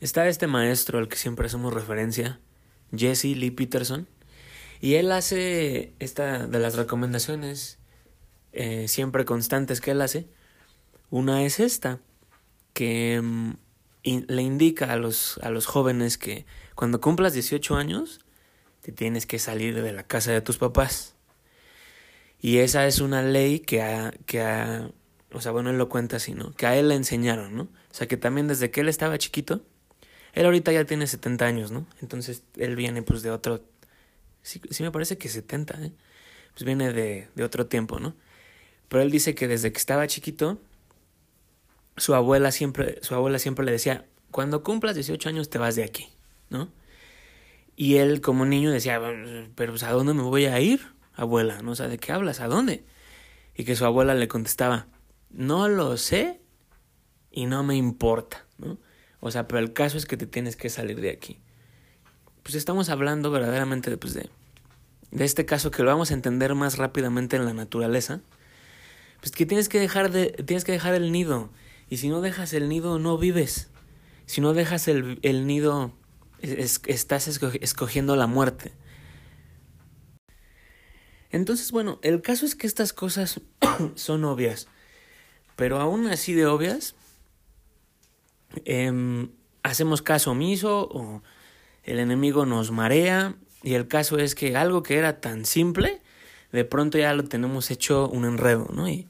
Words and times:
está 0.00 0.28
este 0.28 0.46
maestro 0.46 0.98
al 0.98 1.08
que 1.08 1.16
siempre 1.16 1.46
hacemos 1.46 1.72
referencia, 1.72 2.40
Jesse 2.94 3.36
Lee 3.36 3.50
Peterson, 3.50 4.08
y 4.80 4.94
él 4.94 5.12
hace 5.12 5.92
esta 5.98 6.46
de 6.46 6.58
las 6.58 6.74
recomendaciones 6.74 7.78
eh, 8.52 8.88
siempre 8.88 9.24
constantes 9.24 9.80
que 9.80 9.92
él 9.92 10.00
hace. 10.00 10.28
Una 11.10 11.44
es 11.44 11.60
esta, 11.60 12.00
que 12.72 13.20
mm, 13.22 13.52
le 14.02 14.42
indica 14.42 14.92
a 14.92 14.96
los, 14.96 15.38
a 15.42 15.50
los 15.50 15.66
jóvenes 15.66 16.18
que 16.18 16.46
cuando 16.74 17.00
cumplas 17.00 17.34
18 17.34 17.76
años, 17.76 18.20
te 18.80 18.92
tienes 18.92 19.26
que 19.26 19.38
salir 19.38 19.82
de 19.82 19.92
la 19.92 20.04
casa 20.04 20.32
de 20.32 20.40
tus 20.40 20.56
papás. 20.56 21.14
Y 22.40 22.58
esa 22.58 22.86
es 22.86 23.00
una 23.00 23.22
ley 23.22 23.60
que 23.60 23.82
a, 23.82 24.12
que 24.24 24.40
a, 24.40 24.90
o 25.32 25.40
sea, 25.40 25.52
bueno, 25.52 25.70
él 25.70 25.78
lo 25.78 25.88
cuenta 25.90 26.16
así, 26.16 26.32
¿no? 26.32 26.52
Que 26.54 26.66
a 26.66 26.76
él 26.76 26.88
le 26.88 26.94
enseñaron, 26.94 27.54
¿no? 27.54 27.64
O 27.64 27.94
sea, 27.94 28.08
que 28.08 28.16
también 28.16 28.48
desde 28.48 28.70
que 28.70 28.80
él 28.80 28.88
estaba 28.88 29.18
chiquito, 29.18 29.62
él 30.32 30.44
ahorita 30.44 30.72
ya 30.72 30.84
tiene 30.84 31.06
70 31.06 31.44
años, 31.46 31.70
¿no? 31.70 31.86
Entonces 32.00 32.42
él 32.56 32.76
viene 32.76 33.02
pues 33.02 33.22
de 33.22 33.30
otro, 33.30 33.62
sí, 34.42 34.60
sí 34.70 34.82
me 34.82 34.90
parece 34.90 35.18
que 35.18 35.28
70, 35.28 35.82
¿eh? 35.84 35.92
Pues 36.52 36.64
viene 36.64 36.92
de, 36.92 37.28
de 37.34 37.44
otro 37.44 37.66
tiempo, 37.66 38.00
¿no? 38.00 38.14
Pero 38.88 39.02
él 39.02 39.10
dice 39.10 39.34
que 39.34 39.48
desde 39.48 39.72
que 39.72 39.78
estaba 39.78 40.06
chiquito, 40.06 40.58
su 41.96 42.14
abuela 42.14 42.50
siempre, 42.50 42.98
su 43.02 43.14
abuela 43.14 43.38
siempre 43.38 43.64
le 43.64 43.72
decía, 43.72 44.06
cuando 44.30 44.62
cumplas 44.62 44.94
18 44.94 45.28
años 45.28 45.50
te 45.50 45.58
vas 45.58 45.76
de 45.76 45.84
aquí, 45.84 46.08
¿no? 46.48 46.72
Y 47.76 47.96
él 47.96 48.20
como 48.20 48.44
niño 48.44 48.70
decía, 48.70 49.00
pero 49.54 49.72
pues, 49.72 49.82
¿a 49.84 49.92
dónde 49.92 50.12
me 50.12 50.22
voy 50.22 50.46
a 50.46 50.60
ir? 50.60 50.80
abuela, 51.20 51.62
¿no? 51.62 51.72
O 51.72 51.74
sea, 51.74 51.88
¿de 51.88 51.98
qué 51.98 52.12
hablas? 52.12 52.40
¿A 52.40 52.48
dónde? 52.48 52.84
Y 53.54 53.64
que 53.64 53.76
su 53.76 53.84
abuela 53.84 54.14
le 54.14 54.28
contestaba, 54.28 54.86
no 55.30 55.68
lo 55.68 55.96
sé 55.96 56.40
y 57.30 57.46
no 57.46 57.62
me 57.62 57.76
importa, 57.76 58.46
¿no? 58.58 58.78
O 59.20 59.30
sea, 59.30 59.46
pero 59.46 59.58
el 59.58 59.72
caso 59.72 59.98
es 59.98 60.06
que 60.06 60.16
te 60.16 60.26
tienes 60.26 60.56
que 60.56 60.68
salir 60.68 61.00
de 61.00 61.10
aquí. 61.10 61.38
Pues 62.42 62.54
estamos 62.54 62.88
hablando 62.88 63.30
verdaderamente 63.30 63.90
de, 63.90 63.96
pues 63.96 64.14
de, 64.14 64.30
de 65.10 65.24
este 65.24 65.44
caso 65.44 65.70
que 65.70 65.82
lo 65.82 65.90
vamos 65.90 66.10
a 66.10 66.14
entender 66.14 66.54
más 66.54 66.78
rápidamente 66.78 67.36
en 67.36 67.44
la 67.44 67.52
naturaleza. 67.52 68.20
Pues 69.20 69.32
que 69.32 69.44
tienes 69.44 69.68
que 69.68 69.78
dejar 69.78 70.10
de, 70.10 70.30
tienes 70.46 70.64
que 70.64 70.72
dejar 70.72 70.94
el 70.94 71.12
nido. 71.12 71.50
Y 71.90 71.98
si 71.98 72.08
no 72.08 72.20
dejas 72.20 72.54
el 72.54 72.68
nido, 72.68 72.98
no 72.98 73.18
vives. 73.18 73.68
Si 74.24 74.40
no 74.40 74.54
dejas 74.54 74.88
el, 74.88 75.18
el 75.22 75.46
nido, 75.46 75.92
estás 76.40 77.28
escogiendo 77.28 78.16
la 78.16 78.26
muerte. 78.26 78.72
Entonces, 81.30 81.70
bueno, 81.70 81.98
el 82.02 82.22
caso 82.22 82.44
es 82.44 82.54
que 82.54 82.66
estas 82.66 82.92
cosas 82.92 83.40
son 83.94 84.24
obvias, 84.24 84.68
pero 85.56 85.80
aún 85.80 86.06
así 86.08 86.32
de 86.32 86.46
obvias, 86.46 86.94
em, 88.64 89.30
hacemos 89.62 90.02
caso 90.02 90.32
omiso 90.32 90.88
o 90.90 91.22
el 91.84 91.98
enemigo 91.98 92.46
nos 92.46 92.70
marea 92.70 93.36
y 93.62 93.74
el 93.74 93.88
caso 93.88 94.18
es 94.18 94.34
que 94.34 94.56
algo 94.56 94.82
que 94.82 94.96
era 94.96 95.20
tan 95.20 95.44
simple, 95.44 96.00
de 96.52 96.64
pronto 96.64 96.98
ya 96.98 97.14
lo 97.14 97.24
tenemos 97.24 97.70
hecho 97.70 98.08
un 98.08 98.24
enredo, 98.24 98.68
¿no? 98.72 98.88
Y, 98.88 99.08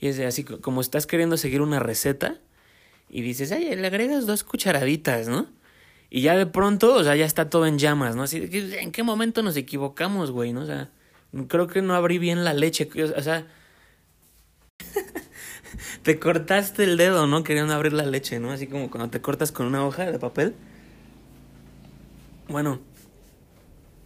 y 0.00 0.08
es 0.08 0.20
así 0.20 0.44
como 0.44 0.80
estás 0.80 1.06
queriendo 1.06 1.36
seguir 1.36 1.60
una 1.60 1.80
receta 1.80 2.38
y 3.10 3.22
dices, 3.22 3.52
ay, 3.52 3.74
le 3.74 3.86
agregas 3.86 4.26
dos 4.26 4.44
cucharaditas, 4.44 5.28
¿no? 5.28 5.46
Y 6.10 6.22
ya 6.22 6.36
de 6.36 6.46
pronto, 6.46 6.94
o 6.94 7.04
sea, 7.04 7.16
ya 7.16 7.26
está 7.26 7.50
todo 7.50 7.66
en 7.66 7.78
llamas, 7.78 8.16
¿no? 8.16 8.22
Así, 8.22 8.48
¿en 8.52 8.92
qué 8.92 9.02
momento 9.02 9.42
nos 9.42 9.56
equivocamos, 9.56 10.30
güey, 10.30 10.52
no? 10.52 10.62
O 10.62 10.66
sea, 10.66 10.90
Creo 11.48 11.66
que 11.66 11.82
no 11.82 11.94
abrí 11.94 12.18
bien 12.18 12.44
la 12.44 12.54
leche. 12.54 12.88
O 13.16 13.22
sea, 13.22 13.46
te 16.02 16.18
cortaste 16.18 16.84
el 16.84 16.96
dedo, 16.96 17.26
¿no? 17.26 17.44
Queriendo 17.44 17.74
abrir 17.74 17.92
la 17.92 18.06
leche, 18.06 18.38
¿no? 18.40 18.50
Así 18.50 18.66
como 18.66 18.90
cuando 18.90 19.10
te 19.10 19.20
cortas 19.20 19.52
con 19.52 19.66
una 19.66 19.84
hoja 19.84 20.10
de 20.10 20.18
papel. 20.18 20.54
Bueno, 22.48 22.80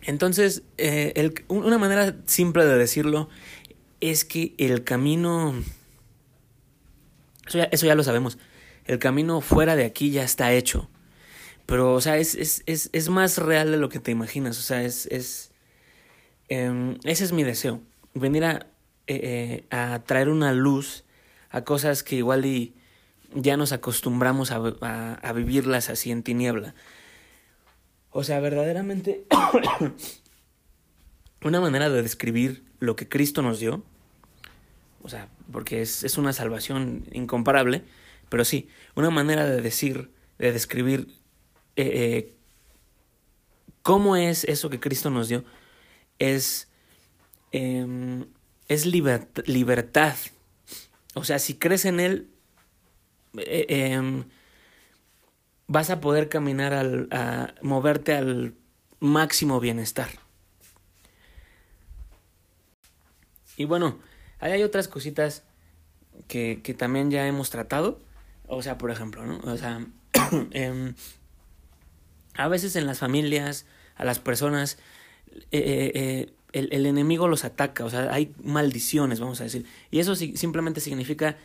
entonces, 0.03 0.63
eh, 0.79 1.13
el, 1.17 1.45
una 1.49 1.79
manera 1.79 2.17
simple 2.27 2.65
de 2.65 2.77
decirlo 2.77 3.29
es 4.01 4.25
que 4.25 4.55
el 4.59 4.85
camino... 4.85 5.55
Eso 7.47 7.59
ya, 7.59 7.65
eso 7.65 7.87
ya 7.87 7.95
lo 7.95 8.03
sabemos. 8.03 8.39
El 8.85 8.99
camino 8.99 9.41
fuera 9.41 9.77
de 9.77 9.85
aquí 9.85 10.11
ya 10.11 10.25
está 10.25 10.53
hecho. 10.53 10.89
Pero, 11.67 11.95
o 11.95 12.01
sea, 12.01 12.19
es, 12.19 12.35
es, 12.35 12.63
es, 12.67 12.91
es 12.93 13.09
más 13.09 13.39
real 13.39 13.71
de 13.71 13.77
lo 13.77 13.89
que 13.89 14.01
te 14.01 14.11
imaginas. 14.11 14.59
O 14.59 14.63
sea, 14.63 14.83
es, 14.83 15.07
es, 15.07 15.53
Em, 16.55 16.99
ese 17.05 17.25
es 17.25 17.33
mi 17.33 17.45
deseo, 17.45 17.81
venir 18.13 18.45
a, 18.45 18.67
eh, 19.07 19.21
eh, 19.23 19.65
a 19.71 20.03
traer 20.05 20.29
una 20.29 20.53
luz 20.53 21.05
a 21.53 21.63
cosas 21.63 22.03
que 22.03 22.17
igual 22.17 22.45
y 22.45 22.75
ya 23.35 23.57
nos 23.57 23.73
acostumbramos 23.73 24.51
a, 24.51 24.57
a, 24.57 25.33
vivirlas 25.33 25.89
así 25.89 26.11
en 26.11 26.23
tiniebla. 26.23 26.75
O 28.11 28.25
sea, 28.25 28.41
verdaderamente 28.41 29.25
una 31.45 31.61
manera 31.61 31.89
de 31.89 32.03
describir 32.03 32.65
lo 32.81 32.97
que 32.97 33.09
Cristo 33.09 33.43
nos 33.43 33.61
dio, 33.61 33.85
o 35.03 35.09
sea, 35.09 35.29
porque 35.51 35.83
es, 35.83 36.05
es 36.05 36.19
una 36.19 36.33
salvación 36.33 37.05
incomparable, 37.13 37.85
pero 38.29 38.45
sí, 38.45 38.69
una 38.95 39.11
manera 39.11 39.47
de 39.47 39.61
decir, 39.61 40.11
de 40.39 40.53
describir 40.53 41.15
eh, 41.77 42.35
cómo 43.83 44.17
es 44.17 44.45
eso 44.45 44.71
que 44.71 44.81
Cristo 44.81 45.11
nos 45.11 45.29
dio, 45.29 45.45
es, 46.19 46.69
em, 47.51 48.27
es 48.69 48.87
libertad. 48.87 50.15
O 51.15 51.25
sea, 51.25 51.39
si 51.39 51.55
crees 51.55 51.85
en 51.85 52.01
Él, 52.01 52.31
eh, 53.37 53.67
em, 53.69 54.25
vas 55.67 55.91
a 55.91 56.01
poder 56.01 56.29
caminar 56.29 56.73
al, 56.75 57.09
a 57.11 57.55
moverte 57.63 58.15
al 58.15 58.55
máximo 59.01 59.61
bienestar. 59.61 60.09
Y 63.57 63.65
bueno, 63.65 63.99
ahí 64.39 64.53
hay 64.53 64.63
otras 64.63 64.89
cositas 64.89 65.45
que, 66.29 66.61
que 66.63 66.75
también 66.75 67.11
ya 67.11 67.27
hemos 67.27 67.51
tratado. 67.51 68.01
O 68.47 68.63
sea, 68.63 68.79
por 68.79 68.91
ejemplo, 68.91 69.25
¿no? 69.25 69.39
O 69.51 69.57
sea, 69.57 69.87
em, 70.51 70.95
a 72.35 72.49
veces 72.49 72.77
en 72.77 72.87
las 72.87 72.99
familias, 72.99 73.67
a 73.97 74.05
las 74.05 74.19
personas 74.19 74.79
eh, 75.51 75.93
eh, 75.95 76.33
el, 76.53 76.69
el, 76.73 76.87
enemigo 76.87 77.29
los 77.29 77.45
ataca, 77.45 77.85
o 77.85 77.91
sea, 77.91 78.13
hay 78.13 78.35
maldiciones, 78.43 79.21
vamos 79.21 79.41
a 79.41 79.45
decir. 79.45 79.67
Y 79.91 80.01
eso 80.01 80.15
simplemente 80.15 80.81
significa 80.81 81.37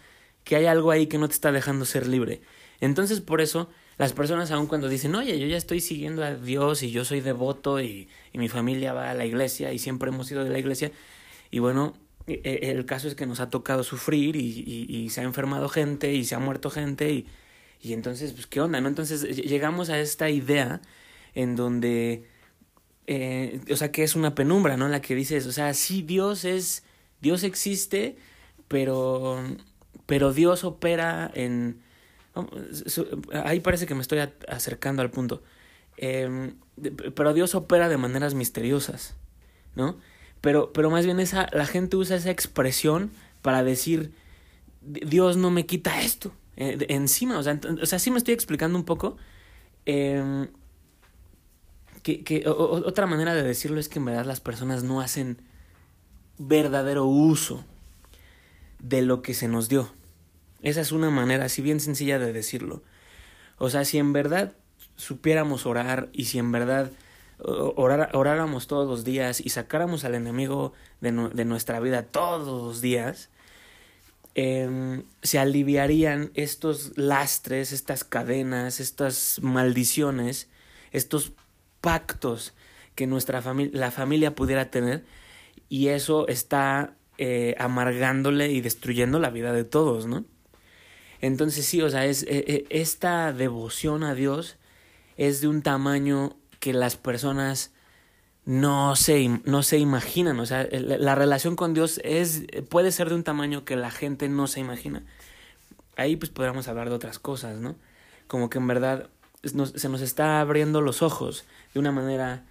que 0.44 0.56
hay 0.56 0.66
algo 0.66 0.92
ahí 0.92 1.08
que 1.08 1.18
no 1.18 1.28
te 1.28 1.34
está 1.34 1.52
dejando 1.52 1.86
ser 1.86 2.08
libre. 2.08 2.42
Entonces, 2.80 3.22
por 3.22 3.42
eso, 3.42 3.70
las 3.98 4.14
personas 4.14 4.52
aun 4.52 4.68
cuando 4.68 4.88
dicen, 4.90 5.16
oye, 5.16 5.40
yo 5.40 5.48
ya 5.48 5.58
estoy 5.58 5.82
siguiendo 5.82 6.24
a 6.24 6.36
Dios 6.36 6.84
y 6.84 6.92
yo 6.92 7.06
soy 7.06 7.22
devoto 7.22 7.82
y, 7.82 8.08
y 8.34 8.38
mi 8.38 8.48
familia 8.48 8.94
va 8.94 9.12
a 9.12 9.14
la 9.14 9.26
iglesia 9.26 9.74
y 9.74 9.80
siempre 9.80 10.10
hemos 10.10 10.32
ido 10.32 10.44
de 10.44 10.50
la 10.50 10.60
iglesia, 10.60 10.92
y 11.52 11.60
bueno, 11.60 11.98
e, 12.28 12.42
e, 12.44 12.72
el 12.72 12.86
caso 12.86 13.08
es 13.08 13.16
que 13.16 13.26
nos 13.26 13.40
ha 13.40 13.50
tocado 13.50 13.84
sufrir 13.84 14.36
y, 14.36 14.64
y, 14.66 14.96
y 14.96 15.10
se 15.10 15.22
ha 15.22 15.24
enfermado 15.24 15.70
gente 15.70 16.14
y 16.14 16.26
se 16.26 16.36
ha 16.36 16.40
muerto 16.40 16.70
gente 16.70 17.12
y, 17.12 17.28
y 17.82 17.94
entonces, 17.94 18.34
pues, 18.34 18.48
¿qué 18.48 18.62
onda? 18.62 18.82
¿no? 18.82 18.88
Entonces 18.88 19.24
llegamos 19.24 19.90
a 19.90 20.00
esta 20.00 20.30
idea 20.30 20.82
en 21.36 21.56
donde 21.56 22.26
eh, 23.08 23.62
o 23.72 23.76
sea, 23.76 23.92
que 23.92 24.04
es 24.04 24.16
una 24.16 24.36
penumbra, 24.36 24.78
¿no? 24.78 24.88
La 24.90 25.02
que 25.02 25.16
dices, 25.16 25.46
o 25.48 25.52
sea, 25.52 25.74
sí, 25.74 26.02
Dios 26.02 26.46
es, 26.46 26.84
Dios 27.22 27.44
existe, 27.44 28.18
pero, 28.68 29.42
pero 30.06 30.34
Dios 30.34 30.64
opera 30.64 31.32
en... 31.34 31.82
Ahí 33.34 33.62
parece 33.62 33.88
que 33.88 33.96
me 33.96 34.02
estoy 34.02 34.20
acercando 34.48 35.02
al 35.02 35.10
punto. 35.10 35.42
Eh, 35.98 36.54
pero 37.16 37.34
Dios 37.34 37.56
opera 37.56 37.90
de 37.90 37.98
maneras 37.98 38.36
misteriosas, 38.36 39.16
¿no? 39.76 39.98
Pero, 40.42 40.72
pero 40.74 40.92
más 40.92 41.06
bien 41.06 41.20
esa, 41.20 41.48
la 41.52 41.66
gente 41.66 41.98
usa 41.98 42.18
esa 42.18 42.30
expresión 42.30 43.10
para 43.42 43.64
decir, 43.64 44.12
Dios 44.82 45.38
no 45.38 45.50
me 45.50 45.66
quita 45.66 46.02
esto 46.02 46.32
eh, 46.58 46.78
encima, 46.90 47.40
o 47.40 47.44
sea, 47.44 47.60
o 47.82 47.86
sea, 47.86 48.00
sí 48.00 48.12
me 48.12 48.18
estoy 48.18 48.34
explicando 48.34 48.78
un 48.78 48.84
poco. 48.84 49.18
Eh, 49.86 50.48
que, 52.08 52.44
otra 52.48 53.06
manera 53.06 53.34
de 53.34 53.44
decirlo 53.44 53.80
es 53.80 53.90
que 53.90 54.00
en 54.00 54.06
verdad 54.06 54.26
las 54.26 54.40
personas 54.40 54.84
no 54.84 55.02
hacen 55.02 55.42
verdadero 56.38 57.06
uso 57.06 57.66
de 58.80 59.02
lo 59.02 59.22
que 59.22 59.34
se 59.34 59.48
nos 59.48 59.68
dio. 59.68 59.92
Esa 60.62 60.82
es 60.82 60.92
una 60.92 61.10
manera 61.10 61.46
así 61.46 61.62
bien 61.62 61.80
sencilla 61.80 62.18
de 62.18 62.32
decirlo. 62.32 62.82
O 63.58 63.70
sea, 63.70 63.86
si 63.86 63.98
en 63.98 64.14
verdad 64.14 64.54
supiéramos 64.96 65.66
orar 65.66 66.10
y 66.14 66.26
si 66.26 66.40
en 66.40 66.52
verdad 66.52 66.92
oráramos 67.40 68.68
todos 68.68 68.88
los 68.88 69.04
días 69.04 69.42
y 69.44 69.50
sacáramos 69.50 70.06
al 70.06 70.16
enemigo 70.16 70.74
de, 71.02 71.12
de 71.12 71.46
nuestra 71.46 71.80
vida 71.80 72.04
todos 72.04 72.48
los 72.48 72.82
días, 72.82 73.30
em, 74.34 75.04
se 75.22 75.40
aliviarían 75.40 76.32
estos 76.34 76.98
lastres, 76.98 77.74
estas 77.74 78.04
cadenas, 78.04 78.80
estas 78.80 79.40
maldiciones, 79.42 80.48
estos 80.92 81.34
pactos 81.82 82.54
que 82.96 83.08
nuestra 83.08 83.42
familia, 83.42 83.80
la 83.80 83.92
familia 83.92 84.36
pudiera 84.36 84.72
tener 84.72 85.06
y 85.70 85.90
eso 85.90 86.28
está 86.28 86.96
eh, 87.18 87.56
amargándole 87.58 88.52
y 88.52 88.62
destruyendo 88.62 89.20
la 89.20 89.30
vida 89.30 89.52
de 89.52 89.64
todos, 89.64 90.06
¿no? 90.06 90.26
Entonces 91.20 91.66
sí, 91.66 91.82
o 91.82 91.90
sea, 91.90 92.06
es 92.06 92.24
eh, 92.24 92.46
eh, 92.48 92.66
esta 92.70 93.34
devoción 93.34 94.04
a 94.04 94.14
Dios 94.14 94.58
es 95.18 95.42
de 95.42 95.48
un 95.48 95.64
tamaño 95.64 96.36
que 96.60 96.74
las 96.74 96.96
personas 96.96 97.72
no 98.46 98.96
se, 98.96 99.42
no 99.46 99.64
se 99.64 99.80
imaginan. 99.80 100.40
O 100.40 100.46
sea, 100.46 100.68
la 100.72 101.16
relación 101.16 101.56
con 101.56 101.74
Dios 101.74 102.00
es, 102.04 102.46
puede 102.70 102.92
ser 102.92 103.10
de 103.10 103.16
un 103.16 103.24
tamaño 103.24 103.66
que 103.66 103.76
la 103.76 103.90
gente 103.90 104.30
no 104.30 104.46
se 104.48 104.60
imagina. 104.60 105.04
Ahí 105.96 106.16
pues 106.16 106.30
podríamos 106.30 106.68
hablar 106.68 106.90
de 106.90 106.96
otras 106.96 107.18
cosas, 107.18 107.58
¿no? 107.58 107.76
Como 108.28 108.50
que 108.50 108.60
en 108.60 108.68
verdad 108.68 109.10
se 109.44 109.90
nos 109.90 110.02
está 110.02 110.40
abriendo 110.40 110.82
los 110.82 111.02
ojos 111.02 111.46
de 111.74 111.80
una 111.80 111.92
manera 111.92 112.46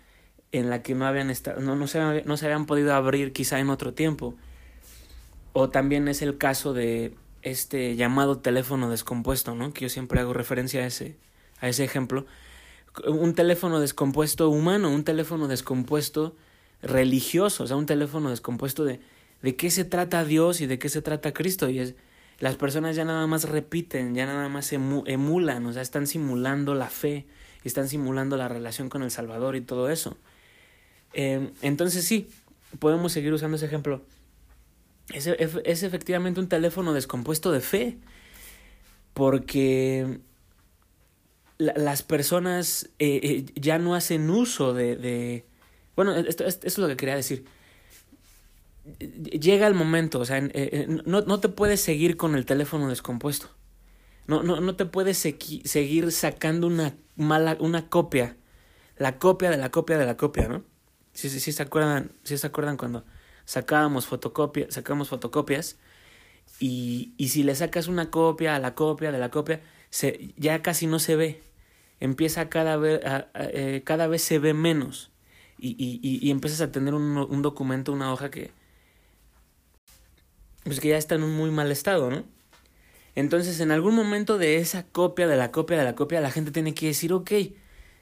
en 0.52 0.70
la 0.70 0.82
que 0.82 0.94
no 0.94 1.06
habían 1.06 1.30
estado, 1.30 1.60
no, 1.60 1.76
no, 1.76 1.86
se, 1.86 2.22
no 2.24 2.36
se 2.36 2.46
habían 2.46 2.66
podido 2.66 2.94
abrir 2.94 3.32
quizá 3.32 3.58
en 3.58 3.70
otro 3.70 3.94
tiempo. 3.94 4.34
O 5.52 5.70
también 5.70 6.08
es 6.08 6.22
el 6.22 6.38
caso 6.38 6.74
de 6.74 7.14
este 7.42 7.96
llamado 7.96 8.38
teléfono 8.38 8.90
descompuesto, 8.90 9.54
¿no? 9.54 9.72
Que 9.72 9.82
yo 9.82 9.88
siempre 9.88 10.20
hago 10.20 10.32
referencia 10.32 10.82
a 10.82 10.86
ese, 10.86 11.16
a 11.60 11.68
ese 11.68 11.84
ejemplo. 11.84 12.26
Un 13.06 13.34
teléfono 13.34 13.80
descompuesto 13.80 14.50
humano, 14.50 14.90
un 14.90 15.04
teléfono 15.04 15.48
descompuesto 15.48 16.34
religioso, 16.82 17.64
o 17.64 17.66
sea, 17.66 17.76
un 17.76 17.86
teléfono 17.86 18.30
descompuesto 18.30 18.84
de, 18.84 19.00
de 19.42 19.56
qué 19.56 19.70
se 19.70 19.84
trata 19.84 20.24
Dios 20.24 20.60
y 20.60 20.66
de 20.66 20.78
qué 20.78 20.88
se 20.88 21.02
trata 21.02 21.32
Cristo. 21.32 21.68
Y 21.68 21.78
es, 21.78 21.94
las 22.38 22.56
personas 22.56 22.96
ya 22.96 23.04
nada 23.04 23.26
más 23.26 23.48
repiten, 23.48 24.14
ya 24.14 24.26
nada 24.26 24.48
más 24.48 24.72
emulan, 24.72 25.66
o 25.66 25.72
sea, 25.72 25.82
están 25.82 26.06
simulando 26.06 26.74
la 26.74 26.88
fe, 26.88 27.26
están 27.68 27.88
simulando 27.88 28.36
la 28.36 28.48
relación 28.48 28.88
con 28.88 29.02
el 29.02 29.10
Salvador 29.10 29.56
y 29.56 29.60
todo 29.60 29.90
eso. 29.90 30.16
Em, 31.12 31.52
entonces 31.62 32.04
sí, 32.04 32.28
podemos 32.78 33.12
seguir 33.12 33.32
usando 33.32 33.56
ese 33.56 33.66
ejemplo. 33.66 34.02
Es, 35.12 35.26
es, 35.26 35.82
efectivamente 35.82 36.40
un 36.40 36.48
teléfono 36.48 36.92
descompuesto 36.92 37.52
de 37.52 37.60
fe, 37.60 37.98
porque 39.14 40.20
las 41.58 42.02
personas 42.02 42.90
eh, 42.98 43.20
eh, 43.22 43.44
ya 43.54 43.78
no 43.78 43.94
hacen 43.94 44.28
uso 44.28 44.74
de... 44.74 45.44
bueno, 45.94 46.14
esto, 46.16 46.44
esto, 46.44 46.66
es 46.66 46.76
lo 46.78 46.88
que 46.88 46.96
quería 46.96 47.16
decir. 47.16 47.44
Llega 48.98 49.66
el 49.66 49.74
momento, 49.74 50.20
o 50.20 50.24
sea, 50.24 50.38
eh, 50.38 50.86
no, 51.06 51.22
no 51.22 51.40
te 51.40 51.48
puedes 51.48 51.80
seguir 51.80 52.16
con 52.16 52.34
el 52.34 52.44
teléfono 52.44 52.88
descompuesto. 52.88 53.48
No, 54.26 54.42
no, 54.42 54.60
no 54.60 54.76
te 54.76 54.86
puedes 54.86 55.18
seguir 55.18 56.12
sacando 56.12 56.66
una 56.66 56.96
mala, 57.16 57.56
una 57.60 57.88
copia, 57.88 58.36
la 58.96 59.18
copia 59.18 59.50
de 59.50 59.56
la 59.56 59.70
copia 59.70 59.98
de 59.98 60.06
la 60.06 60.16
copia, 60.16 60.48
¿no? 60.48 60.64
Sí, 61.12 61.30
sí, 61.30 61.40
sí 61.40 61.52
se 61.52 61.62
acuerdan, 61.62 62.12
sí 62.24 62.36
se 62.36 62.46
acuerdan 62.46 62.76
cuando 62.76 63.04
sacábamos 63.44 64.06
fotocopias, 64.06 64.74
sacamos 64.74 65.08
fotocopias 65.08 65.78
y, 66.58 67.14
y 67.16 67.28
si 67.28 67.42
le 67.42 67.54
sacas 67.54 67.88
una 67.88 68.10
copia 68.10 68.56
a 68.56 68.58
la 68.58 68.74
copia 68.74 69.12
de 69.12 69.18
la 69.18 69.30
copia, 69.30 69.62
se, 69.90 70.34
ya 70.36 70.62
casi 70.62 70.86
no 70.86 70.98
se 70.98 71.16
ve. 71.16 71.42
Empieza 72.00 72.48
cada 72.50 72.76
vez, 72.76 73.00
eh, 73.34 73.82
cada 73.84 74.06
vez 74.06 74.22
se 74.22 74.38
ve 74.38 74.52
menos 74.52 75.12
y, 75.58 75.70
y, 75.78 76.00
y, 76.02 76.30
empiezas 76.30 76.60
a 76.60 76.70
tener 76.70 76.92
un 76.94 77.42
documento, 77.42 77.92
una 77.92 78.12
hoja 78.12 78.30
que, 78.30 78.50
pues 80.64 80.80
que 80.80 80.88
ya 80.88 80.98
está 80.98 81.14
en 81.14 81.22
un 81.22 81.34
muy 81.34 81.50
mal 81.50 81.70
estado, 81.70 82.10
¿no? 82.10 82.24
Entonces, 83.16 83.58
en 83.58 83.72
algún 83.72 83.96
momento 83.96 84.38
de 84.38 84.58
esa 84.58 84.84
copia, 84.86 85.26
de 85.26 85.36
la 85.36 85.50
copia, 85.50 85.76
de 85.76 85.84
la 85.84 85.96
copia, 85.96 86.20
la 86.20 86.30
gente 86.30 86.52
tiene 86.52 86.74
que 86.74 86.86
decir, 86.86 87.12
ok, 87.12 87.32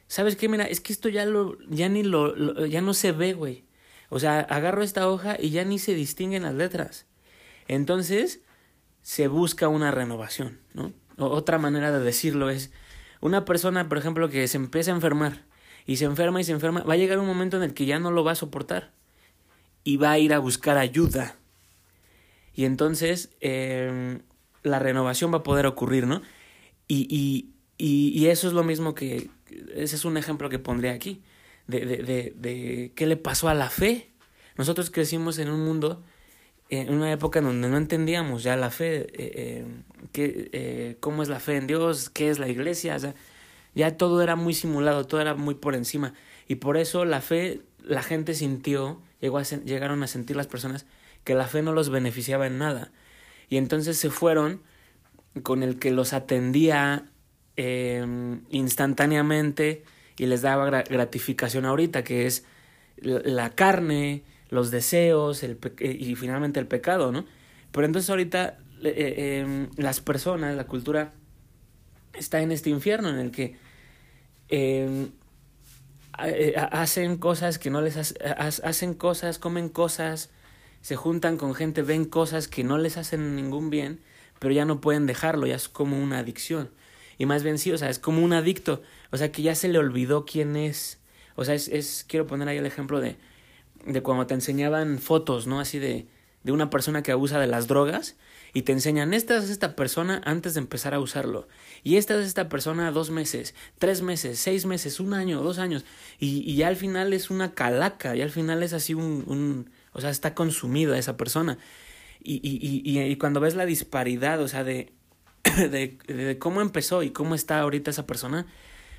¿Sabes 0.07 0.37
qué? 0.37 0.49
Mira, 0.49 0.65
es 0.65 0.81
que 0.81 0.93
esto 0.93 1.09
ya 1.09 1.25
lo, 1.25 1.59
ya 1.69 1.89
ni 1.89 2.03
lo, 2.03 2.67
ya 2.67 2.81
no 2.81 2.95
se 2.95 3.13
ve, 3.13 3.33
güey. 3.33 3.65
O 4.11 4.19
sea, 4.19 4.41
agarro 4.41 4.83
esta 4.83 5.09
hoja 5.09 5.37
y 5.41 5.51
ya 5.51 5.65
ni 5.65 5.79
se 5.79 5.95
distinguen 5.95 6.43
las 6.43 6.55
letras. 6.55 7.07
Entonces, 7.69 8.41
se 9.03 9.29
busca 9.29 9.69
una 9.69 9.91
renovación, 9.91 10.61
¿no? 10.73 10.93
otra 11.17 11.59
manera 11.59 11.93
de 11.93 12.01
decirlo 12.05 12.51
es, 12.51 12.73
una 13.21 13.45
persona, 13.45 13.89
por 13.89 13.99
ejemplo, 13.99 14.29
que 14.29 14.47
se 14.49 14.57
empieza 14.57 14.91
a 14.91 14.95
enfermar 14.95 15.45
y 15.87 15.97
se 15.97 16.05
enferma 16.05 16.41
y 16.41 16.45
se 16.45 16.53
enferma, 16.53 16.83
va 16.83 16.95
a 16.95 16.97
llegar 16.97 17.19
un 17.19 17.27
momento 17.27 17.57
en 17.57 17.63
el 17.63 17.73
que 17.73 17.87
ya 17.87 17.99
no 17.99 18.11
lo 18.11 18.25
va 18.25 18.33
a 18.33 18.37
soportar 18.37 18.93
y 19.85 19.97
va 19.97 20.11
a 20.11 20.19
ir 20.19 20.35
a 20.35 20.41
buscar 20.41 20.77
ayuda. 20.77 21.37
Y 22.53 22.65
entonces, 22.65 23.31
eh, 23.41 24.21
la 24.65 24.81
renovación 24.81 25.33
va 25.33 25.39
a 25.39 25.43
poder 25.45 25.67
ocurrir, 25.67 26.09
¿no? 26.09 26.23
Y, 26.89 27.07
y, 27.09 27.53
y, 27.79 28.27
eso 28.27 28.49
es 28.49 28.53
lo 28.53 28.65
mismo 28.65 28.95
que, 28.95 29.31
ese 29.75 29.97
es 29.97 30.05
un 30.05 30.17
ejemplo 30.17 30.49
que 30.49 30.59
pondré 30.59 30.91
aquí, 30.91 31.23
de, 31.67 31.87
de, 31.87 32.35
de, 32.37 32.93
qué 32.95 33.07
le 33.07 33.17
pasó 33.17 33.49
a 33.49 33.55
la 33.55 33.71
fe. 33.71 34.11
Nosotros 34.57 34.91
crecimos 34.91 35.39
en 35.39 35.51
un 35.51 35.65
mundo, 35.65 36.03
en 36.69 36.93
una 36.93 37.13
época 37.13 37.41
donde 37.41 37.69
no 37.69 37.77
entendíamos 37.77 38.43
ya 38.43 38.57
la 38.57 38.71
fe, 38.71 38.97
eh, 38.97 39.07
eh, 39.15 39.67
qué, 40.13 40.51
eh, 40.53 40.97
cómo 41.01 41.23
es 41.23 41.29
la 41.29 41.41
fe 41.41 41.57
en 41.57 41.67
Dios, 41.67 42.11
qué 42.11 42.31
es 42.31 42.39
la 42.39 42.49
iglesia, 42.49 42.97
ya 43.75 43.97
todo 43.97 44.23
era 44.23 44.37
muy 44.37 44.55
simulado, 44.55 45.07
todo 45.07 45.21
era 45.21 45.35
muy 45.35 45.55
por 45.55 45.75
encima. 45.75 46.15
Y 46.49 46.57
por 46.57 46.77
eso 46.77 47.05
la 47.05 47.21
fe, 47.21 47.63
la 47.83 48.03
gente 48.03 48.35
sintió, 48.35 49.01
llegó 49.21 49.41
llegaron 49.43 50.03
a 50.03 50.07
sentir 50.07 50.37
las 50.37 50.47
personas 50.47 50.87
que 51.25 51.35
la 51.35 51.47
fe 51.47 51.63
no 51.63 51.73
los 51.73 51.91
beneficiaba 51.91 52.47
en 52.47 52.59
nada. 52.59 52.93
Y 53.49 53.56
entonces 53.56 53.96
se 53.96 54.11
fueron 54.11 54.62
con 55.43 55.62
el 55.62 55.79
que 55.79 55.91
los 55.91 56.12
atendía 56.12 57.06
eh, 57.56 58.05
instantáneamente 58.50 59.85
y 60.17 60.26
les 60.26 60.43
daba 60.43 60.82
gratificación 60.82 61.64
ahorita, 61.64 62.05
que 62.05 62.26
es 62.26 62.44
la 62.96 63.50
carne, 63.50 64.23
los 64.50 64.70
deseos 64.70 65.43
el 65.43 65.58
eh, 65.79 65.96
y 65.99 66.14
finalmente 66.14 66.61
el 66.61 66.67
pecado, 66.67 67.12
¿no? 67.12 67.25
Pero 67.73 67.87
entonces 67.87 68.08
ahorita 68.11 68.58
eh, 68.82 69.41
em, 69.41 69.69
las 69.76 70.00
personas, 70.00 70.55
la 70.56 70.67
cultura, 70.67 71.12
está 72.12 72.41
en 72.41 72.52
este 72.52 72.70
infierno 72.70 73.08
en 73.08 73.19
el 73.19 73.31
que 73.31 73.56
em, 74.49 75.11
eh, 76.23 76.55
hacen 76.56 77.17
cosas 77.17 77.58
que 77.58 77.70
no 77.70 77.81
les 77.81 78.14
hacen 78.23 78.94
cosas, 78.94 79.38
comen 79.38 79.69
cosas, 79.69 80.31
se 80.85 80.97
juntan 80.97 81.39
con 81.39 81.55
gente, 81.55 81.81
ven 81.81 82.05
cosas 82.05 82.47
que 82.47 82.63
no 82.63 82.77
les 82.77 82.99
hacen 82.99 83.37
ningún 83.37 83.71
bien, 83.71 84.01
pero 84.39 84.53
ya 84.53 84.67
no 84.67 84.83
pueden 84.83 85.07
dejarlo, 85.07 85.47
ya 85.47 85.55
es 85.55 85.71
como 85.71 85.99
una 85.99 86.19
adicción. 86.19 86.69
Y 87.17 87.25
más 87.25 87.43
bien 87.43 87.57
sí, 87.57 87.73
o 87.73 87.79
sea, 87.79 87.89
es 87.89 87.99
como 87.99 88.23
un 88.23 88.35
adicto. 88.35 88.83
O 89.11 89.17
sea, 89.17 89.33
que 89.33 89.41
ya 89.41 89.55
se 89.55 89.69
le 89.69 89.79
olvidó 89.79 90.27
quién 90.27 90.57
es. 90.57 90.99
O 91.37 91.47
sea, 91.47 91.55
es, 91.55 91.69
es 91.69 92.05
quiero 92.07 92.27
poner 92.27 92.49
ahí 92.49 92.59
el 92.59 92.67
ejemplo 92.67 93.01
de, 93.01 93.17
de 93.87 94.03
cuando 94.03 94.27
te 94.27 94.35
enseñaban 94.35 94.99
fotos, 94.99 95.47
¿no? 95.47 95.59
Así 95.59 95.79
de, 95.79 96.07
de 96.43 96.53
una 96.53 96.69
persona 96.69 97.03
que 97.03 97.13
abusa 97.13 97.41
de 97.41 97.47
las 97.47 97.67
drogas 97.67 98.17
y 98.53 98.61
te 98.61 98.73
enseñan, 98.73 99.15
esta 99.15 99.39
es 99.39 99.49
esta 99.49 99.77
persona 99.77 100.21
antes 100.27 100.53
de 100.53 100.61
empezar 100.61 100.93
a 100.93 101.01
usarlo. 101.01 101.49
Y 101.83 101.97
esta 101.97 102.21
es 102.21 102.27
esta 102.27 102.51
persona 102.51 102.91
dos 102.91 103.09
meses, 103.09 103.55
tres 103.79 104.03
meses, 104.03 104.39
seis 104.39 104.67
meses, 104.67 105.01
un 105.01 105.15
año, 105.15 105.43
dos 105.43 105.58
años. 105.58 105.87
Y, 106.19 106.43
y 106.43 106.56
ya 106.56 106.69
al 106.69 106.77
final 106.77 107.15
es 107.15 107.31
una 107.31 107.55
calaca, 107.55 108.15
y 108.15 108.20
al 108.20 108.31
final 108.31 108.63
es 108.63 108.75
así 108.75 108.93
un, 108.93 109.25
un 109.27 109.70
o 109.94 110.01
sea, 110.01 110.10
está 110.10 110.34
consumida 110.34 110.98
esa 110.98 111.17
persona. 111.17 111.56
Y, 112.22 112.41
y, 112.43 112.82
y, 112.84 113.01
y 113.01 113.17
cuando 113.17 113.41
ves 113.41 113.55
la 113.55 113.65
disparidad, 113.65 114.41
o 114.43 114.48
sea, 114.48 114.65
de, 114.65 114.93
de, 115.44 116.39
cómo 116.39 116.60
empezó 116.60 117.03
y 117.03 117.10
cómo 117.10 117.34
está 117.34 117.60
ahorita 117.60 117.91
esa 117.91 118.06
persona, 118.06 118.46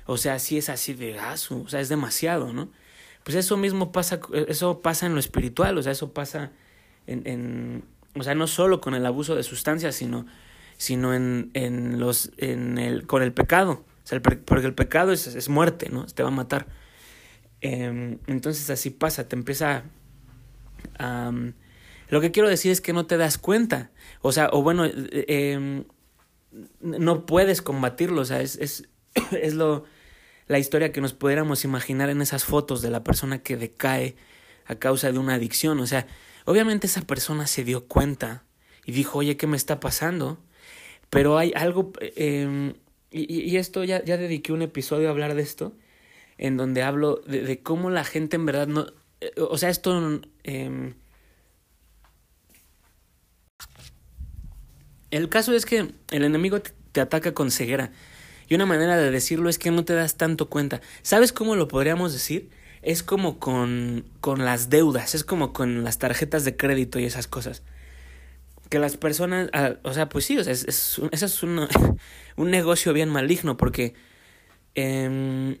o 0.06 0.16
sea, 0.16 0.38
sí 0.38 0.58
es 0.58 0.68
así 0.68 0.94
de 0.94 1.12
gaso, 1.12 1.62
o 1.62 1.68
sea, 1.68 1.80
es 1.80 1.88
demasiado, 1.88 2.52
¿no? 2.52 2.72
Pues 3.24 3.36
eso 3.36 3.56
mismo 3.56 3.92
pasa, 3.92 4.20
eso 4.48 4.80
pasa 4.80 5.06
en 5.06 5.14
lo 5.14 5.20
espiritual, 5.20 5.76
o 5.76 5.82
sea, 5.82 5.92
eso 5.92 6.12
pasa 6.12 6.52
en, 7.06 7.26
en 7.26 7.84
o 8.14 8.22
sea, 8.22 8.34
no 8.34 8.46
solo 8.46 8.80
con 8.80 8.94
el 8.94 9.04
abuso 9.04 9.34
de 9.34 9.42
sustancias, 9.42 9.96
sino, 9.96 10.26
sino 10.78 11.12
en, 11.12 11.50
en 11.54 11.98
los, 11.98 12.30
en 12.38 12.78
el, 12.78 13.06
con 13.06 13.22
el 13.22 13.32
pecado, 13.32 13.84
o 14.04 14.06
sea, 14.06 14.16
el, 14.16 14.22
porque 14.22 14.66
el 14.66 14.74
pecado 14.74 15.12
es, 15.12 15.26
es 15.26 15.48
muerte, 15.48 15.90
¿no? 15.90 16.06
Te 16.06 16.22
va 16.22 16.28
a 16.28 16.32
matar. 16.32 16.68
Eh, 17.60 18.18
entonces 18.28 18.70
así 18.70 18.90
pasa, 18.90 19.26
te 19.28 19.34
empieza 19.34 19.84
lo 20.98 22.20
que 22.20 22.30
quiero 22.30 22.48
decir 22.48 22.72
es 22.72 22.80
que 22.80 22.92
no 22.92 23.06
te 23.06 23.16
das 23.16 23.38
cuenta. 23.38 23.90
O 24.22 24.32
sea, 24.32 24.48
o 24.52 24.62
bueno, 24.62 24.84
eh, 24.86 25.84
no 26.80 27.26
puedes 27.26 27.62
combatirlo, 27.62 28.22
o 28.22 28.24
sea, 28.24 28.40
es, 28.40 28.56
es, 28.56 28.88
es 29.32 29.54
lo, 29.54 29.84
la 30.46 30.58
historia 30.58 30.92
que 30.92 31.00
nos 31.00 31.12
pudiéramos 31.12 31.64
imaginar 31.64 32.10
en 32.10 32.22
esas 32.22 32.44
fotos 32.44 32.82
de 32.82 32.90
la 32.90 33.04
persona 33.04 33.42
que 33.42 33.56
decae 33.56 34.16
a 34.66 34.76
causa 34.76 35.12
de 35.12 35.18
una 35.18 35.34
adicción, 35.34 35.78
o 35.80 35.86
sea, 35.86 36.06
obviamente 36.44 36.86
esa 36.86 37.02
persona 37.02 37.46
se 37.46 37.64
dio 37.64 37.86
cuenta 37.86 38.44
y 38.84 38.92
dijo, 38.92 39.18
oye, 39.18 39.36
¿qué 39.36 39.46
me 39.46 39.56
está 39.56 39.80
pasando? 39.80 40.38
Pero 41.10 41.38
hay 41.38 41.52
algo, 41.54 41.92
eh, 42.00 42.74
y, 43.10 43.42
y, 43.42 43.56
esto 43.56 43.84
ya, 43.84 44.04
ya 44.04 44.16
dediqué 44.16 44.52
un 44.52 44.62
episodio 44.62 45.08
a 45.08 45.10
hablar 45.12 45.34
de 45.34 45.42
esto, 45.42 45.76
en 46.36 46.56
donde 46.56 46.82
hablo 46.82 47.22
de, 47.26 47.42
de 47.42 47.62
cómo 47.62 47.90
la 47.90 48.04
gente 48.04 48.36
en 48.36 48.46
verdad 48.46 48.66
no, 48.66 48.86
o 49.38 49.58
sea, 49.58 49.70
esto... 49.70 50.20
Eh, 50.44 50.94
El 55.10 55.28
caso 55.28 55.54
es 55.54 55.66
que 55.66 55.92
el 56.10 56.24
enemigo 56.24 56.60
te 56.92 57.00
ataca 57.00 57.32
con 57.32 57.50
ceguera. 57.50 57.90
Y 58.48 58.54
una 58.54 58.66
manera 58.66 58.96
de 58.96 59.10
decirlo 59.10 59.48
es 59.48 59.58
que 59.58 59.70
no 59.70 59.84
te 59.84 59.94
das 59.94 60.16
tanto 60.16 60.48
cuenta. 60.48 60.80
¿Sabes 61.02 61.32
cómo 61.32 61.56
lo 61.56 61.68
podríamos 61.68 62.12
decir? 62.12 62.50
Es 62.82 63.02
como 63.02 63.38
con, 63.38 64.04
con 64.20 64.44
las 64.44 64.68
deudas, 64.68 65.14
es 65.14 65.24
como 65.24 65.52
con 65.52 65.84
las 65.84 65.98
tarjetas 65.98 66.44
de 66.44 66.56
crédito 66.56 66.98
y 66.98 67.04
esas 67.04 67.26
cosas. 67.26 67.62
Que 68.68 68.78
las 68.78 68.96
personas, 68.96 69.48
o 69.82 69.92
sea, 69.94 70.08
pues 70.08 70.24
sí, 70.24 70.38
o 70.38 70.44
sea, 70.44 70.52
es, 70.52 70.64
es, 70.64 71.00
es 71.12 71.42
un, 71.42 71.66
un 72.36 72.50
negocio 72.50 72.92
bien 72.92 73.08
maligno 73.08 73.56
porque 73.56 73.94
em, 74.74 75.56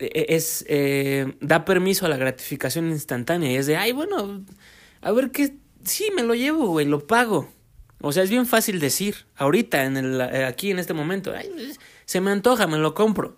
es, 0.00 0.64
eh, 0.68 1.34
da 1.40 1.64
permiso 1.64 2.06
a 2.06 2.08
la 2.08 2.16
gratificación 2.16 2.88
instantánea 2.88 3.52
y 3.52 3.56
es 3.56 3.66
de, 3.66 3.76
ay, 3.76 3.92
bueno, 3.92 4.44
a 5.02 5.12
ver 5.12 5.30
qué, 5.30 5.56
sí, 5.84 6.10
me 6.14 6.22
lo 6.22 6.34
llevo, 6.34 6.68
güey, 6.68 6.86
lo 6.86 7.06
pago. 7.06 7.48
O 8.00 8.12
sea, 8.12 8.22
es 8.22 8.30
bien 8.30 8.46
fácil 8.46 8.80
decir, 8.80 9.26
ahorita, 9.36 9.84
en 9.84 9.96
el, 9.98 10.20
eh, 10.20 10.46
aquí 10.46 10.70
en 10.70 10.78
este 10.78 10.94
momento, 10.94 11.32
ay, 11.36 11.50
se 12.06 12.20
me 12.20 12.30
antoja, 12.30 12.66
me 12.66 12.78
lo 12.78 12.94
compro. 12.94 13.36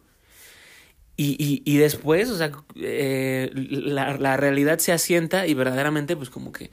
Y, 1.17 1.63
y, 1.65 1.77
después, 1.77 2.31
o 2.31 2.39
sea, 2.39 2.51
eh, 2.75 3.51
la, 3.55 4.17
la 4.17 4.37
realidad 4.37 4.79
se 4.79 4.93
asienta 4.93 5.47
y 5.47 5.55
verdaderamente, 5.55 6.17
pues 6.17 6.31
como 6.31 6.51
que 6.51 6.71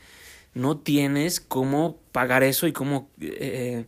no 0.56 0.78
tienes 0.80 1.40
cómo 1.40 2.00
pagar 2.12 2.42
eso 2.44 2.66
y 2.66 2.72
cómo 2.72 3.12
eh, 3.20 3.86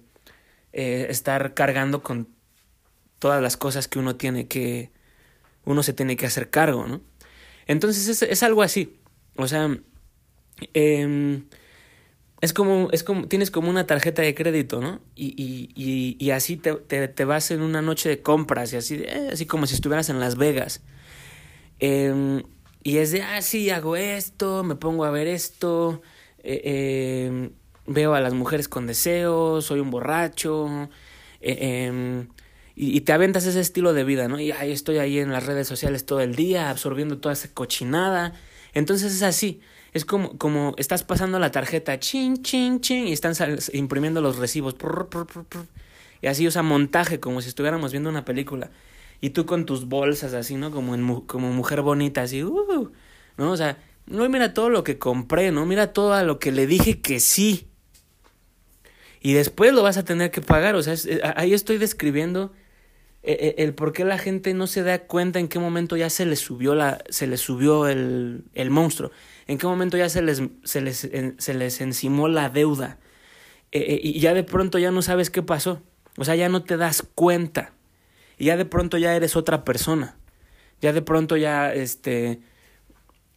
estar 0.71 1.55
cargando 1.55 2.03
con 2.03 2.27
todas 3.17 3.41
las 3.41 3.57
cosas 3.57 3.87
que 3.87 3.97
uno 3.97 4.17
tiene 4.17 4.47
que, 4.47 4.91
uno 5.65 5.83
se 5.83 5.93
tiene 5.93 6.15
que 6.15 6.25
hacer 6.25 6.49
cargo, 6.49 6.87
¿no? 6.87 7.01
Entonces 7.67 8.07
es, 8.07 8.21
es 8.21 8.43
algo 8.43 8.63
así, 8.63 8.99
o 9.37 9.47
sea, 9.47 9.77
eh, 10.73 11.41
es 12.41 12.53
como, 12.53 12.89
es 12.91 13.03
como, 13.03 13.27
tienes 13.27 13.51
como 13.51 13.69
una 13.69 13.85
tarjeta 13.85 14.21
de 14.21 14.33
crédito, 14.33 14.81
¿no? 14.81 14.99
Y, 15.15 15.27
y, 15.41 15.71
y, 15.75 16.17
y 16.19 16.31
así 16.31 16.57
te, 16.57 16.73
te, 16.73 17.07
te, 17.07 17.25
vas 17.25 17.51
en 17.51 17.61
una 17.61 17.81
noche 17.81 18.09
de 18.09 18.21
compras 18.21 18.73
y 18.73 18.77
así, 18.77 18.95
eh, 18.95 19.29
así 19.31 19.45
como 19.45 19.67
si 19.67 19.75
estuvieras 19.75 20.09
en 20.09 20.19
Las 20.19 20.37
Vegas. 20.37 20.81
Eh, 21.79 22.43
y 22.83 22.97
es 22.97 23.11
de, 23.11 23.21
ah, 23.21 23.41
sí, 23.41 23.69
hago 23.69 23.95
esto, 23.95 24.63
me 24.63 24.75
pongo 24.75 25.05
a 25.05 25.11
ver 25.11 25.27
esto, 25.27 26.01
eh, 26.39 26.61
eh, 26.63 27.51
veo 27.85 28.15
a 28.15 28.21
las 28.21 28.33
mujeres 28.33 28.67
con 28.67 28.87
deseo, 28.87 29.61
soy 29.61 29.79
un 29.79 29.91
borracho, 29.91 30.89
eh, 31.41 31.85
em, 31.87 32.27
y, 32.75 32.95
y, 32.95 33.01
te 33.01 33.13
aventas 33.13 33.45
ese 33.45 33.59
estilo 33.59 33.93
de 33.93 34.03
vida, 34.03 34.27
¿no? 34.27 34.39
Y 34.39 34.51
ahí 34.51 34.71
estoy 34.71 34.97
ahí 34.97 35.19
en 35.19 35.31
las 35.31 35.45
redes 35.45 35.67
sociales 35.67 36.05
todo 36.05 36.21
el 36.21 36.35
día, 36.35 36.69
absorbiendo 36.69 37.17
toda 37.17 37.33
esa 37.33 37.49
cochinada. 37.53 38.33
Entonces 38.73 39.13
es 39.13 39.23
así, 39.23 39.61
es 39.93 40.05
como, 40.05 40.37
como 40.37 40.73
estás 40.77 41.03
pasando 41.03 41.37
la 41.37 41.51
tarjeta, 41.51 41.99
ching, 41.99 42.41
ching, 42.41 42.79
ching, 42.79 43.07
y 43.07 43.13
están 43.13 43.33
imprimiendo 43.73 44.21
los 44.21 44.37
recibos. 44.37 44.75
Y 46.21 46.27
así, 46.27 46.47
o 46.47 46.51
sea, 46.51 46.63
montaje, 46.63 47.19
como 47.19 47.41
si 47.41 47.49
estuviéramos 47.49 47.91
viendo 47.91 48.09
una 48.09 48.23
película. 48.23 48.69
Y 49.19 49.31
tú 49.31 49.45
con 49.45 49.65
tus 49.65 49.87
bolsas 49.87 50.33
así, 50.33 50.55
¿no? 50.55 50.71
Como, 50.71 50.95
en, 50.95 51.21
como 51.21 51.51
mujer 51.51 51.81
bonita, 51.81 52.21
así, 52.21 52.43
uh, 52.43 52.91
¿no? 53.37 53.51
O 53.51 53.57
sea, 53.57 53.77
no, 54.07 54.27
mira 54.29 54.53
todo 54.53 54.69
lo 54.69 54.83
que 54.83 54.97
compré, 54.97 55.51
¿no? 55.51 55.65
Mira 55.65 55.91
todo 55.93 56.23
lo 56.23 56.39
que 56.39 56.51
le 56.51 56.67
dije 56.67 57.01
que 57.01 57.19
sí. 57.19 57.67
Y 59.19 59.33
después 59.33 59.73
lo 59.73 59.83
vas 59.83 59.97
a 59.97 60.05
tener 60.05 60.31
que 60.31 60.41
pagar. 60.41 60.75
O 60.75 60.83
sea, 60.83 60.93
es, 60.93 61.07
ahí 61.35 61.53
estoy 61.53 61.77
describiendo 61.77 62.53
el, 63.23 63.55
el 63.57 63.73
por 63.73 63.93
qué 63.93 64.03
la 64.05 64.17
gente 64.17 64.53
no 64.53 64.67
se 64.67 64.83
da 64.83 64.99
cuenta 64.99 65.39
en 65.39 65.47
qué 65.47 65.59
momento 65.59 65.95
ya 65.97 66.09
se 66.09 66.25
les 66.25 66.39
subió, 66.39 66.75
la, 66.75 67.03
se 67.09 67.27
les 67.27 67.41
subió 67.41 67.87
el, 67.87 68.43
el 68.53 68.69
monstruo. 68.69 69.11
En 69.47 69.57
qué 69.57 69.67
momento 69.67 69.97
ya 69.97 70.09
se 70.09 70.21
les, 70.21 70.41
se 70.63 70.81
les, 70.81 71.09
se 71.37 71.53
les 71.53 71.81
encimó 71.81 72.27
la 72.27 72.49
deuda. 72.49 72.97
Eh, 73.71 73.99
y 74.03 74.19
ya 74.19 74.33
de 74.33 74.43
pronto 74.43 74.79
ya 74.79 74.91
no 74.91 75.01
sabes 75.01 75.29
qué 75.29 75.41
pasó. 75.41 75.81
O 76.17 76.25
sea, 76.25 76.35
ya 76.35 76.49
no 76.49 76.63
te 76.63 76.77
das 76.77 77.05
cuenta. 77.15 77.73
Y 78.37 78.45
ya 78.45 78.57
de 78.57 78.65
pronto 78.65 78.97
ya 78.97 79.15
eres 79.15 79.35
otra 79.35 79.63
persona. 79.63 80.17
Ya 80.81 80.93
de 80.93 81.01
pronto 81.01 81.37
ya, 81.37 81.73
este, 81.73 82.41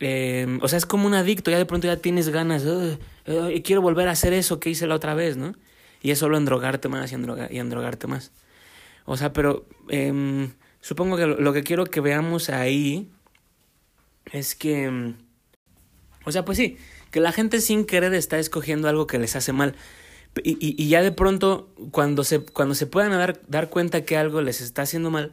eh, 0.00 0.59
o 0.62 0.69
sea, 0.69 0.79
es 0.79 0.87
como 0.87 1.07
un 1.07 1.14
adicto, 1.14 1.50
ya 1.50 1.59
de 1.59 1.67
pronto 1.67 1.87
ya 1.87 1.99
tienes 1.99 2.31
ganas, 2.31 2.64
uh, 2.64 2.99
uh, 3.26 3.62
quiero 3.62 3.83
volver 3.83 4.09
a 4.09 4.12
hacer 4.12 4.33
eso 4.33 4.61
que 4.61 4.71
hice 4.71 4.87
la 4.87 4.95
otra 4.95 5.14
vez, 5.14 5.37
¿no? 5.37 5.55
Y 6.00 6.11
es 6.11 6.19
solo 6.19 6.37
endrogarte 6.37 6.88
más 6.88 7.12
y 7.12 7.59
endrogarte 7.59 8.07
más. 8.07 8.33
O 9.05 9.17
sea, 9.17 9.33
pero 9.33 9.67
eh, 9.89 10.49
supongo 10.81 11.17
que 11.17 11.27
lo, 11.27 11.53
que 11.53 11.63
quiero 11.63 11.85
que 11.85 12.01
veamos 12.01 12.51
ahí 12.51 13.11
es 14.33 14.55
que, 14.55 15.15
o 16.25 16.33
sea, 16.33 16.45
pues 16.45 16.59
sí, 16.59 16.79
que 17.11 17.21
la 17.21 17.33
gente 17.33 17.61
sin 17.61 17.85
querer 17.85 18.15
está 18.15 18.39
escogiendo 18.39 18.89
algo 18.89 19.07
que 19.07 19.19
les 19.19 19.37
hace 19.37 19.53
mal. 19.53 19.77
Y, 20.43 20.53
y, 20.53 20.83
y 20.83 20.89
ya 20.89 21.03
de 21.03 21.13
pronto, 21.13 21.73
cuando 21.91 22.25
se, 22.25 22.41
cuando 22.41 22.75
se 22.75 22.87
puedan 22.87 23.13
dar, 23.13 23.41
dar 23.47 23.71
cuenta 23.71 24.05
que 24.05 24.17
algo 24.17 24.41
les 24.41 24.61
está 24.61 24.83
haciendo 24.83 25.11
mal, 25.11 25.33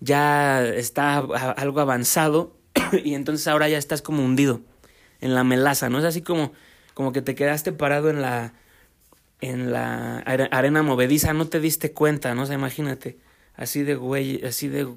ya 0.00 0.64
está 0.64 1.18
algo 1.18 1.80
avanzado 1.80 2.56
y 3.04 3.14
entonces 3.14 3.46
ahora 3.46 3.68
ya 3.68 3.78
estás 3.78 4.02
como 4.02 4.24
hundido 4.24 4.62
en 5.20 5.34
la 5.34 5.44
melaza, 5.44 5.88
¿no? 5.88 5.98
Es 5.98 6.04
así 6.04 6.22
como, 6.22 6.52
como 6.94 7.12
que 7.12 7.22
te 7.22 7.34
quedaste 7.34 7.72
parado 7.72 8.10
en 8.10 8.20
la, 8.20 8.54
en 9.40 9.70
la 9.72 10.18
arena 10.18 10.82
movediza, 10.82 11.32
no 11.32 11.48
te 11.48 11.60
diste 11.60 11.92
cuenta, 11.92 12.34
¿no? 12.34 12.42
O 12.42 12.46
sea, 12.46 12.54
imagínate, 12.54 13.18
así 13.54 13.82
de 13.82 13.94
güey, 13.94 14.44
así 14.44 14.68
de 14.68 14.94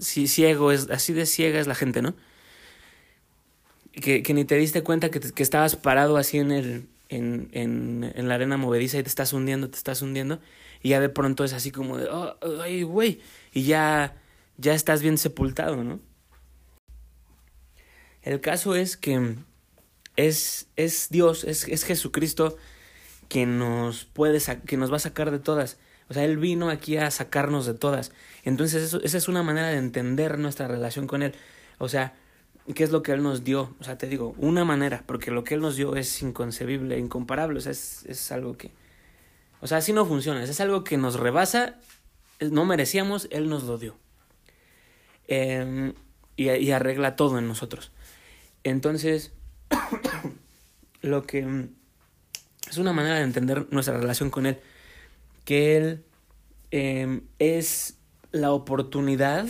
ciego, 0.00 0.72
es, 0.72 0.90
así 0.90 1.12
de 1.12 1.26
ciega 1.26 1.60
es 1.60 1.66
la 1.66 1.74
gente, 1.74 2.02
¿no? 2.02 2.14
Que, 3.92 4.22
que 4.22 4.34
ni 4.34 4.44
te 4.44 4.56
diste 4.56 4.82
cuenta 4.82 5.10
que, 5.10 5.20
que 5.20 5.42
estabas 5.42 5.76
parado 5.76 6.16
así 6.16 6.38
en 6.38 6.52
el, 6.52 6.88
en, 7.08 7.48
en, 7.52 8.12
en 8.14 8.28
la 8.28 8.34
arena 8.36 8.56
movediza 8.56 8.98
y 8.98 9.02
te 9.02 9.08
estás 9.08 9.32
hundiendo, 9.32 9.68
te 9.68 9.76
estás 9.76 10.02
hundiendo, 10.02 10.40
y 10.82 10.90
ya 10.90 11.00
de 11.00 11.08
pronto 11.08 11.44
es 11.44 11.52
así 11.52 11.70
como 11.70 11.98
de, 11.98 12.08
oh, 12.08 12.36
ay, 12.62 12.82
güey, 12.82 13.20
y 13.52 13.64
ya, 13.64 14.16
ya 14.56 14.74
estás 14.74 15.02
bien 15.02 15.18
sepultado, 15.18 15.82
¿no? 15.84 16.00
El 18.22 18.40
caso 18.40 18.74
es 18.74 18.96
que 18.96 19.36
es, 20.16 20.68
es 20.76 21.08
Dios, 21.10 21.44
es, 21.44 21.66
es 21.68 21.84
Jesucristo 21.84 22.56
quien 23.30 23.58
nos 23.58 24.04
puede 24.04 24.40
que 24.66 24.76
nos 24.76 24.92
va 24.92 24.96
a 24.96 25.00
sacar 25.00 25.30
de 25.30 25.38
todas. 25.38 25.78
O 26.08 26.14
sea, 26.14 26.24
Él 26.24 26.36
vino 26.36 26.68
aquí 26.68 26.96
a 26.96 27.10
sacarnos 27.12 27.64
de 27.64 27.74
todas. 27.74 28.12
Entonces, 28.42 28.82
eso, 28.82 29.00
esa 29.02 29.16
es 29.16 29.28
una 29.28 29.44
manera 29.44 29.68
de 29.68 29.76
entender 29.76 30.36
nuestra 30.38 30.66
relación 30.66 31.06
con 31.06 31.22
Él. 31.22 31.34
O 31.78 31.88
sea, 31.88 32.14
¿qué 32.74 32.82
es 32.82 32.90
lo 32.90 33.04
que 33.04 33.12
Él 33.12 33.22
nos 33.22 33.44
dio? 33.44 33.76
O 33.78 33.84
sea, 33.84 33.96
te 33.96 34.08
digo, 34.08 34.34
una 34.36 34.64
manera, 34.64 35.04
porque 35.06 35.30
lo 35.30 35.44
que 35.44 35.54
Él 35.54 35.60
nos 35.60 35.76
dio 35.76 35.94
es 35.94 36.20
inconcebible, 36.22 36.98
incomparable. 36.98 37.58
O 37.58 37.60
sea, 37.60 37.70
es, 37.70 38.04
es 38.06 38.32
algo 38.32 38.56
que. 38.56 38.72
O 39.60 39.68
sea, 39.68 39.78
así 39.78 39.92
no 39.92 40.04
funciona. 40.04 40.42
Es 40.42 40.60
algo 40.60 40.82
que 40.82 40.96
nos 40.98 41.20
rebasa, 41.20 41.78
no 42.40 42.64
merecíamos, 42.64 43.28
Él 43.30 43.48
nos 43.48 43.62
lo 43.62 43.78
dio. 43.78 43.96
Eh, 45.28 45.94
y, 46.34 46.50
y 46.50 46.72
arregla 46.72 47.14
todo 47.14 47.38
en 47.38 47.46
nosotros. 47.46 47.92
Entonces, 48.64 49.32
lo 51.02 51.22
que 51.22 51.70
es 52.70 52.78
una 52.78 52.92
manera 52.92 53.16
de 53.16 53.24
entender 53.24 53.66
nuestra 53.70 53.98
relación 53.98 54.30
con 54.30 54.46
Él, 54.46 54.58
que 55.44 55.76
Él 55.76 56.04
eh, 56.70 57.20
es 57.38 57.98
la 58.32 58.52
oportunidad 58.52 59.46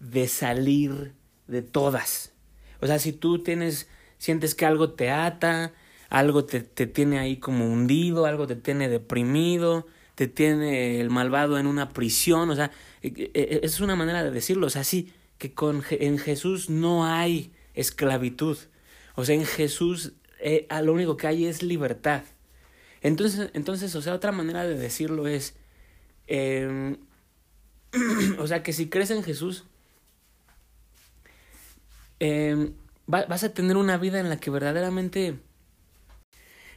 de 0.00 0.28
salir 0.28 1.12
de 1.46 1.62
todas. 1.62 2.32
O 2.80 2.86
sea, 2.86 2.98
si 2.98 3.12
tú 3.12 3.42
tienes, 3.42 3.88
sientes 4.18 4.54
que 4.54 4.64
algo 4.64 4.92
te 4.92 5.10
ata, 5.10 5.72
algo 6.08 6.44
te, 6.44 6.60
te 6.60 6.86
tiene 6.86 7.18
ahí 7.18 7.36
como 7.36 7.70
hundido, 7.70 8.24
algo 8.24 8.46
te 8.46 8.56
tiene 8.56 8.88
deprimido, 8.88 9.86
te 10.14 10.26
tiene 10.26 11.00
el 11.00 11.10
malvado 11.10 11.58
en 11.58 11.66
una 11.66 11.90
prisión, 11.90 12.50
o 12.50 12.56
sea, 12.56 12.70
es 13.02 13.80
una 13.80 13.94
manera 13.94 14.24
de 14.24 14.30
decirlo, 14.30 14.66
o 14.66 14.70
sea, 14.70 14.84
sí, 14.84 15.12
que 15.38 15.52
con, 15.52 15.84
en 15.90 16.18
Jesús 16.18 16.68
no 16.68 17.06
hay 17.06 17.52
esclavitud. 17.74 18.58
O 19.14 19.24
sea, 19.24 19.34
en 19.34 19.46
Jesús 19.46 20.14
eh, 20.40 20.66
lo 20.82 20.92
único 20.92 21.16
que 21.16 21.26
hay 21.26 21.46
es 21.46 21.62
libertad. 21.62 22.22
Entonces, 23.02 23.50
entonces, 23.54 23.94
o 23.94 24.02
sea, 24.02 24.14
otra 24.14 24.32
manera 24.32 24.64
de 24.64 24.76
decirlo 24.76 25.26
es, 25.26 25.54
eh, 26.26 26.96
o 28.38 28.46
sea, 28.46 28.62
que 28.62 28.72
si 28.72 28.88
crees 28.88 29.10
en 29.10 29.22
Jesús, 29.22 29.64
va, 32.20 33.24
vas 33.26 33.44
a 33.44 33.52
tener 33.52 33.76
una 33.76 33.96
vida 33.98 34.20
en 34.20 34.28
la 34.28 34.38
que 34.38 34.50
verdaderamente... 34.50 35.38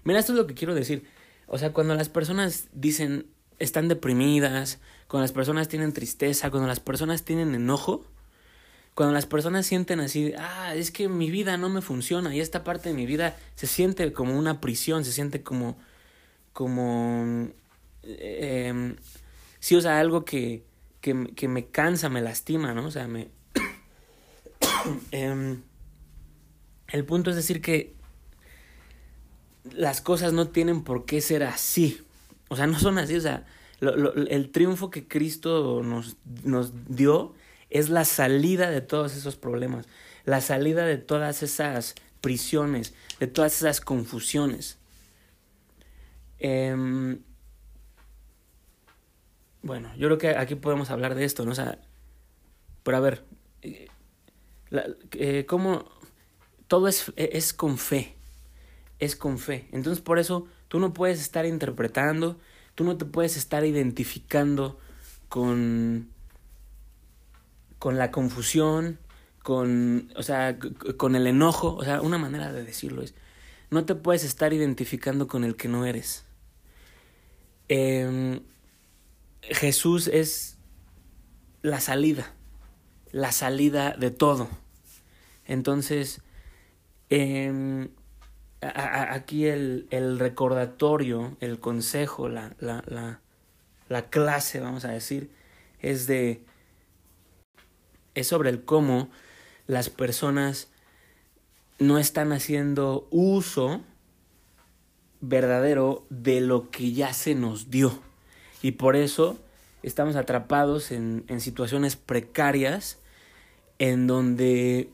Mira, 0.03 0.19
esto 0.19 0.33
es 0.33 0.37
lo 0.37 0.47
que 0.47 0.53
quiero 0.53 0.73
decir. 0.73 1.05
O 1.47 1.57
sea, 1.57 1.73
cuando 1.73 1.95
las 1.95 2.09
personas 2.09 2.69
dicen, 2.73 3.27
están 3.59 3.87
deprimidas, 3.87 4.79
cuando 5.07 5.23
las 5.23 5.31
personas 5.31 5.67
tienen 5.67 5.93
tristeza, 5.93 6.49
cuando 6.49 6.67
las 6.67 6.79
personas 6.79 7.23
tienen 7.23 7.53
enojo, 7.53 8.05
cuando 8.95 9.13
las 9.13 9.25
personas 9.25 9.65
sienten 9.65 9.99
así, 9.99 10.33
ah, 10.37 10.73
es 10.75 10.91
que 10.91 11.07
mi 11.07 11.29
vida 11.31 11.57
no 11.57 11.69
me 11.69 11.81
funciona 11.81 12.35
y 12.35 12.39
esta 12.39 12.63
parte 12.63 12.89
de 12.89 12.95
mi 12.95 13.05
vida 13.05 13.37
se 13.55 13.67
siente 13.67 14.11
como 14.11 14.37
una 14.37 14.59
prisión, 14.59 15.05
se 15.05 15.11
siente 15.11 15.43
como, 15.43 15.77
como, 16.53 17.49
eh, 18.03 18.95
sí, 19.59 19.75
o 19.75 19.81
sea, 19.81 19.99
algo 19.99 20.25
que, 20.25 20.63
que, 20.99 21.31
que, 21.35 21.47
me 21.47 21.67
cansa, 21.67 22.09
me 22.09 22.21
lastima, 22.21 22.73
¿no? 22.73 22.85
O 22.87 22.91
sea, 22.91 23.07
me... 23.07 23.29
eh, 25.11 25.57
el 26.89 27.05
punto 27.05 27.29
es 27.29 27.35
decir 27.35 27.61
que 27.61 27.95
las 29.71 30.01
cosas 30.01 30.33
no 30.33 30.49
tienen 30.49 30.83
por 30.83 31.05
qué 31.05 31.21
ser 31.21 31.43
así. 31.43 32.01
O 32.49 32.55
sea, 32.55 32.67
no 32.67 32.79
son 32.79 32.97
así, 32.97 33.15
o 33.15 33.21
sea, 33.21 33.45
lo, 33.79 33.95
lo, 33.95 34.13
el 34.13 34.51
triunfo 34.51 34.89
que 34.89 35.07
Cristo 35.07 35.81
nos, 35.83 36.17
nos 36.43 36.73
dio 36.87 37.33
es 37.69 37.89
la 37.89 38.05
salida 38.05 38.69
de 38.69 38.81
todos 38.81 39.15
esos 39.15 39.37
problemas, 39.37 39.87
la 40.25 40.41
salida 40.41 40.85
de 40.85 40.97
todas 40.97 41.41
esas 41.41 41.95
prisiones, 42.19 42.93
de 43.19 43.27
todas 43.27 43.55
esas 43.55 43.81
confusiones. 43.81 44.77
Eh, 46.43 47.19
bueno, 49.61 49.91
yo 49.95 50.07
creo 50.07 50.17
que 50.17 50.29
aquí 50.29 50.55
podemos 50.55 50.89
hablar 50.89 51.13
de 51.13 51.23
esto, 51.23 51.45
¿no? 51.45 51.51
O 51.51 51.55
sea, 51.55 51.77
pero 52.83 52.97
a 52.97 52.99
ver, 52.99 53.23
eh, 53.61 53.87
eh, 55.11 55.45
¿cómo? 55.47 55.85
Todo 56.67 56.87
es, 56.87 57.13
es 57.15 57.53
con 57.53 57.77
fe, 57.77 58.15
es 58.97 59.15
con 59.15 59.37
fe. 59.37 59.67
Entonces 59.71 60.01
por 60.01 60.17
eso 60.17 60.47
tú 60.67 60.79
no 60.79 60.93
puedes 60.93 61.21
estar 61.21 61.45
interpretando, 61.45 62.39
tú 62.73 62.85
no 62.85 62.97
te 62.97 63.05
puedes 63.05 63.37
estar 63.37 63.63
identificando 63.63 64.79
con, 65.29 66.09
con 67.77 67.99
la 67.99 68.09
confusión, 68.09 68.97
con, 69.43 70.11
o 70.15 70.23
sea, 70.23 70.57
con 70.97 71.15
el 71.15 71.27
enojo, 71.27 71.75
o 71.75 71.83
sea, 71.83 72.01
una 72.01 72.17
manera 72.17 72.51
de 72.51 72.63
decirlo 72.63 73.03
es, 73.03 73.13
no 73.69 73.85
te 73.85 73.93
puedes 73.93 74.23
estar 74.23 74.53
identificando 74.53 75.27
con 75.27 75.43
el 75.43 75.55
que 75.55 75.67
no 75.67 75.85
eres. 75.85 76.25
Em, 77.73 78.41
Jesús 79.43 80.09
es 80.09 80.57
la 81.61 81.79
salida, 81.79 82.33
la 83.13 83.31
salida 83.31 83.95
de 83.97 84.11
todo. 84.11 84.49
Entonces, 85.45 86.21
em, 87.09 87.87
aquí 88.59 89.45
el, 89.45 89.87
recordatorio, 90.19 91.37
el 91.39 91.61
consejo, 91.61 92.27
la, 92.27 92.53
la 92.59 94.09
clase, 94.09 94.59
vamos 94.59 94.83
a 94.83 94.89
decir, 94.89 95.31
es 95.79 96.07
de 96.07 96.43
es 98.15 98.27
sobre 98.27 98.49
el 98.49 98.65
cómo 98.65 99.09
las 99.65 99.89
personas 99.89 100.73
no 101.79 101.99
están 101.99 102.33
haciendo 102.33 103.07
uso 103.11 103.81
verdadero 105.21 106.05
de 106.09 106.41
lo 106.41 106.69
que 106.69 106.91
ya 106.91 107.13
se 107.13 107.35
nos 107.35 107.69
dio. 107.69 107.99
Y 108.61 108.73
por 108.73 108.95
eso 108.95 109.39
estamos 109.83 110.15
atrapados 110.15 110.91
en, 110.91 111.23
en 111.27 111.41
situaciones 111.41 111.95
precarias 111.95 112.99
en 113.79 114.07
donde 114.07 114.89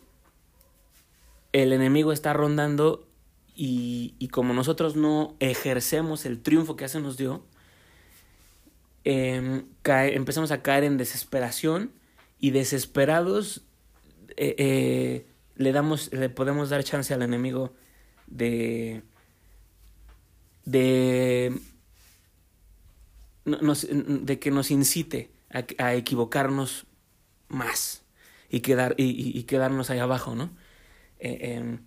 el 1.53 1.73
enemigo 1.73 2.11
está 2.11 2.33
rondando 2.33 3.07
y, 3.55 4.13
y, 4.19 4.27
como 4.27 4.53
nosotros 4.53 4.95
no 4.95 5.35
ejercemos 5.39 6.25
el 6.27 6.39
triunfo 6.41 6.75
que 6.75 6.83
ya 6.83 6.89
se 6.89 7.01
nos 7.01 7.17
dio, 7.17 7.43
cae, 9.81 10.15
empezamos 10.15 10.51
a 10.51 10.61
caer 10.61 10.83
en 10.83 10.97
desesperación 10.97 11.91
y 12.39 12.51
desesperados 12.51 13.63
eh, 14.35 14.55
eh, 14.57 15.25
le 15.55 15.71
damos 15.71 16.11
le 16.11 16.29
podemos 16.29 16.69
dar 16.69 16.83
chance 16.83 17.13
al 17.13 17.21
enemigo 17.21 17.73
de 18.27 19.01
de 20.67 21.53
de 23.45 24.39
que 24.39 24.51
nos 24.51 24.69
incite 24.69 25.31
a, 25.49 25.63
a 25.83 25.95
equivocarnos 25.95 26.85
más 27.47 28.03
y 28.49 28.59
quedar 28.59 28.93
y, 28.97 29.37
y, 29.37 29.43
quedarnos 29.43 29.89
ahí 29.89 29.99
abajo 29.99 30.35
no 30.35 30.49
eh, 31.19 31.55
em, 31.55 31.79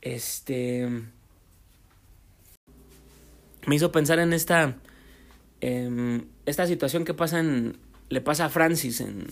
este 0.00 0.88
me 3.66 3.74
hizo 3.74 3.90
pensar 3.90 4.20
en 4.20 4.32
esta 4.32 4.76
eh, 5.60 6.22
esta 6.46 6.68
situación 6.68 7.04
que 7.04 7.14
pasa 7.14 7.40
en, 7.40 7.78
le 8.10 8.20
pasa 8.20 8.44
a 8.44 8.48
Francis 8.48 9.00
en 9.00 9.26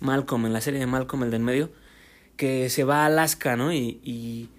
Malcolm, 0.00 0.44
en 0.44 0.52
la 0.52 0.60
serie 0.60 0.80
de 0.80 0.86
Malcolm, 0.86 1.22
el 1.22 1.30
del 1.30 1.42
medio, 1.42 1.70
que 2.36 2.68
se 2.68 2.84
va 2.84 3.04
a 3.04 3.06
Alaska, 3.06 3.56
¿no? 3.56 3.72
Y 3.72 4.50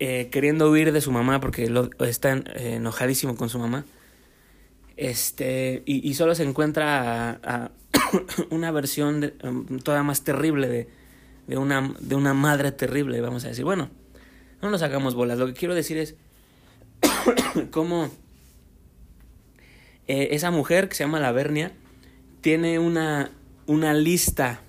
eh, 0.00 0.28
queriendo 0.30 0.70
huir 0.70 0.92
de 0.92 1.00
su 1.00 1.12
mamá 1.12 1.40
porque 1.40 1.72
está 2.00 2.36
eh, 2.36 2.74
enojadísimo 2.74 3.36
con 3.36 3.48
su 3.48 3.58
mamá. 3.58 3.84
Este, 4.96 5.82
y, 5.86 6.12
solo 6.14 6.34
se 6.34 6.42
encuentra 6.42 7.40
a, 7.42 7.70
una 8.50 8.70
versión 8.70 9.20
de, 9.20 9.34
um, 9.44 9.78
todavía 9.78 10.02
más 10.02 10.24
terrible 10.24 10.68
de, 10.68 10.88
de, 11.46 11.56
una, 11.56 11.94
de 12.00 12.14
una 12.16 12.34
madre 12.34 12.72
terrible, 12.72 13.20
vamos 13.20 13.44
a 13.44 13.48
decir. 13.48 13.64
Bueno, 13.64 13.88
no 14.60 14.70
nos 14.70 14.82
hagamos 14.82 15.14
bolas. 15.14 15.38
Lo 15.38 15.46
que 15.46 15.54
quiero 15.54 15.74
decir 15.74 15.96
es 15.96 16.16
cómo 17.70 18.10
eh, 20.08 20.28
esa 20.32 20.50
mujer 20.50 20.88
que 20.88 20.96
se 20.96 21.04
llama 21.04 21.20
la 21.20 21.32
Vernia 21.32 21.72
tiene 22.42 22.78
una 22.78 23.30
una 23.70 23.94
lista 23.94 24.60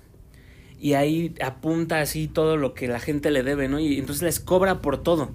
y 0.82 0.96
ahí 0.96 1.36
apunta 1.44 2.02
así 2.02 2.28
todo 2.28 2.58
lo 2.58 2.74
que 2.74 2.88
la 2.88 3.00
gente 3.00 3.30
le 3.30 3.44
debe, 3.44 3.68
¿no? 3.68 3.80
Y 3.80 4.00
entonces 4.00 4.24
les 4.24 4.40
cobra 4.40 4.82
por 4.82 4.98
todo. 4.98 5.30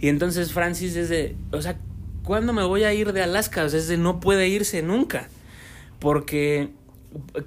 Y 0.00 0.08
entonces 0.08 0.54
Francis 0.54 0.96
es 0.96 1.10
de, 1.10 1.36
o 1.52 1.60
sea, 1.60 1.78
¿cuándo 2.24 2.54
me 2.54 2.64
voy 2.64 2.84
a 2.84 2.94
ir 2.94 3.12
de 3.12 3.22
Alaska? 3.22 3.64
O 3.64 3.68
sea, 3.68 3.78
es 3.78 3.88
de 3.88 3.98
no 3.98 4.20
puede 4.20 4.48
irse 4.48 4.80
nunca. 4.82 5.28
Porque, 5.98 6.70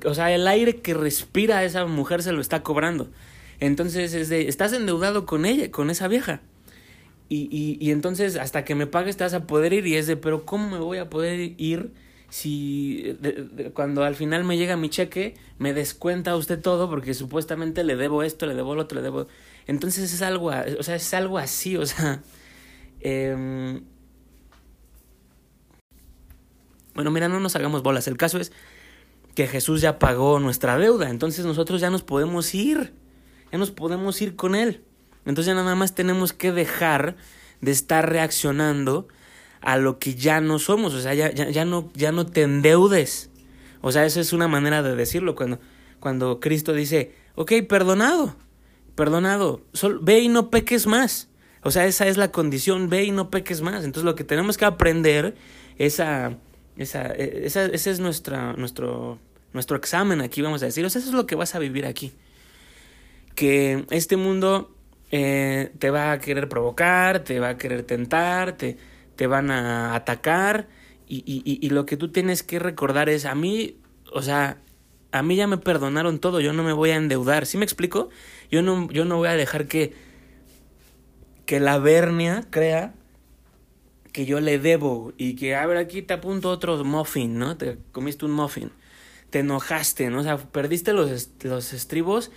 o 0.06 0.13
sea, 0.13 0.32
el 0.32 0.48
aire 0.48 0.76
que 0.76 0.93
respira 0.93 1.63
esa 1.63 1.88
mujer 1.88 2.22
se 2.22 2.34
lo 2.34 2.39
está 2.39 2.62
cobrando. 2.62 3.10
Entonces 3.60 4.13
es 4.13 4.30
de, 4.30 4.48
estás 4.48 4.72
endeudado 4.72 5.26
con 5.26 5.46
ella, 5.46 5.72
con 5.72 5.89
esa 5.89 6.08
vieja. 6.08 6.41
Y, 7.30 7.80
y, 7.82 7.89
entonces 7.89 8.36
hasta 8.36 8.63
que 8.63 8.76
me 8.76 8.86
pagues 8.86 9.17
te 9.17 9.24
vas 9.24 9.34
a 9.34 9.48
poder 9.48 9.74
ir 9.74 9.88
y 9.88 9.96
es 9.96 10.06
de, 10.06 10.17
pero 10.17 10.46
¿cómo 10.46 10.69
me 10.69 10.78
voy 10.78 11.00
a 11.00 11.10
poder 11.10 11.56
ir 11.58 11.91
si 12.34 13.15
cuando 13.76 14.04
al 14.04 14.15
final 14.15 14.43
me 14.43 14.58
llega 14.58 14.76
mi 14.76 14.89
cheque, 14.89 15.36
me 15.60 15.72
descuenta 15.72 16.36
usted 16.36 16.60
todo 16.60 16.89
porque 16.89 17.13
supuestamente 17.13 17.84
le 17.84 17.96
debo 17.96 18.24
esto, 18.24 18.48
le 18.48 18.56
debo 18.56 18.74
lo 18.74 18.82
otro, 18.82 18.96
le 18.96 19.04
debo... 19.04 19.28
Entonces 19.67 20.12
es 20.12 20.24
algo, 20.24 20.48
o 20.48 20.82
sea, 20.82 20.96
es 20.96 21.13
algo 21.13 21.38
así, 21.38 21.78
o 21.78 21.86
sea... 21.86 22.24
Eh... 23.02 23.84
Bueno, 26.96 27.12
mira, 27.12 27.28
no 27.28 27.39
nos 27.39 27.56
hagamos 27.56 27.84
bolas. 27.84 28.08
El 28.08 28.17
caso 28.17 28.39
es 28.39 28.52
que 29.36 29.46
Jesús 29.46 29.82
ya 29.82 30.00
pagó 30.00 30.39
nuestra 30.39 30.80
deuda, 30.80 31.12
entonces 31.12 31.46
nosotros 31.46 31.82
ya 31.82 31.91
nos 31.91 32.02
podemos 32.02 32.56
ir, 32.56 32.96
ya 33.52 33.60
nos 33.60 33.69
podemos 33.69 34.19
ir 34.24 34.36
con 34.36 34.56
Él. 34.56 34.84
Entonces 35.26 35.46
ya 35.46 35.54
nada 35.54 35.76
más 35.76 35.93
tenemos 35.93 36.34
que 36.34 36.52
dejar 36.52 37.15
de 37.62 37.69
estar 37.69 38.10
reaccionando 38.10 39.08
a 39.63 39.78
lo 39.78 39.97
que 39.97 40.13
ya 40.13 40.41
no 40.41 40.60
somos, 40.60 40.93
o 40.93 40.99
sea, 40.99 41.13
ya, 41.13 41.32
ya, 41.32 41.49
ya, 41.49 41.63
no, 41.63 41.89
ya 41.95 42.12
no 42.12 42.26
te 42.26 42.41
endeudes. 42.41 43.30
O 43.80 43.93
sea, 43.93 44.06
eso 44.06 44.19
es 44.19 44.34
una 44.34 44.49
manera 44.49 44.84
de 44.84 44.95
decirlo 44.95 45.36
cuando, 45.36 45.60
cuando 46.02 46.41
Cristo 46.41 46.73
dice, 46.73 47.15
ok, 47.36 47.54
perdonado, 47.67 48.36
perdonado, 48.95 49.62
Sol, 49.71 49.99
ve 50.02 50.19
y 50.19 50.28
no 50.28 50.49
peques 50.49 50.86
más. 50.86 51.30
O 51.62 51.71
sea, 51.71 51.86
esa 51.86 52.08
es 52.08 52.17
la 52.17 52.30
condición, 52.30 52.89
ve 52.89 53.06
y 53.06 53.12
no 53.12 53.30
peques 53.30 53.62
más. 53.62 53.86
Entonces 53.86 54.04
lo 54.04 54.15
que 54.15 54.26
tenemos 54.26 54.58
que 54.58 54.65
aprender 54.65 55.34
esa, 55.78 56.38
esa, 56.76 57.08
ese 57.13 57.71
es 57.73 57.99
nuestra, 58.02 58.52
nuestro, 58.54 59.17
nuestro 59.54 59.78
examen 59.78 60.19
aquí, 60.19 60.41
vamos 60.41 60.62
a 60.62 60.65
decir. 60.65 60.84
O 60.86 60.89
sea, 60.89 60.99
eso 60.99 61.10
es 61.10 61.15
lo 61.15 61.26
que 61.26 61.36
vas 61.36 61.56
a 61.56 61.60
vivir 61.60 61.86
aquí. 61.86 62.12
Que 63.34 63.86
este 63.91 64.17
mundo 64.17 64.76
eh, 65.10 65.71
te 65.80 65.89
va 65.89 66.12
a 66.12 66.19
querer 66.19 66.49
provocar, 66.49 67.23
te 67.23 67.39
va 67.39 67.49
a 67.49 67.58
querer 67.58 67.84
tentar, 67.84 68.58
te, 68.58 68.78
te 69.15 69.28
van 69.28 69.52
a 69.52 69.95
atacar 69.95 70.67
y, 71.08 71.17
y, 71.26 71.60
y, 71.65 71.69
lo 71.69 71.86
que 71.86 71.97
tú 71.97 72.12
tienes 72.12 72.43
que 72.43 72.60
recordar 72.60 73.10
es 73.10 73.26
a 73.26 73.36
mí, 73.36 73.78
o 74.12 74.21
sea, 74.21 74.58
a 75.12 75.21
mí 75.21 75.36
ya 75.36 75.47
me 75.47 75.58
perdonaron 75.58 76.19
todo, 76.19 76.39
yo 76.39 76.54
no 76.54 76.63
me 76.63 76.73
voy 76.73 76.89
a 76.89 76.95
endeudar, 76.95 77.45
¿sí 77.45 77.58
me 77.58 77.65
explico? 77.65 78.10
Yo 78.49 78.62
no, 78.62 78.89
yo 78.89 79.06
no 79.06 79.17
voy 79.17 79.28
a 79.28 79.34
dejar 79.34 79.67
que, 79.67 79.93
que 81.45 81.60
la 81.60 81.78
vernia 81.78 82.47
crea 82.49 82.93
que 84.12 84.26
yo 84.26 84.39
le 84.39 84.60
debo 84.60 85.13
y 85.17 85.36
que, 85.36 85.56
a 85.56 85.65
ver, 85.65 85.78
aquí 85.78 86.02
te 86.02 86.13
apunto 86.13 86.49
otro 86.49 86.84
muffin, 86.84 87.38
¿no? 87.38 87.58
Te 87.58 87.78
comiste 87.91 88.26
un 88.26 88.32
muffin, 88.32 88.71
te 89.30 89.39
enojaste, 89.39 90.10
¿no? 90.10 90.19
O 90.19 90.23
sea, 90.23 90.38
perdiste 90.38 90.93
los, 90.93 91.30
los 91.43 91.73
estribos 91.73 92.32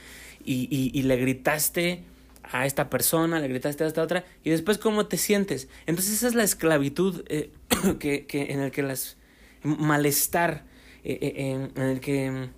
y, 0.45 0.69
y, 0.71 0.99
y 0.99 1.03
le 1.03 1.17
gritaste 1.17 2.05
a 2.51 2.67
esta 2.67 2.91
persona, 2.91 3.41
le 3.41 3.49
gritaste 3.49 3.85
a 3.85 3.87
esta 3.87 4.03
otra, 4.03 4.25
y 4.45 4.51
después 4.51 4.79
cómo 4.79 5.07
te 5.07 5.17
sientes. 5.17 5.69
Entonces 5.87 6.15
esa 6.15 6.29
es 6.29 6.35
la 6.35 6.45
esclavitud 6.45 7.25
eh, 7.29 7.51
que, 7.99 8.27
que, 8.27 8.53
en 8.53 8.61
el 8.61 8.71
que 8.71 8.83
las 8.83 9.17
malestar, 9.63 10.65
eh, 11.05 11.19
eh, 11.21 11.71
en, 11.75 11.83
el 11.83 12.01
que, 12.01 12.51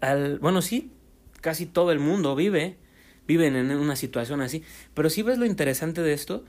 al, 0.00 0.38
bueno, 0.38 0.62
sí, 0.62 0.92
casi 1.40 1.66
todo 1.66 1.92
el 1.92 1.98
mundo 1.98 2.36
vive, 2.36 2.76
viven 3.26 3.56
en 3.56 3.70
una 3.70 3.96
situación 3.96 4.40
así, 4.40 4.62
pero 4.94 5.10
si 5.10 5.22
ves 5.22 5.38
lo 5.38 5.46
interesante 5.46 6.02
de 6.02 6.12
esto, 6.12 6.44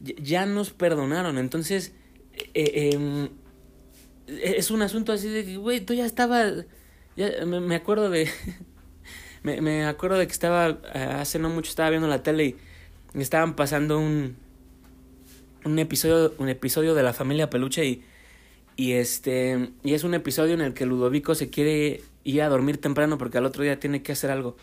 ya 0.00 0.44
nos 0.44 0.70
perdonaron, 0.70 1.38
entonces 1.38 1.94
em, 2.52 3.30
es 4.26 4.70
un 4.70 4.82
asunto 4.82 5.12
así 5.12 5.28
de 5.28 5.44
que, 5.44 5.56
güey, 5.56 5.80
tú 5.80 5.94
ya 5.94 6.04
estabas, 6.04 6.66
ya 7.16 7.44
me, 7.46 7.60
me 7.60 7.74
acuerdo 7.74 8.10
de... 8.10 8.28
Me, 9.46 9.60
me 9.60 9.84
acuerdo 9.84 10.18
de 10.18 10.26
que 10.26 10.32
estaba, 10.32 10.70
eh, 10.92 10.98
hace 10.98 11.38
no 11.38 11.48
mucho 11.48 11.70
estaba 11.70 11.88
viendo 11.88 12.08
la 12.08 12.24
tele 12.24 12.56
y 13.14 13.20
estaban 13.20 13.54
pasando 13.54 13.96
un, 13.96 14.34
un 15.64 15.78
episodio, 15.78 16.34
un 16.38 16.48
episodio 16.48 16.96
de 16.96 17.04
la 17.04 17.12
familia 17.12 17.48
Peluche 17.48 17.84
y, 17.84 18.02
y 18.74 18.94
este, 18.94 19.70
y 19.84 19.94
es 19.94 20.02
un 20.02 20.14
episodio 20.14 20.54
en 20.54 20.62
el 20.62 20.74
que 20.74 20.84
Ludovico 20.84 21.36
se 21.36 21.48
quiere 21.48 22.02
ir 22.24 22.42
a 22.42 22.48
dormir 22.48 22.78
temprano 22.78 23.18
porque 23.18 23.38
al 23.38 23.44
otro 23.44 23.62
día 23.62 23.78
tiene 23.78 24.02
que 24.02 24.10
hacer 24.10 24.32
algo. 24.32 24.56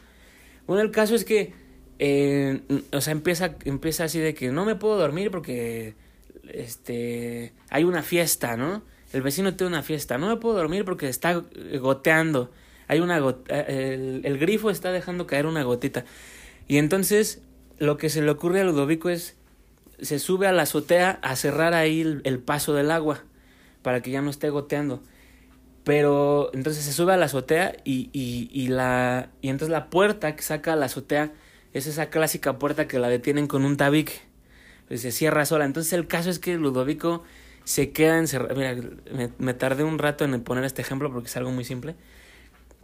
Bueno, 0.68 0.84
el 0.84 0.92
caso 0.92 1.16
es 1.16 1.24
que, 1.24 1.54
eh, 2.00 2.60
o 2.92 3.00
sea, 3.00 3.14
empieza, 3.14 3.56
empieza 3.64 4.04
así 4.04 4.20
de 4.20 4.34
que 4.34 4.52
no 4.52 4.66
me 4.66 4.76
puedo 4.76 4.98
dormir 4.98 5.32
porque, 5.32 5.96
este, 6.52 7.54
hay 7.70 7.86
una 7.86 8.04
fiesta, 8.04 8.58
¿no? 8.58 8.84
el 9.14 9.22
vecino 9.22 9.56
tiene 9.56 9.70
una 9.70 9.84
fiesta, 9.84 10.18
no 10.18 10.28
me 10.28 10.36
puedo 10.36 10.58
dormir 10.58 10.84
porque 10.84 11.08
está 11.08 11.42
goteando, 11.80 12.52
hay 12.88 13.00
una 13.00 13.18
el, 13.18 14.22
el 14.24 14.38
grifo 14.38 14.70
está 14.70 14.92
dejando 14.92 15.28
caer 15.28 15.46
una 15.46 15.64
gotita. 15.64 16.06
Y 16.68 16.78
entonces 16.78 17.42
lo 17.78 17.98
que 17.98 18.10
se 18.10 18.22
le 18.22 18.32
ocurre 18.32 18.62
a 18.62 18.64
Ludovico 18.64 19.10
es, 19.10 19.36
se 20.02 20.20
sube 20.20 20.48
a 20.48 20.52
la 20.52 20.64
azotea 20.64 21.20
a 21.22 21.36
cerrar 21.36 21.74
ahí 21.74 22.02
el, 22.24 22.40
paso 22.40 22.74
del 22.74 22.92
agua 22.92 23.24
para 23.82 24.02
que 24.02 24.12
ya 24.12 24.22
no 24.22 24.30
esté 24.30 24.50
goteando. 24.50 25.04
Pero 25.84 26.50
entonces 26.54 26.86
se 26.86 26.94
sube 26.94 27.14
a 27.14 27.18
la 27.18 27.26
azotea 27.26 27.76
y, 27.84 28.10
y, 28.14 28.50
y, 28.54 28.68
la, 28.68 29.32
y 29.42 29.50
entonces 29.50 29.72
la 29.72 29.90
puerta 29.90 30.36
que 30.36 30.42
saca 30.42 30.76
la 30.76 30.86
azotea 30.86 31.34
es 31.74 31.88
esa 31.88 32.10
clásica 32.10 32.58
puerta 32.58 32.88
que 32.88 33.00
la 33.00 33.10
detienen 33.10 33.48
con 33.48 33.66
un 33.66 33.76
tabique. 33.76 34.14
Pues 34.88 35.02
se 35.02 35.12
cierra 35.12 35.46
sola. 35.46 35.66
Entonces 35.66 35.92
el 35.92 36.08
caso 36.08 36.30
es 36.30 36.40
que 36.40 36.56
Ludovico 36.56 37.24
se 37.66 37.92
queda 37.92 38.18
encerrado. 38.18 38.56
Mira, 38.56 38.76
me 39.38 39.54
tardé 39.54 39.84
un 39.84 40.00
rato 40.00 40.24
en 40.24 40.42
poner 40.42 40.64
este 40.64 40.82
ejemplo 40.82 41.12
porque 41.12 41.28
es 41.28 41.36
algo 41.36 41.52
muy 41.52 41.66
simple. 41.66 41.96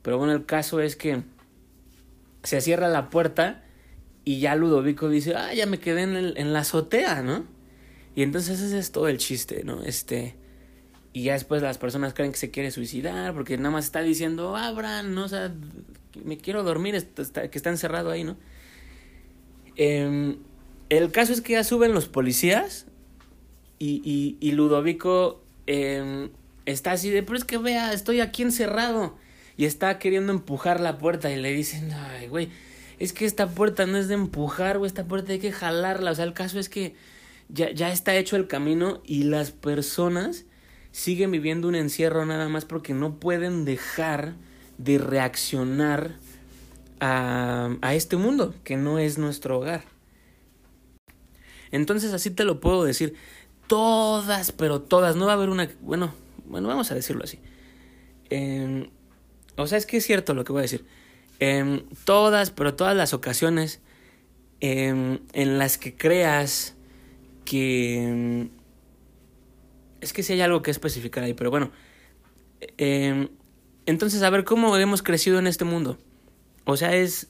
Pero 0.01 0.17
bueno, 0.17 0.33
el 0.33 0.45
caso 0.45 0.79
es 0.79 0.95
que 0.95 1.23
se 2.43 2.61
cierra 2.61 2.87
la 2.87 3.09
puerta 3.09 3.63
y 4.23 4.39
ya 4.39 4.55
Ludovico 4.55 5.09
dice, 5.09 5.35
ah, 5.35 5.53
ya 5.53 5.65
me 5.65 5.79
quedé 5.79 6.03
en, 6.03 6.15
el, 6.15 6.33
en 6.37 6.53
la 6.53 6.59
azotea, 6.59 7.21
¿no? 7.21 7.45
Y 8.15 8.23
entonces 8.23 8.59
ese 8.61 8.79
es 8.79 8.91
todo 8.91 9.07
el 9.07 9.17
chiste, 9.17 9.63
¿no? 9.63 9.83
Este... 9.83 10.35
Y 11.11 11.23
ya 11.23 11.33
después 11.33 11.63
las 11.63 11.79
personas 11.79 12.13
creen 12.13 12.31
que 12.31 12.37
se 12.37 12.51
quiere 12.51 12.69
suicidar 12.69 13.33
porque 13.33 13.57
nada 13.57 13.71
más 13.71 13.85
está 13.85 14.01
diciendo, 14.01 14.55
abran, 14.55 15.15
¿no? 15.15 15.25
O 15.25 15.27
sea, 15.27 15.51
me 16.23 16.37
quiero 16.37 16.61
dormir, 16.61 17.03
que 17.03 17.57
está 17.57 17.69
encerrado 17.71 18.11
ahí, 18.11 18.23
¿no? 18.23 18.37
Eh, 19.75 20.37
el 20.89 21.11
caso 21.11 21.33
es 21.33 21.41
que 21.41 21.53
ya 21.53 21.63
suben 21.63 21.93
los 21.93 22.07
policías 22.07 22.85
y, 23.79 24.01
y, 24.03 24.37
y 24.39 24.51
Ludovico 24.51 25.43
eh, 25.67 26.29
está 26.65 26.91
así 26.91 27.09
de, 27.09 27.23
pero 27.23 27.37
es 27.37 27.45
que 27.45 27.57
vea, 27.57 27.93
estoy 27.93 28.21
aquí 28.21 28.43
encerrado. 28.43 29.17
Y 29.59 29.65
está 29.65 29.99
queriendo 29.99 30.31
empujar 30.31 30.79
la 30.79 30.97
puerta 30.97 31.29
y 31.29 31.35
le 31.35 31.51
dicen, 31.51 31.91
ay, 31.91 32.29
güey, 32.29 32.47
es 32.97 33.11
que 33.11 33.25
esta 33.25 33.49
puerta 33.49 33.85
no 33.85 33.97
es 33.97 34.07
de 34.07 34.13
empujar, 34.13 34.77
o 34.77 34.85
esta 34.85 35.03
puerta 35.03 35.33
hay 35.33 35.39
que 35.39 35.51
jalarla. 35.51 36.11
O 36.11 36.15
sea, 36.15 36.23
el 36.23 36.31
caso 36.31 36.59
es 36.59 36.69
que 36.69 36.95
ya, 37.49 37.69
ya 37.71 37.91
está 37.91 38.15
hecho 38.15 38.37
el 38.37 38.47
camino 38.47 39.01
y 39.03 39.23
las 39.23 39.51
personas 39.51 40.45
siguen 40.93 41.31
viviendo 41.31 41.67
un 41.67 41.75
encierro 41.75 42.25
nada 42.25 42.47
más 42.47 42.63
porque 42.63 42.93
no 42.93 43.19
pueden 43.19 43.65
dejar 43.65 44.35
de 44.77 44.97
reaccionar 44.97 46.15
a, 47.01 47.75
a 47.81 47.95
este 47.95 48.15
mundo 48.15 48.55
que 48.63 48.77
no 48.77 48.97
es 48.97 49.17
nuestro 49.17 49.57
hogar. 49.59 49.83
Entonces 51.71 52.13
así 52.13 52.31
te 52.31 52.45
lo 52.45 52.61
puedo 52.61 52.85
decir. 52.85 53.13
Todas, 53.67 54.53
pero 54.53 54.79
todas. 54.79 55.17
No 55.17 55.25
va 55.25 55.33
a 55.33 55.35
haber 55.35 55.49
una... 55.49 55.69
Bueno, 55.81 56.13
bueno, 56.45 56.69
vamos 56.69 56.93
a 56.93 56.95
decirlo 56.95 57.25
así. 57.25 57.39
Eh, 58.29 58.89
o 59.55 59.67
sea, 59.67 59.77
es 59.77 59.85
que 59.85 59.97
es 59.97 60.05
cierto 60.05 60.33
lo 60.33 60.43
que 60.43 60.51
voy 60.51 60.59
a 60.59 60.63
decir. 60.63 60.85
En 61.39 61.85
todas, 62.05 62.51
pero 62.51 62.75
todas 62.75 62.95
las 62.95 63.13
ocasiones 63.13 63.81
en, 64.59 65.21
en 65.33 65.57
las 65.57 65.77
que 65.77 65.95
creas 65.95 66.75
que... 67.45 68.49
Es 70.01 70.13
que 70.13 70.23
si 70.23 70.33
hay 70.33 70.41
algo 70.41 70.61
que 70.61 70.71
especificar 70.71 71.23
ahí, 71.23 71.33
pero 71.33 71.49
bueno. 71.49 71.71
entonces, 73.85 74.21
a 74.21 74.29
ver, 74.29 74.43
¿cómo 74.43 74.75
hemos 74.77 75.01
crecido 75.01 75.39
en 75.39 75.47
este 75.47 75.65
mundo? 75.65 75.97
O 76.65 76.77
sea, 76.77 76.95
es... 76.95 77.27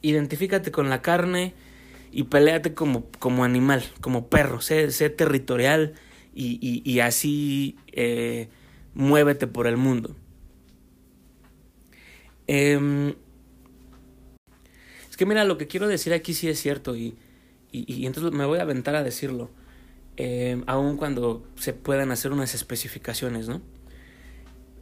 Identifícate 0.00 0.70
con 0.70 0.88
la 0.90 1.02
carne 1.02 1.54
y 2.12 2.24
peleate 2.24 2.72
como, 2.72 3.06
como 3.18 3.44
animal, 3.44 3.82
como 4.00 4.28
perro. 4.28 4.60
Sé, 4.60 4.92
sé 4.92 5.10
territorial 5.10 5.94
y, 6.34 6.58
y, 6.60 6.88
y 6.88 7.00
así 7.00 7.76
eh, 7.92 8.48
muévete 8.94 9.48
por 9.48 9.66
el 9.66 9.76
mundo. 9.76 10.14
Eh, 12.48 13.14
que 15.18 15.26
mira, 15.26 15.44
lo 15.44 15.58
que 15.58 15.66
quiero 15.66 15.88
decir 15.88 16.14
aquí 16.14 16.32
sí 16.32 16.48
es 16.48 16.60
cierto 16.60 16.96
y, 16.96 17.16
y, 17.72 18.06
entonces 18.06 18.32
me 18.32 18.46
voy 18.46 18.60
a 18.60 18.62
aventar 18.62 18.94
a 18.94 19.02
decirlo, 19.02 19.50
eh, 20.16 20.62
aun 20.68 20.96
cuando 20.96 21.44
se 21.56 21.72
puedan 21.72 22.12
hacer 22.12 22.30
unas 22.30 22.54
especificaciones, 22.54 23.48
¿no? 23.48 23.60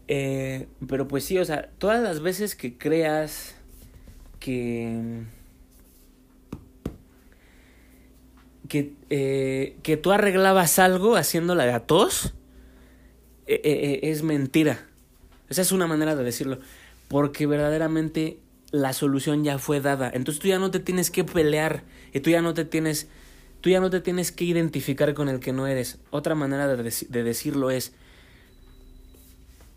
Eh, 0.09 0.69
pero 0.87 1.09
pues 1.09 1.25
sí, 1.25 1.39
o 1.39 1.45
sea, 1.47 1.71
todas 1.79 2.03
las 2.03 2.21
veces 2.21 2.55
que 2.55 2.77
creas 2.77 3.57
que... 4.39 5.23
Que, 8.69 8.93
eh, 9.09 9.79
que 9.83 9.97
tú 9.97 10.13
arreglabas 10.13 10.79
algo 10.79 11.17
haciéndola 11.17 11.65
de 11.65 11.73
a 11.73 11.85
eh, 13.47 14.01
es 14.03 14.23
mentira. 14.23 14.87
Esa 15.49 15.63
es 15.63 15.73
una 15.73 15.87
manera 15.87 16.15
de 16.15 16.25
decirlo. 16.25 16.59
Porque 17.09 17.47
verdaderamente 17.47 18.41
la 18.71 18.93
solución 18.93 19.45
ya 19.45 19.59
fue 19.59 19.81
dada. 19.81 20.11
Entonces 20.13 20.41
tú 20.41 20.49
ya 20.49 20.59
no 20.59 20.71
te 20.71 20.81
tienes 20.81 21.11
que 21.11 21.25
pelear 21.25 21.85
y 22.13 22.21
tú 22.21 22.31
ya 22.31 22.43
no 22.43 22.55
te 22.55 22.65
tienes, 22.65 23.09
tú 23.61 23.71
ya 23.71 23.81
no 23.81 23.91
te 23.91 24.01
tienes 24.01 24.33
que 24.33 24.45
identificar 24.45 25.15
con 25.15 25.29
el 25.29 25.41
que 25.41 25.53
no 25.53 25.67
eres. 25.67 25.99
Otra 26.11 26.35
manera 26.35 26.69
de, 26.69 26.83
de 26.83 27.23
decirlo 27.23 27.71
es, 27.71 27.93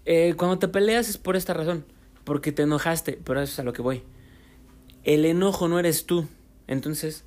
eh, 0.06 0.34
cuando 0.38 0.58
te 0.58 0.68
peleas 0.68 1.10
es 1.10 1.18
por 1.18 1.36
esta 1.36 1.54
razón, 1.54 1.86
porque 2.24 2.52
te 2.52 2.64
enojaste, 2.64 3.20
pero 3.24 3.42
eso 3.42 3.54
es 3.54 3.60
a 3.60 3.64
lo 3.64 3.74
que 3.74 3.82
voy. 3.82 4.04
El 5.04 5.26
enojo 5.26 5.68
no 5.68 5.80
eres 5.80 6.06
tú, 6.06 6.28
entonces 6.68 7.26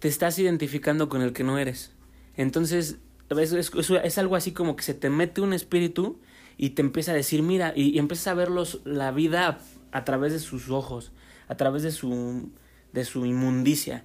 te 0.00 0.08
estás 0.08 0.38
identificando 0.38 1.08
con 1.08 1.22
el 1.22 1.32
que 1.32 1.44
no 1.44 1.58
eres. 1.58 1.92
Entonces 2.36 2.98
es, 3.30 3.52
es, 3.52 3.90
es 3.90 4.18
algo 4.18 4.36
así 4.36 4.52
como 4.52 4.76
que 4.76 4.82
se 4.82 4.94
te 4.94 5.10
mete 5.10 5.40
un 5.40 5.52
espíritu 5.52 6.18
y 6.56 6.70
te 6.70 6.82
empieza 6.82 7.12
a 7.12 7.14
decir, 7.14 7.42
mira, 7.42 7.72
y, 7.74 7.90
y 7.90 7.98
empiezas 7.98 8.28
a 8.28 8.34
ver 8.34 8.50
los, 8.50 8.80
la 8.84 9.10
vida 9.12 9.58
a 9.92 10.04
través 10.04 10.32
de 10.32 10.38
sus 10.38 10.70
ojos, 10.70 11.12
a 11.48 11.56
través 11.56 11.82
de 11.82 11.92
su, 11.92 12.50
de 12.92 13.04
su 13.04 13.26
inmundicia, 13.26 14.04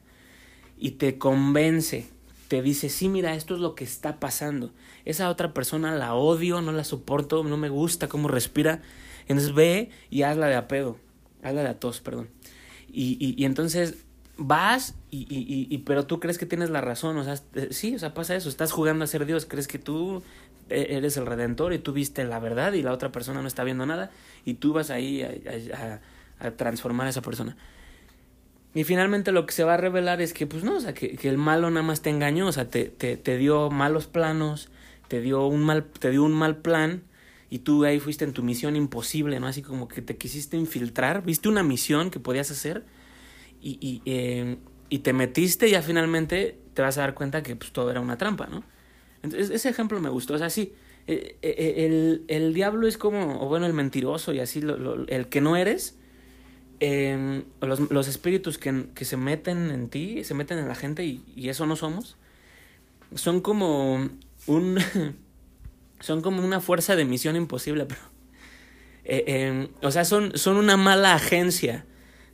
y 0.78 0.92
te 0.92 1.18
convence, 1.18 2.10
te 2.48 2.62
dice, 2.62 2.90
sí, 2.90 3.08
mira, 3.08 3.36
esto 3.36 3.56
es 3.56 3.62
lo 3.62 3.76
que 3.76 3.84
está 3.84 4.20
pasando. 4.20 4.74
Esa 5.06 5.30
otra 5.30 5.54
persona 5.54 5.96
la 5.96 6.16
odio, 6.16 6.62
no 6.62 6.72
la 6.72 6.84
soporto, 6.84 7.44
no 7.44 7.56
me 7.56 7.70
gusta 7.70 8.10
cómo 8.10 8.28
respira. 8.28 8.82
Entonces 9.28 9.54
ve 9.54 9.90
y 10.10 10.24
hazla 10.24 10.48
de 10.48 10.56
a 10.56 10.68
pedo, 10.68 10.98
hazla 11.44 11.64
de 11.64 11.70
a 11.70 11.80
tos, 11.80 12.02
perdón. 12.02 12.30
Y, 12.92 13.18
y, 13.26 13.42
y 13.42 13.46
entonces 13.46 14.04
vas 14.38 14.96
y, 15.12 15.20
y, 15.30 15.68
y, 15.70 15.78
pero 15.80 16.06
tú 16.06 16.20
crees 16.20 16.38
que 16.38 16.46
tienes 16.46 16.70
la 16.70 16.82
razón, 16.82 17.18
o 17.18 17.24
sea, 17.24 17.36
sí, 17.70 17.96
o 17.96 18.00
sea, 18.00 18.14
pasa 18.14 18.36
eso, 18.36 18.50
estás 18.50 18.72
jugando 18.72 19.04
a 19.04 19.08
ser 19.08 19.26
Dios, 19.26 19.46
crees 19.46 19.68
que 19.68 19.78
tú 19.78 20.24
eres 20.72 21.18
el 21.18 21.26
redentor 21.26 21.74
y 21.74 21.80
tú 21.80 21.94
viste 21.94 22.24
la 22.24 22.40
verdad 22.40 22.74
y 22.74 22.82
la 22.82 22.92
otra 22.92 23.12
persona 23.12 23.42
no 23.42 23.48
está 23.48 23.64
viendo 23.64 23.86
nada 23.86 24.12
y 24.46 24.56
tú 24.56 24.74
vas 24.74 24.90
ahí 24.90 25.24
a 26.40 26.52
transformar 26.52 27.08
a 27.08 27.10
esa 27.12 27.22
persona. 27.22 27.56
Y 28.74 28.84
finalmente 28.86 29.32
lo 29.32 29.46
que 29.46 29.54
se 29.54 29.64
va 29.64 29.74
a 29.74 29.78
revelar 29.78 30.22
es 30.22 30.34
que, 30.34 30.48
pues 30.48 30.64
no, 30.64 30.78
o 30.78 30.80
sea, 30.80 30.94
que, 30.94 31.18
que 31.18 31.28
el 31.28 31.38
malo 31.38 31.70
nada 31.70 31.86
más 31.86 32.02
te 32.02 32.10
engañó, 32.10 32.48
o 32.48 32.52
sea, 32.52 32.70
te, 32.70 32.86
te, 32.86 33.18
te, 33.18 33.38
dio 33.38 33.70
malos 33.70 34.08
planos, 34.08 34.70
te 35.10 35.20
dio 35.20 35.46
un 35.46 35.64
mal, 35.64 35.84
te 35.84 36.10
dio 36.10 36.24
un 36.24 36.32
mal 36.32 36.58
plan, 36.58 37.04
y 37.50 37.60
tú 37.60 37.84
ahí 37.84 38.00
fuiste 38.00 38.24
en 38.24 38.32
tu 38.32 38.44
misión 38.44 38.78
imposible, 38.78 39.42
¿no? 39.42 39.48
Así 39.48 39.62
como 39.62 39.90
que 39.90 40.02
te 40.02 40.16
quisiste 40.16 40.56
infiltrar, 40.56 41.24
viste 41.24 41.50
una 41.50 41.64
misión 41.64 42.12
que 42.12 42.22
podías 42.22 42.50
hacer, 42.50 42.86
y, 43.62 43.78
y, 43.82 44.02
eh, 44.06 44.58
y 44.90 45.00
te 45.00 45.12
metiste 45.12 45.68
y 45.68 45.72
ya 45.72 45.82
finalmente 45.82 46.58
te 46.74 46.82
vas 46.82 46.98
a 46.98 47.02
dar 47.02 47.14
cuenta 47.14 47.44
que 47.44 47.56
pues 47.58 47.72
todo 47.74 47.92
era 47.92 48.00
una 48.00 48.18
trampa, 48.18 48.48
¿no? 48.48 48.64
Entonces, 49.24 49.50
ese 49.52 49.70
ejemplo 49.70 50.00
me 50.00 50.10
gustó. 50.10 50.34
O 50.34 50.38
sea, 50.38 50.50
sí, 50.50 50.74
eh, 51.08 51.38
eh, 51.42 51.86
el, 51.86 52.24
el 52.28 52.54
diablo 52.54 52.88
es 52.88 52.98
como, 52.98 53.42
o 53.42 53.48
bueno, 53.48 53.66
el 53.66 53.74
mentiroso 53.74 54.34
y 54.34 54.40
así, 54.40 54.62
lo, 54.62 54.78
lo, 54.78 55.08
el 55.08 55.28
que 55.28 55.42
no 55.42 55.56
eres. 55.56 55.98
Eh, 56.84 57.44
los, 57.62 57.92
los 57.92 58.08
espíritus 58.08 58.58
que, 58.58 58.86
que 58.96 59.06
se 59.06 59.16
meten 59.16 59.70
en 59.70 59.90
ti, 59.90 60.24
se 60.24 60.34
meten 60.34 60.58
en 60.58 60.68
la 60.68 60.74
gente 60.74 61.06
y, 61.06 61.24
y 61.36 61.50
eso 61.50 61.68
no 61.68 61.76
somos, 61.76 62.18
son 63.14 63.42
como 63.42 64.10
un. 64.48 64.80
son 66.00 66.22
como 66.22 66.44
una 66.44 66.60
fuerza 66.60 66.96
de 66.96 67.06
misión 67.06 67.36
imposible, 67.36 67.86
pero. 67.86 68.02
Eh, 69.04 69.24
eh, 69.28 69.70
o 69.82 69.92
sea, 69.92 70.06
son, 70.06 70.38
son 70.38 70.58
una 70.58 70.78
mala 70.78 71.14
agencia 71.14 71.86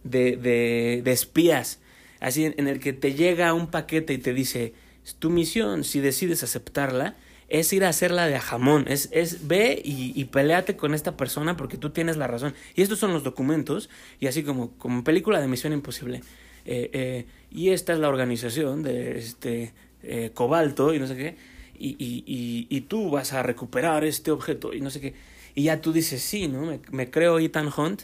de, 0.04 0.38
de, 0.38 1.02
de 1.04 1.12
espías. 1.12 1.80
Así 2.19 2.45
en 2.45 2.67
el 2.67 2.80
que 2.80 2.93
te 2.93 3.13
llega 3.13 3.54
un 3.54 3.67
paquete 3.67 4.13
y 4.13 4.17
te 4.17 4.34
dice 4.34 4.73
tu 5.15 5.29
misión, 5.29 5.83
si 5.83 5.99
decides 5.99 6.43
aceptarla, 6.43 7.15
es 7.49 7.71
ir 7.71 7.85
a 7.85 7.89
hacerla 7.89 8.27
de 8.27 8.35
a 8.35 8.41
jamón, 8.41 8.85
es, 8.87 9.09
es 9.11 9.47
ve 9.47 9.81
y, 9.83 10.11
y 10.19 10.25
peleate 10.25 10.75
con 10.75 10.93
esta 10.93 11.15
persona 11.15 11.55
porque 11.55 11.77
tú 11.77 11.91
tienes 11.91 12.17
la 12.17 12.27
razón. 12.27 12.53
Y 12.75 12.81
estos 12.81 12.99
son 12.99 13.13
los 13.13 13.23
documentos, 13.23 13.89
y 14.19 14.27
así 14.27 14.43
como, 14.43 14.71
como 14.77 15.03
película 15.03 15.39
de 15.39 15.47
Misión 15.47 15.73
Imposible. 15.73 16.21
Eh, 16.65 16.89
eh, 16.91 17.25
y 17.49 17.69
esta 17.69 17.93
es 17.93 17.99
la 17.99 18.09
organización 18.09 18.83
de 18.83 19.17
este 19.17 19.73
eh, 20.03 20.31
Cobalto 20.33 20.93
y 20.93 20.99
no 20.99 21.07
sé 21.07 21.15
qué, 21.15 21.37
y, 21.79 21.95
y, 21.97 22.67
y, 22.69 22.81
tú 22.81 23.11
vas 23.11 23.33
a 23.33 23.43
recuperar 23.43 24.03
este 24.03 24.31
objeto 24.31 24.73
y 24.73 24.81
no 24.81 24.89
sé 24.89 24.99
qué. 24.99 25.13
Y 25.55 25.63
ya 25.63 25.79
tú 25.79 25.93
dices, 25.93 26.21
sí, 26.21 26.47
¿no? 26.47 26.63
Me, 26.63 26.81
me 26.91 27.09
creo 27.09 27.39
Ethan 27.39 27.71
Hunt 27.75 28.03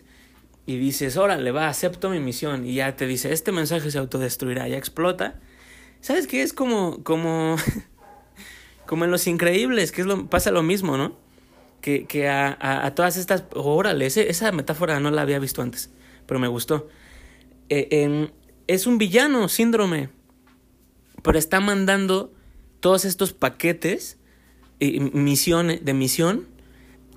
y 0.66 0.78
dices, 0.78 1.18
órale, 1.18 1.52
va, 1.52 1.68
acepto 1.68 2.10
mi 2.10 2.20
misión. 2.20 2.66
Y 2.68 2.76
ya 2.76 2.96
te 2.96 3.08
dice, 3.08 3.34
este 3.34 3.52
mensaje 3.52 3.90
se 3.92 3.98
autodestruirá, 3.98 4.68
ya 4.68 4.78
explota 4.78 5.42
¿Sabes 6.04 6.28
qué? 6.28 6.44
Es 6.44 6.52
como, 6.52 7.02
como, 7.04 7.56
como 8.86 9.06
en 9.06 9.12
Los 9.12 9.26
Increíbles, 9.26 9.94
que 9.94 10.02
es 10.02 10.08
lo, 10.08 10.28
pasa 10.28 10.52
lo 10.52 10.62
mismo, 10.62 10.98
¿no? 10.98 11.24
que, 11.80 12.06
que 12.06 12.28
a, 12.30 12.58
a, 12.60 12.94
todas 12.94 13.16
estas... 13.16 13.46
Órale, 13.54 14.06
esa 14.06 14.52
metáfora 14.52 15.00
no 15.00 15.12
la 15.12 15.22
había 15.22 15.40
visto 15.40 15.62
antes, 15.62 15.92
pero 16.26 16.42
me 16.42 16.50
gustó. 16.50 16.90
Eh, 17.70 18.30
es 18.68 18.86
un 18.86 18.98
villano, 18.98 19.48
síndrome, 19.48 20.10
pero 21.22 21.40
está 21.40 21.62
mandando 21.62 22.34
todos 22.82 23.06
estos 23.06 23.32
paquetes 23.32 24.18
y 24.80 25.00
misiones, 25.00 25.86
de 25.86 25.94
misión 25.94 26.48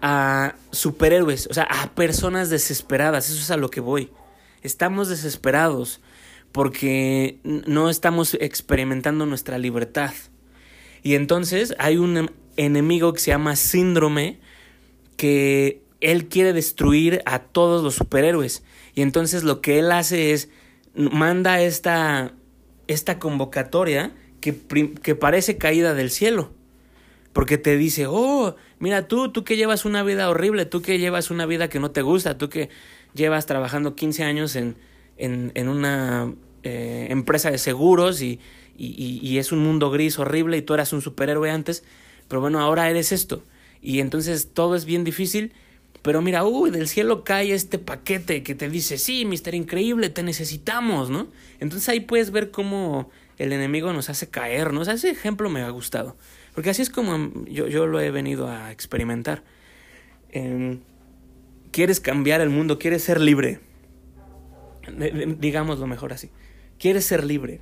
a 0.00 0.54
superhéroes, 0.70 1.48
o 1.48 1.54
sea, 1.54 1.64
a 1.64 1.94
personas 1.96 2.50
desesperadas, 2.50 3.30
eso 3.30 3.40
es 3.40 3.50
a 3.50 3.56
lo 3.56 3.68
que 3.68 3.80
voy. 3.80 4.10
Estamos 4.62 5.08
desesperados 5.08 6.00
porque 6.56 7.38
no 7.44 7.90
estamos 7.90 8.32
experimentando 8.40 9.26
nuestra 9.26 9.58
libertad. 9.58 10.14
Y 11.02 11.14
entonces 11.14 11.74
hay 11.78 11.98
un 11.98 12.30
enemigo 12.56 13.12
que 13.12 13.20
se 13.20 13.30
llama 13.30 13.56
síndrome 13.56 14.40
que 15.18 15.82
él 16.00 16.28
quiere 16.28 16.54
destruir 16.54 17.20
a 17.26 17.40
todos 17.40 17.84
los 17.84 17.96
superhéroes. 17.96 18.62
Y 18.94 19.02
entonces 19.02 19.44
lo 19.44 19.60
que 19.60 19.78
él 19.78 19.92
hace 19.92 20.32
es 20.32 20.48
manda 20.94 21.60
esta, 21.60 22.32
esta 22.86 23.18
convocatoria 23.18 24.14
que, 24.40 24.56
que 25.02 25.14
parece 25.14 25.58
caída 25.58 25.92
del 25.92 26.10
cielo. 26.10 26.54
Porque 27.34 27.58
te 27.58 27.76
dice, 27.76 28.06
oh, 28.08 28.56
mira 28.78 29.08
tú, 29.08 29.30
tú 29.30 29.44
que 29.44 29.58
llevas 29.58 29.84
una 29.84 30.02
vida 30.02 30.30
horrible, 30.30 30.64
tú 30.64 30.80
que 30.80 30.98
llevas 30.98 31.30
una 31.30 31.44
vida 31.44 31.68
que 31.68 31.80
no 31.80 31.90
te 31.90 32.00
gusta, 32.00 32.38
tú 32.38 32.48
que 32.48 32.70
llevas 33.12 33.44
trabajando 33.44 33.94
15 33.94 34.24
años 34.24 34.56
en, 34.56 34.78
en, 35.18 35.52
en 35.54 35.68
una 35.68 36.32
eh, 36.62 37.08
empresa 37.10 37.50
de 37.50 37.58
seguros 37.58 38.22
y, 38.22 38.40
y, 38.76 39.20
y, 39.22 39.38
es 39.38 39.52
un 39.52 39.60
mundo 39.60 39.90
gris 39.90 40.18
horrible 40.18 40.56
y 40.56 40.62
tú 40.62 40.74
eras 40.74 40.92
un 40.92 41.02
superhéroe 41.02 41.50
antes, 41.50 41.84
pero 42.28 42.40
bueno, 42.40 42.60
ahora 42.60 42.90
eres 42.90 43.12
esto. 43.12 43.42
Y 43.82 44.00
entonces 44.00 44.50
todo 44.52 44.74
es 44.74 44.84
bien 44.84 45.04
difícil, 45.04 45.52
pero 46.02 46.22
mira, 46.22 46.44
uy, 46.44 46.70
del 46.70 46.88
cielo 46.88 47.24
cae 47.24 47.52
este 47.52 47.78
paquete 47.78 48.42
que 48.42 48.54
te 48.54 48.68
dice, 48.68 48.98
sí, 48.98 49.24
Mister 49.24 49.54
Increíble, 49.54 50.08
te 50.10 50.22
necesitamos, 50.22 51.10
¿no? 51.10 51.28
Entonces 51.60 51.88
ahí 51.88 52.00
puedes 52.00 52.30
ver 52.30 52.50
cómo 52.50 53.10
el 53.38 53.52
enemigo 53.52 53.92
nos 53.92 54.08
hace 54.08 54.28
caer, 54.28 54.72
¿no? 54.72 54.80
O 54.80 54.84
sea, 54.84 54.94
ese 54.94 55.10
ejemplo 55.10 55.50
me 55.50 55.62
ha 55.62 55.70
gustado, 55.70 56.16
porque 56.54 56.70
así 56.70 56.82
es 56.82 56.90
como 56.90 57.32
yo, 57.46 57.66
yo 57.66 57.86
lo 57.86 58.00
he 58.00 58.10
venido 58.10 58.48
a 58.48 58.72
experimentar. 58.72 59.42
Eh, 60.30 60.78
quieres 61.72 62.00
cambiar 62.00 62.40
el 62.40 62.50
mundo, 62.50 62.78
quieres 62.78 63.02
ser 63.02 63.20
libre, 63.20 63.60
digámoslo 65.38 65.86
mejor 65.86 66.12
así. 66.12 66.30
Quieres 66.78 67.04
ser 67.04 67.24
libre. 67.24 67.60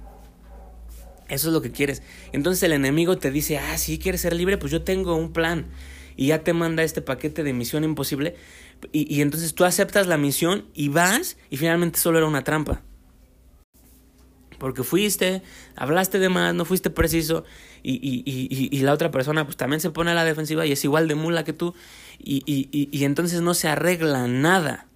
Eso 1.28 1.48
es 1.48 1.54
lo 1.54 1.62
que 1.62 1.72
quieres. 1.72 2.02
Entonces 2.32 2.62
el 2.62 2.72
enemigo 2.72 3.16
te 3.18 3.30
dice, 3.30 3.58
ah, 3.58 3.78
sí, 3.78 3.98
quieres 3.98 4.20
ser 4.20 4.34
libre, 4.34 4.58
pues 4.58 4.70
yo 4.70 4.82
tengo 4.82 5.16
un 5.16 5.32
plan. 5.32 5.66
Y 6.16 6.28
ya 6.28 6.44
te 6.44 6.52
manda 6.52 6.82
este 6.82 7.02
paquete 7.02 7.42
de 7.42 7.52
misión 7.52 7.82
imposible. 7.84 8.36
Y, 8.92 9.12
y 9.12 9.22
entonces 9.22 9.54
tú 9.54 9.64
aceptas 9.64 10.06
la 10.06 10.18
misión 10.18 10.66
y 10.74 10.88
vas 10.88 11.36
y 11.50 11.56
finalmente 11.56 11.98
solo 11.98 12.18
era 12.18 12.26
una 12.26 12.44
trampa. 12.44 12.82
Porque 14.58 14.82
fuiste, 14.82 15.42
hablaste 15.76 16.18
de 16.18 16.28
más, 16.28 16.54
no 16.54 16.64
fuiste 16.64 16.88
preciso 16.88 17.44
y, 17.82 17.94
y, 17.94 18.68
y, 18.70 18.80
la 18.80 18.92
otra 18.92 19.10
persona 19.10 19.44
pues 19.44 19.56
también 19.56 19.80
se 19.80 19.90
pone 19.90 20.12
a 20.12 20.14
la 20.14 20.24
defensiva 20.24 20.64
y 20.64 20.72
es 20.72 20.84
igual 20.84 21.08
de 21.08 21.16
mula 21.16 21.44
que 21.44 21.52
tú 21.52 21.74
y 22.18 23.04
entonces 23.04 23.42
no 23.42 23.52
se 23.52 23.68
arregla 23.68 24.26
nada 24.26 24.86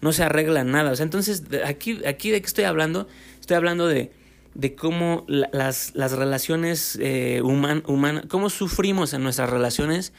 no 0.00 0.12
se 0.12 0.22
arregla 0.22 0.64
nada. 0.64 0.92
O 0.92 0.96
sea, 0.96 1.04
entonces, 1.04 1.44
aquí, 1.64 2.00
aquí 2.06 2.30
de 2.30 2.40
qué 2.40 2.46
estoy 2.46 2.64
hablando? 2.64 3.06
Estoy 3.40 3.56
hablando 3.56 3.86
de, 3.86 4.12
de 4.54 4.74
cómo 4.74 5.24
las, 5.28 5.94
las 5.94 6.12
relaciones 6.12 6.98
eh, 7.00 7.42
humanas, 7.42 8.24
cómo 8.28 8.50
sufrimos 8.50 9.12
en 9.14 9.22
nuestras 9.22 9.50
relaciones, 9.50 10.12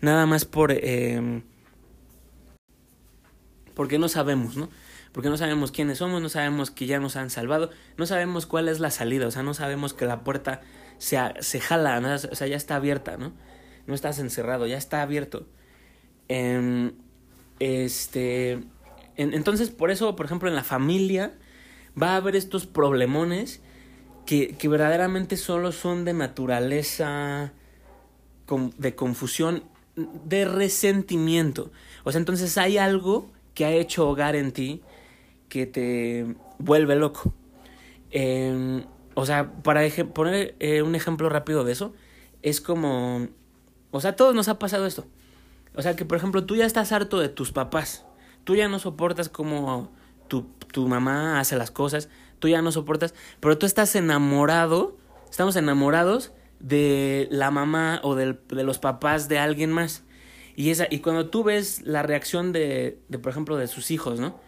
nada 0.00 0.26
más 0.26 0.44
por... 0.44 0.72
Eh, 0.72 1.42
porque 3.74 3.98
no 3.98 4.08
sabemos, 4.08 4.56
¿no? 4.56 4.68
Porque 5.12 5.30
no 5.30 5.36
sabemos 5.36 5.72
quiénes 5.72 5.98
somos, 5.98 6.20
no 6.20 6.28
sabemos 6.28 6.70
que 6.70 6.86
ya 6.86 7.00
nos 7.00 7.16
han 7.16 7.30
salvado, 7.30 7.70
no 7.96 8.06
sabemos 8.06 8.46
cuál 8.46 8.68
es 8.68 8.78
la 8.78 8.90
salida, 8.90 9.26
o 9.26 9.30
sea, 9.30 9.42
no 9.42 9.54
sabemos 9.54 9.94
que 9.94 10.04
la 10.04 10.22
puerta 10.22 10.60
se, 10.98 11.18
se 11.40 11.60
jala, 11.60 11.98
o 12.30 12.34
sea, 12.34 12.46
ya 12.46 12.56
está 12.56 12.76
abierta, 12.76 13.16
¿no? 13.16 13.32
No 13.86 13.94
estás 13.94 14.18
encerrado, 14.18 14.66
ya 14.66 14.76
está 14.76 15.02
abierto. 15.02 15.46
Eh, 16.28 16.92
este 17.58 18.62
entonces, 19.16 19.70
por 19.70 19.90
eso, 19.90 20.16
por 20.16 20.26
ejemplo, 20.26 20.48
en 20.48 20.54
la 20.54 20.64
familia 20.64 21.34
va 22.00 22.12
a 22.12 22.16
haber 22.16 22.36
estos 22.36 22.66
problemones 22.66 23.60
que, 24.26 24.56
que 24.56 24.68
verdaderamente 24.68 25.36
solo 25.36 25.72
son 25.72 26.04
de 26.04 26.14
naturaleza, 26.14 27.52
de 28.78 28.94
confusión, 28.94 29.64
de 29.96 30.44
resentimiento. 30.44 31.70
O 32.04 32.12
sea, 32.12 32.18
entonces 32.18 32.56
hay 32.58 32.78
algo 32.78 33.30
que 33.54 33.64
ha 33.64 33.72
hecho 33.72 34.08
hogar 34.08 34.36
en 34.36 34.52
ti 34.52 34.82
que 35.48 35.66
te 35.66 36.34
vuelve 36.58 36.96
loco. 36.96 37.34
Em, 38.10 38.84
o 39.14 39.26
sea, 39.26 39.52
para 39.62 39.82
poner 40.14 40.54
eh, 40.60 40.82
un 40.82 40.94
ejemplo 40.94 41.28
rápido 41.28 41.64
de 41.64 41.72
eso, 41.72 41.92
es 42.42 42.60
como... 42.60 43.28
O 43.90 44.00
sea, 44.00 44.12
a 44.12 44.16
todos 44.16 44.34
nos 44.34 44.48
ha 44.48 44.58
pasado 44.58 44.86
esto. 44.86 45.06
O 45.74 45.82
sea, 45.82 45.96
que 45.96 46.04
por 46.04 46.16
ejemplo 46.16 46.44
tú 46.44 46.56
ya 46.56 46.64
estás 46.64 46.92
harto 46.92 47.18
de 47.20 47.28
tus 47.28 47.52
papás. 47.52 48.04
Tú 48.50 48.56
ya 48.56 48.66
no 48.66 48.80
soportas 48.80 49.28
cómo 49.28 49.92
tu, 50.26 50.42
tu 50.72 50.88
mamá 50.88 51.38
hace 51.38 51.54
las 51.54 51.70
cosas, 51.70 52.08
tú 52.40 52.48
ya 52.48 52.60
no 52.62 52.72
soportas, 52.72 53.14
pero 53.38 53.56
tú 53.56 53.64
estás 53.64 53.94
enamorado, 53.94 54.96
estamos 55.30 55.54
enamorados 55.54 56.32
de 56.58 57.28
la 57.30 57.52
mamá 57.52 58.00
o 58.02 58.16
del, 58.16 58.40
de 58.48 58.64
los 58.64 58.80
papás 58.80 59.28
de 59.28 59.38
alguien 59.38 59.70
más. 59.70 60.02
Y, 60.56 60.70
esa, 60.70 60.88
y 60.90 60.98
cuando 60.98 61.30
tú 61.30 61.44
ves 61.44 61.82
la 61.82 62.02
reacción 62.02 62.50
de, 62.50 62.98
de 63.08 63.18
por 63.20 63.30
ejemplo, 63.30 63.56
de 63.56 63.68
sus 63.68 63.92
hijos, 63.92 64.18
¿no? 64.18 64.40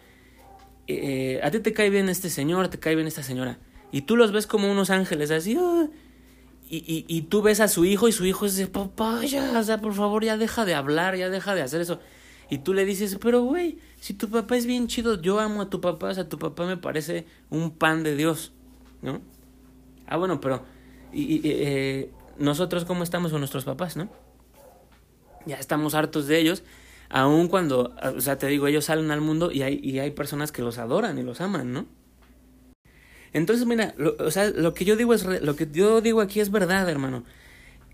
Eh, 0.88 1.38
a 1.44 1.52
ti 1.52 1.60
te 1.60 1.72
cae 1.72 1.88
bien 1.88 2.08
este 2.08 2.28
señor, 2.28 2.66
te 2.70 2.80
cae 2.80 2.96
bien 2.96 3.06
esta 3.06 3.22
señora. 3.22 3.60
Y 3.92 4.00
tú 4.02 4.16
los 4.16 4.32
ves 4.32 4.48
como 4.48 4.68
unos 4.68 4.90
ángeles, 4.90 5.30
así. 5.30 5.56
Ah, 5.56 5.86
y, 6.68 6.78
y, 6.78 7.04
y, 7.06 7.22
tú 7.22 7.40
ves 7.40 7.60
a 7.60 7.68
su 7.68 7.84
hijo 7.84 8.08
y 8.08 8.12
su 8.12 8.26
hijo 8.26 8.46
dice, 8.46 8.66
papá, 8.66 9.24
ya, 9.26 9.60
o 9.60 9.62
sea, 9.62 9.80
por 9.80 9.94
favor, 9.94 10.24
ya 10.24 10.36
deja 10.36 10.64
de 10.64 10.74
hablar, 10.74 11.14
ya 11.14 11.30
deja 11.30 11.54
de 11.54 11.62
hacer 11.62 11.80
eso. 11.80 12.00
Y 12.52 12.58
tú 12.58 12.74
le 12.74 12.84
dices, 12.84 13.16
pero 13.18 13.44
güey, 13.44 13.78
si 13.98 14.12
tu 14.12 14.28
papá 14.28 14.58
es 14.58 14.66
bien 14.66 14.86
chido, 14.86 15.18
yo 15.22 15.40
amo 15.40 15.62
a 15.62 15.70
tu 15.70 15.80
papá, 15.80 16.08
o 16.08 16.14
sea, 16.14 16.28
tu 16.28 16.38
papá 16.38 16.66
me 16.66 16.76
parece 16.76 17.24
un 17.48 17.70
pan 17.70 18.02
de 18.02 18.14
Dios, 18.14 18.52
¿no? 19.00 19.22
Ah, 20.06 20.18
bueno, 20.18 20.38
pero 20.38 20.62
y, 21.14 21.40
eh, 21.44 22.10
nosotros 22.36 22.84
cómo 22.84 23.04
estamos 23.04 23.30
con 23.30 23.40
nuestros 23.40 23.64
papás, 23.64 23.96
¿no? 23.96 24.10
Ya 25.46 25.56
estamos 25.56 25.94
hartos 25.94 26.26
de 26.26 26.40
ellos, 26.40 26.62
aun 27.08 27.48
cuando, 27.48 27.94
o 28.14 28.20
sea, 28.20 28.36
te 28.36 28.48
digo, 28.48 28.66
ellos 28.66 28.84
salen 28.84 29.10
al 29.12 29.22
mundo 29.22 29.50
y 29.50 29.62
hay, 29.62 29.80
y 29.82 30.00
hay 30.00 30.10
personas 30.10 30.52
que 30.52 30.60
los 30.60 30.76
adoran 30.76 31.16
y 31.16 31.22
los 31.22 31.40
aman, 31.40 31.72
¿no? 31.72 31.86
Entonces, 33.32 33.64
mira, 33.64 33.94
o 34.18 34.30
sea, 34.30 34.50
lo 34.50 34.74
que 34.74 34.84
yo 34.84 34.96
digo 34.96 35.14
es 35.14 35.24
lo 35.24 35.56
que 35.56 35.70
yo 35.72 36.02
digo 36.02 36.20
aquí 36.20 36.40
es 36.40 36.50
verdad, 36.50 36.86
hermano. 36.86 37.24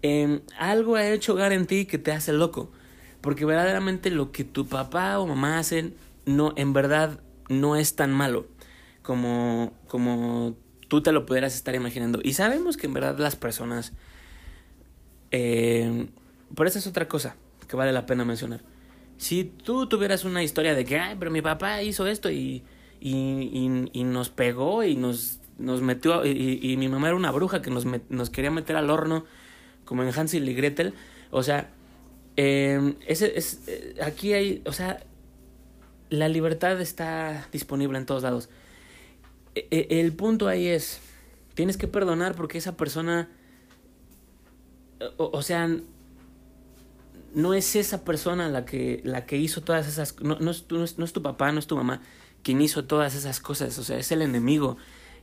Eh, 0.02 0.40
algo 0.58 0.96
ha 0.96 1.08
hecho 1.08 1.34
hogar 1.34 1.52
en 1.52 1.68
ti 1.68 1.86
que 1.86 1.98
te 1.98 2.10
hace 2.10 2.32
loco. 2.32 2.72
Porque 3.20 3.44
verdaderamente 3.44 4.10
lo 4.10 4.32
que 4.32 4.44
tu 4.44 4.66
papá 4.66 5.18
o 5.18 5.26
mamá 5.26 5.58
hacen 5.58 5.94
no, 6.24 6.52
en 6.56 6.72
verdad 6.72 7.20
no 7.48 7.76
es 7.76 7.96
tan 7.96 8.12
malo 8.12 8.46
como, 9.02 9.72
como 9.86 10.56
tú 10.88 11.02
te 11.02 11.12
lo 11.12 11.26
pudieras 11.26 11.54
estar 11.54 11.74
imaginando. 11.74 12.20
Y 12.22 12.34
sabemos 12.34 12.76
que 12.76 12.86
en 12.86 12.94
verdad 12.94 13.18
las 13.18 13.36
personas... 13.36 13.92
Eh, 15.30 16.08
por 16.54 16.66
eso 16.66 16.78
es 16.78 16.86
otra 16.86 17.08
cosa 17.08 17.36
que 17.68 17.76
vale 17.76 17.92
la 17.92 18.06
pena 18.06 18.24
mencionar. 18.24 18.62
Si 19.18 19.44
tú 19.44 19.88
tuvieras 19.88 20.24
una 20.24 20.42
historia 20.42 20.74
de 20.74 20.84
que, 20.84 20.98
ay, 20.98 21.16
pero 21.18 21.30
mi 21.30 21.42
papá 21.42 21.82
hizo 21.82 22.06
esto 22.06 22.30
y, 22.30 22.62
y, 23.00 23.88
y, 23.92 24.04
nos 24.04 24.30
pegó 24.30 24.84
y 24.84 24.96
nos, 24.96 25.40
nos 25.58 25.82
metió, 25.82 26.24
y, 26.24 26.76
mi 26.78 26.88
mamá 26.88 27.08
era 27.08 27.16
una 27.16 27.30
bruja 27.30 27.60
que 27.60 27.70
nos, 27.70 27.84
nos 28.08 28.30
quería 28.30 28.50
meter 28.50 28.76
al 28.76 28.90
horno, 28.90 29.24
como 29.84 30.02
en 30.02 30.10
Hansel 30.10 30.48
y 30.48 30.54
Gretel, 30.54 30.94
o 31.30 31.42
sea, 31.42 31.70
eh, 32.40 32.94
ese, 33.08 33.36
es, 33.36 33.62
eh, 33.66 33.96
aquí 34.00 34.32
hay, 34.32 34.62
o 34.64 34.72
sea, 34.72 35.04
la 36.08 36.28
libertad 36.28 36.80
está 36.80 37.48
disponible 37.50 37.98
en 37.98 38.06
todos 38.06 38.22
lados. 38.22 38.48
E, 39.56 39.66
e, 39.72 40.00
el 40.00 40.12
punto 40.12 40.46
ahí 40.46 40.68
es, 40.68 41.00
tienes 41.54 41.76
que 41.76 41.88
perdonar 41.88 42.36
porque 42.36 42.56
esa 42.58 42.76
persona, 42.76 43.28
o, 45.16 45.30
o 45.32 45.42
sea, 45.42 45.68
no 47.34 47.54
es 47.54 47.74
esa 47.74 48.04
persona 48.04 48.48
la 48.48 48.64
que, 48.64 49.00
la 49.02 49.26
que 49.26 49.36
hizo 49.36 49.62
todas 49.62 49.88
esas, 49.88 50.20
no, 50.20 50.38
no, 50.38 50.52
es, 50.52 50.64
no, 50.70 50.84
es, 50.84 50.96
no 50.96 51.04
es 51.04 51.12
tu 51.12 51.22
papá, 51.22 51.50
no 51.50 51.58
es 51.58 51.66
tu 51.66 51.74
mamá 51.74 52.02
quien 52.44 52.60
hizo 52.60 52.84
todas 52.84 53.16
esas 53.16 53.40
cosas, 53.40 53.76
o 53.80 53.82
sea, 53.82 53.98
es 53.98 54.12
el 54.12 54.22
enemigo, 54.22 54.76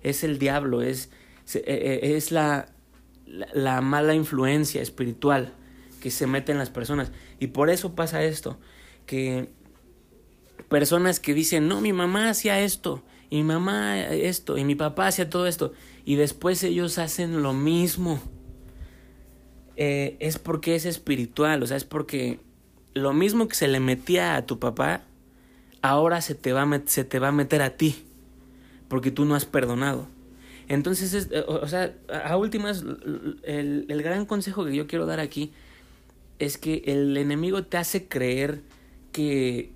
es 0.03 0.25
el 0.25 0.37
diablo, 0.37 0.81
es, 0.81 1.11
e, 1.53 2.17
es 2.17 2.33
la, 2.33 2.67
la 3.25 3.79
mala 3.79 4.13
influencia 4.15 4.81
espiritual 4.81 5.53
que 6.05 6.11
se 6.11 6.27
mete 6.27 6.51
en 6.51 6.59
las 6.59 6.69
personas. 6.69 7.11
Y 7.39 7.47
por 7.47 7.71
eso 7.71 7.95
pasa 7.95 8.23
esto, 8.23 8.59
que 9.07 9.49
personas 10.69 11.19
que 11.19 11.33
dicen, 11.33 11.67
no, 11.67 11.81
mi 11.81 11.93
mamá 11.93 12.29
hacía 12.29 12.61
esto, 12.61 13.01
y 13.31 13.37
mi 13.37 13.43
mamá 13.45 14.05
esto, 14.05 14.59
y 14.59 14.65
mi 14.65 14.75
papá 14.75 15.07
hacía 15.07 15.31
todo 15.31 15.47
esto, 15.47 15.73
y 16.05 16.13
después 16.13 16.61
ellos 16.61 16.99
hacen 16.99 17.41
lo 17.41 17.53
mismo. 17.53 18.21
Eh, 19.77 20.15
es 20.19 20.37
porque 20.37 20.75
es 20.75 20.85
espiritual, 20.85 21.63
o 21.63 21.65
sea, 21.65 21.75
es 21.75 21.85
porque 21.85 22.39
lo 22.93 23.11
mismo 23.11 23.47
que 23.47 23.55
se 23.55 23.67
le 23.67 23.79
metía 23.79 24.35
a 24.35 24.45
tu 24.45 24.59
papá, 24.59 25.05
ahora 25.81 26.21
se 26.21 26.35
te 26.35 26.53
va 26.53 26.61
a, 26.61 26.81
se 26.85 27.03
te 27.03 27.17
va 27.17 27.29
a 27.29 27.31
meter 27.31 27.63
a 27.63 27.77
ti, 27.77 28.05
porque 28.89 29.09
tú 29.09 29.25
no 29.25 29.33
has 29.33 29.45
perdonado. 29.45 30.07
Entonces, 30.67 31.29
o, 31.47 31.67
sea, 31.67 31.95
a 32.23 32.37
últimas, 32.37 32.85
el, 33.41 33.87
el 33.89 34.03
gran 34.03 34.27
consejo 34.27 34.65
que 34.65 34.75
yo 34.75 34.85
quiero 34.85 35.07
dar 35.07 35.19
aquí 35.19 35.51
es 36.39 36.57
que 36.57 36.83
el 36.85 37.15
enemigo 37.17 37.63
te 37.63 37.77
hace 37.77 38.07
creer 38.07 38.61
que, 39.11 39.71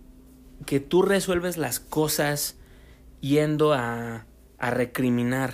que 0.65 0.79
tú 0.79 1.01
resuelves 1.01 1.57
las 1.57 1.79
cosas 1.79 2.57
yendo 3.21 3.73
a, 3.73 4.25
a 4.57 4.71
recriminar, 4.71 5.53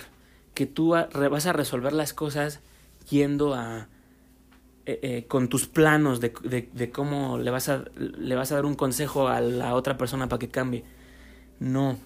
que 0.54 0.66
tú 0.66 0.90
vas 0.90 1.46
a 1.46 1.52
resolver 1.52 1.92
las 1.92 2.12
cosas 2.12 2.60
yendo 3.08 3.54
a... 3.54 3.88
Eh, 4.88 5.00
eh, 5.02 5.24
con 5.26 5.48
tus 5.48 5.66
planos 5.66 6.20
de, 6.20 6.32
de, 6.72 6.90
cómo 6.92 7.38
le 7.38 7.50
vas, 7.50 7.68
a, 7.68 7.86
le 7.96 8.36
vas 8.36 8.52
a 8.52 8.54
dar 8.54 8.64
un 8.64 8.76
consejo 8.76 9.26
a 9.26 9.40
la 9.40 9.74
otra 9.74 9.98
persona 9.98 10.28
para 10.28 10.38
que 10.38 10.48
cambie. 10.48 10.84
No. 11.58 11.98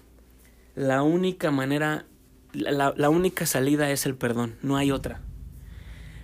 La 0.73 1.03
única 1.03 1.51
manera, 1.51 2.05
la, 2.53 2.91
la 2.97 3.09
única 3.11 3.45
salida 3.45 3.91
es 3.91 4.07
el 4.07 4.15
perdón, 4.15 4.55
no 4.63 4.77
hay 4.77 4.89
otra. 4.89 5.21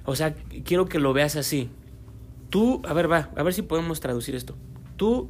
O 0.03 0.15
sea, 0.15 0.33
quiero 0.65 0.87
que 0.87 0.97
lo 0.97 1.13
veas 1.13 1.35
así. 1.35 1.69
Tú, 2.49 2.81
a 2.85 2.93
ver, 2.93 3.11
va, 3.11 3.29
a 3.35 3.43
ver 3.43 3.53
si 3.53 3.61
podemos 3.61 3.99
traducir 3.99 4.35
esto. 4.35 4.55
Tú, 4.95 5.29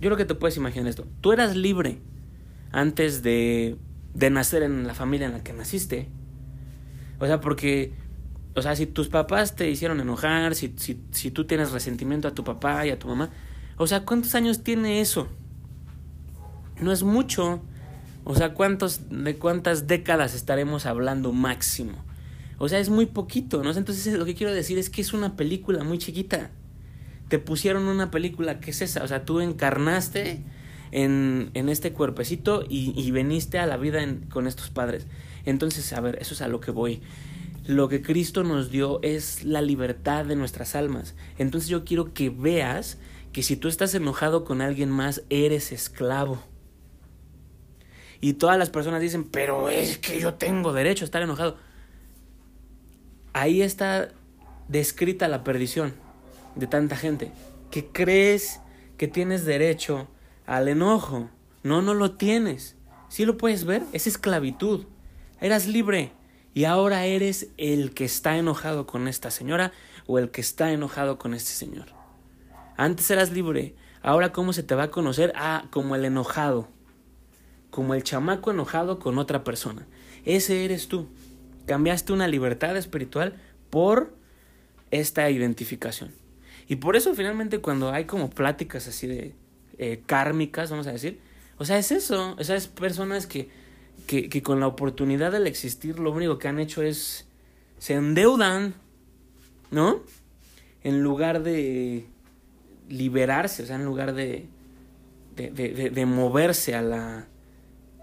yo 0.00 0.08
creo 0.08 0.16
que 0.16 0.24
te 0.24 0.34
puedes 0.34 0.56
imaginar 0.56 0.88
esto. 0.88 1.06
Tú 1.20 1.32
eras 1.32 1.56
libre 1.56 1.98
antes 2.72 3.22
de, 3.22 3.76
de 4.14 4.30
nacer 4.30 4.62
en 4.62 4.86
la 4.86 4.94
familia 4.94 5.26
en 5.26 5.32
la 5.32 5.42
que 5.42 5.52
naciste. 5.52 6.08
O 7.18 7.26
sea, 7.26 7.40
porque, 7.40 7.92
o 8.54 8.62
sea, 8.62 8.76
si 8.76 8.86
tus 8.86 9.08
papás 9.08 9.56
te 9.56 9.70
hicieron 9.70 10.00
enojar, 10.00 10.54
si, 10.54 10.74
si, 10.76 11.00
si 11.10 11.30
tú 11.30 11.46
tienes 11.46 11.72
resentimiento 11.72 12.28
a 12.28 12.34
tu 12.34 12.44
papá 12.44 12.86
y 12.86 12.90
a 12.90 12.98
tu 12.98 13.08
mamá, 13.08 13.30
o 13.76 13.86
sea, 13.86 14.04
¿cuántos 14.04 14.34
años 14.34 14.62
tiene 14.62 15.00
eso? 15.00 15.28
No 16.80 16.92
es 16.92 17.02
mucho. 17.02 17.62
O 18.24 18.34
sea, 18.34 18.54
¿cuántos, 18.54 19.08
de 19.08 19.36
cuántas 19.36 19.86
décadas 19.86 20.34
estaremos 20.34 20.86
hablando 20.86 21.32
máximo? 21.32 22.05
O 22.58 22.68
sea, 22.68 22.78
es 22.78 22.88
muy 22.88 23.06
poquito, 23.06 23.62
¿no? 23.62 23.70
Entonces 23.70 24.12
lo 24.18 24.24
que 24.24 24.34
quiero 24.34 24.52
decir 24.52 24.78
es 24.78 24.90
que 24.90 25.00
es 25.00 25.12
una 25.12 25.36
película 25.36 25.84
muy 25.84 25.98
chiquita. 25.98 26.50
Te 27.28 27.38
pusieron 27.38 27.84
una 27.84 28.10
película 28.10 28.60
que 28.60 28.70
es 28.70 28.82
esa, 28.82 29.02
o 29.02 29.08
sea, 29.08 29.24
tú 29.24 29.40
encarnaste 29.40 30.42
en, 30.92 31.50
en 31.54 31.68
este 31.68 31.92
cuerpecito 31.92 32.64
y, 32.68 32.92
y, 32.96 33.10
veniste 33.10 33.58
a 33.58 33.66
la 33.66 33.76
vida 33.76 34.00
con 34.30 34.46
estos 34.46 34.70
padres. 34.70 35.06
Entonces, 35.44 35.92
a 35.92 36.00
ver, 36.00 36.18
eso 36.20 36.34
es 36.34 36.40
a 36.40 36.48
lo 36.48 36.60
que 36.60 36.70
voy. 36.70 37.02
Lo 37.66 37.88
que 37.88 38.00
Cristo 38.00 38.44
nos 38.44 38.70
dio 38.70 39.00
es 39.02 39.44
la 39.44 39.60
libertad 39.60 40.24
de 40.24 40.36
nuestras 40.36 40.76
almas. 40.76 41.14
Entonces 41.36 41.68
yo 41.68 41.84
quiero 41.84 42.14
que 42.14 42.30
veas 42.30 42.98
que 43.32 43.42
si 43.42 43.56
tú 43.56 43.68
estás 43.68 43.94
enojado 43.94 44.44
con 44.44 44.62
alguien 44.62 44.88
más, 44.88 45.22
eres 45.28 45.72
esclavo. 45.72 46.42
Y 48.20 48.34
todas 48.34 48.56
las 48.56 48.70
personas 48.70 49.00
dicen, 49.00 49.24
pero 49.24 49.68
es 49.68 49.98
que 49.98 50.20
yo 50.20 50.34
tengo 50.34 50.72
derecho 50.72 51.04
a 51.04 51.06
estar 51.06 51.22
enojado 51.22 51.58
ahí 53.36 53.60
está 53.60 54.08
descrita 54.66 55.28
la 55.28 55.44
perdición 55.44 55.92
de 56.54 56.66
tanta 56.66 56.96
gente, 56.96 57.30
que 57.70 57.86
crees 57.86 58.60
que 58.96 59.08
tienes 59.08 59.44
derecho 59.44 60.08
al 60.46 60.68
enojo. 60.68 61.28
No, 61.62 61.82
no 61.82 61.92
lo 61.92 62.12
tienes. 62.12 62.76
¿Sí 63.10 63.26
lo 63.26 63.36
puedes 63.36 63.64
ver? 63.64 63.82
Es 63.92 64.06
esclavitud. 64.06 64.86
Eras 65.38 65.66
libre 65.66 66.12
y 66.54 66.64
ahora 66.64 67.04
eres 67.04 67.48
el 67.58 67.92
que 67.92 68.06
está 68.06 68.38
enojado 68.38 68.86
con 68.86 69.06
esta 69.06 69.30
señora 69.30 69.72
o 70.06 70.18
el 70.18 70.30
que 70.30 70.40
está 70.40 70.72
enojado 70.72 71.18
con 71.18 71.34
este 71.34 71.50
señor. 71.50 71.88
Antes 72.78 73.10
eras 73.10 73.32
libre, 73.32 73.74
ahora 74.00 74.32
¿cómo 74.32 74.54
se 74.54 74.62
te 74.62 74.74
va 74.74 74.84
a 74.84 74.90
conocer? 74.90 75.34
Ah, 75.36 75.66
como 75.70 75.94
el 75.94 76.06
enojado, 76.06 76.68
como 77.70 77.92
el 77.92 78.02
chamaco 78.02 78.50
enojado 78.50 78.98
con 78.98 79.18
otra 79.18 79.44
persona. 79.44 79.86
Ese 80.24 80.64
eres 80.64 80.88
tú. 80.88 81.08
Cambiaste 81.66 82.12
una 82.12 82.28
libertad 82.28 82.76
espiritual 82.76 83.34
por 83.70 84.14
esta 84.90 85.30
identificación. 85.30 86.12
Y 86.68 86.76
por 86.76 86.96
eso 86.96 87.14
finalmente 87.14 87.60
cuando 87.60 87.90
hay 87.92 88.04
como 88.04 88.30
pláticas 88.30 88.88
así 88.88 89.06
de 89.06 89.34
eh, 89.78 90.02
kármicas, 90.06 90.70
vamos 90.70 90.86
a 90.86 90.92
decir, 90.92 91.20
o 91.58 91.64
sea, 91.64 91.78
es 91.78 91.92
eso, 91.92 92.36
esas 92.38 92.68
personas 92.68 93.26
que, 93.26 93.48
que, 94.06 94.28
que 94.28 94.42
con 94.42 94.60
la 94.60 94.66
oportunidad 94.66 95.32
del 95.32 95.46
existir 95.46 95.98
lo 95.98 96.12
único 96.12 96.38
que 96.38 96.48
han 96.48 96.58
hecho 96.58 96.82
es 96.82 97.26
se 97.78 97.94
endeudan, 97.94 98.74
¿no? 99.70 100.00
En 100.82 101.02
lugar 101.02 101.42
de 101.42 102.06
liberarse, 102.88 103.62
o 103.62 103.66
sea, 103.66 103.76
en 103.76 103.84
lugar 103.84 104.14
de, 104.14 104.46
de, 105.36 105.50
de, 105.50 105.90
de 105.90 106.06
moverse 106.06 106.74
a 106.74 106.82
la, 106.82 107.26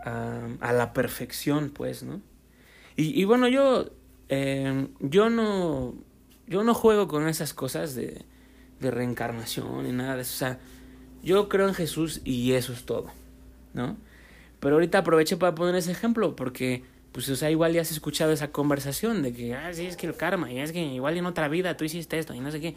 a, 0.03 0.47
a 0.59 0.73
la 0.73 0.93
perfección, 0.93 1.71
pues, 1.73 2.03
¿no? 2.03 2.21
Y, 2.95 3.23
bueno, 3.25 3.47
yo, 3.47 3.89
eh, 4.29 4.87
yo 4.99 5.29
no, 5.29 5.95
yo 6.47 6.63
no 6.63 6.73
juego 6.75 7.07
con 7.07 7.27
esas 7.27 7.53
cosas 7.53 7.95
de, 7.95 8.23
de 8.79 8.91
reencarnación 8.91 9.87
y 9.87 9.91
nada 9.91 10.15
de 10.15 10.21
eso. 10.21 10.33
O 10.33 10.37
sea, 10.37 10.59
yo 11.23 11.49
creo 11.49 11.67
en 11.67 11.73
Jesús 11.73 12.21
y 12.23 12.51
eso 12.51 12.73
es 12.73 12.83
todo, 12.83 13.07
¿no? 13.73 13.97
Pero 14.59 14.75
ahorita 14.75 14.99
aproveché 14.99 15.37
para 15.37 15.55
poner 15.55 15.75
ese 15.75 15.91
ejemplo 15.91 16.35
porque, 16.35 16.83
pues, 17.11 17.27
o 17.29 17.35
sea, 17.35 17.49
igual 17.49 17.73
ya 17.73 17.81
has 17.81 17.91
escuchado 17.91 18.31
esa 18.31 18.51
conversación 18.51 19.23
de 19.23 19.33
que, 19.33 19.55
ah, 19.55 19.73
sí, 19.73 19.85
es 19.85 19.97
que 19.97 20.05
el 20.05 20.15
karma, 20.15 20.51
y 20.51 20.59
es 20.59 20.71
que 20.71 20.81
igual 20.83 21.17
en 21.17 21.25
otra 21.25 21.47
vida 21.47 21.75
tú 21.75 21.85
hiciste 21.85 22.19
esto 22.19 22.33
y 22.35 22.39
no 22.39 22.51
sé 22.51 22.61
qué. 22.61 22.75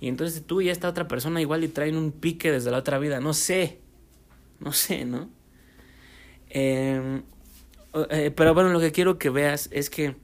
Y 0.00 0.08
entonces 0.08 0.44
tú 0.46 0.60
y 0.60 0.68
esta 0.68 0.88
otra 0.88 1.08
persona 1.08 1.40
igual 1.40 1.64
y 1.64 1.68
traen 1.68 1.96
un 1.96 2.12
pique 2.12 2.50
desde 2.50 2.70
la 2.70 2.78
otra 2.78 2.98
vida, 2.98 3.20
no 3.20 3.34
sé, 3.34 3.80
no 4.60 4.72
sé, 4.72 5.04
¿no? 5.04 5.28
Eh, 6.50 7.22
eh, 8.10 8.30
pero 8.30 8.54
bueno, 8.54 8.70
lo 8.70 8.80
que 8.80 8.92
quiero 8.92 9.18
que 9.18 9.30
veas 9.30 9.68
es 9.72 9.90
que 9.90 10.16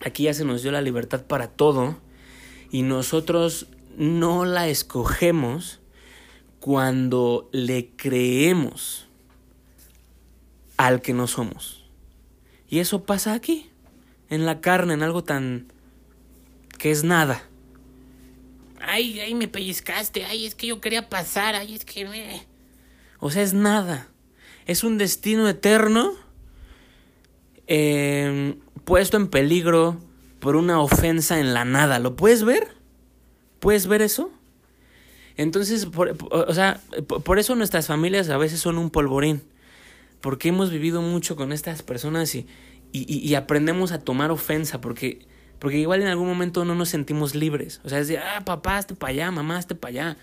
aquí 0.00 0.24
ya 0.24 0.34
se 0.34 0.44
nos 0.44 0.62
dio 0.62 0.72
la 0.72 0.80
libertad 0.80 1.24
para 1.26 1.48
todo 1.48 1.98
y 2.70 2.82
nosotros 2.82 3.66
no 3.96 4.44
la 4.44 4.68
escogemos 4.68 5.80
cuando 6.60 7.48
le 7.52 7.90
creemos 7.96 9.06
al 10.76 11.02
que 11.02 11.12
no 11.12 11.26
somos. 11.26 11.84
Y 12.68 12.78
eso 12.78 13.04
pasa 13.04 13.34
aquí, 13.34 13.70
en 14.30 14.46
la 14.46 14.60
carne, 14.60 14.94
en 14.94 15.02
algo 15.02 15.22
tan 15.24 15.72
que 16.78 16.90
es 16.90 17.04
nada. 17.04 17.42
Ay, 18.80 19.20
ay, 19.20 19.34
me 19.34 19.46
pellizcaste, 19.46 20.24
ay, 20.24 20.46
es 20.46 20.54
que 20.54 20.68
yo 20.68 20.80
quería 20.80 21.08
pasar, 21.08 21.54
ay, 21.54 21.74
es 21.74 21.84
que 21.84 22.08
me... 22.08 22.46
O 23.20 23.30
sea, 23.30 23.42
es 23.42 23.54
nada. 23.54 24.08
Es 24.66 24.82
un 24.82 24.98
destino 24.98 25.48
eterno 25.48 26.14
eh, 27.66 28.56
puesto 28.84 29.16
en 29.16 29.28
peligro 29.28 29.98
por 30.40 30.56
una 30.56 30.80
ofensa 30.80 31.38
en 31.38 31.54
la 31.54 31.64
nada. 31.64 31.98
¿Lo 31.98 32.16
puedes 32.16 32.44
ver? 32.44 32.68
¿Puedes 33.60 33.86
ver 33.86 34.02
eso? 34.02 34.30
Entonces, 35.36 35.86
por, 35.86 36.16
o 36.30 36.52
sea, 36.52 36.80
por 37.06 37.38
eso 37.38 37.54
nuestras 37.54 37.86
familias 37.86 38.28
a 38.28 38.36
veces 38.36 38.60
son 38.60 38.78
un 38.78 38.90
polvorín. 38.90 39.42
Porque 40.20 40.48
hemos 40.48 40.70
vivido 40.70 41.02
mucho 41.02 41.36
con 41.36 41.52
estas 41.52 41.82
personas 41.82 42.34
y, 42.34 42.46
y, 42.92 43.18
y 43.18 43.34
aprendemos 43.34 43.92
a 43.92 44.00
tomar 44.00 44.30
ofensa. 44.30 44.80
Porque, 44.80 45.26
porque 45.58 45.78
igual 45.78 46.02
en 46.02 46.08
algún 46.08 46.28
momento 46.28 46.64
no 46.64 46.74
nos 46.74 46.88
sentimos 46.88 47.34
libres. 47.34 47.80
O 47.84 47.88
sea, 47.88 47.98
es 47.98 48.08
de, 48.08 48.18
ah, 48.18 48.42
papá, 48.44 48.78
hazte 48.78 48.94
para 48.94 49.10
allá, 49.12 49.30
mamá, 49.30 49.58
hazte 49.58 49.74
para 49.74 49.90
allá. 49.90 50.16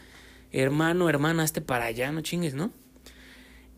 Hermano, 0.51 1.09
hermana, 1.09 1.43
hazte 1.43 1.61
para 1.61 1.85
allá, 1.85 2.11
no 2.11 2.21
chingues, 2.21 2.55
¿no? 2.55 2.71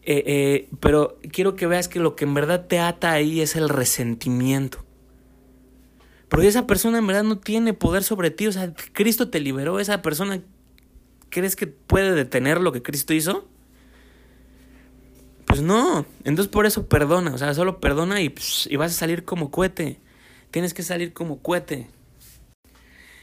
Eh, 0.03 0.23
eh, 0.25 0.69
pero 0.79 1.19
quiero 1.31 1.55
que 1.55 1.67
veas 1.67 1.87
que 1.87 1.99
lo 1.99 2.15
que 2.15 2.25
en 2.25 2.33
verdad 2.33 2.65
te 2.67 2.79
ata 2.79 3.11
ahí 3.11 3.41
es 3.41 3.55
el 3.55 3.69
resentimiento. 3.69 4.83
Porque 6.27 6.47
esa 6.47 6.65
persona 6.65 6.97
en 6.97 7.07
verdad 7.07 7.23
no 7.23 7.37
tiene 7.39 7.73
poder 7.73 8.03
sobre 8.03 8.31
ti. 8.31 8.47
O 8.47 8.51
sea, 8.51 8.73
Cristo 8.93 9.29
te 9.29 9.39
liberó. 9.39 9.79
Esa 9.79 10.01
persona, 10.01 10.41
¿crees 11.29 11.55
que 11.55 11.67
puede 11.67 12.13
detener 12.13 12.61
lo 12.61 12.71
que 12.71 12.81
Cristo 12.81 13.13
hizo? 13.13 13.47
Pues 15.45 15.61
no. 15.61 16.05
Entonces 16.23 16.47
por 16.47 16.65
eso 16.65 16.87
perdona. 16.87 17.33
O 17.33 17.37
sea, 17.37 17.53
solo 17.53 17.79
perdona 17.79 18.21
y, 18.21 18.33
y 18.69 18.75
vas 18.77 18.91
a 18.91 18.95
salir 18.95 19.25
como 19.25 19.51
cohete. 19.51 19.99
Tienes 20.51 20.73
que 20.73 20.83
salir 20.83 21.13
como 21.13 21.41
cohete. 21.41 21.89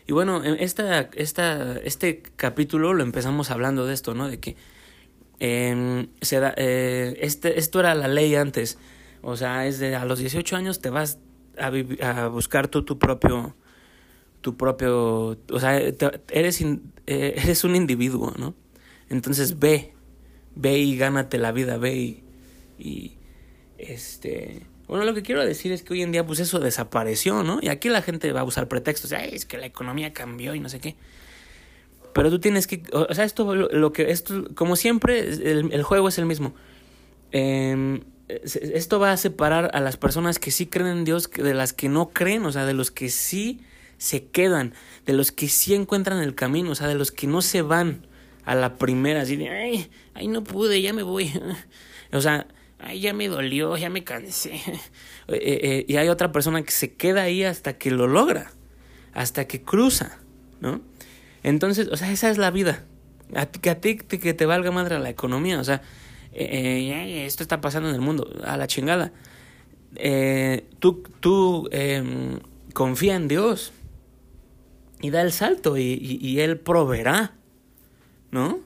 Y 0.07 0.13
bueno, 0.13 0.43
esta, 0.43 1.01
esta, 1.15 1.79
este 1.81 2.23
capítulo 2.37 2.95
lo 2.95 3.03
empezamos 3.03 3.51
hablando 3.51 3.85
de 3.85 3.93
esto, 3.93 4.15
¿no? 4.15 4.27
De 4.27 4.41
que 4.41 4.57
eh, 5.41 6.09
se 6.21 6.41
da, 6.41 6.55
eh, 6.57 7.19
este, 7.21 7.59
esto 7.59 7.81
era 7.81 7.95
la 7.95 8.09
ley 8.09 8.35
antes. 8.35 8.79
O 9.23 9.37
sea, 9.37 9.67
es 9.67 9.79
de 9.79 9.97
a 9.97 10.05
los 10.05 10.19
18 10.19 10.57
años 10.57 10.81
te 10.81 10.91
vas 10.91 11.19
a, 11.59 11.67
a 11.67 12.29
buscar 12.29 12.69
tú 12.69 12.85
tu 12.85 12.99
propio 12.99 13.55
tu 14.41 14.57
propio, 14.57 15.39
o 15.51 15.61
sea, 15.61 15.79
eres 15.79 16.61
eh, 16.61 16.77
eres 17.07 17.65
un 17.65 17.75
individuo, 17.75 18.33
¿no? 18.39 18.55
Entonces 19.09 19.59
ve, 19.59 19.95
ve 20.55 20.79
y 20.79 20.97
gánate 20.97 21.39
la 21.39 21.53
vida, 21.53 21.77
ve 21.77 21.97
y, 21.97 22.25
y 22.79 23.19
este, 23.79 24.67
bueno, 24.87 25.05
lo 25.05 25.15
que 25.15 25.23
quiero 25.23 25.45
decir 25.45 25.73
es 25.73 25.83
que 25.83 25.95
hoy 25.95 26.03
en 26.03 26.13
día 26.13 26.25
pues 26.25 26.41
eso 26.41 26.61
desapareció, 26.61 27.43
¿no? 27.43 27.59
Y 27.61 27.69
aquí 27.69 27.89
la 27.89 28.03
gente 28.03 28.31
va 28.33 28.41
a 28.41 28.45
usar 28.45 28.69
pretextos, 28.69 29.13
Ay, 29.13 29.31
es 29.33 29.45
que 29.45 29.59
la 29.59 29.67
economía 29.67 30.13
cambió 30.13 30.55
y 30.55 30.61
no 30.61 30.69
sé 30.69 30.79
qué. 30.81 30.97
Pero 32.19 32.31
tú 32.31 32.41
tienes 32.41 32.67
que, 32.67 32.83
o 32.93 33.15
sea, 33.15 33.25
esto, 33.25 33.55
lo, 33.55 33.93
que, 33.93 34.11
esto, 34.11 34.45
como 34.57 34.75
siempre, 34.75 35.21
el, 35.21 35.83
juego 35.85 36.09
es 36.09 36.19
el 36.19 36.27
mismo. 36.27 36.53
Eh, 37.31 38.01
esto 38.29 38.99
va 38.99 39.13
a 39.13 39.17
separar 39.17 39.71
a 39.73 39.79
las 39.79 39.97
personas 39.97 40.41
que 40.41 40.51
sí 40.51 40.67
creen 40.67 40.89
en 40.89 41.05
Dios 41.05 41.31
de 41.31 41.55
las 41.55 41.73
que 41.73 41.89
no 41.89 42.09
creen, 42.09 42.45
o 42.45 42.51
sea, 42.51 42.67
de 42.67 42.75
los 42.75 42.91
que 42.91 43.09
sí 43.09 43.61
se 43.99 44.25
quedan, 44.25 44.75
de 45.07 45.13
los 45.13 45.31
que 45.31 45.47
sí 45.47 45.77
encuentran 45.77 46.19
el 46.19 46.35
camino, 46.35 46.73
o 46.73 46.75
sea, 46.75 46.89
de 46.89 46.97
los 46.97 47.13
que 47.13 47.29
no 47.29 47.41
se 47.41 47.63
van 47.63 48.05
a 48.45 48.57
la 48.57 48.79
primera, 48.79 49.21
así 49.21 49.37
de, 49.37 49.51
ay, 49.51 49.89
ay, 50.15 50.27
no 50.27 50.43
pude, 50.43 50.83
ya 50.83 50.93
me 50.93 51.05
voy. 51.05 51.31
o 52.13 52.21
sea, 52.21 52.49
ay, 52.81 52.99
ya 52.99 53.15
me 53.15 53.29
dolió, 53.29 53.77
ya 53.77 53.91
me 53.91 54.03
cansé. 54.03 54.61
Eh, 55.31 55.61
eh, 55.63 55.85
y 55.87 55.99
hay 55.99 56.09
otra 56.09 56.33
persona 56.33 56.63
que 56.63 56.71
se 56.71 56.95
queda 56.95 57.21
ahí 57.21 57.45
hasta 57.45 57.77
que 57.77 57.91
lo 57.91 58.07
logra, 58.07 58.51
hasta 59.13 59.47
que 59.47 59.61
cruza, 59.61 60.21
¿no? 60.61 60.81
Entonces, 61.43 61.89
o 61.89 61.97
sea, 61.97 62.11
esa 62.11 62.31
es 62.31 62.39
la 62.39 62.51
vida. 62.51 62.85
Que 63.61 63.71
a 63.71 63.81
ti 63.81 63.97
que 63.97 64.35
te 64.35 64.47
valga 64.47 64.71
madre 64.71 64.99
la 64.99 65.11
economía, 65.11 65.61
o 65.61 65.65
sea, 65.65 65.83
eh, 66.33 67.25
esto 67.27 67.43
está 67.43 67.61
pasando 67.61 67.89
en 67.89 67.95
el 67.95 68.01
mundo, 68.01 68.31
a 68.45 68.57
la 68.57 68.67
chingada. 68.67 69.13
Eh, 69.97 70.67
tú 70.79 71.03
tú 71.21 71.69
em, 71.73 72.41
confía 72.73 73.17
en 73.17 73.29
Dios 73.29 73.73
y 75.01 75.11
da 75.11 75.23
el 75.23 75.33
salto 75.33 75.77
y, 75.77 76.41
Él 76.41 76.59
proveerá, 76.59 77.35
¿no? 78.31 78.61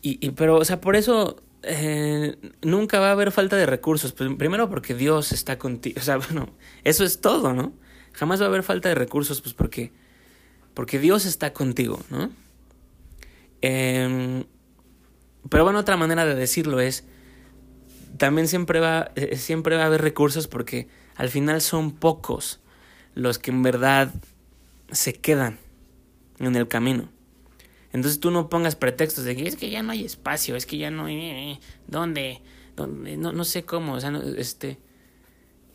Y, 0.00 0.30
pero, 0.30 0.56
o 0.56 0.64
sea, 0.64 0.80
por 0.80 0.96
eso 0.96 1.42
eh, 1.62 2.36
nunca 2.62 3.00
va 3.00 3.08
a 3.08 3.12
haber 3.12 3.32
falta 3.32 3.56
de 3.56 3.66
recursos. 3.66 4.12
Primero 4.12 4.68
porque 4.70 4.94
Dios 4.94 5.32
está 5.32 5.58
contigo. 5.58 6.00
O 6.00 6.02
sea, 6.02 6.16
bueno, 6.30 6.50
eso 6.84 7.04
es 7.04 7.20
todo, 7.20 7.52
¿no? 7.52 7.72
Jamás 8.12 8.40
va 8.40 8.46
a 8.46 8.48
haber 8.48 8.62
falta 8.62 8.88
de 8.88 8.94
recursos, 8.94 9.40
pues 9.40 9.54
porque, 9.54 9.92
porque 10.78 11.00
Dios 11.00 11.24
está 11.24 11.52
contigo, 11.52 12.00
¿no? 12.08 12.30
Eh, 13.62 14.44
pero 15.50 15.64
bueno, 15.64 15.80
otra 15.80 15.96
manera 15.96 16.24
de 16.24 16.36
decirlo 16.36 16.78
es, 16.78 17.02
también 18.16 18.46
siempre 18.46 18.78
va, 18.78 19.10
eh, 19.16 19.36
siempre 19.38 19.74
va 19.74 19.82
a 19.82 19.86
haber 19.86 20.02
recursos 20.02 20.46
porque 20.46 20.86
al 21.16 21.30
final 21.30 21.62
son 21.62 21.90
pocos 21.90 22.60
los 23.16 23.40
que 23.40 23.50
en 23.50 23.64
verdad 23.64 24.14
se 24.92 25.14
quedan 25.14 25.58
en 26.38 26.54
el 26.54 26.68
camino. 26.68 27.08
Entonces 27.92 28.20
tú 28.20 28.30
no 28.30 28.48
pongas 28.48 28.76
pretextos 28.76 29.24
de 29.24 29.34
que 29.34 29.48
es 29.48 29.56
que 29.56 29.70
ya 29.70 29.82
no 29.82 29.90
hay 29.90 30.04
espacio, 30.04 30.54
es 30.54 30.64
que 30.64 30.78
ya 30.78 30.92
no 30.92 31.06
hay... 31.06 31.16
Eh, 31.16 31.60
¿Dónde? 31.88 32.40
¿Dónde? 32.76 33.16
No, 33.16 33.32
no 33.32 33.42
sé 33.42 33.64
cómo, 33.64 33.94
o 33.94 34.00
sea, 34.00 34.12
este... 34.36 34.78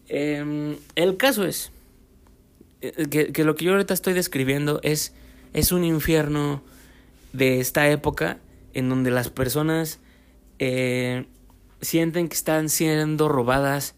Em, 0.07 0.77
el 0.95 1.17
caso 1.17 1.43
es 1.43 1.73
eh, 1.73 1.73
que, 3.09 3.31
que, 3.31 3.43
lo 3.43 3.55
que 3.55 3.65
yo 3.65 3.71
ahorita 3.71 3.93
estoy 3.93 4.13
describiendo 4.13 4.79
es, 4.83 5.13
es 5.53 5.71
un 5.71 5.85
infierno 5.85 6.61
de 7.31 7.59
esta 7.59 7.89
época 7.89 8.39
en 8.73 8.89
donde 8.89 9.11
las 9.11 9.29
personas 9.29 9.99
eh, 10.59 11.25
sienten 11.81 12.27
que 12.27 12.35
están 12.35 12.69
siendo 12.69 13.29
robadas 13.29 13.95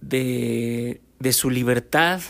de, 0.00 1.02
de 1.18 1.32
su 1.32 1.50
libertad, 1.50 2.22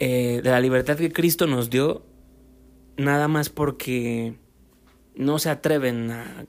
eh, 0.00 0.40
de 0.42 0.50
la 0.50 0.60
libertad 0.60 0.96
que 0.96 1.12
Cristo 1.12 1.46
nos 1.46 1.70
dio, 1.70 2.04
nada 2.96 3.28
más 3.28 3.48
porque 3.48 4.34
no 5.14 5.38
se 5.38 5.50
atreven 5.50 6.10
a, 6.10 6.46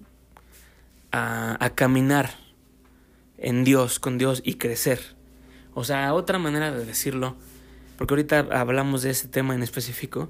a 1.11 1.69
caminar 1.75 2.31
en 3.37 3.63
Dios, 3.63 3.99
con 3.99 4.17
Dios 4.17 4.41
y 4.43 4.55
crecer. 4.55 5.14
O 5.75 5.83
sea, 5.83 6.13
otra 6.13 6.39
manera 6.39 6.71
de 6.71 6.85
decirlo, 6.85 7.35
porque 7.97 8.13
ahorita 8.13 8.47
hablamos 8.51 9.03
de 9.03 9.11
ese 9.11 9.27
tema 9.27 9.53
en 9.53 9.61
específico, 9.61 10.29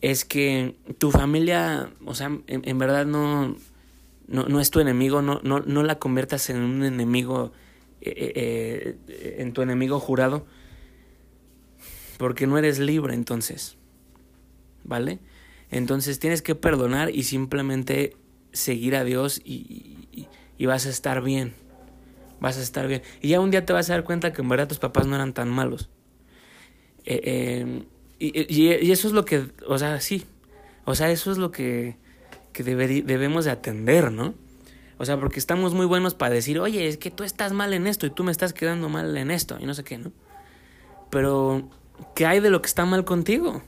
es 0.00 0.24
que 0.24 0.76
tu 0.98 1.10
familia, 1.10 1.90
o 2.06 2.14
sea, 2.14 2.30
en, 2.46 2.78
verdad 2.78 3.04
no, 3.04 3.56
no, 4.28 4.44
no, 4.44 4.60
es 4.60 4.70
tu 4.70 4.78
enemigo, 4.78 5.20
no, 5.20 5.40
no, 5.42 5.60
no 5.60 5.82
la 5.82 5.98
conviertas 5.98 6.48
en 6.48 6.58
un 6.58 6.84
enemigo, 6.84 7.52
eh, 8.00 8.12
eh, 8.16 8.96
eh, 9.08 9.36
en 9.38 9.52
tu 9.52 9.62
enemigo 9.62 9.98
jurado, 9.98 10.46
porque 12.16 12.46
no 12.46 12.56
eres 12.56 12.78
libre 12.78 13.14
entonces, 13.14 13.76
¿vale? 14.84 15.18
Entonces 15.72 16.20
tienes 16.20 16.40
que 16.40 16.54
perdonar 16.54 17.10
y 17.10 17.24
simplemente 17.24 18.16
seguir 18.52 18.94
a 18.94 19.02
Dios 19.02 19.40
y, 19.44 20.06
y, 20.12 20.28
y, 20.56 20.66
vas 20.66 20.86
a 20.86 20.90
estar 20.90 21.20
bien, 21.20 21.54
vas 22.42 22.58
a 22.58 22.62
estar 22.62 22.86
bien. 22.88 23.02
Y 23.22 23.28
ya 23.28 23.40
un 23.40 23.50
día 23.50 23.64
te 23.64 23.72
vas 23.72 23.88
a 23.88 23.94
dar 23.94 24.04
cuenta 24.04 24.32
que 24.32 24.42
en 24.42 24.48
verdad 24.48 24.68
tus 24.68 24.80
papás 24.80 25.06
no 25.06 25.14
eran 25.14 25.32
tan 25.32 25.48
malos. 25.48 25.88
Eh, 27.04 27.84
y, 28.18 28.68
eso 28.90 29.08
es 29.08 29.14
lo 29.14 29.24
que, 29.24 29.46
o 29.66 29.78
sea, 29.78 30.00
sí, 30.00 30.24
o 30.84 30.94
sea, 30.94 31.10
eso 31.10 31.32
es 31.32 31.38
lo 31.38 31.50
que, 31.50 31.96
que 32.52 32.62
debemos 32.62 33.44
de 33.44 33.52
atender, 33.52 34.12
¿no? 34.12 34.34
O 34.98 35.04
sea, 35.04 35.18
porque 35.18 35.38
estamos 35.38 35.74
muy 35.74 35.86
buenos 35.86 36.14
para 36.14 36.34
decir, 36.34 36.60
oye, 36.60 36.86
es 36.86 36.98
que 36.98 37.10
tú 37.10 37.24
estás 37.24 37.52
mal 37.52 37.72
en 37.72 37.86
esto 37.86 38.06
y 38.06 38.10
tú 38.10 38.22
me 38.22 38.30
estás 38.30 38.52
quedando 38.52 38.88
mal 38.88 39.16
en 39.16 39.30
esto 39.30 39.56
y 39.60 39.66
no 39.66 39.74
sé 39.74 39.82
qué, 39.82 39.98
¿no? 39.98 40.12
Pero, 41.10 41.68
¿qué 42.14 42.26
hay 42.26 42.40
de 42.40 42.50
lo 42.50 42.60
que 42.60 42.68
está 42.68 42.84
mal 42.84 43.04
contigo? 43.04 43.62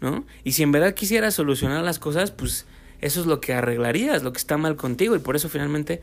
¿No? 0.00 0.24
Y 0.42 0.52
si 0.52 0.64
en 0.64 0.72
verdad 0.72 0.94
quisieras 0.94 1.34
solucionar 1.34 1.82
las 1.84 1.98
cosas, 2.00 2.32
pues 2.32 2.66
eso 3.00 3.20
es 3.20 3.26
lo 3.26 3.40
que 3.40 3.52
arreglarías, 3.52 4.22
lo 4.22 4.32
que 4.32 4.38
está 4.38 4.56
mal 4.56 4.76
contigo 4.76 5.14
y 5.16 5.20
por 5.20 5.36
eso 5.36 5.48
finalmente, 5.48 6.02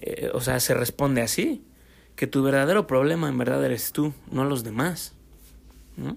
eh, 0.00 0.30
o 0.32 0.40
sea, 0.40 0.60
se 0.60 0.74
responde 0.74 1.22
así, 1.22 1.64
que 2.16 2.26
tu 2.26 2.42
verdadero 2.42 2.86
problema 2.86 3.28
en 3.28 3.38
verdad 3.38 3.64
eres 3.64 3.92
tú, 3.92 4.12
no 4.30 4.44
los 4.44 4.64
demás, 4.64 5.14
¿no? 5.96 6.16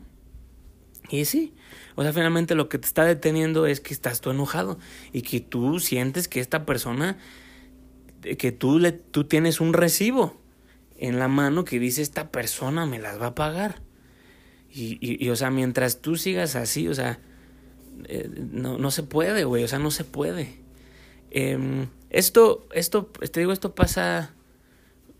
Y 1.09 1.25
sí, 1.25 1.53
o 1.95 2.03
sea, 2.03 2.11
finalmente 2.11 2.53
lo 2.53 2.69
que 2.69 2.77
te 2.77 2.85
está 2.85 3.05
deteniendo 3.05 3.65
es 3.65 3.79
que 3.79 3.93
estás 3.93 4.21
tú 4.21 4.29
enojado 4.29 4.77
y 5.13 5.21
que 5.21 5.39
tú 5.39 5.79
sientes 5.79 6.27
que 6.27 6.41
esta 6.41 6.65
persona, 6.65 7.17
que 8.21 8.51
tú, 8.51 8.77
le, 8.77 8.91
tú 8.91 9.23
tienes 9.23 9.61
un 9.61 9.73
recibo 9.73 10.35
en 10.97 11.17
la 11.17 11.27
mano 11.27 11.63
que 11.63 11.79
dice 11.79 12.01
esta 12.01 12.31
persona 12.31 12.85
me 12.85 12.99
las 12.99 13.21
va 13.21 13.27
a 13.27 13.35
pagar. 13.35 13.81
Y, 14.69 14.97
y, 15.01 15.29
o 15.29 15.35
sea, 15.35 15.49
mientras 15.49 16.01
tú 16.01 16.17
sigas 16.17 16.55
así, 16.55 16.87
o 16.87 16.93
sea, 16.93 17.19
eh, 18.05 18.29
no, 18.51 18.77
no 18.77 18.91
se 18.91 19.01
puede, 19.03 19.43
güey, 19.45 19.63
o 19.63 19.67
sea, 19.67 19.79
no 19.79 19.91
se 19.91 20.03
puede. 20.03 20.59
Eh, 21.31 21.87
esto, 22.09 22.67
esto, 22.71 23.05
te 23.05 23.39
digo, 23.39 23.51
esto 23.51 23.75
pasa, 23.75 24.33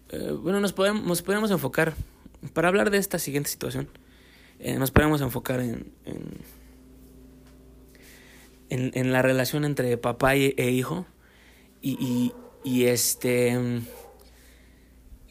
eh, 0.10 0.32
bueno, 0.32 0.60
nos 0.60 0.74
podemos, 0.74 1.22
podemos 1.22 1.52
enfocar 1.52 1.94
para 2.54 2.68
hablar 2.70 2.92
de 2.92 2.98
esta 2.98 3.20
siguiente 3.20 3.50
situación 3.50 3.90
eh, 4.60 4.78
nos 4.78 4.92
podemos 4.92 5.22
enfocar 5.22 5.60
en, 5.60 5.92
en, 8.70 8.92
en, 8.94 9.12
la 9.12 9.22
relación 9.22 9.66
entre 9.66 9.98
papá 9.98 10.36
e 10.36 10.72
hijo. 10.72 11.06
Y, 11.82 12.34
y, 12.64 12.86
este... 12.86 13.56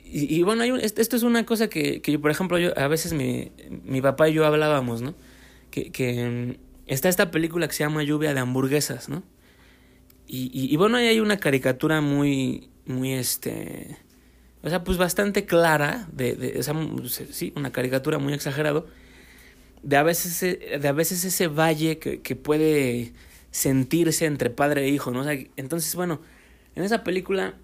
Y, 0.04 0.42
bueno, 0.44 0.62
hay 0.62 0.72
esto 0.80 1.16
es 1.16 1.24
una 1.24 1.44
cosa 1.44 1.68
que, 1.68 2.00
que 2.00 2.12
yo, 2.12 2.20
por 2.20 2.30
ejemplo, 2.30 2.58
yo, 2.58 2.78
a 2.78 2.86
veces 2.86 3.12
mi, 3.12 3.50
mi 3.68 4.00
papá 4.00 4.28
y 4.28 4.34
yo 4.34 4.46
hablábamos, 4.46 5.02
¿no? 5.02 5.14
Que, 5.72 5.90
que 5.90 6.60
está 6.86 7.08
esta 7.08 7.32
película 7.32 7.66
que 7.66 7.74
se 7.74 7.82
llama 7.82 8.04
Lluvia 8.04 8.32
de 8.32 8.38
hamburguesas, 8.38 9.08
¿no? 9.08 9.24
Y, 10.28 10.50
y, 10.52 10.76
bueno, 10.76 10.96
ahí 10.96 11.06
hay 11.06 11.20
una 11.20 11.38
caricatura 11.38 12.00
muy, 12.00 12.68
muy, 12.84 13.12
este, 13.12 13.96
o 14.62 14.68
sea, 14.68 14.82
pues 14.82 14.98
bastante 14.98 15.44
clara, 15.46 16.08
de, 16.12 16.34
de, 16.34 16.62
sí, 17.30 17.52
una 17.54 17.70
caricatura 17.70 18.18
muy 18.18 18.32
exagerado, 18.32 18.86
de 19.82 19.96
a 19.96 20.02
veces, 20.02 20.40
de 20.80 20.88
a 20.88 20.92
veces 20.92 21.24
ese 21.24 21.46
valle 21.46 21.98
que, 21.98 22.20
que 22.22 22.34
puede 22.34 23.12
sentirse 23.52 24.26
entre 24.26 24.50
padre 24.50 24.84
e 24.84 24.88
hijo, 24.88 25.12
¿no? 25.12 25.24
Entonces, 25.56 25.94
bueno, 25.94 26.20
en 26.74 26.82
esa 26.82 27.04
película 27.04 27.54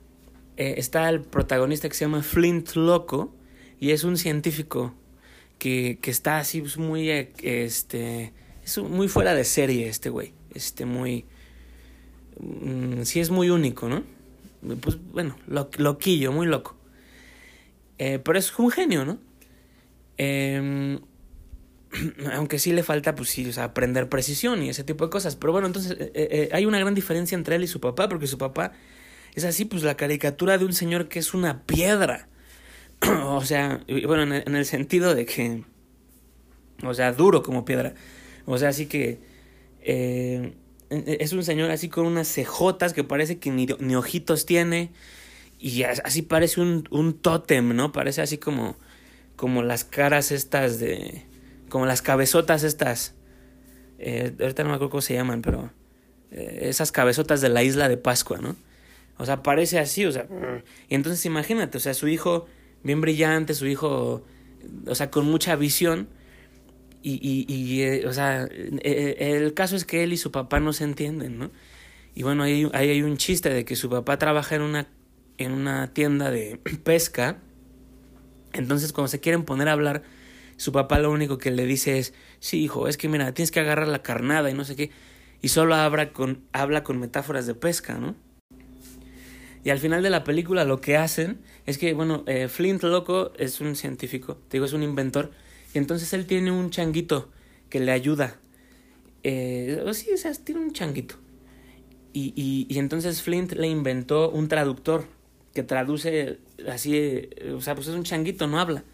eh, 0.56 0.74
está 0.78 1.08
el 1.08 1.20
protagonista 1.20 1.88
que 1.88 1.94
se 1.94 2.04
llama 2.04 2.22
Flint 2.22 2.74
Loco 2.76 3.34
y 3.80 3.90
es 3.90 4.04
un 4.04 4.16
científico 4.16 4.94
que, 5.58 5.98
que 6.00 6.10
está 6.10 6.38
así 6.38 6.60
pues, 6.60 6.78
muy, 6.78 7.10
eh, 7.10 7.32
este, 7.42 8.32
es 8.64 8.78
muy 8.78 9.08
fuera 9.08 9.34
de 9.34 9.44
serie 9.44 9.88
este 9.88 10.08
güey, 10.08 10.32
este 10.54 10.86
muy, 10.86 11.26
mm, 12.42 13.02
sí 13.02 13.20
es 13.20 13.30
muy 13.30 13.48
único, 13.48 13.88
¿no? 13.88 14.02
Pues 14.80 14.98
bueno, 15.12 15.36
lo, 15.46 15.70
loquillo, 15.78 16.30
muy 16.32 16.46
loco. 16.46 16.76
Eh, 17.98 18.18
pero 18.18 18.38
es 18.38 18.56
un 18.58 18.70
genio, 18.70 19.04
¿no? 19.04 19.18
Eh, 20.18 20.98
aunque 22.32 22.58
sí 22.58 22.72
le 22.72 22.82
falta, 22.82 23.14
pues 23.14 23.30
sí, 23.30 23.48
o 23.48 23.52
sea, 23.52 23.64
aprender 23.64 24.08
precisión 24.08 24.62
y 24.62 24.68
ese 24.68 24.84
tipo 24.84 25.04
de 25.04 25.10
cosas. 25.10 25.36
Pero 25.36 25.52
bueno, 25.52 25.66
entonces 25.66 25.96
eh, 25.98 26.12
eh, 26.14 26.48
hay 26.52 26.66
una 26.66 26.78
gran 26.78 26.94
diferencia 26.94 27.36
entre 27.36 27.56
él 27.56 27.64
y 27.64 27.66
su 27.66 27.80
papá, 27.80 28.08
porque 28.08 28.26
su 28.26 28.38
papá 28.38 28.72
es 29.34 29.44
así, 29.44 29.64
pues 29.64 29.82
la 29.82 29.96
caricatura 29.96 30.58
de 30.58 30.64
un 30.64 30.72
señor 30.72 31.08
que 31.08 31.18
es 31.18 31.34
una 31.34 31.62
piedra. 31.64 32.28
o 33.24 33.44
sea, 33.44 33.84
bueno, 34.06 34.34
en 34.34 34.54
el, 34.54 34.66
sentido 34.66 35.14
de 35.14 35.26
que, 35.26 35.64
o 36.82 36.94
sea, 36.94 37.12
duro 37.12 37.42
como 37.42 37.64
piedra. 37.64 37.94
O 38.46 38.58
sea, 38.58 38.70
así 38.70 38.86
que 38.86 39.20
es 41.06 41.32
un 41.32 41.44
señor 41.44 41.70
así 41.70 41.88
con 41.88 42.06
unas 42.06 42.28
cejotas 42.28 42.92
que 42.92 43.04
parece 43.04 43.38
que 43.38 43.50
ni, 43.50 43.66
ni 43.78 43.96
ojitos 43.96 44.46
tiene. 44.46 44.90
Y 45.58 45.84
así 45.84 46.22
parece 46.22 46.60
un, 46.60 46.88
un 46.90 47.14
tótem, 47.14 47.74
¿no? 47.74 47.92
Parece 47.92 48.20
así 48.20 48.38
como, 48.38 48.76
como 49.36 49.62
las 49.62 49.84
caras 49.84 50.32
estas 50.32 50.78
de 50.78 51.24
como 51.68 51.86
las 51.86 52.02
cabezotas 52.02 52.64
estas 52.64 53.14
eh, 54.04 54.34
ahorita 54.40 54.64
no 54.64 54.70
me 54.70 54.74
acuerdo 54.74 54.90
cómo 54.90 55.00
se 55.00 55.14
llaman, 55.14 55.42
pero 55.42 55.70
eh, 56.32 56.60
esas 56.62 56.90
cabezotas 56.90 57.40
de 57.40 57.48
la 57.48 57.62
isla 57.62 57.88
de 57.88 57.96
Pascua, 57.96 58.38
¿no? 58.38 58.56
O 59.16 59.24
sea, 59.24 59.44
parece 59.44 59.78
así, 59.78 60.04
o 60.04 60.10
sea, 60.10 60.26
y 60.88 60.96
entonces 60.96 61.24
imagínate, 61.24 61.78
o 61.78 61.80
sea, 61.80 61.94
su 61.94 62.08
hijo 62.08 62.46
bien 62.82 63.00
brillante, 63.00 63.54
su 63.54 63.66
hijo, 63.66 64.24
o 64.86 64.94
sea, 64.96 65.10
con 65.10 65.26
mucha 65.26 65.54
visión, 65.54 66.08
y, 67.02 67.18
y, 67.20 67.52
y 67.52 67.82
eh, 67.82 68.06
o 68.06 68.12
sea, 68.12 68.44
el 68.44 69.54
caso 69.54 69.76
es 69.76 69.84
que 69.84 70.02
él 70.02 70.12
y 70.12 70.16
su 70.16 70.30
papá 70.30 70.60
no 70.60 70.72
se 70.72 70.84
entienden, 70.84 71.38
¿no? 71.38 71.50
Y 72.14 72.22
bueno, 72.22 72.42
ahí, 72.42 72.68
hay 72.72 73.02
un 73.02 73.16
chiste 73.16 73.50
de 73.50 73.64
que 73.64 73.74
su 73.76 73.88
papá 73.88 74.18
trabaja 74.18 74.54
en 74.54 74.62
una, 74.62 74.86
en 75.38 75.52
una 75.52 75.92
tienda 75.92 76.30
de 76.30 76.58
pesca, 76.84 77.38
entonces 78.52 78.92
cuando 78.92 79.08
se 79.08 79.20
quieren 79.20 79.44
poner 79.44 79.68
a 79.68 79.72
hablar, 79.72 80.02
su 80.56 80.72
papá 80.72 80.98
lo 80.98 81.10
único 81.10 81.38
que 81.38 81.50
le 81.50 81.64
dice 81.64 81.98
es, 81.98 82.14
sí, 82.38 82.62
hijo, 82.62 82.86
es 82.86 82.96
que 82.96 83.08
mira, 83.08 83.32
tienes 83.32 83.50
que 83.50 83.60
agarrar 83.60 83.88
la 83.88 84.02
carnada 84.02 84.50
y 84.50 84.54
no 84.54 84.64
sé 84.64 84.76
qué, 84.76 84.90
y 85.40 85.48
solo 85.48 85.74
habla 85.74 86.12
con, 86.12 86.42
habla 86.52 86.84
con 86.84 87.00
metáforas 87.00 87.46
de 87.46 87.54
pesca, 87.54 87.98
¿no? 87.98 88.14
Y 89.64 89.70
al 89.70 89.78
final 89.78 90.02
de 90.02 90.10
la 90.10 90.24
película 90.24 90.64
lo 90.64 90.80
que 90.80 90.96
hacen 90.96 91.40
es 91.66 91.78
que, 91.78 91.94
bueno, 91.94 92.24
eh, 92.26 92.48
Flint 92.48 92.82
Loco 92.82 93.32
es 93.38 93.60
un 93.60 93.76
científico, 93.76 94.36
te 94.48 94.56
digo, 94.56 94.66
es 94.66 94.72
un 94.72 94.82
inventor, 94.82 95.30
entonces 95.78 96.12
él 96.12 96.26
tiene 96.26 96.50
un 96.50 96.70
changuito 96.70 97.30
que 97.68 97.80
le 97.80 97.92
ayuda. 97.92 98.38
Eh, 99.22 99.82
sí, 99.92 100.10
o 100.12 100.16
sea, 100.16 100.32
tiene 100.34 100.60
un 100.60 100.72
changuito. 100.72 101.16
Y, 102.12 102.32
y, 102.36 102.66
y 102.68 102.78
entonces 102.78 103.22
Flint 103.22 103.52
le 103.52 103.68
inventó 103.68 104.30
un 104.30 104.48
traductor 104.48 105.06
que 105.54 105.62
traduce 105.62 106.38
así, 106.68 106.96
eh, 106.96 107.52
o 107.56 107.60
sea, 107.60 107.74
pues 107.74 107.88
es 107.88 107.94
un 107.94 108.02
changuito, 108.02 108.46
no 108.46 108.60
habla. 108.60 108.84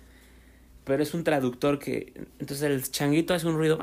Pero 0.85 1.03
es 1.03 1.14
un 1.14 1.24
traductor 1.24 1.79
que, 1.79 2.12
entonces 2.39 2.62
el 2.62 2.83
changuito 2.91 3.35
hace 3.35 3.47
un 3.47 3.57
ruido 3.57 3.79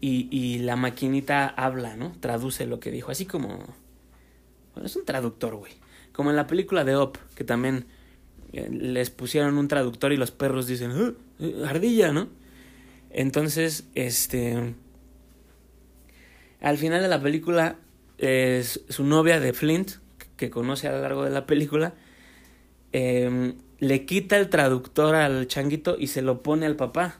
y, 0.00 0.28
y 0.30 0.58
la 0.58 0.76
maquinita 0.76 1.48
habla, 1.48 1.96
¿no? 1.96 2.12
Traduce 2.20 2.66
lo 2.66 2.80
que 2.80 2.90
dijo, 2.90 3.10
así 3.10 3.26
como... 3.26 3.48
Bueno, 4.74 4.86
es 4.86 4.96
un 4.96 5.04
traductor, 5.04 5.56
güey. 5.56 5.72
Como 6.12 6.30
en 6.30 6.36
la 6.36 6.46
película 6.46 6.84
de 6.84 6.96
Op, 6.96 7.18
que 7.34 7.44
también 7.44 7.86
les 8.52 9.10
pusieron 9.10 9.58
un 9.58 9.68
traductor 9.68 10.12
y 10.12 10.16
los 10.16 10.30
perros 10.30 10.66
dicen, 10.66 10.92
ah, 10.92 11.68
ardilla, 11.68 12.12
¿no? 12.12 12.28
Entonces, 13.10 13.86
este... 13.94 14.74
Al 16.60 16.76
final 16.76 17.02
de 17.02 17.08
la 17.08 17.22
película, 17.22 17.76
su 18.18 19.04
novia 19.04 19.38
de 19.38 19.52
Flint, 19.52 19.92
que 20.36 20.50
conoce 20.50 20.88
a 20.88 20.92
lo 20.92 21.02
largo 21.02 21.24
de 21.24 21.30
la 21.30 21.46
película, 21.46 21.94
eh, 22.92 23.54
le 23.78 24.06
quita 24.06 24.36
el 24.36 24.48
traductor 24.48 25.14
al 25.14 25.46
changuito 25.46 25.96
y 25.98 26.08
se 26.08 26.22
lo 26.22 26.42
pone 26.42 26.66
al 26.66 26.76
papá. 26.76 27.18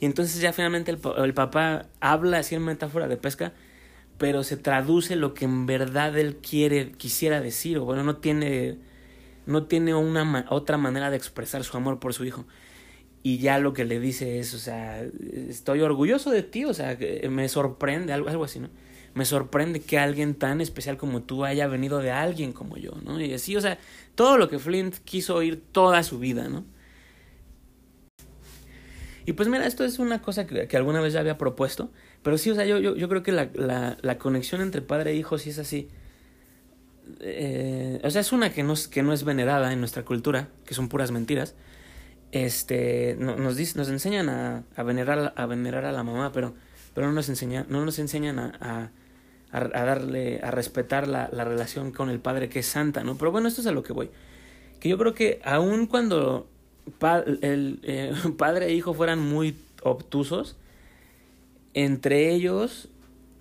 Y 0.00 0.06
entonces 0.06 0.40
ya 0.40 0.52
finalmente 0.52 0.90
el, 0.90 0.98
el, 1.18 1.34
papá 1.34 1.86
habla 2.00 2.38
así 2.38 2.54
en 2.54 2.64
metáfora 2.64 3.06
de 3.06 3.16
pesca, 3.16 3.52
pero 4.18 4.44
se 4.44 4.56
traduce 4.56 5.16
lo 5.16 5.34
que 5.34 5.44
en 5.44 5.66
verdad 5.66 6.16
él 6.18 6.36
quiere, 6.36 6.92
quisiera 6.92 7.40
decir, 7.40 7.78
o 7.78 7.84
bueno, 7.84 8.02
no 8.02 8.16
tiene, 8.16 8.78
no 9.46 9.64
tiene 9.66 9.94
una 9.94 10.46
otra 10.50 10.78
manera 10.78 11.10
de 11.10 11.16
expresar 11.16 11.64
su 11.64 11.76
amor 11.76 12.00
por 12.00 12.14
su 12.14 12.24
hijo. 12.24 12.46
Y 13.22 13.38
ya 13.38 13.58
lo 13.58 13.72
que 13.72 13.84
le 13.84 14.00
dice 14.00 14.38
es, 14.38 14.52
o 14.54 14.58
sea, 14.58 15.02
estoy 15.48 15.80
orgulloso 15.80 16.30
de 16.30 16.42
ti, 16.42 16.64
o 16.64 16.74
sea, 16.74 16.98
me 17.30 17.48
sorprende, 17.48 18.12
algo, 18.12 18.28
algo 18.28 18.44
así, 18.44 18.60
¿no? 18.60 18.68
me 19.14 19.24
sorprende 19.24 19.80
que 19.80 19.98
alguien 19.98 20.34
tan 20.34 20.60
especial 20.60 20.96
como 20.96 21.22
tú 21.22 21.44
haya 21.44 21.68
venido 21.68 22.00
de 22.00 22.10
alguien 22.10 22.52
como 22.52 22.76
yo, 22.76 22.92
¿no? 23.04 23.20
Y 23.20 23.32
así, 23.32 23.56
o 23.56 23.60
sea, 23.60 23.78
todo 24.16 24.36
lo 24.38 24.48
que 24.48 24.58
Flint 24.58 24.96
quiso 25.04 25.36
oír 25.36 25.62
toda 25.72 26.02
su 26.02 26.18
vida, 26.18 26.48
¿no? 26.48 26.64
Y 29.24 29.32
pues 29.32 29.48
mira, 29.48 29.66
esto 29.66 29.84
es 29.84 29.98
una 29.98 30.20
cosa 30.20 30.46
que, 30.46 30.66
que 30.66 30.76
alguna 30.76 31.00
vez 31.00 31.12
ya 31.12 31.20
había 31.20 31.38
propuesto, 31.38 31.92
pero 32.22 32.36
sí, 32.36 32.50
o 32.50 32.54
sea, 32.54 32.66
yo, 32.66 32.78
yo, 32.78 32.96
yo 32.96 33.08
creo 33.08 33.22
que 33.22 33.32
la, 33.32 33.50
la, 33.54 33.96
la, 34.02 34.18
conexión 34.18 34.60
entre 34.60 34.82
padre 34.82 35.12
e 35.12 35.16
hijo 35.16 35.38
sí 35.38 35.50
es 35.50 35.58
así. 35.58 35.88
Eh, 37.20 38.00
o 38.02 38.10
sea, 38.10 38.20
es 38.20 38.32
una 38.32 38.52
que 38.52 38.62
no, 38.62 38.74
que 38.90 39.02
no 39.02 39.12
es 39.12 39.24
venerada 39.24 39.72
en 39.72 39.80
nuestra 39.80 40.04
cultura, 40.04 40.48
que 40.64 40.74
son 40.74 40.88
puras 40.88 41.10
mentiras. 41.10 41.54
Este, 42.32 43.16
no, 43.18 43.36
nos, 43.36 43.56
dice, 43.56 43.78
nos 43.78 43.88
enseñan 43.88 44.28
a, 44.28 44.64
venerar, 44.82 45.32
a 45.36 45.46
venerar 45.46 45.84
a 45.84 45.92
la 45.92 46.02
mamá, 46.02 46.32
pero, 46.32 46.54
pero 46.94 47.06
no, 47.06 47.12
nos 47.12 47.28
enseña, 47.28 47.64
no 47.68 47.84
nos 47.84 47.98
enseñan 47.98 48.38
a, 48.38 48.90
a 49.52 49.84
darle, 49.84 50.40
a 50.42 50.50
respetar 50.50 51.06
la, 51.06 51.28
la, 51.32 51.44
relación 51.44 51.92
con 51.92 52.10
el 52.10 52.18
padre 52.18 52.48
que 52.48 52.58
es 52.58 52.66
santa, 52.66 53.04
¿no? 53.04 53.16
Pero 53.16 53.30
bueno, 53.30 53.46
esto 53.46 53.60
es 53.60 53.66
a 53.68 53.72
lo 53.72 53.84
que 53.84 53.92
voy. 53.92 54.10
Que 54.80 54.88
yo 54.88 54.98
creo 54.98 55.14
que 55.14 55.40
aun 55.44 55.86
cuando 55.86 56.48
el 57.42 57.80
eh, 57.82 58.12
padre 58.38 58.66
e 58.66 58.74
hijo 58.74 58.94
fueran 58.94 59.20
muy 59.20 59.56
obtusos, 59.82 60.56
entre 61.74 62.32
ellos 62.32 62.88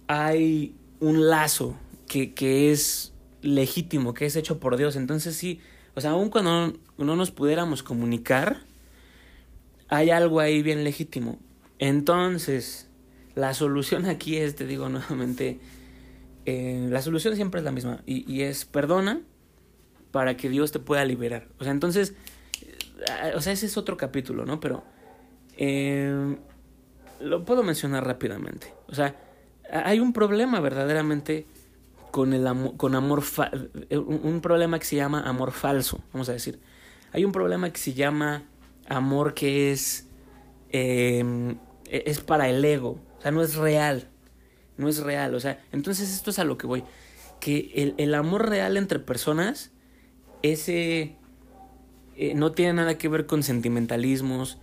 hay 0.07 0.75
un 0.99 1.29
lazo 1.29 1.75
que, 2.07 2.33
que 2.33 2.71
es 2.71 3.12
legítimo, 3.43 4.13
que 4.13 4.25
es 4.25 4.35
hecho 4.35 4.59
por 4.59 4.77
Dios. 4.77 4.95
Entonces 4.95 5.35
sí, 5.35 5.59
o 5.95 6.01
sea, 6.01 6.11
aun 6.11 6.29
cuando 6.29 6.67
no, 6.67 6.73
no 6.97 7.15
nos 7.15 7.31
pudiéramos 7.31 7.83
comunicar, 7.83 8.61
hay 9.89 10.09
algo 10.09 10.39
ahí 10.39 10.63
bien 10.63 10.83
legítimo. 10.83 11.37
Entonces, 11.79 12.89
la 13.35 13.53
solución 13.53 14.05
aquí 14.05 14.37
es, 14.37 14.55
te 14.55 14.65
digo 14.65 14.89
nuevamente, 14.89 15.59
eh, 16.45 16.87
la 16.89 17.01
solución 17.01 17.35
siempre 17.35 17.59
es 17.59 17.63
la 17.63 17.71
misma 17.71 18.01
y, 18.05 18.29
y, 18.31 18.41
es 18.41 18.65
perdona 18.65 19.21
para 20.11 20.35
que 20.35 20.49
Dios 20.49 20.71
te 20.71 20.79
pueda 20.79 21.05
liberar. 21.05 21.47
O 21.59 21.63
sea, 21.63 21.71
entonces, 21.71 22.15
eh, 22.61 23.33
o 23.35 23.41
sea, 23.41 23.53
ese 23.53 23.65
es 23.65 23.77
otro 23.77 23.97
capítulo, 23.97 24.45
¿no? 24.45 24.59
Pero 24.59 24.83
eh, 25.57 26.37
lo 27.19 27.45
puedo 27.45 27.63
mencionar 27.63 28.05
rápidamente. 28.05 28.73
O 28.87 28.95
sea, 28.95 29.15
hay 29.71 29.99
un 29.99 30.13
problema 30.13 30.59
verdaderamente 30.59 31.45
con 32.13 32.33
el 32.33 32.45
amor, 32.45 32.77
con 32.77 32.93
amor, 32.93 33.23
eh, 33.89 33.97
un 33.97 34.39
problema 34.41 34.77
que 34.77 34.85
se 34.85 34.95
llama 34.95 35.21
amor 35.21 35.51
falso, 35.51 35.99
vamos 36.13 36.29
a 36.29 36.33
decir. 36.33 36.59
Hay 37.11 37.25
un 37.25 37.31
problema 37.31 37.71
que 37.73 37.79
se 37.79 37.93
llama 37.93 38.43
amor 38.87 39.33
que 39.33 39.71
es, 39.71 40.07
eh, 40.69 41.55
es 41.89 42.19
para 42.21 42.47
el 42.49 42.63
ego, 42.63 42.99
o 43.17 43.21
sea, 43.21 43.31
no 43.31 43.41
es 43.41 43.55
real 43.55 44.07
no 44.77 44.89
es 44.89 45.01
real. 45.01 45.35
O 45.35 45.39
sea, 45.39 45.63
entonces 45.71 46.11
esto 46.11 46.31
es 46.31 46.39
a 46.39 46.43
lo 46.43 46.57
que 46.57 46.67
voy. 46.67 46.83
Que 47.39 47.71
el, 47.75 47.95
el 47.97 48.13
amor 48.15 48.49
real 48.49 48.77
entre 48.77 48.99
personas, 48.99 49.71
ese 50.41 51.15
eh, 52.15 52.33
no 52.35 52.51
tiene 52.51 52.73
nada 52.73 52.97
que 52.97 53.07
ver 53.07 53.25
con 53.25 53.43
sentimentalismos. 53.43 54.59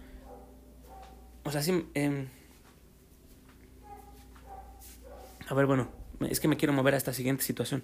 O 1.45 1.51
sea, 1.51 1.63
sí... 1.63 1.87
Eh, 1.95 2.29
a 5.49 5.55
ver, 5.55 5.67
bueno, 5.67 5.89
es 6.29 6.41
que 6.41 6.49
me 6.49 6.57
quiero 6.57 6.73
mover 6.73 6.95
a 6.95 6.97
esta 6.97 7.13
siguiente 7.13 7.43
situación. 7.43 7.83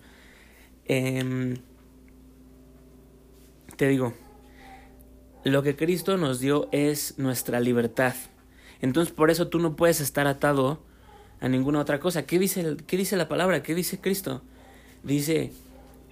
Eh, 0.86 1.56
te 3.76 3.88
digo, 3.88 4.14
lo 5.44 5.62
que 5.62 5.76
Cristo 5.76 6.16
nos 6.16 6.40
dio 6.40 6.68
es 6.72 7.18
nuestra 7.18 7.60
libertad. 7.60 8.14
Entonces 8.80 9.14
por 9.14 9.30
eso 9.30 9.48
tú 9.48 9.58
no 9.58 9.76
puedes 9.76 10.00
estar 10.00 10.26
atado 10.26 10.82
a 11.40 11.48
ninguna 11.48 11.80
otra 11.80 12.00
cosa. 12.00 12.26
¿Qué 12.26 12.38
dice, 12.38 12.76
qué 12.86 12.96
dice 12.96 13.16
la 13.16 13.28
palabra? 13.28 13.62
¿Qué 13.62 13.74
dice 13.74 14.00
Cristo? 14.00 14.42
Dice 15.02 15.52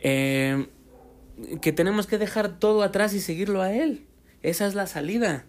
eh, 0.00 0.68
que 1.60 1.72
tenemos 1.72 2.06
que 2.06 2.18
dejar 2.18 2.58
todo 2.58 2.82
atrás 2.82 3.14
y 3.14 3.20
seguirlo 3.20 3.62
a 3.62 3.72
Él. 3.72 4.06
Esa 4.42 4.66
es 4.66 4.74
la 4.74 4.86
salida. 4.86 5.46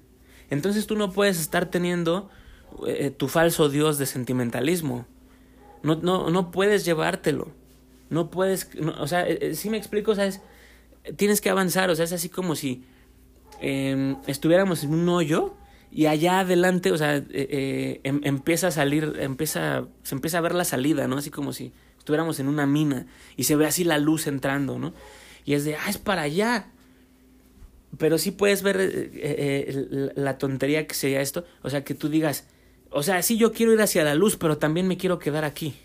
Entonces 0.49 0.88
tú 0.88 0.95
no 0.95 1.11
puedes 1.11 1.39
estar 1.39 1.69
teniendo 1.69 2.30
eh, 2.88 3.11
tu 3.11 3.28
falso 3.28 3.69
Dios 3.69 3.97
de 3.97 4.05
sentimentalismo. 4.05 5.05
No, 5.86 5.95
no, 5.95 6.29
no 6.31 6.51
puedes 6.51 6.83
llevártelo. 6.83 7.47
No 8.09 8.29
puedes, 8.29 8.69
o 8.97 9.07
sea, 9.07 9.27
eh, 9.27 9.55
si 9.55 9.69
me 9.69 9.77
explico, 9.77 10.11
o 10.11 10.15
sea, 10.15 10.29
tienes 11.15 11.41
que 11.41 11.49
avanzar, 11.49 11.89
o 11.89 11.95
sea, 11.95 12.05
es 12.05 12.13
así 12.13 12.29
como 12.29 12.55
si 12.55 12.83
em, 13.61 14.17
estuviéramos 14.27 14.83
en 14.83 14.93
un 14.93 15.07
hoyo 15.09 15.55
y 15.91 16.07
allá 16.07 16.39
adelante, 16.39 16.91
o 16.91 16.97
sea, 16.97 17.17
eh, 17.17 17.25
eh, 17.31 18.01
em, 18.03 18.21
empieza 18.23 18.67
a 18.67 18.71
salir, 18.71 19.17
empieza, 19.19 19.86
se 20.03 20.15
empieza 20.15 20.39
a 20.39 20.41
ver 20.41 20.55
la 20.55 20.65
salida, 20.65 21.07
¿no? 21.07 21.17
Así 21.17 21.29
como 21.29 21.53
si 21.53 21.71
estuviéramos 21.97 22.39
en 22.39 22.47
una 22.47 22.65
mina 22.65 23.05
y 23.38 23.43
se 23.45 23.55
ve 23.55 23.65
así 23.65 23.83
la 23.83 23.97
luz 23.97 24.27
entrando, 24.27 24.77
¿no? 24.77 24.93
Y 25.45 25.53
es 25.53 25.65
de, 25.65 25.75
ah, 25.75 25.89
es 25.89 25.97
para 25.97 26.23
allá. 26.23 26.67
Pero 27.97 28.17
sí 28.17 28.31
puedes 28.31 28.61
ver 28.61 28.77
eh, 28.79 29.09
eh 29.13 30.11
la 30.15 30.38
tontería 30.38 30.86
que 30.86 30.95
sería 30.95 31.21
esto, 31.21 31.45
o 31.61 31.69
sea, 31.69 31.83
que 31.83 31.93
tú 31.93 32.09
digas, 32.09 32.45
o 32.95 33.03
sea, 33.03 33.21
sí 33.21 33.35
yo 33.35 33.51
quiero 33.51 33.73
ir 33.73 33.81
hacia 33.81 34.05
la 34.05 34.15
luz, 34.15 34.37
pero 34.37 34.57
también 34.57 34.87
me 34.87 34.95
quiero 34.95 35.19
quedar 35.19 35.43
aquí. 35.43 35.75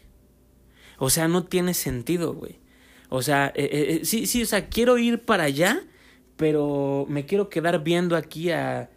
O 0.96 1.10
sea, 1.10 1.26
no 1.26 1.42
tiene 1.42 1.74
sentido, 1.74 2.34
güey. 2.34 2.60
O 3.08 3.20
sea, 3.20 3.52
eh, 3.56 4.02
sí, 4.04 4.26
sí, 4.26 4.44
o 4.44 4.46
sea, 4.46 4.68
quiero 4.68 4.96
ir 4.96 5.24
para 5.24 5.42
allá, 5.42 5.82
pero 6.36 7.06
me 7.08 7.26
quiero 7.26 7.48
quedar 7.48 7.82
viendo 7.82 8.14
aquí 8.14 8.52
a 8.52 8.90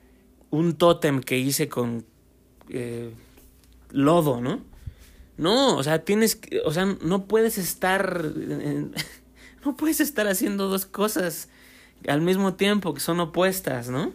un 0.52 0.76
tótem 0.76 1.22
que 1.22 1.40
hice 1.40 1.68
con 1.68 2.06
eh, 2.70 3.12
lodo, 3.90 4.42
¿no? 4.42 4.62
No, 5.36 5.76
o 5.76 5.82
sea, 5.82 6.06
tienes, 6.06 6.40
o 6.66 6.72
sea, 6.72 6.86
no 6.86 7.26
puedes 7.26 7.58
estar, 7.58 8.24
no 9.66 9.76
puedes 9.76 10.00
estar 10.02 10.28
haciendo 10.28 10.68
dos 10.68 10.86
cosas 10.86 11.50
al 12.08 12.22
mismo 12.22 12.54
tiempo 12.54 12.94
que 12.94 13.00
son 13.00 13.20
opuestas, 13.20 13.90
¿no? 13.90 14.14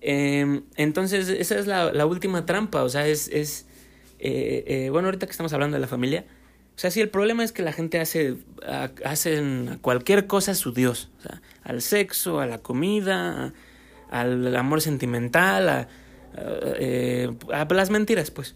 Eh, 0.00 0.62
entonces, 0.76 1.28
esa 1.28 1.58
es 1.58 1.66
la, 1.66 1.92
la, 1.92 2.06
última 2.06 2.46
trampa, 2.46 2.82
o 2.84 2.88
sea, 2.88 3.06
es, 3.08 3.28
es 3.28 3.66
eh, 4.20 4.64
eh, 4.66 4.90
bueno, 4.90 5.08
ahorita 5.08 5.26
que 5.26 5.32
estamos 5.32 5.52
hablando 5.52 5.76
de 5.76 5.80
la 5.80 5.88
familia, 5.88 6.24
o 6.76 6.78
sea, 6.78 6.90
sí, 6.90 7.00
el 7.00 7.08
problema 7.08 7.42
es 7.42 7.50
que 7.50 7.62
la 7.62 7.72
gente 7.72 7.98
hace, 7.98 8.36
a, 8.66 8.90
hacen 9.04 9.78
cualquier 9.80 10.28
cosa 10.28 10.54
su 10.54 10.72
Dios, 10.72 11.10
o 11.18 11.22
sea, 11.22 11.42
al 11.64 11.82
sexo, 11.82 12.38
a 12.40 12.46
la 12.46 12.58
comida, 12.58 13.52
al 14.10 14.54
amor 14.54 14.80
sentimental, 14.80 15.68
a, 15.68 15.88
eh, 16.36 17.34
a 17.52 17.64
las 17.74 17.90
mentiras, 17.90 18.30
pues. 18.30 18.54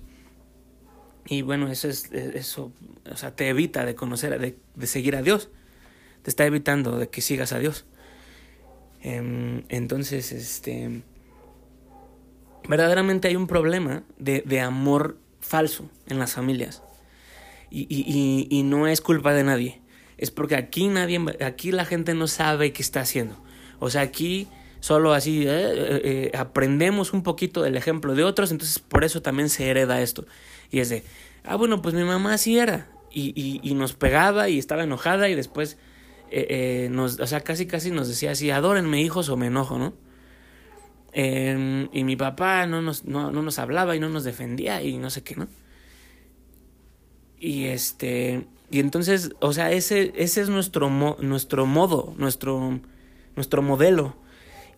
Y 1.27 1.43
bueno, 1.43 1.71
eso 1.71 1.89
es, 1.89 2.11
eso, 2.13 2.73
o 3.11 3.17
sea, 3.17 3.35
te 3.35 3.49
evita 3.49 3.85
de 3.85 3.95
conocer, 3.95 4.39
de, 4.39 4.57
de 4.75 4.87
seguir 4.87 5.17
a 5.17 5.23
Dios. 5.23 5.51
Te 6.23 6.31
está 6.31 6.47
evitando 6.47 6.99
de 6.99 7.09
que 7.09 7.21
sigas 7.21 7.53
a 7.53 7.59
Dios. 7.59 7.85
Em, 9.03 9.65
entonces, 9.69 10.33
este, 10.33 11.03
verdaderamente 12.69 13.29
hay 13.29 13.37
un 13.37 13.47
problema 13.47 14.03
de, 14.19 14.43
de 14.47 14.61
amor 14.61 15.17
falso 15.41 15.89
en 16.07 16.19
las 16.19 16.33
familias. 16.33 16.83
Y, 17.71 17.87
y, 17.89 18.47
y, 18.51 18.63
no 18.65 18.87
es 18.87 19.01
culpa 19.01 19.33
de 19.33 19.45
nadie. 19.45 19.81
Es 20.19 20.31
porque 20.31 20.57
aquí 20.57 20.89
nadie, 20.89 21.19
aquí 21.45 21.73
la 21.73 21.85
gente 21.87 22.15
no 22.15 22.29
sabe 22.29 22.73
qué 22.73 22.83
está 22.83 23.01
haciendo. 23.01 23.43
O 23.79 23.89
sea, 23.91 24.03
aquí 24.03 24.47
solo 24.81 25.15
así 25.15 25.43
eh, 25.43 25.51
eh, 25.51 26.01
eh, 26.05 26.33
aprendemos 26.37 27.13
un 27.13 27.23
poquito 27.23 27.63
del 27.63 27.77
ejemplo 27.77 28.15
de 28.15 28.25
otros, 28.25 28.51
entonces 28.51 28.79
por 28.79 29.05
eso 29.05 29.23
también 29.23 29.49
se 29.49 29.69
hereda 29.69 30.03
esto. 30.03 30.27
Y 30.71 30.81
es 30.81 30.91
de, 30.91 31.03
ah, 31.45 31.57
bueno, 31.57 31.81
pues 31.81 31.95
mi 31.95 32.05
mamá 32.05 32.35
así 32.35 32.59
era. 32.59 32.89
Y, 33.11 33.33
y, 33.35 33.61
y 33.63 33.75
nos 33.75 33.95
pegaba 33.95 34.49
y 34.49 34.59
estaba 34.59 34.85
enojada 34.85 35.29
y 35.29 35.35
después 35.35 35.79
nos, 36.91 37.21
o 37.21 37.27
sea, 37.27 37.41
casi 37.41 37.67
casi 37.67 37.91
nos 37.91 38.09
decía 38.09 38.31
así, 38.31 38.51
adórenme 38.51 39.03
hijos 39.03 39.29
o 39.29 39.37
me 39.37 39.47
enojo, 39.47 39.79
¿no? 39.79 39.93
Eh, 41.13 41.89
y 41.93 42.05
mi 42.05 42.17
papá 42.17 42.67
no 42.67 42.81
nos, 42.81 43.05
no, 43.05 43.31
no 43.31 43.43
nos 43.43 43.59
hablaba 43.59 43.95
y 43.95 44.01
no 44.01 44.09
nos 44.09 44.25
defendía 44.25 44.83
y 44.83 44.99
no 44.99 45.11
sé 45.11 45.23
qué, 45.23 45.37
¿no? 45.37 45.49
Y 47.39 47.65
este, 47.65 48.47
y 48.71 48.81
entonces, 48.81 49.33
o 49.41 49.53
sea, 49.53 49.71
ese, 49.73 50.13
ese 50.17 50.41
es 50.41 50.49
nuestro, 50.49 50.89
mo, 50.89 51.17
nuestro 51.21 51.67
modo, 51.67 52.15
nuestro, 52.17 52.81
nuestro 53.37 53.61
modelo. 53.61 54.17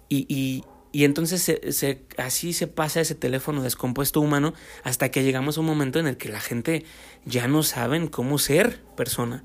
Y, 0.09 0.27
y, 0.29 0.65
y 0.91 1.05
entonces 1.05 1.43
se, 1.43 1.73
se, 1.73 2.03
así 2.17 2.53
se 2.53 2.67
pasa 2.67 3.01
ese 3.01 3.15
teléfono 3.15 3.63
descompuesto 3.63 4.21
humano 4.21 4.55
hasta 4.83 5.11
que 5.11 5.23
llegamos 5.23 5.57
a 5.57 5.61
un 5.61 5.67
momento 5.67 6.01
en 6.01 6.07
el 6.09 6.17
que 6.17 6.29
la 6.29 6.41
gente 6.41 6.85
ya 7.25 7.47
no 7.47 7.63
saben 7.63 8.09
cómo 8.09 8.39
ser 8.39 8.81
persona. 8.97 9.45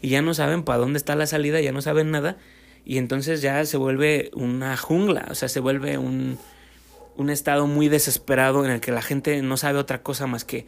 Y 0.00 0.08
ya 0.08 0.22
no 0.22 0.32
saben 0.32 0.62
para 0.62 0.78
dónde 0.78 0.96
está 0.96 1.14
la 1.14 1.26
salida, 1.26 1.60
ya 1.60 1.72
no 1.72 1.82
saben 1.82 2.10
nada. 2.10 2.38
Y 2.90 2.98
entonces 2.98 3.40
ya 3.40 3.64
se 3.66 3.76
vuelve 3.76 4.32
una 4.34 4.76
jungla, 4.76 5.28
o 5.30 5.36
sea, 5.36 5.48
se 5.48 5.60
vuelve 5.60 5.96
un, 5.96 6.38
un 7.16 7.30
estado 7.30 7.68
muy 7.68 7.88
desesperado 7.88 8.64
en 8.64 8.72
el 8.72 8.80
que 8.80 8.90
la 8.90 9.00
gente 9.00 9.40
no 9.42 9.56
sabe 9.56 9.78
otra 9.78 10.02
cosa 10.02 10.26
más 10.26 10.44
que... 10.44 10.66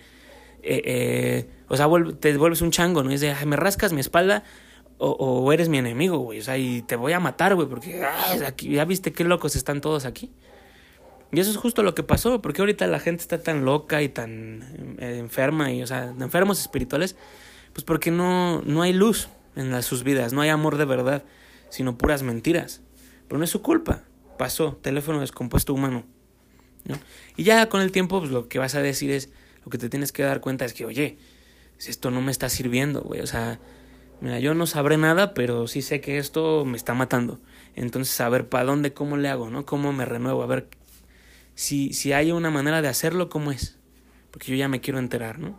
Eh, 0.63 0.83
eh, 0.85 1.49
o 1.67 1.77
sea, 1.77 1.89
te 2.21 2.37
vuelves 2.37 2.63
un 2.63 2.71
chango, 2.71 3.03
¿no? 3.03 3.11
Es 3.11 3.23
de, 3.23 3.35
me 3.45 3.57
rascas 3.57 3.93
mi 3.93 4.01
espalda 4.01 4.45
o, 4.99 5.11
o 5.11 5.53
eres 5.53 5.69
mi 5.69 5.79
enemigo, 5.79 6.19
güey. 6.19 6.39
O 6.39 6.43
sea, 6.45 6.57
y 6.59 6.83
te 6.83 6.95
voy 6.95 7.13
a 7.13 7.19
matar, 7.19 7.57
güey, 7.57 7.67
porque 7.67 8.05
ay, 8.05 8.45
aquí, 8.47 8.71
ya 8.71 8.85
viste 8.85 9.13
qué 9.13 9.25
locos 9.25 9.57
están 9.57 9.81
todos 9.81 10.05
aquí. 10.05 10.31
Y 11.33 11.41
eso 11.41 11.51
es 11.51 11.57
justo 11.57 11.83
lo 11.83 11.97
que 11.97 12.05
pasó, 12.05 12.41
porque 12.41 12.63
ahorita 12.63 12.87
la 12.87 13.01
gente 13.01 13.23
está 13.23 13.43
tan 13.43 13.65
loca 13.65 14.01
y 14.01 14.09
tan 14.09 14.97
eh, 15.01 15.17
enferma, 15.19 15.73
y, 15.73 15.83
o 15.83 15.89
sea, 15.89 16.15
enfermos 16.21 16.61
espirituales, 16.61 17.17
pues 17.73 17.83
porque 17.85 18.13
no, 18.13 18.63
no 18.63 18.83
hay 18.83 18.93
luz 18.93 19.29
en 19.57 19.83
sus 19.83 20.05
vidas, 20.05 20.33
no 20.33 20.41
hay 20.41 20.51
amor 20.51 20.77
de 20.77 20.85
verdad, 20.85 21.25
sino 21.73 21.97
puras 21.97 22.23
mentiras. 22.23 22.83
Pero 23.27 23.39
no 23.39 23.45
es 23.45 23.51
su 23.51 23.63
culpa, 23.63 24.03
pasó, 24.37 24.79
teléfono 24.83 25.21
descompuesto 25.21 25.73
humano. 25.73 26.05
¿no? 26.85 26.99
Y 27.35 27.45
ya 27.45 27.71
con 27.71 27.81
el 27.81 27.91
tiempo, 27.93 28.21
pues 28.21 28.31
lo 28.31 28.47
que 28.47 28.59
vas 28.59 28.75
a 28.75 28.83
decir 28.83 29.11
es, 29.11 29.31
lo 29.65 29.71
que 29.71 29.79
te 29.79 29.89
tienes 29.89 30.13
que 30.13 30.23
dar 30.23 30.43
cuenta 30.43 30.67
es 30.67 30.75
que, 30.75 30.85
oye, 30.85 31.17
esto 31.79 32.11
no 32.11 32.21
me 32.21 32.31
está 32.31 32.51
sirviendo, 32.51 33.01
güey, 33.01 33.23
o 33.23 33.27
sea, 33.27 33.59
mira, 34.21 34.39
yo 34.39 34.53
no 34.53 34.67
sabré 34.67 34.99
nada, 34.99 35.33
pero 35.33 35.67
sí 35.67 35.81
sé 35.81 36.03
que 36.03 36.19
esto 36.19 36.67
me 36.67 36.77
está 36.77 36.93
matando. 36.93 37.41
Entonces, 37.75 38.21
a 38.21 38.29
ver, 38.29 38.51
¿para 38.51 38.67
dónde, 38.67 38.93
cómo 38.93 39.17
le 39.17 39.31
hago, 39.31 39.49
no? 39.49 39.65
¿Cómo 39.65 39.95
me 39.95 40.05
renuevo? 40.05 40.43
A 40.43 40.47
ver, 40.47 40.69
si, 41.55 41.95
si 41.95 42.13
hay 42.13 42.33
una 42.33 42.51
manera 42.51 42.83
de 42.83 42.89
hacerlo, 42.89 43.31
¿cómo 43.31 43.51
es? 43.51 43.79
Porque 44.31 44.49
yo 44.51 44.57
ya 44.57 44.69
me 44.69 44.83
quiero 44.83 44.99
enterar, 44.99 45.39
¿no? 45.39 45.59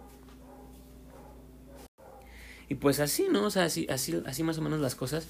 Y 2.69 2.75
pues 2.75 2.99
así, 2.99 3.27
¿no? 3.31 3.45
O 3.45 3.49
sea, 3.49 3.63
así, 3.63 3.87
así, 3.89 4.21
así 4.27 4.43
más 4.43 4.59
o 4.59 4.61
menos 4.61 4.79
las 4.79 4.93
cosas. 4.93 5.27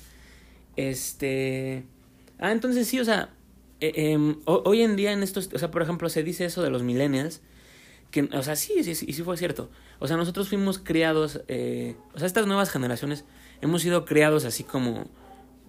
Este... 0.75 1.85
Ah, 2.39 2.51
entonces 2.51 2.87
sí, 2.87 2.99
o 2.99 3.05
sea, 3.05 3.29
eh, 3.79 3.91
eh, 3.95 4.35
hoy 4.45 4.81
en 4.81 4.95
día 4.95 5.11
en 5.11 5.23
estos, 5.23 5.49
o 5.53 5.59
sea, 5.59 5.69
por 5.69 5.81
ejemplo, 5.81 6.09
se 6.09 6.23
dice 6.23 6.45
eso 6.45 6.61
de 6.61 6.69
los 6.69 6.83
millennials, 6.83 7.41
que, 8.11 8.29
o 8.33 8.43
sea, 8.43 8.55
sí, 8.55 8.83
sí, 8.83 8.95
sí, 8.95 9.11
sí 9.11 9.23
fue 9.23 9.35
cierto. 9.37 9.69
O 9.99 10.07
sea, 10.07 10.17
nosotros 10.17 10.49
fuimos 10.49 10.79
criados, 10.79 11.41
eh, 11.47 11.95
o 12.13 12.17
sea, 12.17 12.27
estas 12.27 12.47
nuevas 12.47 12.69
generaciones 12.69 13.25
hemos 13.61 13.81
sido 13.81 14.05
criados 14.05 14.45
así 14.45 14.63
como, 14.63 15.05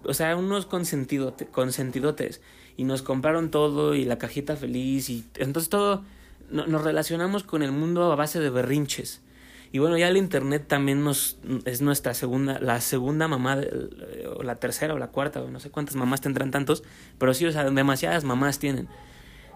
o 0.03 0.13
sea, 0.13 0.35
unos 0.35 0.65
consentidotes, 0.65 1.47
consentidotes 1.49 2.41
y 2.77 2.83
nos 2.83 3.01
compraron 3.01 3.51
todo 3.51 3.95
y 3.95 4.05
la 4.05 4.17
cajita 4.17 4.55
feliz 4.55 5.09
y 5.09 5.25
entonces 5.35 5.69
todo, 5.69 6.03
no, 6.49 6.67
nos 6.67 6.83
relacionamos 6.83 7.43
con 7.43 7.63
el 7.63 7.71
mundo 7.71 8.11
a 8.11 8.15
base 8.15 8.39
de 8.39 8.49
berrinches. 8.49 9.21
Y 9.71 9.79
bueno, 9.79 9.97
ya 9.97 10.07
el 10.07 10.15
internet 10.15 10.65
también 10.67 11.03
nos 11.03 11.37
es 11.65 11.81
nuestra 11.81 12.13
segunda, 12.13 12.59
la 12.59 12.79
segunda 12.79 13.27
mamá, 13.27 13.59
la 14.45 14.55
tercera 14.55 14.93
o 14.93 14.97
la 14.97 15.07
cuarta, 15.07 15.41
o 15.41 15.49
no 15.49 15.59
sé 15.59 15.69
cuántas 15.69 15.95
mamás 15.95 16.21
tendrán 16.21 16.51
tantos, 16.51 16.83
pero 17.17 17.33
sí, 17.33 17.45
o 17.45 17.51
sea, 17.51 17.69
demasiadas 17.69 18.23
mamás 18.23 18.59
tienen, 18.59 18.87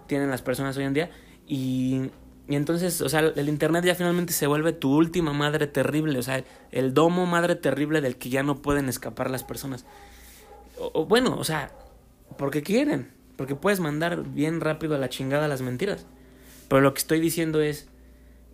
tienen 0.07 0.29
las 0.29 0.41
personas 0.41 0.75
hoy 0.77 0.83
en 0.83 0.93
día. 0.93 1.09
Y, 1.47 2.09
y 2.49 2.55
entonces, 2.55 3.01
o 3.01 3.09
sea, 3.09 3.19
el 3.19 3.47
internet 3.47 3.85
ya 3.85 3.93
finalmente 3.93 4.33
se 4.33 4.47
vuelve 4.47 4.73
tu 4.73 4.95
última 4.95 5.33
madre 5.33 5.67
terrible, 5.67 6.17
o 6.17 6.23
sea, 6.23 6.43
el 6.71 6.95
domo 6.95 7.27
madre 7.27 7.55
terrible 7.55 8.01
del 8.01 8.17
que 8.17 8.29
ya 8.29 8.41
no 8.41 8.61
pueden 8.61 8.89
escapar 8.89 9.29
las 9.29 9.43
personas. 9.43 9.85
O, 10.79 11.05
bueno, 11.05 11.37
o 11.37 11.43
sea, 11.43 11.71
porque 12.37 12.63
quieren, 12.63 13.11
porque 13.35 13.55
puedes 13.55 13.79
mandar 13.79 14.23
bien 14.23 14.61
rápido 14.61 14.95
a 14.95 14.97
la 14.97 15.09
chingada 15.09 15.47
las 15.47 15.61
mentiras. 15.61 16.07
Pero 16.67 16.81
lo 16.81 16.93
que 16.93 16.99
estoy 16.99 17.19
diciendo 17.19 17.61
es 17.61 17.87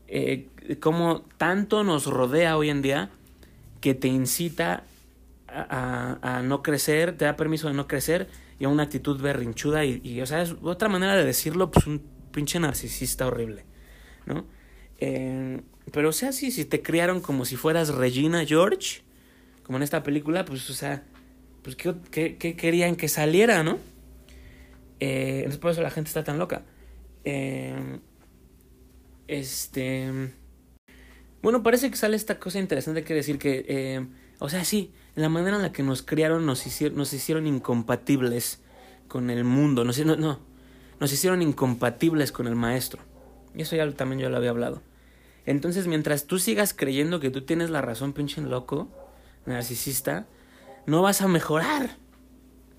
eh, 0.08 0.50
cómo 0.82 1.24
tanto 1.38 1.84
nos 1.84 2.06
rodea 2.06 2.58
hoy 2.58 2.70
en 2.70 2.82
día 2.82 3.10
que 3.80 3.94
te 3.94 4.08
incita 4.08 4.84
a, 5.56 6.20
a, 6.22 6.42
no 6.42 6.62
crecer, 6.62 7.18
te 7.18 7.26
da 7.26 7.36
permiso 7.36 7.68
de 7.68 7.74
no 7.74 7.88
crecer 7.88 8.28
y 8.60 8.66
a 8.66 8.70
una 8.70 8.84
actitud 8.84 9.22
berrinchuda 9.22 9.86
y, 9.86 10.02
y, 10.04 10.22
o 10.22 10.26
sea, 10.26 10.42
es 10.42 10.56
otra 10.62 10.90
manera 10.90 11.16
de 11.16 11.26
decirlo, 11.26 11.72
pues 11.72 11.88
un 11.88 12.02
pinche 12.32 12.60
narcisista 12.60 13.28
horrible, 13.28 13.66
¿no? 14.26 14.46
Eh, 14.98 15.62
pero 15.92 16.10
o 16.10 16.12
sea, 16.12 16.32
sí, 16.32 16.52
si 16.52 16.66
te 16.66 16.82
criaron 16.82 17.22
como 17.22 17.46
si 17.46 17.56
fueras 17.56 17.90
Regina 17.90 18.46
George, 18.46 19.02
como 19.64 19.78
en 19.78 19.84
esta 19.84 20.04
película, 20.04 20.46
pues 20.46 20.70
o 20.70 20.74
sea, 20.74 21.04
pues 21.64 21.76
qué, 21.76 21.96
qué, 22.12 22.56
querían 22.56 22.96
que 22.96 23.08
saliera, 23.08 23.64
¿no? 23.64 23.80
Eh, 25.00 25.38
entonces 25.38 25.60
por 25.60 25.72
eso 25.72 25.82
la 25.82 25.92
gente 25.92 26.10
está 26.10 26.24
tan 26.24 26.38
loca. 26.38 26.64
Eh, 27.24 28.00
este. 29.28 30.32
Bueno, 31.42 31.64
parece 31.64 31.90
que 31.90 31.98
sale 31.98 32.16
esta 32.16 32.40
cosa 32.40 32.60
interesante 32.60 33.04
que 33.04 33.14
decir 33.14 33.38
que. 33.38 34.08
O 34.40 34.50
sea, 34.50 34.66
sí, 34.66 34.94
la 35.16 35.30
manera 35.30 35.56
en 35.56 35.62
la 35.62 35.72
que 35.72 35.84
nos 35.84 36.02
criaron 36.02 36.46
nos 36.46 36.66
hicieron, 36.68 36.98
nos 36.98 37.14
incompatibles 37.14 38.62
con 39.08 39.30
el 39.30 39.44
mundo. 39.44 39.84
No, 39.84 39.92
no, 40.06 40.16
no. 40.16 40.40
Nos 41.00 41.14
hicieron 41.14 41.42
incompatibles 41.42 42.32
con 42.32 42.48
el 42.48 42.56
maestro. 42.56 43.02
Y 43.56 43.62
eso 43.62 43.76
ya 43.76 43.90
también 43.92 44.20
yo 44.20 44.30
lo 44.30 44.38
había 44.38 44.50
hablado. 44.50 44.82
Entonces, 45.46 45.88
mientras 45.88 46.26
tú 46.26 46.40
sigas 46.40 46.74
creyendo 46.74 47.20
que 47.20 47.30
tú 47.30 47.44
tienes 47.44 47.70
la 47.70 47.82
razón, 47.82 48.14
pinche 48.14 48.42
loco, 48.42 48.90
narcisista, 49.46 50.28
no 50.86 51.02
vas 51.02 51.22
a 51.22 51.28
mejorar. 51.28 51.98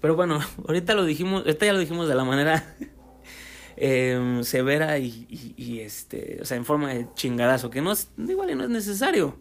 Pero 0.00 0.16
bueno, 0.16 0.40
ahorita 0.68 0.94
lo 0.94 1.04
dijimos, 1.04 1.42
ahorita 1.46 1.66
ya 1.66 1.72
lo 1.72 1.78
dijimos 1.78 2.08
de 2.08 2.14
la 2.14 2.24
manera 2.24 2.76
eh, 3.76 4.40
severa 4.42 4.98
y, 4.98 5.80
este, 5.80 6.38
o 6.42 6.44
sea, 6.44 6.56
en 6.56 6.64
forma 6.64 6.92
de 6.92 7.08
chingadazo, 7.14 7.70
que 7.70 7.80
no 7.80 7.92
es, 7.92 8.10
igual 8.18 8.56
no 8.58 8.64
es 8.64 8.70
necesario. 8.70 9.38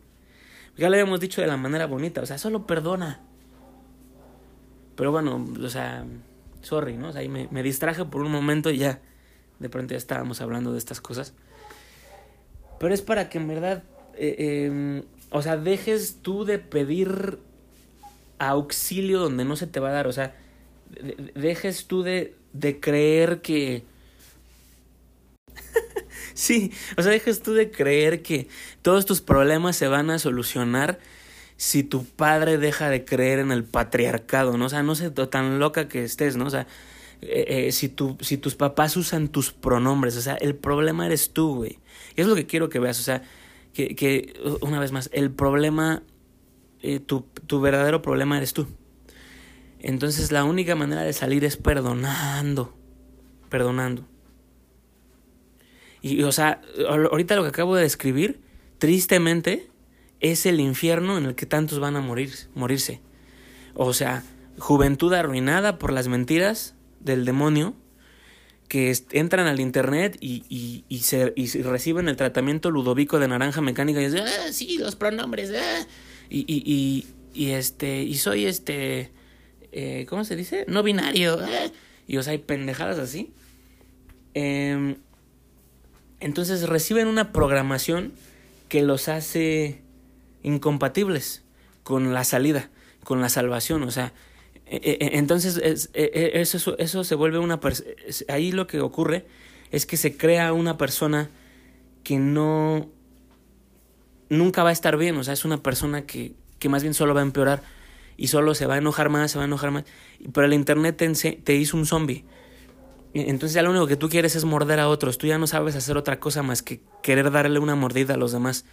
Ya 0.77 0.89
le 0.89 0.97
habíamos 0.97 1.19
dicho 1.19 1.41
de 1.41 1.47
la 1.47 1.57
manera 1.57 1.85
bonita, 1.85 2.21
o 2.21 2.25
sea, 2.25 2.37
solo 2.37 2.67
perdona. 2.67 3.21
Pero 4.95 5.11
bueno, 5.11 5.45
o 5.63 5.69
sea, 5.69 6.05
sorry, 6.61 6.97
¿no? 6.97 7.09
O 7.09 7.11
sea, 7.11 7.21
ahí 7.21 7.29
me, 7.29 7.63
distraje 7.63 8.03
por 8.05 8.21
un 8.21 8.31
momento 8.31 8.69
y 8.69 8.77
ya, 8.77 8.99
de 9.59 9.69
pronto 9.69 9.93
ya 9.93 9.97
estábamos 9.97 10.41
hablando 10.41 10.71
de 10.73 10.77
estas 10.77 10.99
cosas. 10.99 11.33
Pero 12.79 12.93
es 12.93 13.01
para 13.01 13.29
que 13.29 13.37
en 13.37 13.47
verdad, 13.47 13.83
eh, 14.15 14.35
eh, 14.37 15.03
o 15.31 15.41
sea, 15.41 15.57
dejes 15.57 16.19
tú 16.21 16.43
de 16.43 16.59
pedir 16.59 17.39
auxilio 18.37 19.19
donde 19.19 19.45
no 19.45 19.55
se 19.55 19.67
te 19.67 19.79
va 19.79 19.89
a 19.89 19.93
dar, 19.93 20.07
o 20.07 20.11
sea, 20.13 20.35
dejes 21.35 21.87
tú 21.87 22.03
de, 22.03 22.35
de 22.51 22.79
creer 22.81 23.41
que 23.41 23.83
Sí, 26.35 26.71
o 26.97 27.01
sea, 27.01 27.11
dejas 27.11 27.41
tú 27.41 27.53
de 27.53 27.71
creer 27.71 28.21
que 28.21 28.49
todos 28.81 29.05
tus 29.05 29.21
problemas 29.21 29.77
se 29.77 29.87
van 29.87 30.09
a 30.09 30.19
solucionar 30.19 30.99
si 31.55 31.83
tu 31.83 32.03
padre 32.05 32.57
deja 32.57 32.89
de 32.89 33.05
creer 33.05 33.39
en 33.39 33.53
el 33.53 33.63
patriarcado, 33.63 34.57
¿no? 34.57 34.65
O 34.65 34.69
sea, 34.69 34.83
no 34.83 34.95
sé 34.95 35.09
tan 35.11 35.59
loca 35.59 35.87
que 35.87 36.03
estés, 36.03 36.35
¿no? 36.35 36.45
O 36.45 36.49
sea, 36.49 36.67
eh, 37.21 37.71
si, 37.71 37.87
tu, 37.87 38.17
si 38.19 38.37
tus 38.37 38.55
papás 38.55 38.97
usan 38.97 39.29
tus 39.29 39.53
pronombres. 39.53 40.17
O 40.17 40.21
sea, 40.21 40.35
el 40.35 40.55
problema 40.55 41.05
eres 41.05 41.31
tú, 41.31 41.55
güey. 41.55 41.79
Y 42.17 42.21
es 42.21 42.27
lo 42.27 42.35
que 42.35 42.45
quiero 42.45 42.67
que 42.67 42.79
veas. 42.79 42.99
O 42.99 43.03
sea, 43.03 43.23
que, 43.73 43.95
que 43.95 44.33
una 44.61 44.79
vez 44.79 44.91
más, 44.91 45.09
el 45.13 45.31
problema, 45.31 46.03
eh, 46.81 46.99
tu, 46.99 47.21
tu 47.47 47.61
verdadero 47.61 48.01
problema 48.01 48.37
eres 48.37 48.51
tú. 48.51 48.67
Entonces 49.79 50.33
la 50.33 50.43
única 50.43 50.75
manera 50.75 51.03
de 51.03 51.13
salir 51.13 51.45
es 51.45 51.55
perdonando. 51.55 52.75
Perdonando. 53.49 54.05
Y, 56.05 56.21
o 56.21 56.31
sea, 56.31 56.61
ahorita 56.87 57.35
lo 57.35 57.41
que 57.41 57.49
acabo 57.49 57.75
de 57.75 57.81
describir, 57.81 58.39
tristemente, 58.77 59.67
es 60.19 60.45
el 60.45 60.59
infierno 60.59 61.17
en 61.17 61.25
el 61.25 61.33
que 61.33 61.47
tantos 61.47 61.79
van 61.79 61.95
a 61.95 61.99
morir, 61.99 62.31
morirse. 62.53 63.01
O 63.73 63.91
sea, 63.91 64.21
juventud 64.59 65.11
arruinada 65.15 65.79
por 65.79 65.91
las 65.91 66.07
mentiras 66.07 66.75
del 66.99 67.25
demonio 67.25 67.73
que 68.67 68.95
entran 69.13 69.47
al 69.47 69.59
internet 69.59 70.15
y, 70.21 70.43
y, 70.47 70.85
y, 70.89 70.99
se, 70.99 71.33
y 71.35 71.47
reciben 71.63 72.07
el 72.07 72.17
tratamiento 72.17 72.69
ludovico 72.69 73.17
de 73.17 73.27
naranja 73.27 73.61
mecánica 73.61 73.99
y 73.99 74.05
dicen, 74.05 74.25
ah, 74.27 74.51
sí, 74.51 74.77
los 74.77 74.95
pronombres, 74.95 75.53
ah". 75.57 75.87
y, 76.29 76.45
y, 76.47 77.07
y, 77.33 77.51
este, 77.53 78.03
y 78.03 78.13
soy 78.17 78.45
este, 78.45 79.09
eh, 79.71 80.05
¿cómo 80.07 80.23
se 80.23 80.35
dice? 80.35 80.65
No 80.67 80.83
binario, 80.83 81.39
ah". 81.41 81.71
y 82.05 82.17
o 82.17 82.21
sea, 82.21 82.33
hay 82.33 82.37
pendejadas 82.37 82.99
así. 82.99 83.33
Eh, 84.35 84.97
entonces 86.25 86.67
reciben 86.67 87.07
una 87.07 87.31
programación 87.31 88.11
que 88.67 88.81
los 88.81 89.09
hace 89.09 89.81
incompatibles 90.41 91.43
con 91.83 92.15
la 92.15 92.23
salida, 92.23 92.71
con 93.03 93.21
la 93.21 93.29
salvación, 93.29 93.83
o 93.83 93.91
sea, 93.91 94.11
e, 94.65 94.77
e, 94.77 95.05
e, 95.05 95.17
entonces 95.19 95.61
eso, 95.93 96.75
eso 96.79 97.03
se 97.03 97.13
vuelve 97.13 97.37
una 97.37 97.59
ahí 98.27 98.51
lo 98.51 98.65
que 98.65 98.81
ocurre 98.81 99.27
es 99.71 99.85
que 99.85 99.97
se 99.97 100.17
crea 100.17 100.51
una 100.51 100.79
persona 100.79 101.29
que 102.03 102.17
no 102.17 102.89
nunca 104.29 104.63
va 104.63 104.69
a 104.69 104.73
estar 104.73 104.97
bien, 104.97 105.15
o 105.17 105.23
sea, 105.23 105.35
es 105.35 105.45
una 105.45 105.61
persona 105.61 106.07
que, 106.07 106.33
que 106.57 106.69
más 106.69 106.81
bien 106.81 106.95
solo 106.95 107.13
va 107.13 107.19
a 107.19 107.23
empeorar 107.23 107.61
y 108.17 108.29
solo 108.29 108.55
se 108.55 108.65
va 108.65 108.73
a 108.73 108.77
enojar 108.79 109.09
más, 109.09 109.29
se 109.29 109.37
va 109.37 109.43
a 109.43 109.47
enojar 109.47 109.69
más, 109.69 109.83
pero 110.33 110.47
el 110.47 110.53
internet 110.53 110.97
te, 110.97 111.07
te 111.33 111.55
hizo 111.55 111.77
un 111.77 111.85
zombie 111.85 112.25
entonces 113.21 113.53
ya 113.53 113.61
lo 113.61 113.69
único 113.69 113.87
que 113.87 113.95
tú 113.95 114.09
quieres 114.09 114.35
es 114.35 114.43
morder 114.43 114.79
a 114.79 114.89
otros. 114.89 115.17
Tú 115.17 115.27
ya 115.27 115.37
no 115.37 115.47
sabes 115.47 115.75
hacer 115.75 115.97
otra 115.97 116.19
cosa 116.19 116.43
más 116.43 116.61
que 116.61 116.81
querer 117.01 117.31
darle 117.31 117.59
una 117.59 117.75
mordida 117.75 118.15
a 118.15 118.17
los 118.17 118.33
demás. 118.33 118.65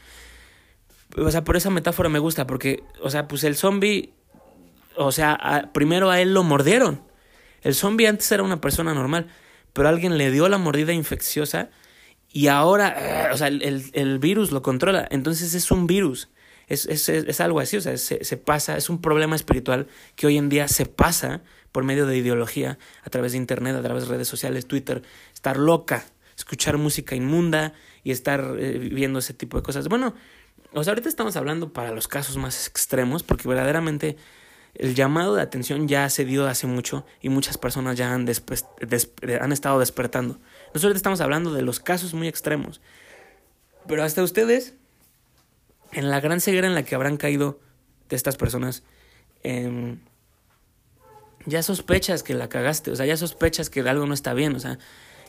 O 1.16 1.30
sea, 1.30 1.44
por 1.44 1.56
esa 1.56 1.70
metáfora 1.70 2.08
me 2.08 2.18
gusta, 2.18 2.46
porque, 2.46 2.82
o 3.00 3.10
sea, 3.10 3.28
pues 3.28 3.44
el 3.44 3.54
zombie, 3.54 4.14
o 4.96 5.12
sea, 5.12 5.70
primero 5.72 6.10
a 6.10 6.20
él 6.20 6.34
lo 6.34 6.42
mordieron. 6.42 7.02
El 7.62 7.74
zombie 7.74 8.08
antes 8.08 8.32
era 8.32 8.42
una 8.42 8.60
persona 8.60 8.94
normal, 8.94 9.28
pero 9.72 9.88
alguien 9.88 10.18
le 10.18 10.30
dio 10.30 10.48
la 10.48 10.58
mordida 10.58 10.92
infecciosa 10.92 11.70
y 12.32 12.48
ahora, 12.48 13.30
o 13.32 13.36
sea, 13.36 13.48
el, 13.48 13.90
el, 13.92 14.18
virus 14.18 14.50
lo 14.50 14.62
controla. 14.62 15.06
Entonces 15.10 15.54
es 15.54 15.70
un 15.70 15.86
virus. 15.86 16.30
Es, 16.66 16.86
es, 16.86 17.08
es 17.08 17.40
algo 17.40 17.60
así, 17.60 17.76
o 17.76 17.80
sea, 17.80 17.96
se, 17.98 18.24
se 18.24 18.36
pasa, 18.38 18.76
es 18.76 18.88
un 18.88 19.02
problema 19.02 19.36
espiritual 19.36 19.88
que 20.16 20.26
hoy 20.26 20.38
en 20.38 20.48
día 20.48 20.66
se 20.68 20.86
pasa 20.86 21.42
por 21.72 21.84
medio 21.84 22.06
de 22.06 22.16
ideología, 22.16 22.78
a 23.02 23.10
través 23.10 23.32
de 23.32 23.38
internet, 23.38 23.74
a 23.74 23.82
través 23.82 24.04
de 24.04 24.10
redes 24.10 24.28
sociales, 24.28 24.66
Twitter, 24.66 25.02
estar 25.32 25.56
loca, 25.56 26.04
escuchar 26.36 26.78
música 26.78 27.16
inmunda 27.16 27.72
y 28.04 28.10
estar 28.10 28.56
eh, 28.58 28.78
viendo 28.78 29.18
ese 29.18 29.34
tipo 29.34 29.56
de 29.56 29.62
cosas. 29.62 29.88
Bueno, 29.88 30.14
o 30.74 30.80
ahorita 30.80 31.08
estamos 31.08 31.36
hablando 31.36 31.72
para 31.72 31.90
los 31.92 32.08
casos 32.08 32.36
más 32.36 32.66
extremos, 32.66 33.22
porque 33.22 33.48
verdaderamente 33.48 34.16
el 34.74 34.94
llamado 34.94 35.34
de 35.34 35.42
atención 35.42 35.86
ya 35.86 36.08
se 36.08 36.24
dio 36.24 36.46
hace 36.46 36.66
mucho 36.66 37.04
y 37.20 37.28
muchas 37.28 37.58
personas 37.58 37.96
ya 37.96 38.14
han, 38.14 38.26
han 39.40 39.52
estado 39.52 39.78
despertando. 39.78 40.34
Nosotros 40.68 40.84
ahorita 40.84 40.96
estamos 40.96 41.20
hablando 41.20 41.52
de 41.52 41.62
los 41.62 41.80
casos 41.80 42.14
muy 42.14 42.28
extremos. 42.28 42.80
Pero 43.86 44.02
hasta 44.02 44.22
ustedes, 44.22 44.74
en 45.92 46.08
la 46.08 46.20
gran 46.20 46.40
ceguera 46.40 46.66
en 46.66 46.74
la 46.74 46.84
que 46.84 46.94
habrán 46.94 47.16
caído 47.16 47.60
de 48.08 48.16
estas 48.16 48.36
personas, 48.36 48.82
eh, 49.42 49.98
ya 51.46 51.62
sospechas 51.62 52.22
que 52.22 52.34
la 52.34 52.48
cagaste, 52.48 52.90
o 52.90 52.96
sea, 52.96 53.06
ya 53.06 53.16
sospechas 53.16 53.70
que 53.70 53.80
algo 53.80 54.06
no 54.06 54.14
está 54.14 54.34
bien, 54.34 54.54
o 54.54 54.60
sea, 54.60 54.78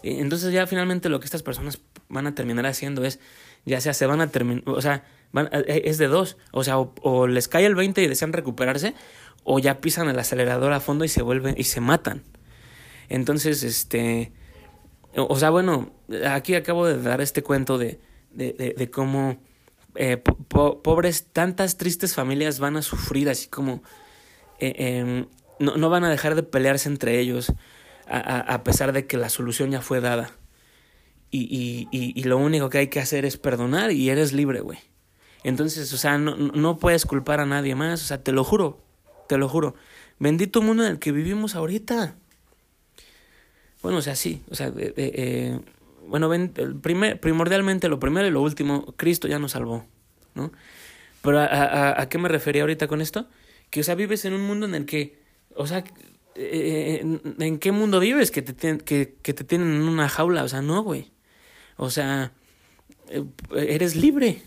entonces 0.04 0.52
ya 0.52 0.68
finalmente 0.68 1.10
lo 1.10 1.20
que 1.20 1.26
estas 1.26 1.44
personas 1.44 1.80
van 2.10 2.28
a 2.28 2.36
terminar 2.36 2.66
haciendo 2.66 3.06
es, 3.06 3.20
ya 3.66 3.80
sea 3.82 3.94
se 3.94 4.06
van 4.06 4.22
a 4.22 4.28
terminar, 4.28 4.64
o 4.68 4.82
sea, 4.82 5.06
van, 5.32 5.50
eh, 5.52 5.84
es 5.86 5.98
de 5.98 6.08
dos, 6.08 6.38
o 6.52 6.64
sea, 6.64 6.78
o, 6.78 7.28
les 7.28 7.48
cae 7.48 7.66
el 7.66 7.76
20 7.76 8.04
y 8.04 8.08
desean 8.08 8.34
recuperarse, 8.34 8.94
o 9.44 9.60
ya 9.60 9.82
pisan 9.82 10.10
el 10.10 10.20
acelerador 10.20 10.74
a 10.74 10.80
fondo 10.80 11.06
y 11.06 11.10
se 11.10 11.22
vuelven 11.22 11.56
y 11.58 11.64
se 11.64 11.82
matan. 11.82 12.24
Entonces, 13.10 13.64
este, 13.64 14.32
o, 15.16 15.38
sea, 15.38 15.50
bueno, 15.50 15.92
aquí 16.30 16.56
acabo 16.56 16.86
de 16.86 17.02
dar 17.02 17.22
este 17.22 17.44
cuento 17.44 17.78
de, 17.78 18.00
de, 18.32 18.54
de, 18.78 18.90
cómo 18.90 19.38
eh, 19.96 20.18
pobres, 20.18 21.28
tantas 21.32 21.78
tristes 21.78 22.16
familias 22.16 22.60
van 22.60 22.78
a 22.78 22.82
sufrir 22.82 23.30
así 23.30 23.48
como... 23.48 23.84
Eh, 24.60 24.76
em, 24.78 25.26
no, 25.64 25.78
no 25.78 25.90
van 25.90 26.04
a 26.04 26.10
dejar 26.10 26.36
de 26.36 26.44
pelearse 26.44 26.90
entre 26.90 27.20
ellos 27.20 27.52
a, 28.08 28.40
a, 28.40 28.64
pesar 28.64 28.92
de 28.92 29.08
que 29.08 29.18
la 29.18 29.30
solución 29.30 29.72
ya 29.72 29.82
fue 29.82 30.02
dada. 30.02 30.32
Y, 31.32 31.88
y, 31.92 32.14
y, 32.16 32.24
lo 32.26 32.38
único 32.38 32.70
que 32.70 32.78
hay 32.78 32.88
que 32.88 33.00
hacer 33.00 33.26
es 33.26 33.38
perdonar 33.38 33.92
y 33.92 34.10
eres 34.12 34.34
libre, 34.34 34.60
güey. 34.60 34.78
Entonces, 35.44 35.92
o 35.92 35.98
sea, 35.98 36.20
no, 36.20 36.36
no 36.36 36.78
puedes 36.78 37.08
culpar 37.08 37.40
a 37.40 37.46
nadie 37.48 37.74
más, 37.74 38.04
o 38.04 38.06
sea, 38.06 38.24
te 38.24 38.32
lo 38.32 38.44
juro, 38.44 38.80
te 39.28 39.38
lo 39.38 39.50
juro. 39.50 39.74
Bendito 40.20 40.62
mundo 40.62 40.86
en 40.86 40.92
el 40.92 41.00
que 41.00 41.12
vivimos 41.12 41.56
ahorita. 41.56 42.16
Bueno, 43.82 43.98
o 43.98 44.02
sea, 44.02 44.16
sí, 44.16 44.44
o 44.52 44.56
sea, 44.56 44.68
eh, 44.68 44.94
eh, 44.96 45.60
bueno, 46.08 46.30
ven, 46.30 46.54
el 46.58 46.76
primer, 46.76 47.20
primordialmente 47.20 47.90
lo 47.90 48.00
primero 48.00 48.28
y 48.28 48.32
lo 48.32 48.42
último, 48.42 48.94
Cristo 48.96 49.28
ya 49.28 49.40
nos 49.40 49.54
salvó, 49.54 49.86
¿no? 50.36 50.52
Pero 51.24 51.40
a, 51.40 51.46
a, 51.46 52.02
a 52.02 52.10
qué 52.10 52.20
me 52.20 52.30
refería 52.30 52.62
ahorita 52.62 52.88
con 52.88 53.02
esto? 53.02 53.28
Que, 53.72 53.80
o 53.80 53.84
sea, 53.84 53.96
vives 53.96 54.24
en 54.26 54.34
un 54.34 54.42
mundo 54.42 54.68
en 54.68 54.76
el 54.76 54.86
que 54.86 55.23
o 55.56 55.68
sea, 55.68 55.84
eh, 56.36 57.20
¿en 57.40 57.60
qué 57.60 57.72
mundo 57.72 58.00
vives 58.00 58.32
que 58.32 58.42
te, 58.42 58.78
que, 58.80 59.16
que 59.22 59.34
te 59.34 59.44
tienen 59.44 59.74
en 59.76 59.84
una 59.84 60.10
jaula? 60.10 60.44
O 60.44 60.50
sea, 60.50 60.62
no, 60.62 60.82
güey. 60.84 61.12
O 61.78 61.90
sea, 61.90 62.32
eh, 63.10 63.24
eres 63.56 63.96
libre. 63.96 64.42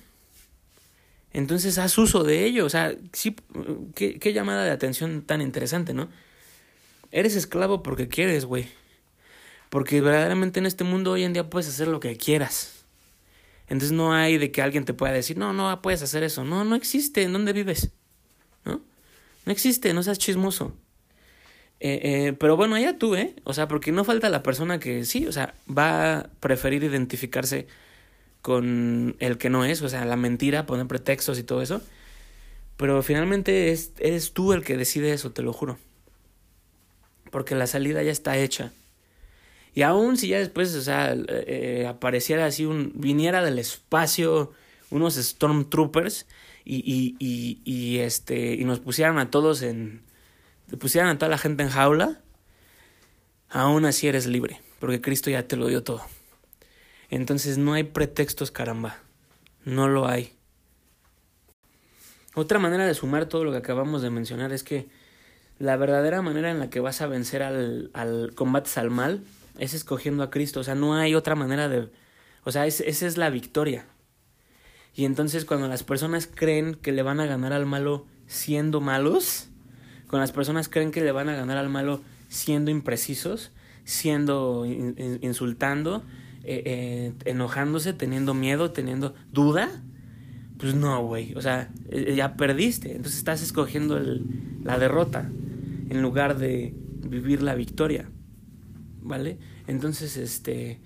Entonces 1.33 1.79
haz 1.79 1.97
uso 1.99 2.25
de 2.25 2.45
ello. 2.45 2.65
O 2.65 2.71
sea, 2.71 2.95
sí, 3.13 3.37
qué, 3.95 4.19
qué 4.19 4.33
llamada 4.33 4.65
de 4.65 4.71
atención 4.71 5.23
tan 5.23 5.41
interesante, 5.41 5.95
¿no? 5.95 6.09
Eres 7.13 7.37
esclavo 7.37 7.83
porque 7.83 8.09
quieres, 8.09 8.45
güey. 8.47 8.69
Porque 9.69 10.01
verdaderamente 10.01 10.61
en 10.61 10.67
este 10.67 10.85
mundo 10.85 11.13
hoy 11.13 11.25
en 11.25 11.33
día 11.33 11.51
puedes 11.51 11.69
hacer 11.69 11.89
lo 11.89 12.01
que 12.01 12.17
quieras. 12.17 12.85
Entonces 13.69 13.93
no 13.93 14.13
hay 14.13 14.39
de 14.39 14.53
que 14.53 14.63
alguien 14.63 14.85
te 14.85 14.95
pueda 14.95 15.13
decir, 15.13 15.37
no, 15.37 15.53
no 15.53 15.83
puedes 15.83 16.03
hacer 16.03 16.23
eso. 16.23 16.45
No, 16.45 16.65
no 16.65 16.75
existe. 16.75 17.23
¿En 17.23 17.33
dónde 17.33 17.53
vives? 17.53 17.91
¿No? 18.65 18.81
No 19.45 19.53
existe, 19.53 19.93
no 19.93 20.03
seas 20.03 20.19
chismoso. 20.19 20.75
Eh, 21.81 22.01
eh, 22.03 22.33
pero 22.33 22.57
bueno, 22.57 22.79
ya 22.79 22.99
tú, 22.99 23.17
¿eh? 23.17 23.35
O 23.45 23.53
sea, 23.53 23.69
porque 23.69 23.93
no 23.93 24.05
falta 24.05 24.29
la 24.29 24.43
persona 24.43 24.81
que 24.81 25.05
sí, 25.05 25.27
o 25.27 25.33
sea, 25.33 25.55
va 25.67 26.19
a 26.19 26.31
preferir 26.41 26.83
identificarse 26.85 27.67
con 28.43 29.17
el 29.19 29.39
que 29.39 29.51
no 29.51 29.65
es, 29.65 29.83
o 29.83 29.89
sea, 29.89 30.05
la 30.05 30.17
mentira, 30.17 30.67
poner 30.67 30.87
pretextos 30.87 31.39
y 31.39 31.43
todo 31.43 31.63
eso. 31.63 31.83
Pero 32.77 33.03
finalmente 33.03 33.73
es, 33.73 33.93
eres 33.99 34.33
tú 34.33 34.53
el 34.53 34.63
que 34.65 34.77
decide 34.77 35.13
eso, 35.13 35.33
te 35.33 35.43
lo 35.43 35.53
juro. 35.53 35.79
Porque 37.31 37.55
la 37.55 37.67
salida 37.67 38.03
ya 38.03 38.13
está 38.13 38.37
hecha. 38.39 38.73
Y 39.75 39.83
aún 39.83 40.17
si 40.17 40.29
ya 40.29 40.39
después, 40.39 40.75
o 40.75 40.81
sea, 40.81 41.15
eh, 41.29 41.87
apareciera 41.89 42.47
así 42.47 42.65
un. 42.65 42.93
viniera 42.95 43.45
del 43.45 43.59
espacio 43.59 44.53
unos 44.91 45.17
Stormtroopers 45.17 46.27
y, 46.65 47.17
y, 47.19 47.61
y, 47.65 47.99
este, 47.99 48.55
y 48.55 48.65
nos 48.65 48.81
pusieran 48.81 49.19
a 49.19 49.31
todos 49.31 49.63
en, 49.63 50.03
te 50.69 50.77
pusieran 50.77 51.11
a 51.11 51.19
toda 51.19 51.29
la 51.29 51.39
gente 51.39 51.63
en 51.63 51.69
jaula, 51.69 52.21
aún 53.49 53.85
así 53.85 54.09
eres 54.09 54.27
libre, 54.27 54.61
porque 54.79 55.01
Cristo 55.01 55.31
ya 55.31 55.47
te 55.47 55.57
lo 55.57 55.69
dio 55.69 55.83
todo. 55.83 56.03
Entonces 57.09 57.59
no 57.59 57.75
hay 57.75 57.85
pretextos, 57.85 58.51
caramba. 58.51 58.99
No 59.65 59.89
lo 59.89 60.07
hay. 60.07 60.33
Otra 62.35 62.59
manera 62.59 62.87
de 62.87 62.95
sumar 62.95 63.27
todo 63.27 63.45
lo 63.45 63.53
que 63.53 63.59
acabamos 63.59 64.03
de 64.03 64.11
mencionar 64.11 64.53
es 64.53 64.63
que 64.63 64.89
la 65.59 65.77
verdadera 65.77 66.21
manera 66.21 66.51
en 66.51 66.59
la 66.59 66.69
que 66.69 66.81
vas 66.81 67.01
a 67.01 67.07
vencer 67.07 67.43
al, 67.43 67.91
al 67.95 68.33
combates 68.35 68.77
al 68.77 68.91
mal 68.91 69.23
es 69.59 69.75
escogiendo 69.75 70.23
a 70.23 70.31
Cristo. 70.31 70.61
O 70.61 70.65
sea, 70.65 70.75
no 70.75 70.95
hay 70.95 71.15
otra 71.15 71.35
manera 71.35 71.69
de... 71.69 71.89
O 72.45 72.53
sea, 72.53 72.67
esa 72.67 72.85
es 72.85 73.17
la 73.17 73.31
victoria. 73.31 73.87
Y 74.95 75.05
entonces 75.05 75.45
cuando 75.45 75.69
las 75.69 75.83
personas 75.83 76.29
creen 76.33 76.75
que 76.75 76.93
le 76.93 77.03
van 77.03 77.21
a 77.21 77.27
ganar 77.27 77.53
al 77.53 77.67
malo 77.67 78.07
siendo 78.27 78.81
malos, 78.81 79.49
cuando 80.09 80.21
las 80.21 80.33
personas 80.33 80.69
creen 80.69 80.91
que 80.91 81.03
le 81.03 81.13
van 81.13 81.29
a 81.29 81.35
ganar 81.35 81.57
al 81.57 81.69
malo 81.69 82.03
siendo 82.29 82.71
imprecisos, 82.71 83.53
siendo 83.85 84.65
insultando, 84.67 86.05
eh, 86.45 86.63
eh, 86.65 87.13
enojándose, 87.25 87.93
teniendo 87.93 88.35
miedo, 88.35 88.71
teniendo 88.71 89.15
duda, 89.33 89.83
pues 90.59 90.75
no, 90.75 91.05
güey. 91.05 91.35
O 91.35 91.43
sea, 91.43 91.71
eh, 91.91 92.15
ya 92.17 92.37
perdiste. 92.37 92.93
Entonces 92.93 93.19
estás 93.19 93.43
escogiendo 93.43 93.97
el, 93.97 94.25
la 94.63 94.79
derrota 94.79 95.31
en 95.89 96.03
lugar 96.03 96.39
de 96.39 96.75
vivir 97.09 97.43
la 97.43 97.55
victoria. 97.55 98.09
¿vale? 99.07 99.39
Entonces, 99.67 100.17
este... 100.17 100.81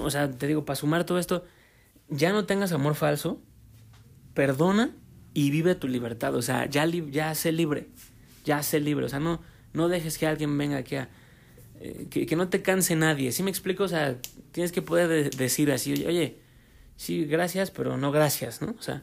O 0.00 0.10
sea, 0.10 0.30
te 0.30 0.46
digo, 0.46 0.64
para 0.64 0.76
sumar 0.76 1.04
todo 1.04 1.18
esto, 1.18 1.44
ya 2.08 2.32
no 2.32 2.46
tengas 2.46 2.72
amor 2.72 2.94
falso, 2.94 3.42
perdona 4.32 4.96
y 5.34 5.50
vive 5.50 5.74
tu 5.74 5.88
libertad. 5.88 6.34
O 6.34 6.42
sea, 6.42 6.66
ya, 6.66 6.86
ya 6.86 7.34
sé 7.34 7.52
libre, 7.52 7.88
ya 8.44 8.62
sé 8.62 8.80
libre. 8.80 9.06
O 9.06 9.08
sea, 9.08 9.20
no, 9.20 9.40
no 9.72 9.88
dejes 9.88 10.18
que 10.18 10.26
alguien 10.26 10.56
venga 10.56 10.78
aquí 10.78 10.96
a... 10.96 11.08
Eh, 11.80 12.06
que, 12.10 12.26
que, 12.26 12.36
no 12.36 12.48
te 12.48 12.62
canse 12.62 12.94
nadie. 12.94 13.32
¿Sí 13.32 13.42
me 13.42 13.50
explico? 13.50 13.84
O 13.84 13.88
sea, 13.88 14.16
tienes 14.52 14.72
que 14.72 14.82
poder 14.82 15.30
decir 15.30 15.72
así, 15.72 15.92
oye, 16.06 16.38
sí, 16.96 17.24
gracias, 17.24 17.70
pero 17.70 17.96
no 17.96 18.12
gracias, 18.12 18.62
¿no? 18.62 18.74
O 18.78 18.82
sea, 18.82 19.02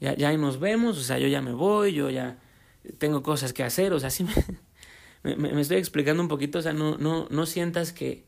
ya, 0.00 0.14
ya 0.14 0.36
nos 0.36 0.60
vemos, 0.60 0.98
o 0.98 1.02
sea, 1.02 1.18
yo 1.18 1.26
ya 1.26 1.42
me 1.42 1.52
voy, 1.52 1.94
yo 1.94 2.10
ya 2.10 2.38
tengo 2.98 3.22
cosas 3.22 3.52
que 3.52 3.64
hacer, 3.64 3.92
o 3.92 4.00
sea, 4.00 4.10
sí 4.10 4.24
me, 5.22 5.36
me, 5.36 5.52
me 5.52 5.60
estoy 5.60 5.78
explicando 5.78 6.22
un 6.22 6.28
poquito, 6.28 6.58
o 6.58 6.62
sea, 6.62 6.72
no, 6.72 6.96
no, 6.98 7.26
no 7.30 7.46
sientas 7.46 7.92
que, 7.92 8.24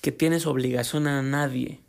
que 0.00 0.12
tienes 0.12 0.46
obligación 0.46 1.06
a 1.06 1.22
nadie. 1.22 1.80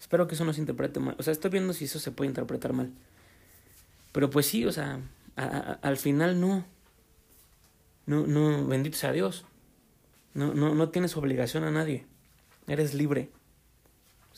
Espero 0.00 0.28
que 0.28 0.34
eso 0.34 0.44
no 0.44 0.52
se 0.52 0.60
interprete 0.60 1.00
mal. 1.00 1.16
O 1.18 1.22
sea, 1.22 1.32
estoy 1.32 1.50
viendo 1.50 1.72
si 1.72 1.86
eso 1.86 1.98
se 1.98 2.10
puede 2.10 2.28
interpretar 2.28 2.72
mal. 2.72 2.92
Pero 4.18 4.30
pues 4.30 4.46
sí, 4.46 4.64
o 4.64 4.72
sea, 4.72 5.00
al 5.36 5.96
final 5.96 6.40
no. 6.40 6.66
No, 8.04 8.26
no, 8.26 8.66
bendito 8.66 8.98
sea 8.98 9.12
Dios. 9.12 9.44
No, 10.34 10.54
no, 10.54 10.74
no 10.74 10.88
tienes 10.88 11.16
obligación 11.16 11.62
a 11.62 11.70
nadie. 11.70 12.04
Eres 12.66 12.94
libre. 12.94 13.30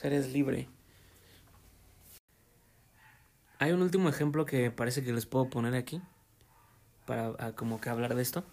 Eres 0.02 0.34
libre. 0.34 0.68
Hay 3.58 3.72
un 3.72 3.80
último 3.80 4.10
ejemplo 4.10 4.44
que 4.44 4.70
parece 4.70 5.02
que 5.02 5.14
les 5.14 5.24
puedo 5.24 5.48
poner 5.48 5.74
aquí. 5.74 6.02
Para 7.06 7.54
como 7.54 7.80
que 7.80 7.88
hablar 7.88 8.14
de 8.14 8.20
esto. 8.20 8.44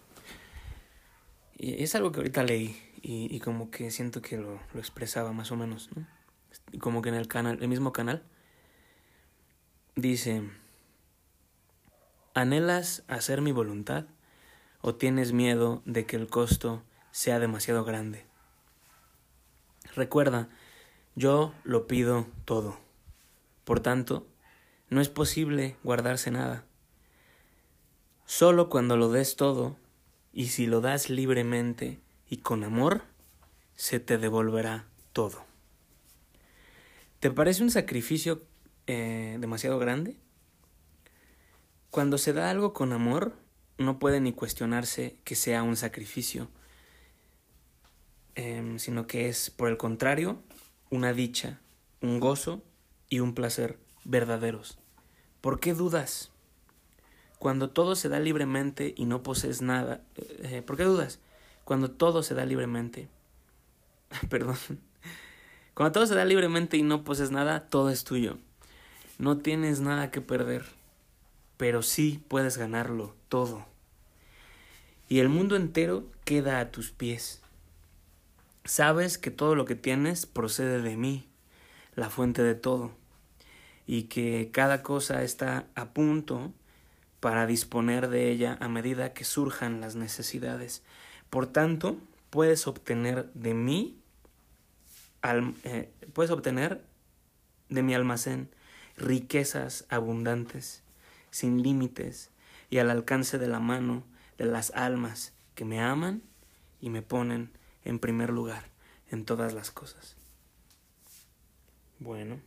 Y 1.58 1.82
es 1.82 1.94
algo 1.94 2.10
que 2.10 2.20
ahorita 2.20 2.42
leí. 2.42 2.74
Y, 3.02 3.36
y 3.36 3.38
como 3.40 3.70
que 3.70 3.90
siento 3.90 4.22
que 4.22 4.38
lo, 4.38 4.58
lo 4.72 4.80
expresaba 4.80 5.34
más 5.34 5.52
o 5.52 5.56
menos, 5.56 5.90
¿no? 5.94 6.06
Como 6.80 7.02
que 7.02 7.10
en 7.10 7.16
el 7.16 7.28
canal, 7.28 7.58
el 7.60 7.68
mismo 7.68 7.92
canal. 7.92 8.22
Dice. 9.94 10.42
¿Anhelas 12.38 13.02
hacer 13.08 13.40
mi 13.40 13.50
voluntad? 13.50 14.04
¿O 14.80 14.94
tienes 14.94 15.32
miedo 15.32 15.82
de 15.86 16.06
que 16.06 16.14
el 16.14 16.28
costo 16.28 16.84
sea 17.10 17.40
demasiado 17.40 17.82
grande? 17.82 18.26
Recuerda, 19.96 20.48
yo 21.16 21.52
lo 21.64 21.88
pido 21.88 22.28
todo. 22.44 22.78
Por 23.64 23.80
tanto, 23.80 24.24
no 24.88 25.00
es 25.00 25.08
posible 25.08 25.74
guardarse 25.82 26.30
nada. 26.30 26.64
Solo 28.24 28.68
cuando 28.68 28.96
lo 28.96 29.10
des 29.10 29.34
todo, 29.34 29.76
y 30.32 30.46
si 30.46 30.68
lo 30.68 30.80
das 30.80 31.10
libremente 31.10 31.98
y 32.30 32.36
con 32.36 32.62
amor, 32.62 33.02
se 33.74 33.98
te 33.98 34.16
devolverá 34.16 34.86
todo. 35.12 35.44
¿Te 37.18 37.32
parece 37.32 37.64
un 37.64 37.72
sacrificio 37.72 38.42
eh, 38.86 39.38
demasiado 39.40 39.80
grande? 39.80 40.16
Cuando 41.90 42.18
se 42.18 42.34
da 42.34 42.50
algo 42.50 42.74
con 42.74 42.92
amor, 42.92 43.34
no 43.78 43.98
puede 43.98 44.20
ni 44.20 44.32
cuestionarse 44.32 45.16
que 45.24 45.34
sea 45.34 45.62
un 45.62 45.76
sacrificio, 45.76 46.48
em, 48.34 48.78
sino 48.78 49.06
que 49.06 49.28
es, 49.28 49.50
por 49.50 49.70
el 49.70 49.78
contrario, 49.78 50.42
una 50.90 51.14
dicha, 51.14 51.60
un 52.02 52.20
gozo 52.20 52.62
y 53.08 53.20
un 53.20 53.34
placer 53.34 53.78
verdaderos. 54.04 54.78
¿Por 55.40 55.60
qué 55.60 55.72
dudas? 55.72 56.30
Cuando 57.38 57.70
todo 57.70 57.94
se 57.94 58.10
da 58.10 58.20
libremente 58.20 58.94
y 58.96 59.06
no 59.06 59.22
posees 59.22 59.62
nada, 59.62 60.02
eh, 60.16 60.60
¿por 60.60 60.76
qué 60.76 60.84
dudas? 60.84 61.20
Cuando 61.64 61.90
todo 61.90 62.22
se 62.22 62.34
da 62.34 62.44
libremente, 62.44 63.08
perdón, 64.28 64.58
cuando 65.72 65.92
todo 65.92 66.06
se 66.06 66.14
da 66.14 66.26
libremente 66.26 66.76
y 66.76 66.82
no 66.82 67.02
posees 67.02 67.30
nada, 67.30 67.70
todo 67.70 67.88
es 67.88 68.04
tuyo. 68.04 68.36
No 69.18 69.38
tienes 69.38 69.80
nada 69.80 70.10
que 70.10 70.20
perder 70.20 70.77
pero 71.58 71.82
sí 71.82 72.24
puedes 72.28 72.56
ganarlo 72.56 73.14
todo. 73.28 73.66
Y 75.08 75.18
el 75.18 75.28
mundo 75.28 75.56
entero 75.56 76.06
queda 76.24 76.60
a 76.60 76.70
tus 76.70 76.92
pies. 76.92 77.42
Sabes 78.64 79.18
que 79.18 79.30
todo 79.30 79.54
lo 79.54 79.64
que 79.64 79.74
tienes 79.74 80.24
procede 80.24 80.80
de 80.80 80.96
mí, 80.96 81.26
la 81.94 82.10
fuente 82.10 82.42
de 82.42 82.54
todo, 82.54 82.92
y 83.86 84.04
que 84.04 84.50
cada 84.52 84.82
cosa 84.82 85.22
está 85.24 85.66
a 85.74 85.86
punto 85.86 86.52
para 87.20 87.46
disponer 87.46 88.08
de 88.08 88.30
ella 88.30 88.56
a 88.60 88.68
medida 88.68 89.12
que 89.12 89.24
surjan 89.24 89.80
las 89.80 89.96
necesidades. 89.96 90.82
Por 91.28 91.46
tanto, 91.46 91.96
puedes 92.30 92.66
obtener 92.68 93.32
de 93.32 93.54
mí, 93.54 93.98
eh, 95.64 95.90
puedes 96.12 96.30
obtener 96.30 96.84
de 97.68 97.82
mi 97.82 97.94
almacén 97.94 98.48
riquezas 98.96 99.86
abundantes 99.88 100.82
sin 101.30 101.62
límites 101.62 102.30
y 102.70 102.78
al 102.78 102.90
alcance 102.90 103.38
de 103.38 103.48
la 103.48 103.60
mano 103.60 104.04
de 104.36 104.46
las 104.46 104.70
almas 104.72 105.32
que 105.54 105.64
me 105.64 105.80
aman 105.80 106.22
y 106.80 106.90
me 106.90 107.02
ponen 107.02 107.50
en 107.84 107.98
primer 107.98 108.30
lugar 108.30 108.64
en 109.10 109.24
todas 109.24 109.54
las 109.54 109.70
cosas. 109.70 110.16
Bueno. 111.98 112.40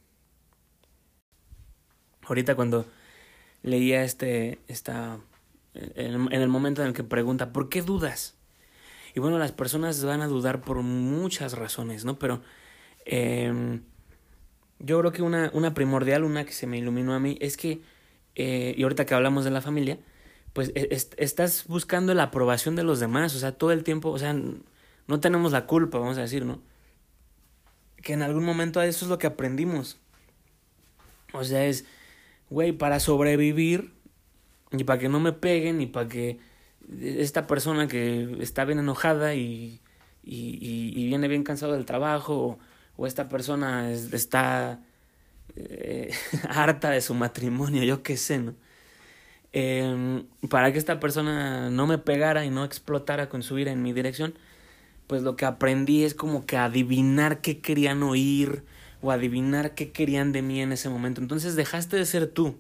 Ahorita 2.24 2.56
cuando 2.56 2.86
leía 3.64 4.04
este, 4.04 4.60
esta, 4.68 5.20
en, 5.74 6.32
el 6.32 6.48
momento 6.48 6.82
en 6.82 6.90
el 6.90 6.94
que 6.94 7.04
pregunta, 7.04 7.52
¿por 7.52 7.68
qué 7.70 7.82
dudas? 7.82 8.36
Y 9.14 9.20
bueno, 9.20 9.38
las 9.38 9.52
personas 9.52 10.04
van 10.06 10.22
a 10.22 10.28
dudar 10.28 10.62
por 10.62 10.82
muchas 10.82 11.54
razones, 11.54 12.06
¿no? 12.06 12.18
Pero 12.18 12.42
em, 13.06 13.82
yo 14.80 15.00
creo 15.00 15.12
que 15.12 15.22
una, 15.22 15.50
una 15.54 15.74
primordial, 15.74 16.24
una 16.24 16.46
que 16.46 16.54
se 16.54 16.68
me 16.68 16.78
iluminó 16.78 17.14
a 17.14 17.20
mí, 17.20 17.38
es 17.42 17.58
que 17.58 17.82
eh, 18.36 18.74
y 18.78 18.84
ahorita 18.84 19.06
que 19.06 19.14
hablamos 19.14 19.44
de 19.44 19.52
la 19.52 19.62
familia, 19.62 20.00
pues 20.54 20.72
e, 20.76 20.90
estás 21.18 21.66
buscando 21.68 22.14
la 22.14 22.24
aprobación 22.24 22.76
de 22.76 22.84
los 22.84 23.00
demás, 23.00 23.36
o 23.36 23.40
sea, 23.40 23.54
todo 23.54 23.72
el 23.72 23.84
tiempo, 23.84 24.10
o 24.10 24.20
sea, 24.20 24.36
no 25.08 25.20
tenemos 25.20 25.52
la 25.52 25.66
culpa, 25.66 26.00
vamos 26.00 26.18
a 26.18 26.22
decir, 26.22 26.46
¿no? 26.46 26.62
Que 27.98 28.14
en 28.14 28.22
algún 28.22 28.44
momento 28.44 28.82
eso 28.82 29.06
es 29.06 29.10
lo 29.10 29.18
que 29.18 29.28
aprendimos. 29.28 30.00
O 31.34 31.44
sea, 31.44 31.66
es, 31.66 31.86
güey, 32.50 32.72
para 32.72 33.00
sobrevivir, 33.00 33.94
y 34.72 34.84
para 34.84 35.00
que 35.00 35.10
no 35.10 35.20
me 35.20 35.34
peguen, 35.34 35.82
y 35.82 35.88
para 35.88 36.08
que 36.08 36.40
esta 37.00 37.48
persona 37.48 37.88
que 37.88 38.38
está 38.40 38.66
bien 38.66 38.80
enojada 38.80 39.36
y, 39.36 39.82
y, 40.24 41.06
viene 41.08 41.28
bien 41.28 41.44
cansado 41.44 41.74
del 41.74 41.86
trabajo, 41.86 42.60
o 42.98 43.08
esta 43.08 43.30
persona 43.30 43.92
está 43.92 44.82
eh, 45.56 46.12
harta 46.50 46.90
de 46.90 47.02
su 47.02 47.14
matrimonio, 47.14 47.84
yo 47.84 48.04
qué 48.04 48.18
sé, 48.18 48.40
¿no? 48.40 48.56
Em, 49.54 50.26
para 50.50 50.72
que 50.72 50.78
esta 50.78 51.00
persona 51.00 51.70
no 51.70 51.86
me 51.86 51.98
pegara 51.98 52.46
y 52.46 52.50
no 52.50 52.64
explotara 52.64 53.28
con 53.28 53.44
su 53.44 53.60
ira 53.60 53.72
en 53.72 53.82
mi 53.82 53.92
dirección, 53.92 54.34
pues 55.08 55.24
lo 55.24 55.36
que 55.36 55.46
aprendí 55.46 56.04
es 56.06 56.14
como 56.14 56.46
que 56.46 56.58
adivinar 56.58 57.42
qué 57.42 57.60
querían 57.60 58.02
oír 58.04 58.64
o 59.02 59.12
adivinar 59.12 59.76
qué 59.76 59.92
querían 59.92 60.32
de 60.32 60.42
mí 60.42 60.62
en 60.62 60.72
ese 60.72 60.88
momento. 60.90 61.22
Entonces 61.22 61.56
dejaste 61.56 61.98
de 61.98 62.06
ser 62.06 62.28
tú, 62.28 62.56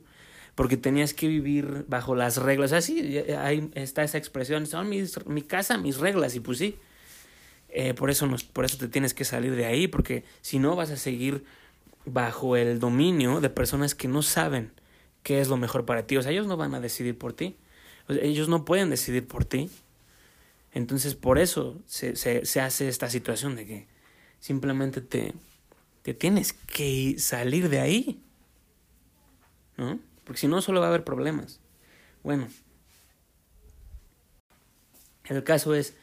porque 0.55 0.75
tenías 0.75 1.13
que 1.13 1.27
vivir 1.27 1.85
bajo 1.87 2.15
las 2.15 2.37
reglas. 2.37 2.73
Así, 2.73 3.19
ahí 3.39 3.71
está 3.75 4.03
esa 4.03 4.17
expresión, 4.17 4.67
son 4.67 4.89
mis, 4.89 5.25
mi 5.25 5.43
casa, 5.43 5.77
mis 5.77 5.97
reglas, 5.97 6.35
y 6.35 6.41
pues 6.41 6.57
sí. 6.57 6.77
Eh, 7.69 7.93
por, 7.93 8.09
eso 8.09 8.27
nos, 8.27 8.43
por 8.43 8.65
eso 8.65 8.77
te 8.77 8.89
tienes 8.89 9.13
que 9.13 9.23
salir 9.23 9.55
de 9.55 9.65
ahí, 9.65 9.87
porque 9.87 10.25
si 10.41 10.59
no 10.59 10.75
vas 10.75 10.91
a 10.91 10.97
seguir 10.97 11.45
bajo 12.05 12.55
el 12.55 12.79
dominio 12.79 13.41
de 13.41 13.49
personas 13.49 13.95
que 13.95 14.07
no 14.07 14.21
saben 14.21 14.71
qué 15.23 15.41
es 15.41 15.47
lo 15.47 15.57
mejor 15.57 15.85
para 15.85 16.07
ti. 16.07 16.17
O 16.17 16.21
sea, 16.21 16.31
ellos 16.31 16.47
no 16.47 16.57
van 16.57 16.73
a 16.73 16.79
decidir 16.79 17.17
por 17.17 17.33
ti. 17.33 17.57
ellos 18.07 18.49
no 18.49 18.65
pueden 18.65 18.89
decidir 18.89 19.27
por 19.27 19.45
ti. 19.45 19.69
Entonces, 20.73 21.15
por 21.15 21.37
eso 21.37 21.79
se, 21.85 22.15
se, 22.15 22.45
se 22.45 22.61
hace 22.61 22.87
esta 22.87 23.09
situación 23.09 23.55
de 23.55 23.65
que 23.65 23.87
simplemente 24.39 25.01
te, 25.01 25.33
te 26.01 26.13
tienes 26.13 26.53
que 26.53 27.15
salir 27.19 27.69
de 27.69 27.79
ahí. 27.79 28.21
¿No? 29.77 29.99
Porque 30.23 30.39
si 30.39 30.47
no, 30.47 30.61
solo 30.61 30.79
va 30.79 30.87
a 30.87 30.89
haber 30.89 31.03
problemas. 31.03 31.59
Bueno, 32.23 32.47
el 35.25 35.43
caso 35.43 35.73
es, 35.73 35.95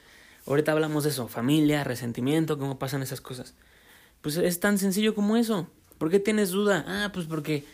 ahorita 0.47 0.73
hablamos 0.73 1.05
de 1.05 1.11
eso, 1.11 1.29
familia, 1.29 1.85
resentimiento, 1.85 2.59
cómo 2.59 2.79
pasan 2.79 3.03
esas 3.03 3.21
cosas. 3.21 3.55
Pues 4.21 4.37
es 4.37 4.61
tan 4.61 4.79
sencillo 4.79 5.15
como 5.15 5.37
eso. 5.37 5.71
¿Por 5.99 6.11
qué 6.11 6.21
tienes 6.21 6.51
duda? 6.51 6.85
Ah, 6.87 7.11
pues 7.13 7.27
porque 7.27 7.65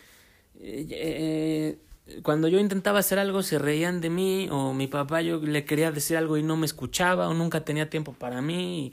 eh, 0.61 0.87
eh, 0.91 1.79
cuando 2.23 2.49
yo 2.49 2.59
intentaba 2.59 2.99
hacer 2.99 3.19
algo 3.19 3.43
se 3.43 3.59
reían 3.59 4.01
de 4.01 4.11
mí 4.11 4.49
o 4.51 4.73
mi 4.75 4.87
papá 4.87 5.23
yo 5.23 5.39
le 5.39 5.65
quería 5.65 5.91
decir 5.91 6.17
algo 6.17 6.37
y 6.37 6.43
no 6.43 6.57
me 6.57 6.67
escuchaba 6.67 7.29
o 7.29 7.35
nunca 7.35 7.65
tenía 7.65 7.91
tiempo 7.91 8.13
para 8.13 8.43
mí 8.43 8.93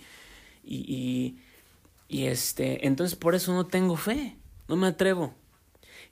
y, 0.64 1.38
y, 2.08 2.26
este 2.26 2.86
entonces 2.86 3.16
por 3.16 3.36
eso 3.36 3.54
no 3.54 3.68
tengo 3.68 3.96
fe, 3.96 4.38
no 4.68 4.76
me 4.76 4.88
atrevo. 4.88 5.34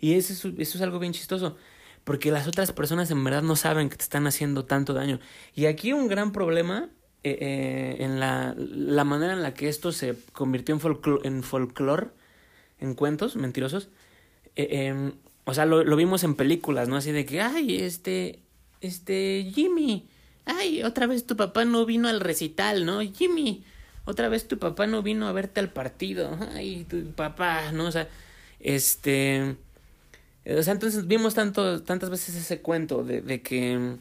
Y 0.01 0.13
eso 0.13 0.49
es, 0.57 0.81
algo 0.81 0.99
bien 0.99 1.13
chistoso 1.13 1.57
porque 2.03 2.31
las 2.31 2.47
otras 2.47 2.71
personas 2.71 3.11
en 3.11 3.23
verdad 3.23 3.43
no 3.43 3.55
saben 3.55 3.89
que 3.89 3.97
te 3.97 4.03
están 4.03 4.25
haciendo 4.27 4.65
tanto 4.65 4.93
daño. 4.93 5.19
Y 5.55 5.65
aquí 5.65 5.93
un 5.93 6.07
gran 6.07 6.31
problema 6.31 6.89
eh, 7.23 7.97
en 7.99 8.19
la, 8.19 8.55
la 8.57 9.03
manera 9.03 9.33
en 9.33 9.43
la 9.43 9.53
que 9.53 9.67
esto 9.67 9.91
se 9.91 10.15
convirtió 10.31 10.75
en, 10.75 10.81
en 11.25 11.43
folclore, 11.43 12.07
en 12.79 12.93
cuentos 12.93 13.35
mentirosos, 13.35 13.89
eh, 14.55 14.87
em, 14.87 15.13
o 15.45 15.53
sea, 15.53 15.65
lo, 15.65 15.83
lo, 15.83 15.95
vimos 15.95 16.23
en 16.23 16.35
películas, 16.35 16.87
¿no? 16.87 16.95
Así 16.95 17.11
de 17.11 17.25
que, 17.25 17.41
ay, 17.41 17.77
este, 17.77 18.39
este, 18.81 19.51
Jimmy, 19.53 20.07
ay, 20.45 20.83
otra 20.83 21.07
vez 21.07 21.25
tu 21.25 21.35
papá 21.35 21.65
no 21.65 21.85
vino 21.85 22.07
al 22.07 22.19
recital, 22.19 22.85
¿no? 22.85 23.01
Jimmy, 23.01 23.63
otra 24.05 24.29
vez 24.29 24.47
tu 24.47 24.57
papá 24.59 24.87
no 24.87 25.01
vino 25.03 25.27
a 25.27 25.31
verte 25.31 25.59
al 25.59 25.71
partido, 25.71 26.37
ay, 26.53 26.85
tu 26.89 27.11
papá, 27.11 27.71
¿no? 27.71 27.85
O 27.85 27.91
sea, 27.91 28.07
este, 28.59 29.55
o 30.45 30.63
sea, 30.63 30.73
entonces 30.73 31.07
vimos 31.07 31.33
tanto, 31.35 31.81
tantas 31.83 32.09
veces 32.09 32.35
ese 32.35 32.61
cuento 32.61 33.03
de, 33.03 33.21
de 33.21 33.41
que 33.41 33.97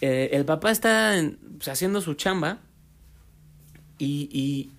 eh, 0.00 0.30
el 0.32 0.44
papá 0.44 0.70
está 0.70 1.14
pues, 1.56 1.68
haciendo 1.68 2.00
su 2.00 2.14
chamba 2.14 2.58
y, 3.98 4.28
y, 4.32 4.70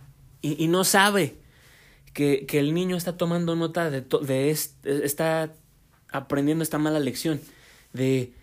y, 0.41 0.67
no 0.67 0.83
sabe 0.83 1.35
que, 2.17 2.47
que, 2.47 2.57
el 2.57 2.73
niño 2.73 2.97
está 2.97 3.15
tomando 3.15 3.55
nota 3.55 3.91
de, 3.91 4.01
de 4.01 4.49
está 4.49 5.53
aprendiendo 6.09 6.63
esta 6.63 6.79
mala 6.79 6.99
lección 6.99 7.39
de 7.93 8.33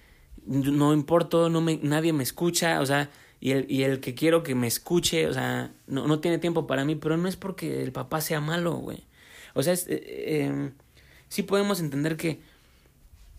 no 0.46 0.94
importo, 0.94 1.50
no 1.50 1.60
me, 1.60 1.80
nadie 1.82 2.12
me 2.12 2.22
escucha, 2.22 2.80
o 2.80 2.86
sea, 2.86 3.10
y 3.40 3.50
el, 3.50 3.66
y 3.68 3.82
el 3.82 3.98
que 3.98 4.14
quiero 4.14 4.44
que 4.44 4.54
me 4.54 4.68
escuche, 4.68 5.26
o 5.26 5.32
sea, 5.32 5.72
no, 5.88 6.06
no 6.06 6.20
tiene 6.20 6.38
tiempo 6.38 6.68
para 6.68 6.84
mí, 6.84 6.94
pero 6.94 7.16
no 7.16 7.26
es 7.26 7.34
porque 7.34 7.82
el 7.82 7.90
papá 7.90 8.20
sea 8.20 8.40
malo, 8.40 8.74
güey. 8.74 9.08
O 9.54 9.64
sea, 9.64 9.74
eh, 9.74 10.44
em, 10.46 10.74
sí 11.28 11.42
podemos 11.42 11.80
entender 11.80 12.16
que 12.16 12.42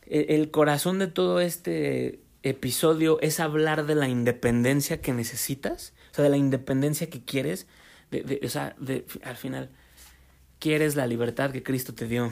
el 0.06 0.52
corazón 0.52 1.00
de 1.00 1.08
todo 1.08 1.40
este 1.40 2.20
episodio 2.44 3.22
es 3.22 3.40
hablar 3.40 3.86
de 3.86 3.96
la 3.96 4.10
independencia 4.10 5.00
que 5.00 5.14
necesitas, 5.14 5.94
o 6.12 6.16
sea, 6.16 6.26
de 6.26 6.30
la 6.30 6.38
independencia 6.38 7.10
que 7.10 7.24
quieres, 7.24 7.68
de, 8.12 8.42
o 8.44 8.50
sea, 8.50 8.76
de, 8.82 9.06
al 9.24 9.38
final, 9.38 9.70
quieres 10.60 10.96
la 10.96 11.08
libertad 11.08 11.52
que 11.52 11.64
Cristo 11.64 11.94
te 11.94 12.08
dio. 12.08 12.32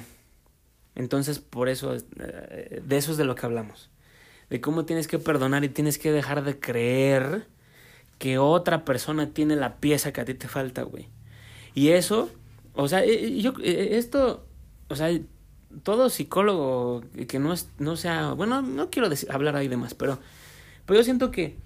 Entonces, 0.96 1.40
por 1.40 1.70
eso, 1.70 1.96
eh, 1.96 2.82
de 2.86 2.98
eso 2.98 3.12
es 3.12 3.18
de 3.18 3.26
lo 3.26 3.36
que 3.36 3.46
hablamos. 3.46 3.90
De 4.50 4.62
cómo 4.62 4.86
tienes 4.86 5.08
que 5.08 5.20
perdonar 5.20 5.64
y 5.64 5.70
tienes 5.70 5.98
que 5.98 6.12
dejar 6.12 6.44
de 6.44 6.60
creer 6.60 7.48
que 8.20 8.38
otra 8.38 8.86
persona 8.86 9.32
tiene 9.32 9.56
la 9.56 9.78
pieza 9.78 10.14
que 10.14 10.22
a 10.22 10.26
ti 10.26 10.34
te 10.34 10.48
falta, 10.48 10.84
güey. 10.84 11.08
Y 11.74 11.90
eso, 11.90 12.30
o 12.74 12.88
sea, 12.88 13.04
eh, 13.04 13.26
eh, 13.26 13.42
yo, 13.42 13.54
esto, 13.64 14.46
o 14.90 14.96
sea, 14.96 15.10
todo 15.82 16.10
psicólogo 16.10 17.04
que 17.28 17.40
no, 17.40 17.54
es, 17.54 17.70
no 17.80 17.96
sea, 17.96 18.34
bueno, 18.34 18.62
no 18.62 18.92
quiero 18.92 19.10
decir, 19.10 19.32
hablar 19.32 19.56
ahí 19.56 19.68
de 19.68 19.78
más, 19.78 19.96
pero, 19.96 20.20
pero 20.86 21.00
yo 21.00 21.04
siento 21.04 21.32
que 21.32 21.58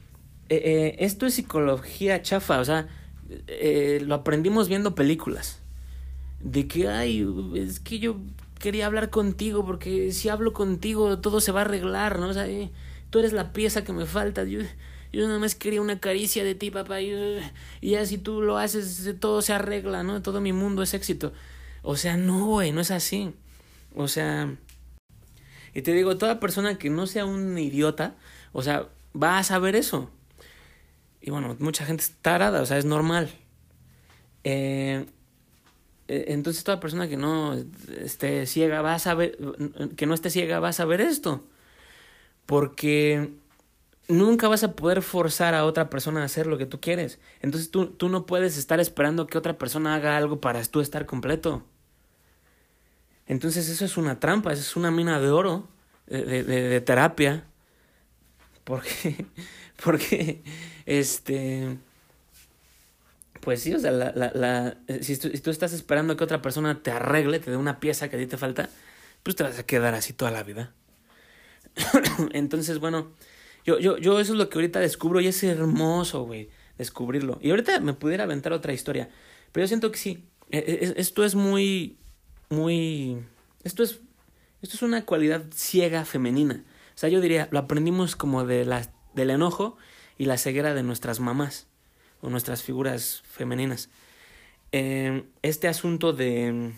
esto 0.50 1.26
es 1.26 1.34
psicología 1.34 2.22
chafa, 2.22 2.60
o 2.60 2.66
sea, 2.66 2.88
lo 4.02 4.16
aprendimos 4.16 4.70
viendo 4.70 4.96
películas. 4.96 5.62
De 6.40 6.68
que, 6.68 6.88
ay, 6.88 7.28
es 7.56 7.80
que 7.80 8.00
yo 8.00 8.18
quería 8.60 8.86
hablar 8.86 9.10
contigo 9.10 9.66
porque 9.66 10.12
si 10.12 10.30
hablo 10.30 10.54
contigo 10.54 11.20
todo 11.20 11.42
se 11.42 11.52
va 11.52 11.62
a 11.62 11.66
arreglar, 11.66 12.20
¿no? 12.20 12.30
O 12.30 12.34
sea, 12.34 12.48
tú 13.10 13.20
eres 13.20 13.34
la 13.34 13.54
pieza 13.54 13.84
que 13.84 13.94
me 13.94 14.06
falta. 14.06 14.44
Yo, 14.44 14.62
yo 15.12 15.28
nada 15.28 15.40
más 15.40 15.56
quería 15.56 15.82
una 15.82 16.00
caricia 16.00 16.44
de 16.44 16.56
ti, 16.56 16.72
papá. 16.72 17.02
Y, 17.02 17.14
y 17.82 17.92
ya 17.92 18.06
si 18.06 18.18
tú 18.18 18.42
lo 18.42 18.58
haces, 18.58 19.16
todo 19.20 19.42
se 19.42 19.54
arregla, 19.54 20.04
¿no? 20.04 20.22
Todo 20.22 20.42
mi 20.42 20.54
mundo 20.54 20.84
es 20.84 20.94
éxito. 20.94 21.34
O 21.84 21.96
sea, 21.96 22.18
no, 22.18 22.46
güey, 22.46 22.72
no 22.72 22.82
es 22.82 22.92
así. 22.92 23.34
O 23.96 24.08
sea, 24.08 24.56
y 25.74 25.82
te 25.84 25.94
digo, 25.94 26.18
toda 26.18 26.40
persona 26.40 26.78
que 26.78 26.90
no 26.90 27.08
sea 27.08 27.26
un 27.26 27.58
idiota, 27.58 28.16
o 28.52 28.64
sea, 28.64 28.88
va 29.16 29.38
a 29.38 29.44
saber 29.44 29.76
eso. 29.76 30.10
Y 31.22 31.30
bueno, 31.30 31.56
mucha 31.60 31.86
gente 31.86 32.04
está 32.04 32.18
tarada, 32.22 32.62
o 32.62 32.66
sea, 32.66 32.78
es 32.78 32.86
normal. 32.86 33.30
Eh, 34.44 35.06
eh, 35.06 35.06
entonces 36.08 36.64
toda 36.64 36.80
persona 36.80 37.08
que 37.08 37.18
no 37.18 37.56
esté 38.00 38.46
ciega 38.46 38.82
va 38.82 38.96
a 38.96 39.00
saber, 39.00 39.38
que 39.96 40.06
no 40.06 40.14
esté 40.14 40.30
ciega 40.30 40.60
va 40.60 40.70
a 40.70 40.74
saber 40.74 41.02
esto. 41.02 41.44
Porque 42.46 43.34
nunca 44.08 44.48
vas 44.48 44.64
a 44.64 44.74
poder 44.74 45.02
forzar 45.02 45.54
a 45.54 45.66
otra 45.66 45.90
persona 45.90 46.22
a 46.22 46.26
hacer 46.26 46.48
lo 46.48 46.58
que 46.58 46.66
tú 46.66 46.80
quieres. 46.80 47.20
Entonces 47.42 47.72
tú, 47.72 47.88
tú 47.88 48.10
no 48.10 48.26
puedes 48.26 48.58
estar 48.58 48.80
esperando 48.80 49.28
que 49.28 49.38
otra 49.38 49.58
persona 49.58 49.96
haga 49.96 50.18
algo 50.18 50.40
para 50.40 50.64
tú 50.64 50.80
estar 50.80 51.06
completo. 51.06 51.64
Entonces 53.28 53.68
eso 53.70 53.84
es 53.86 53.98
una 53.98 54.20
trampa, 54.20 54.54
eso 54.54 54.62
es 54.62 54.76
una 54.76 54.92
mina 54.92 55.20
de 55.20 55.30
oro 55.30 55.68
de, 56.08 56.44
de, 56.44 56.82
terapia. 56.82 57.46
Porque, 58.64 59.26
porque, 59.84 60.44
este, 60.86 61.78
pues 63.48 63.62
sí, 63.62 63.74
o 63.74 63.80
sea, 63.80 63.92
la, 63.92 64.12
la, 64.14 64.30
la, 64.36 64.78
si, 65.00 65.16
tú, 65.16 65.30
si 65.30 65.40
tú 65.40 65.52
estás 65.52 65.72
esperando 65.72 66.18
que 66.18 66.24
otra 66.26 66.42
persona 66.42 66.84
te 66.84 66.92
arregle, 66.92 67.40
te 67.40 67.50
dé 67.50 67.56
una 67.56 67.80
pieza 67.80 68.10
que 68.10 68.18
a 68.18 68.20
ti 68.20 68.28
te 68.28 68.36
falta, 68.36 68.70
pues 69.24 69.38
te 69.38 69.44
vas 69.44 69.58
a 69.58 69.64
quedar 69.64 69.94
así 69.94 70.12
toda 70.12 70.32
la 70.32 70.44
vida. 70.44 70.74
Entonces, 72.34 72.80
bueno, 72.80 73.14
yo, 73.66 73.80
yo, 73.80 73.98
yo 74.00 74.20
eso 74.20 74.34
es 74.34 74.38
lo 74.38 74.50
que 74.50 74.58
ahorita 74.58 74.82
descubro 74.82 75.22
y 75.22 75.28
es 75.28 75.42
hermoso, 75.46 76.24
güey, 76.24 76.50
descubrirlo. 76.78 77.40
Y 77.42 77.52
ahorita 77.52 77.80
me 77.80 77.94
pudiera 77.94 78.26
aventar 78.26 78.52
otra 78.52 78.74
historia, 78.74 79.08
pero 79.54 79.64
yo 79.64 79.70
siento 79.70 79.94
que 79.94 79.98
sí, 79.98 80.26
e, 80.52 80.58
e, 80.58 80.94
esto 81.00 81.24
es 81.24 81.34
muy, 81.34 81.96
muy... 82.50 83.18
Esto 83.64 83.82
es, 83.82 84.02
esto 84.62 84.76
es 84.76 84.82
una 84.82 85.06
cualidad 85.06 85.46
ciega 85.56 86.04
femenina. 86.04 86.66
O 86.96 86.98
sea, 86.98 87.08
yo 87.08 87.22
diría, 87.22 87.48
lo 87.52 87.60
aprendimos 87.60 88.18
como 88.18 88.44
de 88.44 88.66
la, 88.66 88.92
del 89.14 89.30
enojo 89.30 89.78
y 90.18 90.26
la 90.26 90.38
ceguera 90.38 90.74
de 90.74 90.84
nuestras 90.84 91.22
mamás 91.22 91.68
o 92.22 92.30
nuestras 92.30 92.64
figuras 92.64 93.24
femeninas. 93.30 93.90
Eh, 94.72 95.24
este 95.42 95.68
asunto 95.68 96.14
de, 96.14 96.74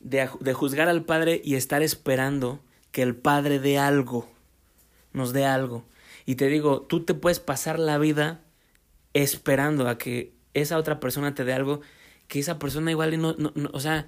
de, 0.00 0.28
de 0.40 0.52
juzgar 0.54 0.88
al 0.88 1.04
padre 1.04 1.40
y 1.44 1.54
estar 1.54 1.82
esperando 1.82 2.60
que 2.92 3.02
el 3.02 3.16
padre 3.16 3.58
dé 3.58 3.78
algo, 3.78 4.30
nos 5.12 5.32
dé 5.32 5.44
algo. 5.44 5.84
Y 6.26 6.34
te 6.34 6.46
digo, 6.46 6.82
tú 6.82 7.04
te 7.04 7.14
puedes 7.14 7.40
pasar 7.40 7.78
la 7.78 7.98
vida 7.98 8.42
esperando 9.14 9.88
a 9.88 9.98
que 9.98 10.32
esa 10.54 10.78
otra 10.78 11.00
persona 11.00 11.34
te 11.34 11.44
dé 11.44 11.52
algo 11.52 11.80
que 12.30 12.38
esa 12.38 12.60
persona 12.60 12.92
igual 12.92 13.20
no, 13.20 13.34
no, 13.36 13.52
o 13.72 13.80
sea, 13.80 14.06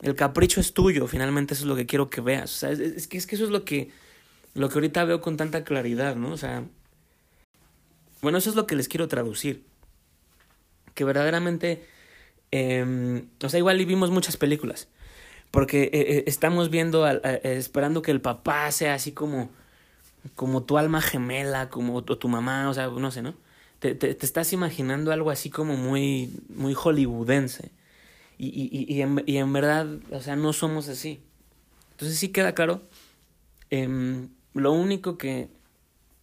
el 0.00 0.14
capricho 0.14 0.60
es 0.60 0.72
tuyo, 0.74 1.08
finalmente 1.08 1.54
eso 1.54 1.64
es 1.64 1.68
lo 1.68 1.74
que 1.74 1.86
quiero 1.86 2.08
que 2.08 2.20
veas. 2.20 2.54
O 2.54 2.56
sea, 2.56 2.70
es, 2.70 3.08
que, 3.08 3.18
es 3.18 3.26
que 3.26 3.34
eso 3.34 3.44
es 3.44 3.50
lo 3.50 3.64
que, 3.64 3.90
lo 4.54 4.68
que 4.68 4.74
ahorita 4.74 5.04
veo 5.04 5.20
con 5.20 5.36
tanta 5.36 5.64
claridad, 5.64 6.14
¿no? 6.14 6.30
O 6.30 6.36
sea, 6.36 6.64
bueno, 8.24 8.38
eso 8.38 8.50
es 8.50 8.56
lo 8.56 8.66
que 8.66 8.74
les 8.74 8.88
quiero 8.88 9.06
traducir. 9.06 9.62
Que 10.94 11.04
verdaderamente, 11.04 11.86
eh, 12.50 13.24
o 13.42 13.48
sea, 13.48 13.58
igual 13.58 13.84
vimos 13.86 14.10
muchas 14.10 14.36
películas. 14.36 14.88
Porque 15.52 15.84
eh, 15.84 15.90
eh, 15.92 16.24
estamos 16.26 16.68
viendo, 16.70 17.06
esperando 17.06 18.02
que 18.02 18.10
el 18.10 18.20
papá 18.20 18.72
sea 18.72 18.94
así 18.94 19.12
como, 19.12 19.50
como 20.34 20.64
tu 20.64 20.78
alma 20.78 21.00
gemela, 21.00 21.70
como 21.70 22.02
tu 22.02 22.28
mamá, 22.28 22.68
o 22.68 22.74
sea, 22.74 22.88
no 22.88 23.12
sé, 23.12 23.22
¿no? 23.22 23.34
te, 23.92 24.16
estás 24.24 24.52
imaginando 24.52 25.12
algo 25.12 25.30
así 25.30 25.50
como 25.50 25.76
muy, 25.76 26.30
muy 26.48 26.74
hollywoodense. 26.74 27.70
Y, 28.38 28.46
y, 28.48 28.92
y, 28.92 29.02
en, 29.02 29.22
y 29.26 29.36
en 29.36 29.52
verdad, 29.52 29.86
o 30.10 30.20
sea, 30.20 30.36
no 30.36 30.52
somos 30.52 30.88
así. 30.88 31.20
Entonces 31.92 32.18
sí 32.18 32.28
queda 32.28 32.54
claro. 32.54 32.82
Eh, 33.70 34.26
lo 34.54 34.72
único 34.72 35.18
que. 35.18 35.48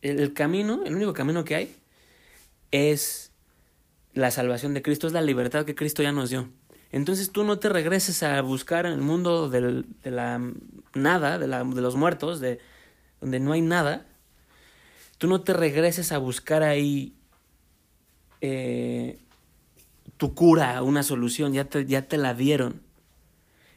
El 0.02 0.34
camino, 0.34 0.82
el 0.84 0.96
único 0.96 1.14
camino 1.14 1.46
que 1.46 1.56
hay 1.56 1.76
es 2.72 3.32
la 4.14 4.32
salvación 4.32 4.74
de 4.74 4.82
Cristo, 4.82 5.08
es 5.08 5.14
la 5.14 5.22
libertad 5.22 5.66
que 5.66 5.76
Cristo 5.76 6.04
ya 6.04 6.12
nos 6.12 6.30
dio. 6.30 6.50
Entonces 6.92 7.32
tú 7.32 7.44
no 7.44 7.60
te 7.60 7.70
regreses 7.70 8.22
a 8.24 8.42
buscar 8.42 8.86
en 8.86 8.94
el 8.94 9.02
mundo 9.02 9.50
del, 9.50 9.86
de 10.04 10.12
la 10.12 10.42
nada, 10.94 11.40
de, 11.40 11.48
la, 11.48 11.64
de 11.64 11.82
los 11.82 11.96
muertos, 11.96 12.42
de 12.42 12.60
donde 13.22 13.40
no 13.40 13.54
hay 13.54 13.62
nada. 13.62 14.06
Tú 15.18 15.28
no 15.28 15.42
te 15.42 15.54
regreses 15.54 16.12
a 16.12 16.18
buscar 16.18 16.64
ahí 16.64 17.14
eh, 18.42 19.20
tu 20.18 20.36
cura, 20.36 20.84
una 20.84 21.04
solución, 21.04 21.54
ya 21.54 21.66
te, 21.66 21.86
ya 21.86 22.08
te 22.08 22.18
la 22.18 22.34
dieron. 22.34 22.82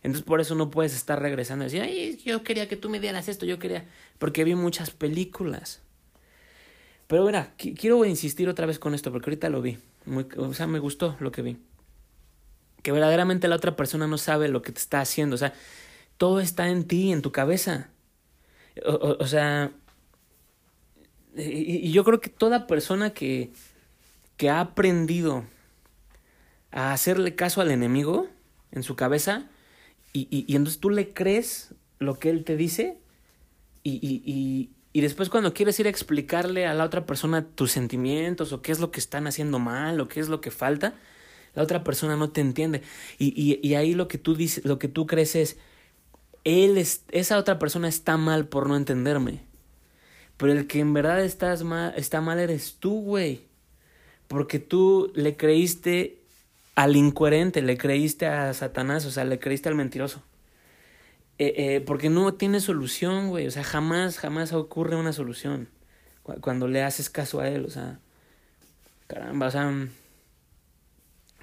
Entonces 0.03 0.25
por 0.25 0.41
eso 0.41 0.55
no 0.55 0.71
puedes 0.71 0.95
estar 0.95 1.23
regresando 1.23 1.65
y 1.65 1.67
decir, 1.67 1.83
ay, 1.83 2.21
yo 2.25 2.43
quería 2.43 2.69
que 2.69 2.77
tú 2.77 2.91
me 2.91 3.01
dieras 3.01 3.29
esto, 3.29 3.47
yo 3.47 3.59
quería, 3.59 3.87
porque 4.19 4.45
vi 4.45 4.55
muchas 4.55 4.91
películas. 4.91 5.84
Pero 7.07 7.25
mira, 7.25 7.55
quiero 7.57 8.05
insistir 8.05 8.49
otra 8.49 8.67
vez 8.67 8.79
con 8.79 8.95
esto, 8.95 9.13
porque 9.13 9.31
ahorita 9.31 9.49
lo 9.51 9.61
vi, 9.61 9.79
muy, 10.07 10.27
o 10.37 10.55
sea, 10.55 10.67
me 10.67 10.79
gustó 10.79 11.17
lo 11.21 11.31
que 11.31 11.43
vi. 11.43 11.59
Que 12.83 12.93
verdaderamente 12.93 13.49
la 13.49 13.57
otra 13.57 13.77
persona 13.77 14.07
no 14.07 14.19
sabe 14.19 14.49
lo 14.49 14.63
que 14.63 14.73
te 14.73 14.81
está 14.81 15.01
haciendo, 15.01 15.35
o 15.35 15.39
sea, 15.39 15.53
todo 16.17 16.41
está 16.41 16.69
en 16.69 16.85
ti, 16.85 17.13
en 17.13 17.23
tu 17.23 17.33
cabeza. 17.33 17.91
O, 18.87 19.17
o 19.21 19.27
sea, 19.27 19.73
y, 21.37 21.89
y 21.89 21.93
yo 21.93 22.05
creo 22.05 22.21
que 22.21 22.31
toda 22.31 22.67
persona 22.67 23.11
que, 23.11 23.53
que 24.37 24.51
ha 24.51 24.61
aprendido 24.61 25.45
a 26.71 26.93
hacerle 26.93 27.35
caso 27.35 27.61
al 27.61 27.71
enemigo 27.71 28.29
en 28.73 28.83
su 28.83 28.97
cabeza 28.97 29.49
y, 30.13 30.29
y, 30.31 30.45
y 30.47 30.57
entonces 30.57 30.81
tú 30.81 30.91
le 30.91 31.13
crees 31.13 31.75
lo 31.99 32.19
que 32.19 32.31
él 32.31 32.45
te 32.45 32.57
dice 32.57 32.99
y, 33.83 34.01
y, 34.03 34.71
Y 34.97 35.01
después 35.01 35.29
cuando 35.29 35.53
quieres 35.53 35.81
ir 35.81 35.89
a 35.89 35.91
explicarle 35.91 36.67
a 36.67 36.73
la 36.73 36.85
otra 36.85 37.05
persona 37.05 37.45
tus 37.45 37.73
sentimientos 37.73 38.53
o 38.53 38.63
qué 38.63 38.71
es 38.71 38.79
lo 38.79 38.93
que 38.93 39.01
están 39.01 39.27
haciendo 39.27 39.59
mal 39.59 40.01
o 40.01 40.07
qué 40.07 40.21
es 40.21 40.29
lo 40.29 40.41
que 40.41 40.53
falta, 40.53 40.95
la 41.57 41.65
otra 41.65 41.83
persona 41.83 42.15
no 42.15 42.31
te 42.31 42.41
entiende. 42.41 42.81
Y, 43.19 43.59
y, 43.61 43.75
ahí 43.75 43.95
lo 43.95 44.07
que 44.07 44.19
tú 44.19 44.37
dices, 44.37 44.65
lo 44.65 44.79
que 44.79 44.87
tú 44.87 45.09
crees 45.09 45.35
es, 45.35 45.57
él 46.45 46.79
es, 46.79 47.03
esa 47.11 47.39
otra 47.39 47.59
persona 47.59 47.89
está 47.89 48.17
mal 48.17 48.47
por 48.47 48.69
no 48.69 48.77
entenderme. 48.77 49.41
Pero 50.37 50.53
el 50.53 50.69
que 50.69 50.79
en 50.79 50.93
verdad 50.93 51.25
estás 51.25 51.65
mal, 51.65 51.93
está 51.97 52.21
mal 52.21 52.39
eres 52.39 52.77
tú, 52.79 53.01
güey. 53.01 53.49
Porque 54.29 54.61
tú 54.61 55.11
le 55.17 55.37
creíste 55.37 56.23
al 56.77 56.95
incoherente, 56.95 57.63
le 57.63 57.77
creíste 57.77 58.27
a 58.27 58.55
Satanás, 58.55 59.07
o 59.07 59.11
sea, 59.11 59.25
le 59.25 59.41
creíste 59.41 59.69
al 59.69 59.75
mentiroso. 59.75 60.23
Eh, 61.39 61.55
eh, 61.57 61.81
porque 61.81 62.11
no 62.11 62.35
tiene 62.35 62.61
solución, 62.61 63.29
güey. 63.29 63.47
O 63.47 63.51
sea, 63.51 63.65
jamás, 63.65 64.19
jamás 64.19 64.53
ocurre 64.53 64.97
una 64.97 65.13
solución 65.13 65.69
cuando 66.41 66.69
le 66.69 66.83
haces 66.83 67.11
caso 67.11 67.41
a 67.41 67.49
él. 67.49 67.65
O 67.65 67.71
sea, 67.71 67.99
caramba, 69.07 69.49
o 69.49 69.51
sea, 69.51 69.89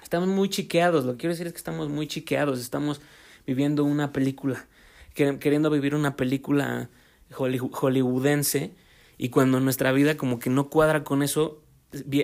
estamos 0.02 0.30
muy 0.30 0.50
chiqueados. 0.50 1.06
Lo 1.06 1.14
que 1.14 1.20
quiero 1.20 1.34
decir 1.34 1.48
es 1.48 1.54
que 1.54 1.58
estamos 1.58 1.90
muy 1.90 2.08
chiqueados. 2.08 2.60
Estamos 2.60 3.02
viviendo 3.46 3.84
una 3.84 4.14
película, 4.14 4.66
queriendo 5.14 5.70
vivir 5.70 5.96
una 5.96 6.16
película 6.16 6.90
hollywoodense. 7.32 8.74
Y 9.18 9.30
cuando 9.30 9.60
nuestra 9.60 9.92
vida 9.92 10.18
como 10.18 10.40
que 10.40 10.50
no 10.50 10.70
cuadra 10.70 11.04
con 11.04 11.22
eso, 11.22 11.62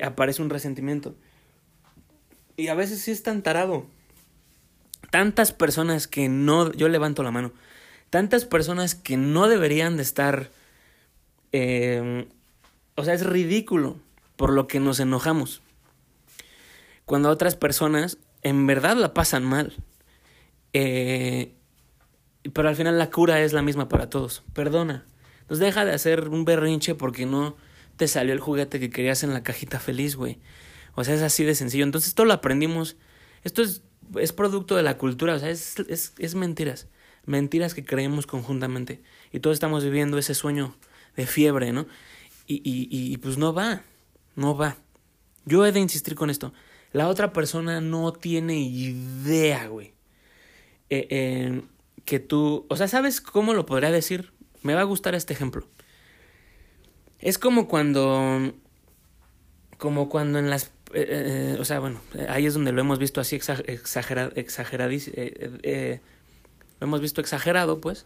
aparece 0.01 0.41
un 0.41 0.49
resentimiento. 0.49 1.15
Y 2.55 2.69
a 2.69 2.73
veces 2.73 3.01
sí 3.01 3.11
es 3.11 3.21
tan 3.21 3.43
tarado. 3.43 3.85
Tantas 5.09 5.51
personas 5.51 6.07
que 6.07 6.29
no, 6.29 6.71
yo 6.73 6.89
levanto 6.89 7.23
la 7.23 7.31
mano, 7.31 7.53
tantas 8.09 8.45
personas 8.45 8.95
que 8.95 9.17
no 9.17 9.47
deberían 9.47 9.97
de 9.97 10.03
estar, 10.03 10.49
eh, 11.51 12.27
o 12.95 13.03
sea, 13.03 13.13
es 13.13 13.25
ridículo 13.25 13.97
por 14.35 14.51
lo 14.51 14.67
que 14.67 14.79
nos 14.79 14.99
enojamos. 14.99 15.61
Cuando 17.05 17.29
otras 17.29 17.55
personas 17.55 18.17
en 18.43 18.67
verdad 18.67 18.95
la 18.95 19.13
pasan 19.13 19.43
mal. 19.43 19.73
Eh, 20.73 21.53
pero 22.53 22.69
al 22.69 22.75
final 22.75 22.97
la 22.97 23.09
cura 23.09 23.41
es 23.41 23.53
la 23.53 23.61
misma 23.61 23.89
para 23.89 24.09
todos. 24.09 24.43
Perdona. 24.53 25.05
Entonces 25.41 25.65
deja 25.65 25.85
de 25.85 25.93
hacer 25.93 26.29
un 26.29 26.45
berrinche 26.45 26.95
porque 26.95 27.25
no 27.25 27.55
te 27.97 28.07
salió 28.07 28.33
el 28.33 28.39
juguete 28.39 28.79
que 28.79 28.89
querías 28.89 29.23
en 29.23 29.33
la 29.33 29.43
cajita 29.43 29.79
feliz, 29.79 30.15
güey. 30.15 30.39
O 30.95 31.03
sea, 31.03 31.15
es 31.15 31.21
así 31.21 31.43
de 31.43 31.55
sencillo. 31.55 31.83
Entonces, 31.83 32.09
esto 32.09 32.25
lo 32.25 32.33
aprendimos. 32.33 32.97
Esto 33.43 33.61
es, 33.61 33.81
es 34.19 34.33
producto 34.33 34.75
de 34.75 34.83
la 34.83 34.97
cultura, 34.97 35.35
o 35.35 35.39
sea, 35.39 35.49
es, 35.49 35.79
es, 35.87 36.13
es 36.17 36.35
mentiras. 36.35 36.87
Mentiras 37.25 37.73
que 37.73 37.83
creemos 37.83 38.25
conjuntamente. 38.25 39.01
Y 39.31 39.39
todos 39.39 39.55
estamos 39.55 39.83
viviendo 39.83 40.17
ese 40.17 40.33
sueño 40.33 40.75
de 41.15 41.27
fiebre, 41.27 41.73
¿no? 41.73 41.87
Y, 42.45 42.55
y, 42.63 42.87
y 42.89 43.17
pues 43.17 43.37
no 43.37 43.53
va, 43.53 43.81
no 44.35 44.55
va. 44.55 44.77
Yo 45.45 45.65
he 45.65 45.71
de 45.71 45.79
insistir 45.79 46.15
con 46.15 46.29
esto. 46.29 46.53
La 46.93 47.07
otra 47.07 47.33
persona 47.33 47.81
no 47.81 48.13
tiene 48.13 48.59
idea, 48.59 49.67
güey. 49.67 49.93
Eh, 50.89 51.07
eh, 51.09 51.61
que 52.05 52.19
tú, 52.19 52.65
o 52.69 52.75
sea, 52.77 52.87
¿sabes 52.87 53.19
cómo 53.19 53.53
lo 53.53 53.65
podría 53.65 53.91
decir? 53.91 54.31
Me 54.63 54.73
va 54.73 54.81
a 54.81 54.85
gustar 54.85 55.15
este 55.15 55.33
ejemplo. 55.33 55.67
Es 57.19 57.37
como 57.37 57.67
cuando, 57.67 58.53
como 59.77 60.07
cuando 60.07 60.39
en 60.39 60.49
las 60.49 60.71
eh, 60.93 61.55
eh, 61.55 61.57
o 61.59 61.65
sea, 61.65 61.79
bueno, 61.79 61.99
ahí 62.29 62.45
es 62.45 62.53
donde 62.53 62.71
lo 62.71 62.81
hemos 62.81 62.99
visto 62.99 63.19
así 63.19 63.35
exagerado, 63.35 64.31
eh, 64.35 65.99
lo 66.79 66.87
hemos 66.87 67.01
visto 67.01 67.21
exagerado, 67.21 67.81
pues, 67.81 68.05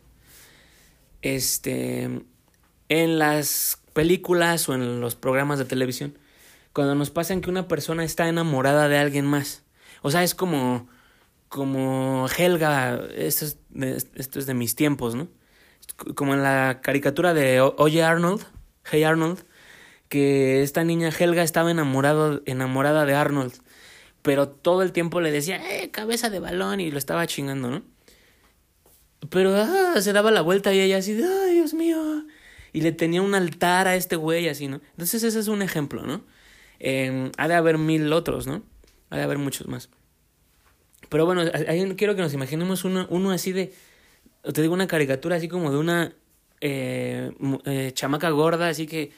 este, 1.21 2.23
en 2.89 3.19
las 3.19 3.79
películas 3.93 4.67
o 4.69 4.73
en 4.73 4.99
los 4.99 5.15
programas 5.15 5.59
de 5.59 5.65
televisión, 5.65 6.17
cuando 6.73 6.95
nos 6.95 7.11
pasan 7.11 7.41
que 7.41 7.49
una 7.49 7.67
persona 7.67 8.03
está 8.03 8.27
enamorada 8.27 8.87
de 8.87 8.97
alguien 8.97 9.25
más, 9.25 9.63
o 10.01 10.09
sea, 10.09 10.23
es 10.23 10.33
como, 10.33 10.89
como 11.49 12.27
Helga, 12.35 12.99
esto 13.15 13.45
es 13.45 13.57
esto 14.15 14.39
es 14.39 14.45
de 14.45 14.53
mis 14.53 14.75
tiempos, 14.75 15.15
¿no? 15.15 15.27
Como 16.15 16.33
en 16.33 16.43
la 16.43 16.79
caricatura 16.81 17.33
de 17.33 17.61
Oye 17.61 18.03
Arnold, 18.03 18.45
Hey 18.83 19.03
Arnold, 19.03 19.45
que 20.11 20.61
esta 20.61 20.83
niña 20.83 21.07
Helga 21.07 21.41
estaba 21.41 21.71
enamorado, 21.71 22.41
enamorada 22.45 23.05
de 23.05 23.13
Arnold, 23.13 23.53
pero 24.21 24.49
todo 24.49 24.81
el 24.81 24.91
tiempo 24.91 25.21
le 25.21 25.31
decía, 25.31 25.61
eh, 25.71 25.89
cabeza 25.89 26.29
de 26.29 26.41
balón, 26.41 26.81
y 26.81 26.91
lo 26.91 26.97
estaba 26.97 27.25
chingando, 27.27 27.71
¿no? 27.71 27.81
Pero 29.29 29.55
ah, 29.55 30.01
se 30.01 30.11
daba 30.11 30.29
la 30.29 30.41
vuelta 30.41 30.73
y 30.73 30.81
ella 30.81 30.97
así, 30.97 31.13
ay, 31.13 31.53
Dios 31.53 31.73
mío. 31.73 32.25
Y 32.73 32.81
le 32.81 32.91
tenía 32.91 33.21
un 33.21 33.33
altar 33.35 33.87
a 33.87 33.95
este 33.95 34.17
güey 34.17 34.49
así, 34.49 34.67
¿no? 34.67 34.81
Entonces 34.91 35.23
ese 35.23 35.39
es 35.39 35.47
un 35.47 35.61
ejemplo, 35.61 36.05
¿no? 36.05 36.25
Eh, 36.81 37.31
ha 37.37 37.47
de 37.47 37.53
haber 37.53 37.77
mil 37.77 38.11
otros, 38.11 38.47
¿no? 38.47 38.63
Ha 39.11 39.15
de 39.15 39.23
haber 39.23 39.37
muchos 39.37 39.69
más. 39.69 39.89
Pero 41.07 41.25
bueno, 41.25 41.43
ahí 41.69 41.95
quiero 41.95 42.17
que 42.17 42.21
nos 42.21 42.33
imaginemos 42.33 42.83
uno, 42.83 43.07
uno 43.09 43.31
así 43.31 43.53
de, 43.53 43.71
te 44.43 44.61
digo 44.61 44.73
una 44.73 44.87
caricatura 44.87 45.37
así 45.37 45.47
como 45.47 45.71
de 45.71 45.77
una 45.77 46.13
eh, 46.59 47.31
eh, 47.63 47.91
chamaca 47.93 48.29
gorda, 48.31 48.67
así 48.67 48.87
que 48.87 49.13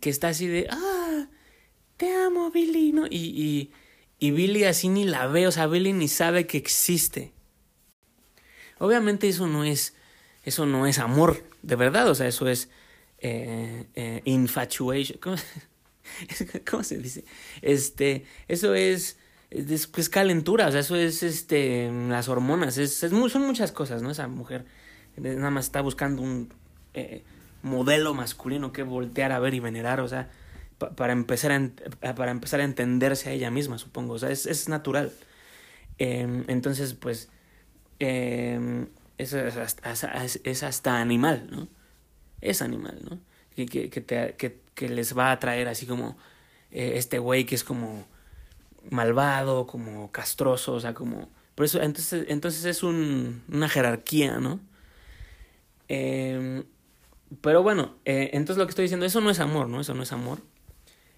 que 0.00 0.10
está 0.10 0.28
así 0.28 0.46
de, 0.46 0.66
ah, 0.70 1.28
te 1.96 2.14
amo, 2.14 2.50
Billy, 2.50 2.92
¿no? 2.92 3.06
Y, 3.06 3.16
y, 3.16 3.72
y 4.18 4.30
Billy 4.30 4.64
así 4.64 4.88
ni 4.88 5.04
la 5.04 5.26
ve, 5.26 5.46
o 5.46 5.52
sea, 5.52 5.66
Billy 5.66 5.92
ni 5.92 6.08
sabe 6.08 6.46
que 6.46 6.58
existe. 6.58 7.32
Obviamente 8.78 9.28
eso 9.28 9.46
no 9.46 9.64
es, 9.64 9.94
eso 10.44 10.66
no 10.66 10.86
es 10.86 10.98
amor, 10.98 11.44
de 11.62 11.76
verdad, 11.76 12.08
o 12.08 12.14
sea, 12.14 12.28
eso 12.28 12.48
es 12.48 12.68
eh, 13.18 13.86
eh, 13.94 14.22
infatuation. 14.24 15.18
¿Cómo, 15.20 15.36
¿Cómo, 16.70 16.84
se 16.84 16.98
dice? 16.98 17.24
Este, 17.62 18.24
eso 18.46 18.74
es, 18.74 19.18
es, 19.50 20.08
calentura, 20.08 20.68
o 20.68 20.70
sea, 20.70 20.80
eso 20.80 20.96
es 20.96 21.22
este, 21.22 21.90
las 22.08 22.28
hormonas, 22.28 22.78
es, 22.78 23.02
es, 23.02 23.10
son 23.10 23.46
muchas 23.46 23.72
cosas, 23.72 24.02
¿no? 24.02 24.10
Esa 24.10 24.28
mujer 24.28 24.64
nada 25.16 25.50
más 25.50 25.66
está 25.66 25.80
buscando 25.80 26.22
un... 26.22 26.52
Eh, 26.94 27.24
modelo 27.62 28.14
masculino 28.14 28.72
que 28.72 28.82
voltear 28.82 29.32
a 29.32 29.38
ver 29.38 29.54
y 29.54 29.60
venerar, 29.60 30.00
o 30.00 30.08
sea, 30.08 30.30
para, 30.78 31.12
empezar 31.12 31.52
a 31.52 32.14
para 32.14 32.30
empezar 32.30 32.60
a 32.60 32.64
entenderse 32.64 33.30
a 33.30 33.32
ella 33.32 33.50
misma, 33.50 33.78
supongo, 33.78 34.14
o 34.14 34.18
sea, 34.18 34.30
es, 34.30 34.46
es 34.46 34.68
natural. 34.68 35.12
Em, 35.98 36.44
entonces, 36.48 36.94
pues, 36.94 37.28
eh, 37.98 38.86
es, 39.18 39.32
es, 39.34 40.62
hasta 40.62 41.00
animal, 41.00 41.48
¿no? 41.50 41.68
Es 42.40 42.62
animal, 42.62 43.00
¿no? 43.08 43.18
Que, 43.54 43.66
que, 43.66 43.90
que, 43.90 44.00
te, 44.00 44.34
que, 44.36 44.60
que 44.74 44.88
les 44.88 45.16
va 45.16 45.32
a 45.32 45.40
traer 45.40 45.66
así 45.68 45.86
como 45.86 46.16
eh, 46.70 46.92
este 46.96 47.18
güey 47.18 47.44
que 47.44 47.56
es 47.56 47.64
como 47.64 48.06
malvado, 48.90 49.66
como 49.66 50.10
castroso, 50.12 50.74
o 50.74 50.80
sea, 50.80 50.94
como... 50.94 51.28
Por 51.54 51.64
eso, 51.64 51.82
entonces, 51.82 52.26
entonces 52.28 52.64
es 52.64 52.84
un, 52.84 53.42
una 53.48 53.68
jerarquía, 53.68 54.38
¿no? 54.38 54.60
Eh, 55.88 56.62
pero 57.40 57.62
bueno, 57.62 57.96
eh, 58.04 58.30
entonces 58.32 58.58
lo 58.58 58.66
que 58.66 58.70
estoy 58.70 58.84
diciendo, 58.84 59.06
eso 59.06 59.20
no 59.20 59.30
es 59.30 59.40
amor, 59.40 59.68
¿no? 59.68 59.80
Eso 59.80 59.94
no 59.94 60.02
es 60.02 60.12
amor. 60.12 60.40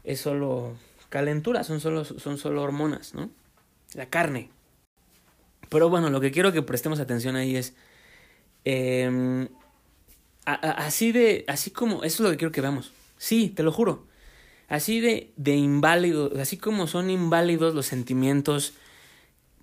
Es 0.04 0.20
solo 0.20 0.76
calentura, 1.08 1.64
son 1.64 1.80
solo, 1.80 2.04
son 2.04 2.38
solo 2.38 2.62
hormonas, 2.62 3.14
¿no? 3.14 3.30
La 3.94 4.06
carne. 4.06 4.50
Pero 5.68 5.88
bueno, 5.88 6.10
lo 6.10 6.20
que 6.20 6.32
quiero 6.32 6.52
que 6.52 6.62
prestemos 6.62 7.00
atención 7.00 7.36
ahí 7.36 7.56
es. 7.56 7.74
Eh, 8.64 9.48
así 10.44 11.12
de. 11.12 11.44
Así 11.46 11.70
como. 11.70 12.02
Eso 12.02 12.14
es 12.16 12.20
lo 12.20 12.30
que 12.30 12.36
quiero 12.36 12.52
que 12.52 12.60
veamos. 12.60 12.92
Sí, 13.16 13.50
te 13.50 13.62
lo 13.62 13.72
juro. 13.72 14.06
Así 14.68 15.00
de, 15.00 15.32
de 15.36 15.56
inválido. 15.56 16.32
Así 16.40 16.56
como 16.56 16.86
son 16.86 17.10
inválidos 17.10 17.74
los 17.74 17.86
sentimientos 17.86 18.74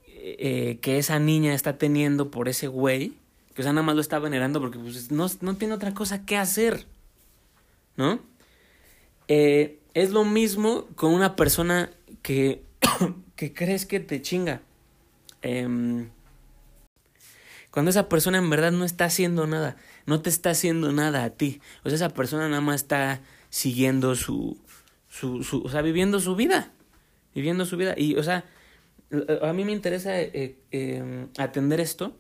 eh, 0.06 0.80
que 0.82 0.98
esa 0.98 1.20
niña 1.20 1.54
está 1.54 1.78
teniendo 1.78 2.32
por 2.32 2.50
ese 2.50 2.68
güey 2.68 3.14
que 3.58 3.64
o 3.64 3.64
sea, 3.64 3.74
nada 3.74 3.84
más 3.84 3.96
lo 3.96 4.02
está 4.02 4.20
venerando 4.20 4.62
porque 4.62 4.78
pues, 4.78 5.10
no, 5.10 5.26
no 5.42 5.56
tiene 5.56 5.74
otra 5.74 5.92
cosa 5.96 6.24
que 6.28 6.38
hacer. 6.38 6.86
¿No? 7.96 8.20
Eh, 9.28 9.80
es 9.96 10.12
lo 10.12 10.26
mismo 10.26 10.86
con 10.96 11.12
una 11.12 11.36
persona 11.36 11.90
que, 12.22 12.62
que 13.36 13.54
crees 13.56 13.88
que 13.88 14.00
te 14.00 14.22
chinga. 14.22 14.62
Eh, 15.42 16.08
cuando 17.72 17.90
esa 17.90 18.08
persona 18.10 18.38
en 18.38 18.48
verdad 18.52 18.72
no 18.72 18.86
está 18.86 19.06
haciendo 19.06 19.48
nada, 19.48 19.76
no 20.06 20.22
te 20.22 20.30
está 20.30 20.52
haciendo 20.52 20.92
nada 20.92 21.24
a 21.24 21.32
ti. 21.32 21.60
O 21.84 21.90
sea, 21.90 21.96
esa 21.96 22.10
persona 22.10 22.48
nada 22.50 22.62
más 22.62 22.82
está 22.82 23.22
siguiendo 23.50 24.14
su, 24.14 24.60
su, 25.10 25.44
su 25.44 25.64
o 25.64 25.70
sea, 25.70 25.82
viviendo 25.82 26.20
su 26.20 26.36
vida. 26.36 26.72
Viviendo 27.34 27.66
su 27.66 27.76
vida. 27.76 27.96
Y, 27.98 28.18
o 28.18 28.24
sea, 28.24 28.46
a 29.42 29.52
mí 29.54 29.66
me 29.66 29.72
interesa 29.72 30.22
eh, 30.22 30.60
eh, 30.70 31.26
atender 31.40 31.80
esto 31.80 32.16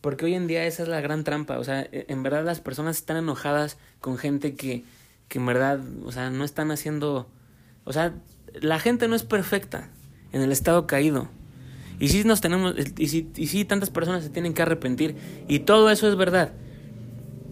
porque 0.00 0.24
hoy 0.26 0.34
en 0.34 0.46
día 0.46 0.64
esa 0.64 0.82
es 0.82 0.88
la 0.88 1.00
gran 1.00 1.24
trampa. 1.24 1.58
O 1.58 1.64
sea, 1.64 1.82
e, 1.82 2.06
en 2.08 2.22
verdad 2.22 2.44
las 2.44 2.60
personas 2.60 2.96
están 2.96 3.16
enojadas 3.16 3.78
con 4.00 4.18
gente 4.18 4.54
que, 4.54 4.84
que 5.28 5.38
en 5.38 5.46
verdad, 5.46 5.80
o 6.04 6.12
sea, 6.12 6.30
no 6.30 6.44
están 6.44 6.70
haciendo... 6.70 7.28
O 7.84 7.92
sea, 7.92 8.14
la 8.60 8.78
gente 8.78 9.08
no 9.08 9.16
es 9.16 9.24
perfecta 9.24 9.90
en 10.32 10.42
el 10.42 10.52
estado 10.52 10.86
caído. 10.86 11.28
Y 12.00 12.08
sí 12.08 12.22
nos 12.24 12.40
tenemos, 12.40 12.74
y 12.96 13.08
sí, 13.08 13.30
y 13.34 13.48
sí 13.48 13.64
tantas 13.64 13.90
personas 13.90 14.22
se 14.22 14.30
tienen 14.30 14.54
que 14.54 14.62
arrepentir. 14.62 15.16
Y 15.48 15.60
todo 15.60 15.90
eso 15.90 16.08
es 16.08 16.16
verdad. 16.16 16.52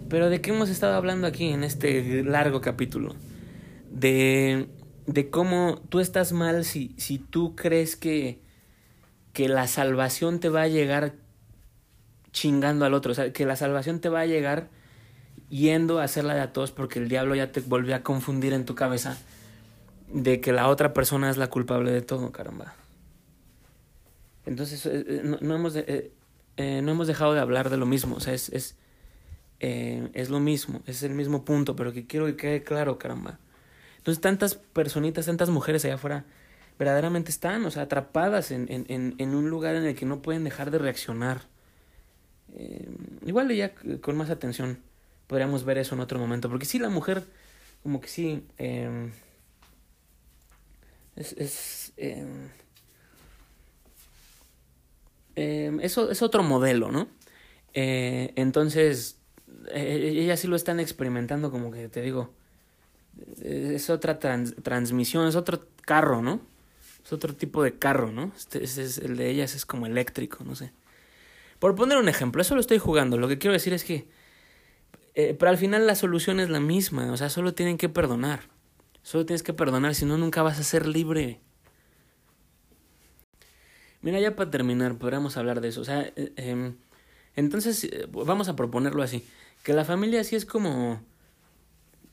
Pero 0.08 0.30
¿de 0.30 0.40
qué 0.40 0.50
hemos 0.50 0.68
estado 0.68 0.94
hablando 0.94 1.26
aquí 1.26 1.48
en 1.48 1.64
este 1.64 2.22
largo 2.22 2.60
capítulo? 2.60 3.16
De, 3.90 4.68
de 5.06 5.30
cómo 5.30 5.82
tú 5.88 5.98
estás 5.98 6.32
mal 6.32 6.64
si, 6.64 6.94
si 6.96 7.18
tú 7.18 7.56
crees 7.56 7.96
que, 7.96 8.40
que 9.32 9.48
la 9.48 9.66
salvación 9.66 10.38
te 10.38 10.48
va 10.48 10.62
a 10.62 10.68
llegar 10.68 11.14
chingando 12.36 12.84
al 12.84 12.94
otro. 12.94 13.12
O 13.12 13.14
sea, 13.14 13.32
que 13.32 13.46
la 13.46 13.56
salvación 13.56 14.00
te 14.00 14.10
va 14.10 14.20
a 14.20 14.26
llegar 14.26 14.68
yendo 15.48 15.98
a 15.98 16.04
hacerla 16.04 16.34
de 16.34 16.42
a 16.42 16.52
todos 16.52 16.70
porque 16.70 16.98
el 16.98 17.08
diablo 17.08 17.34
ya 17.34 17.50
te 17.50 17.60
volvió 17.60 17.96
a 17.96 18.00
confundir 18.02 18.52
en 18.52 18.64
tu 18.64 18.74
cabeza 18.74 19.16
de 20.12 20.40
que 20.40 20.52
la 20.52 20.68
otra 20.68 20.92
persona 20.92 21.30
es 21.30 21.38
la 21.38 21.48
culpable 21.48 21.90
de 21.90 22.02
todo, 22.02 22.30
caramba. 22.30 22.74
Entonces, 24.44 24.84
eh, 24.86 25.04
eh, 25.08 25.20
no, 25.40 25.54
hemos, 25.54 25.74
eh, 25.76 26.12
no 26.56 26.92
hemos 26.92 27.06
dejado 27.06 27.34
de 27.34 27.40
hablar 27.40 27.70
de 27.70 27.78
lo 27.78 27.86
mismo, 27.86 28.16
o 28.16 28.20
sea, 28.20 28.34
es, 28.34 28.50
es, 28.50 28.76
es 29.58 30.28
lo 30.28 30.38
mismo, 30.38 30.82
es 30.86 31.02
el 31.02 31.14
mismo 31.14 31.44
punto, 31.44 31.74
pero 31.74 31.92
que 31.92 32.06
quiero 32.06 32.26
que 32.26 32.36
quede 32.36 32.62
claro, 32.62 32.98
caramba. 32.98 33.38
Entonces, 33.96 34.20
tantas 34.20 34.54
personitas, 34.54 35.26
tantas 35.26 35.48
mujeres 35.48 35.84
allá 35.84 35.94
afuera, 35.94 36.24
verdaderamente 36.78 37.30
están, 37.30 37.64
o 37.64 37.70
sea, 37.70 37.84
atrapadas 37.84 38.52
en, 38.52 38.66
en, 38.68 39.14
en 39.18 39.34
un 39.34 39.50
lugar 39.50 39.74
en 39.74 39.84
el 39.84 39.96
que 39.96 40.06
no 40.06 40.22
pueden 40.22 40.44
dejar 40.44 40.70
de 40.70 40.78
reaccionar. 40.78 41.55
Igual 43.24 43.52
ya 43.54 43.74
con 44.00 44.16
más 44.16 44.30
atención 44.30 44.78
podríamos 45.26 45.64
ver 45.64 45.78
eso 45.78 45.94
en 45.94 46.00
otro 46.00 46.18
momento, 46.18 46.48
porque 46.48 46.66
sí, 46.66 46.78
la 46.78 46.88
mujer, 46.88 47.24
como 47.82 48.00
que 48.00 48.08
sí, 48.08 48.44
es, 51.16 51.32
es, 51.32 51.92
em, 51.96 52.48
em, 55.34 55.80
eso 55.80 56.10
es 56.10 56.22
otro 56.22 56.42
modelo, 56.42 56.92
¿no? 56.92 57.08
Eh, 57.74 58.32
entonces, 58.36 59.18
eh, 59.70 60.12
ellas 60.16 60.40
sí 60.40 60.46
lo 60.48 60.56
están 60.56 60.80
experimentando, 60.80 61.50
como 61.50 61.70
que 61.70 61.88
te 61.88 62.02
digo, 62.02 62.32
es 63.42 63.90
otra 63.90 64.18
transmisión, 64.18 65.26
es 65.26 65.36
otro 65.36 65.66
carro, 65.82 66.22
¿no? 66.22 66.40
Es 67.04 67.12
otro 67.12 67.34
tipo 67.34 67.62
de 67.62 67.78
carro, 67.78 68.12
¿no? 68.12 68.32
Este, 68.36 68.62
es, 68.64 68.98
el 68.98 69.16
de 69.16 69.30
ellas 69.30 69.54
es 69.54 69.64
como 69.64 69.86
eléctrico, 69.86 70.44
no 70.44 70.54
sé. 70.54 70.72
Por 71.66 71.74
poner 71.74 71.98
un 71.98 72.08
ejemplo, 72.08 72.40
eso 72.40 72.54
lo 72.54 72.60
estoy 72.60 72.78
jugando. 72.78 73.18
Lo 73.18 73.26
que 73.26 73.38
quiero 73.38 73.52
decir 73.52 73.72
es 73.72 73.82
que, 73.82 74.06
eh, 75.16 75.34
pero 75.36 75.50
al 75.50 75.58
final 75.58 75.84
la 75.84 75.96
solución 75.96 76.38
es 76.38 76.48
la 76.48 76.60
misma, 76.60 77.10
o 77.10 77.16
sea, 77.16 77.28
solo 77.28 77.54
tienen 77.54 77.76
que 77.76 77.88
perdonar. 77.88 78.42
Solo 79.02 79.26
tienes 79.26 79.42
que 79.42 79.52
perdonar, 79.52 79.96
si 79.96 80.04
no, 80.04 80.16
nunca 80.16 80.44
vas 80.44 80.60
a 80.60 80.62
ser 80.62 80.86
libre. 80.86 81.40
Mira, 84.00 84.20
ya 84.20 84.36
para 84.36 84.48
terminar, 84.48 84.96
podríamos 84.96 85.36
hablar 85.36 85.60
de 85.60 85.66
eso. 85.66 85.80
O 85.80 85.84
sea, 85.84 86.02
eh, 86.14 86.32
em, 86.36 86.76
entonces, 87.34 87.82
eh, 87.82 88.06
vamos 88.12 88.48
a 88.48 88.54
proponerlo 88.54 89.02
así. 89.02 89.26
Que 89.64 89.72
la 89.72 89.84
familia 89.84 90.22
sí 90.22 90.36
es 90.36 90.46
como... 90.46 91.02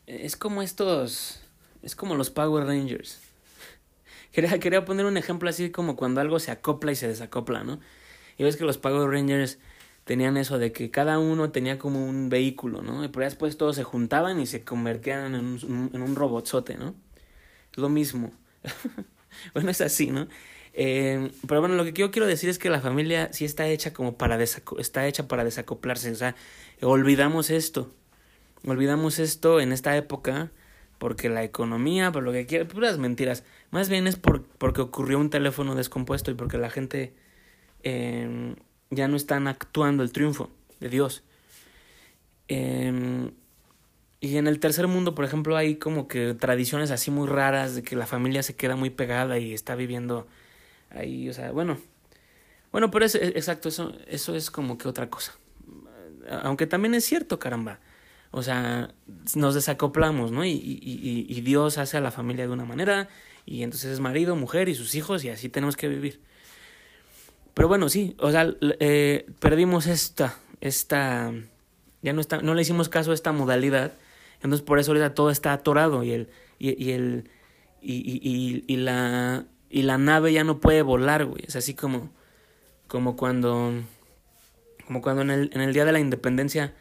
Es 0.07 0.35
como 0.35 0.63
estos... 0.63 1.41
Es 1.83 1.95
como 1.95 2.15
los 2.15 2.31
Power 2.31 2.65
Rangers. 2.65 3.21
Quería, 4.31 4.57
quería 4.57 4.83
poner 4.83 5.05
un 5.05 5.15
ejemplo 5.15 5.47
así 5.47 5.69
como 5.69 5.95
cuando 5.95 6.21
algo 6.21 6.39
se 6.39 6.49
acopla 6.49 6.91
y 6.91 6.95
se 6.95 7.07
desacopla, 7.07 7.63
¿no? 7.63 7.79
Y 8.37 8.43
ves 8.43 8.57
que 8.57 8.65
los 8.65 8.77
Power 8.77 9.09
Rangers 9.09 9.59
tenían 10.05 10.37
eso 10.37 10.59
de 10.59 10.71
que 10.71 10.91
cada 10.91 11.19
uno 11.19 11.51
tenía 11.51 11.79
como 11.79 12.05
un 12.05 12.29
vehículo, 12.29 12.81
¿no? 12.81 13.03
Y 13.03 13.07
por 13.07 13.23
después 13.23 13.57
todos 13.57 13.75
se 13.75 13.83
juntaban 13.83 14.39
y 14.39 14.45
se 14.45 14.63
convertían 14.63 15.35
en 15.35 15.45
un, 15.45 15.91
en 15.93 16.01
un 16.01 16.15
robotzote, 16.15 16.77
¿no? 16.77 16.95
Lo 17.75 17.89
mismo. 17.89 18.31
bueno, 19.53 19.71
es 19.71 19.81
así, 19.81 20.07
¿no? 20.07 20.27
Eh, 20.73 21.31
pero 21.47 21.61
bueno, 21.61 21.75
lo 21.75 21.85
que 21.85 21.93
yo 21.93 22.11
quiero 22.11 22.27
decir 22.27 22.49
es 22.49 22.57
que 22.57 22.69
la 22.69 22.81
familia 22.81 23.31
sí 23.31 23.45
está 23.45 23.67
hecha 23.67 23.93
como 23.93 24.17
para 24.17 24.41
está 24.41 25.07
hecha 25.07 25.27
para 25.27 25.43
desacoplarse, 25.43 26.11
o 26.11 26.15
sea, 26.15 26.35
olvidamos 26.81 27.49
esto. 27.49 27.91
Olvidamos 28.65 29.19
esto 29.19 29.59
en 29.59 29.71
esta 29.73 29.95
época 29.97 30.51
porque 30.97 31.29
la 31.29 31.43
economía, 31.43 32.11
por 32.11 32.23
lo 32.23 32.31
que 32.31 32.45
quiera, 32.45 32.65
puras 32.67 32.97
mentiras. 32.97 33.43
Más 33.71 33.89
bien 33.89 34.07
es 34.07 34.15
por, 34.15 34.43
porque 34.43 34.81
ocurrió 34.81 35.19
un 35.19 35.29
teléfono 35.29 35.75
descompuesto 35.75 36.31
y 36.31 36.35
porque 36.35 36.57
la 36.57 36.69
gente 36.69 37.13
eh, 37.83 38.55
ya 38.89 39.07
no 39.07 39.17
están 39.17 39.47
actuando 39.47 40.03
el 40.03 40.11
triunfo 40.11 40.49
de 40.79 40.89
Dios. 40.89 41.23
Em, 42.47 43.31
y 44.19 44.37
en 44.37 44.47
el 44.47 44.59
tercer 44.59 44.87
mundo, 44.87 45.15
por 45.15 45.25
ejemplo, 45.25 45.57
hay 45.57 45.75
como 45.75 46.07
que 46.07 46.33
tradiciones 46.33 46.91
así 46.91 47.11
muy 47.11 47.27
raras 47.27 47.75
de 47.75 47.83
que 47.83 47.95
la 47.95 48.05
familia 48.05 48.43
se 48.43 48.55
queda 48.55 48.75
muy 48.75 48.89
pegada 48.89 49.37
y 49.39 49.53
está 49.53 49.75
viviendo 49.75 50.27
ahí, 50.89 51.29
o 51.29 51.33
sea, 51.33 51.51
bueno. 51.51 51.77
Bueno, 52.71 52.89
pero 52.89 53.05
es, 53.05 53.15
exacto, 53.15 53.69
eso, 53.69 53.93
eso 54.07 54.35
es 54.35 54.49
como 54.49 54.77
que 54.77 54.87
otra 54.87 55.09
cosa. 55.09 55.33
Aunque 56.43 56.65
también 56.67 56.95
es 56.95 57.05
cierto, 57.05 57.37
caramba. 57.37 57.79
O 58.31 58.41
sea, 58.41 58.93
nos 59.35 59.53
desacoplamos, 59.53 60.31
¿no? 60.31 60.43
Y, 60.43 60.51
y, 60.51 61.25
y 61.29 61.41
Dios 61.41 61.77
hace 61.77 61.97
a 61.97 62.01
la 62.01 62.09
familia 62.09 62.47
de 62.47 62.53
una 62.53 62.65
manera, 62.65 63.09
y 63.45 63.61
entonces 63.61 63.91
es 63.91 63.99
marido, 63.99 64.35
mujer 64.35 64.69
y 64.69 64.75
sus 64.75 64.95
hijos, 64.95 65.23
y 65.23 65.29
así 65.29 65.49
tenemos 65.49 65.75
que 65.75 65.87
vivir. 65.87 66.21
Pero 67.53 67.67
bueno, 67.67 67.89
sí, 67.89 68.15
o 68.19 68.31
sea, 68.31 68.51
eh, 68.79 69.25
perdimos 69.39 69.85
esta, 69.87 70.37
esta, 70.61 71.31
ya 72.01 72.13
no 72.13 72.21
está, 72.21 72.41
no 72.41 72.55
le 72.55 72.61
hicimos 72.63 72.89
caso 72.89 73.11
a 73.11 73.13
esta 73.13 73.31
modalidad, 73.31 73.93
entonces 74.37 74.61
por 74.61 74.79
eso 74.79 74.91
ahorita 74.91 75.13
todo 75.13 75.29
está 75.29 75.53
atorado 75.53 76.03
y 76.03 76.11
el, 76.11 76.29
y, 76.57 76.83
y 76.83 76.91
el, 76.91 77.29
y, 77.81 78.63
y, 78.67 78.75
la, 78.77 79.45
y 79.69 79.83
la 79.83 79.97
nave 79.97 80.33
ya 80.33 80.43
no 80.43 80.59
puede 80.59 80.81
volar, 80.81 81.25
güey, 81.25 81.43
es 81.45 81.55
así 81.55 81.75
como, 81.75 82.11
como 82.87 83.15
cuando, 83.15 83.73
como 84.87 85.01
cuando 85.01 85.21
en 85.21 85.29
el, 85.29 85.49
en 85.53 85.61
el 85.61 85.73
día 85.73 85.85
de 85.85 85.91
la 85.91 85.99
independencia 85.99 86.73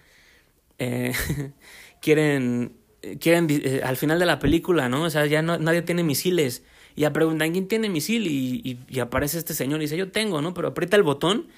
eh, 0.78 1.12
quieren, 2.00 2.76
quieren, 3.20 3.46
eh, 3.50 3.82
al 3.84 3.96
final 3.98 4.18
de 4.18 4.26
la 4.26 4.38
película, 4.38 4.88
¿no? 4.88 5.02
O 5.02 5.10
sea, 5.10 5.26
ya 5.26 5.42
no, 5.42 5.58
nadie 5.58 5.82
tiene 5.82 6.02
misiles 6.02 6.64
y 6.94 7.02
ya 7.02 7.12
preguntan 7.12 7.52
quién 7.52 7.68
tiene 7.68 7.88
misil 7.88 8.26
y, 8.26 8.78
y, 8.88 9.00
aparece 9.00 9.38
este 9.38 9.54
señor 9.54 9.80
y 9.80 9.84
dice 9.84 9.96
yo 9.96 10.10
tengo, 10.10 10.42
¿no? 10.42 10.54
Pero 10.54 10.68
aprieta 10.68 10.96
el 10.96 11.02
botón 11.02 11.48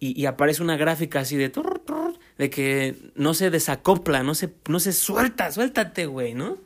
y, 0.00 0.20
y 0.20 0.26
aparece 0.26 0.62
una 0.62 0.76
gráfica 0.76 1.20
así 1.20 1.36
de 1.36 1.52
de 2.38 2.50
que 2.50 2.96
no 3.14 3.34
se 3.34 3.50
desacopla, 3.50 4.22
no 4.22 4.34
se, 4.34 4.52
no 4.68 4.80
se 4.80 4.92
suelta, 4.92 5.50
suéltate, 5.52 6.06
güey, 6.06 6.34
¿no? 6.34 6.58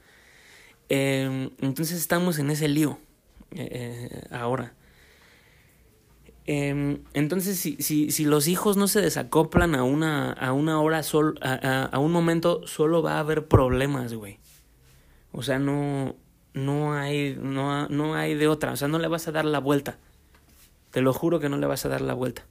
Eh, 0.88 1.50
entonces 1.60 1.98
estamos 1.98 2.38
en 2.38 2.50
ese 2.50 2.68
lío 2.68 2.98
eh, 3.52 3.68
eh 3.70 4.22
ahora. 4.30 4.74
Eh, 6.50 6.98
entonces, 7.12 7.58
si, 7.58 7.76
si, 7.76 8.10
si 8.10 8.24
los 8.24 8.48
hijos 8.48 8.78
no 8.78 8.88
se 8.88 9.02
desacoplan 9.02 9.74
a 9.74 9.82
una, 9.82 10.32
a 10.32 10.54
una 10.54 10.80
hora, 10.80 11.02
sol, 11.02 11.38
a, 11.42 11.52
a, 11.52 11.84
a 11.84 11.98
un 11.98 12.10
momento, 12.10 12.66
solo 12.66 13.02
va 13.02 13.16
a 13.16 13.20
haber 13.20 13.48
problemas, 13.48 14.14
güey. 14.14 14.38
O 15.30 15.42
sea, 15.42 15.58
no, 15.58 16.16
no 16.54 16.94
hay, 16.94 17.36
no, 17.40 17.88
no 17.88 18.14
hay 18.14 18.34
de 18.34 18.48
otra. 18.48 18.72
O 18.72 18.76
sea, 18.76 18.88
no 18.88 18.98
le 18.98 19.08
vas 19.08 19.28
a 19.28 19.32
dar 19.32 19.44
la 19.44 19.58
vuelta. 19.58 19.98
Te 20.90 21.00
lo 21.00 21.12
juro 21.12 21.40
que 21.40 21.48
no 21.48 21.58
le 21.58 21.66
vas 21.66 21.84
a 21.84 21.88
dar 21.88 22.00
la 22.00 22.14
vuelta. 22.14 22.46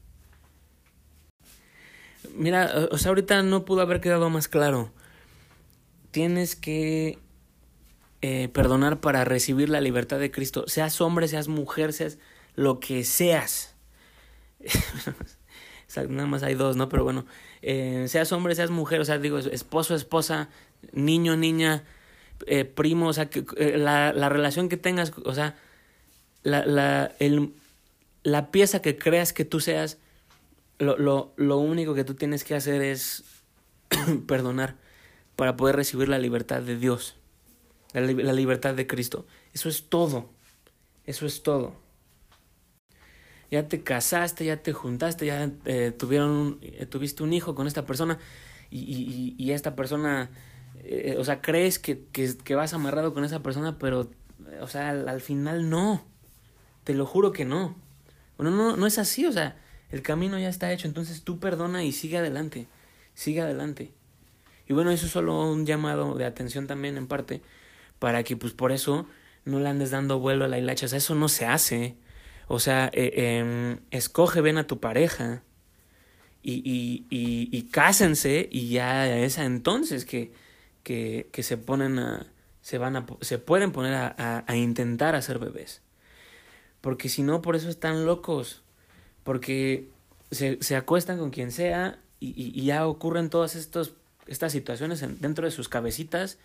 Mira, 2.35 2.71
o 2.91 2.97
sea, 2.97 3.09
ahorita 3.09 3.41
no 3.41 3.65
pudo 3.65 3.81
haber 3.81 3.99
quedado 3.99 4.29
más 4.29 4.47
claro. 4.47 4.91
Tienes 6.11 6.55
que 6.55 7.19
eh, 8.21 8.49
perdonar 8.49 8.99
para 8.99 9.25
recibir 9.25 9.69
la 9.69 9.81
libertad 9.81 10.19
de 10.19 10.31
Cristo. 10.31 10.65
Seas 10.67 11.01
hombre, 11.01 11.27
seas 11.27 11.47
mujer, 11.47 11.93
seas 11.93 12.17
lo 12.55 12.79
que 12.79 13.03
seas. 13.03 13.75
Nada 16.09 16.27
más 16.27 16.43
hay 16.43 16.55
dos, 16.55 16.75
¿no? 16.75 16.89
Pero 16.89 17.03
bueno, 17.03 17.25
eh, 17.61 18.05
seas 18.07 18.31
hombre, 18.31 18.55
seas 18.55 18.69
mujer, 18.69 18.99
o 18.99 19.05
sea, 19.05 19.17
digo, 19.17 19.37
esposo, 19.39 19.95
esposa, 19.95 20.49
niño, 20.91 21.37
niña, 21.37 21.85
eh, 22.45 22.65
primo, 22.65 23.07
o 23.07 23.13
sea, 23.13 23.29
que, 23.29 23.45
eh, 23.57 23.77
la, 23.77 24.13
la, 24.13 24.29
relación 24.29 24.69
que 24.69 24.77
tengas, 24.77 25.11
o 25.25 25.33
sea, 25.33 25.55
la, 26.43 26.65
la, 26.65 27.11
el, 27.19 27.53
la 28.23 28.51
pieza 28.51 28.81
que 28.81 28.97
creas 28.97 29.33
que 29.33 29.45
tú 29.45 29.59
seas, 29.59 29.97
lo, 30.77 30.97
lo, 30.97 31.33
lo 31.37 31.57
único 31.57 31.95
que 31.95 32.03
tú 32.03 32.13
tienes 32.13 32.43
que 32.43 32.55
hacer 32.55 32.81
es 32.81 33.23
perdonar 34.27 34.75
para 35.35 35.57
poder 35.57 35.75
recibir 35.75 36.09
la 36.09 36.19
libertad 36.19 36.61
de 36.61 36.77
Dios, 36.77 37.15
la, 37.93 38.01
la, 38.01 38.33
libertad 38.33 38.75
de 38.75 38.85
Cristo. 38.85 39.25
Eso 39.53 39.69
es 39.69 39.89
todo, 39.89 40.29
eso 41.05 41.25
es 41.25 41.41
todo. 41.41 41.75
Ya 43.49 43.67
te 43.67 43.81
casaste, 43.81 44.45
ya 44.45 44.61
te 44.61 44.73
juntaste, 44.73 45.25
ya 45.25 45.51
eh, 45.65 45.91
tuvieron, 45.97 46.59
tuviste 46.89 47.23
un 47.23 47.33
hijo 47.33 47.55
con 47.55 47.65
esta 47.65 47.85
persona 47.85 48.19
y, 48.69 48.79
y, 48.79 49.35
y 49.37 49.51
esta 49.51 49.75
persona 49.75 50.29
eh, 50.89 51.15
o 51.17 51.23
sea, 51.23 51.41
crees 51.41 51.79
que, 51.79 52.05
que, 52.11 52.55
vas 52.55 52.73
amarrado 52.73 53.13
con 53.13 53.25
esa 53.25 53.43
persona, 53.43 53.77
pero, 53.77 54.09
o 54.61 54.67
sea, 54.67 54.89
al, 54.89 55.09
al, 55.09 55.21
final 55.21 55.69
no. 55.69 56.05
Te 56.83 56.93
lo 56.93 57.05
juro 57.05 57.33
que 57.33 57.45
no. 57.45 57.75
Bueno, 58.37 58.51
no, 58.51 58.77
no 58.77 58.87
es 58.87 58.97
así, 58.97 59.25
o 59.25 59.31
sea, 59.31 59.57
el 59.91 60.01
camino 60.01 60.39
ya 60.39 60.49
está 60.49 60.71
hecho, 60.71 60.87
entonces 60.87 61.23
tú 61.23 61.39
perdona 61.39 61.83
y 61.83 61.91
sigue 61.91 62.17
adelante, 62.17 62.67
sigue 63.13 63.41
adelante. 63.41 63.91
Y 64.67 64.73
bueno, 64.73 64.91
eso 64.91 65.05
es 65.05 65.11
solo 65.11 65.49
un 65.51 65.65
llamado 65.65 66.15
de 66.15 66.25
atención 66.25 66.67
también 66.67 66.97
en 66.97 67.07
parte, 67.07 67.41
para 67.99 68.23
que 68.23 68.37
pues 68.37 68.53
por 68.53 68.71
eso 68.71 69.07
no 69.45 69.59
le 69.59 69.69
andes 69.69 69.91
dando 69.91 70.19
vuelo 70.19 70.45
a 70.45 70.47
la 70.47 70.59
hilacha, 70.59 70.85
o 70.85 70.89
sea, 70.89 70.97
eso 70.97 71.15
no 71.15 71.29
se 71.29 71.45
hace. 71.45 71.97
O 72.47 72.59
sea, 72.59 72.89
eh, 72.93 73.11
eh, 73.15 73.79
escoge, 73.91 74.41
ven 74.41 74.57
a 74.57 74.67
tu 74.67 74.79
pareja 74.79 75.43
y, 76.41 76.53
y, 76.53 77.05
y, 77.09 77.49
y 77.51 77.63
cásense 77.63 78.47
y 78.51 78.69
ya 78.69 79.17
es 79.17 79.37
entonces 79.37 80.05
que, 80.05 80.31
que, 80.87 81.43
se 81.43 81.57
ponen 81.57 81.99
a, 81.99 82.27
se 82.61 82.77
van 82.77 82.95
a, 82.95 83.05
se 83.21 83.37
pueden 83.39 83.71
poner 83.71 83.93
a, 83.93 84.15
a, 84.17 84.43
a 84.47 84.55
intentar 84.55 85.15
hacer 85.15 85.39
bebés. 85.39 85.81
Porque 86.81 87.09
si 87.09 87.23
no, 87.23 87.41
por 87.41 87.55
eso 87.55 87.69
están 87.69 88.05
locos. 88.05 88.63
Porque 89.23 89.89
se, 90.31 90.57
se 90.61 90.75
acuestan 90.75 91.17
con 91.17 91.31
quien 91.31 91.51
sea 91.51 91.99
y, 92.19 92.33
y, 92.37 92.65
ya 92.65 92.87
ocurren 92.87 93.29
todas 93.29 93.55
estos, 93.55 93.93
estas 94.25 94.51
situaciones 94.51 95.01
en, 95.01 95.19
dentro 95.19 95.45
de 95.45 95.51
sus 95.51 95.69
cabecitas 95.69 96.37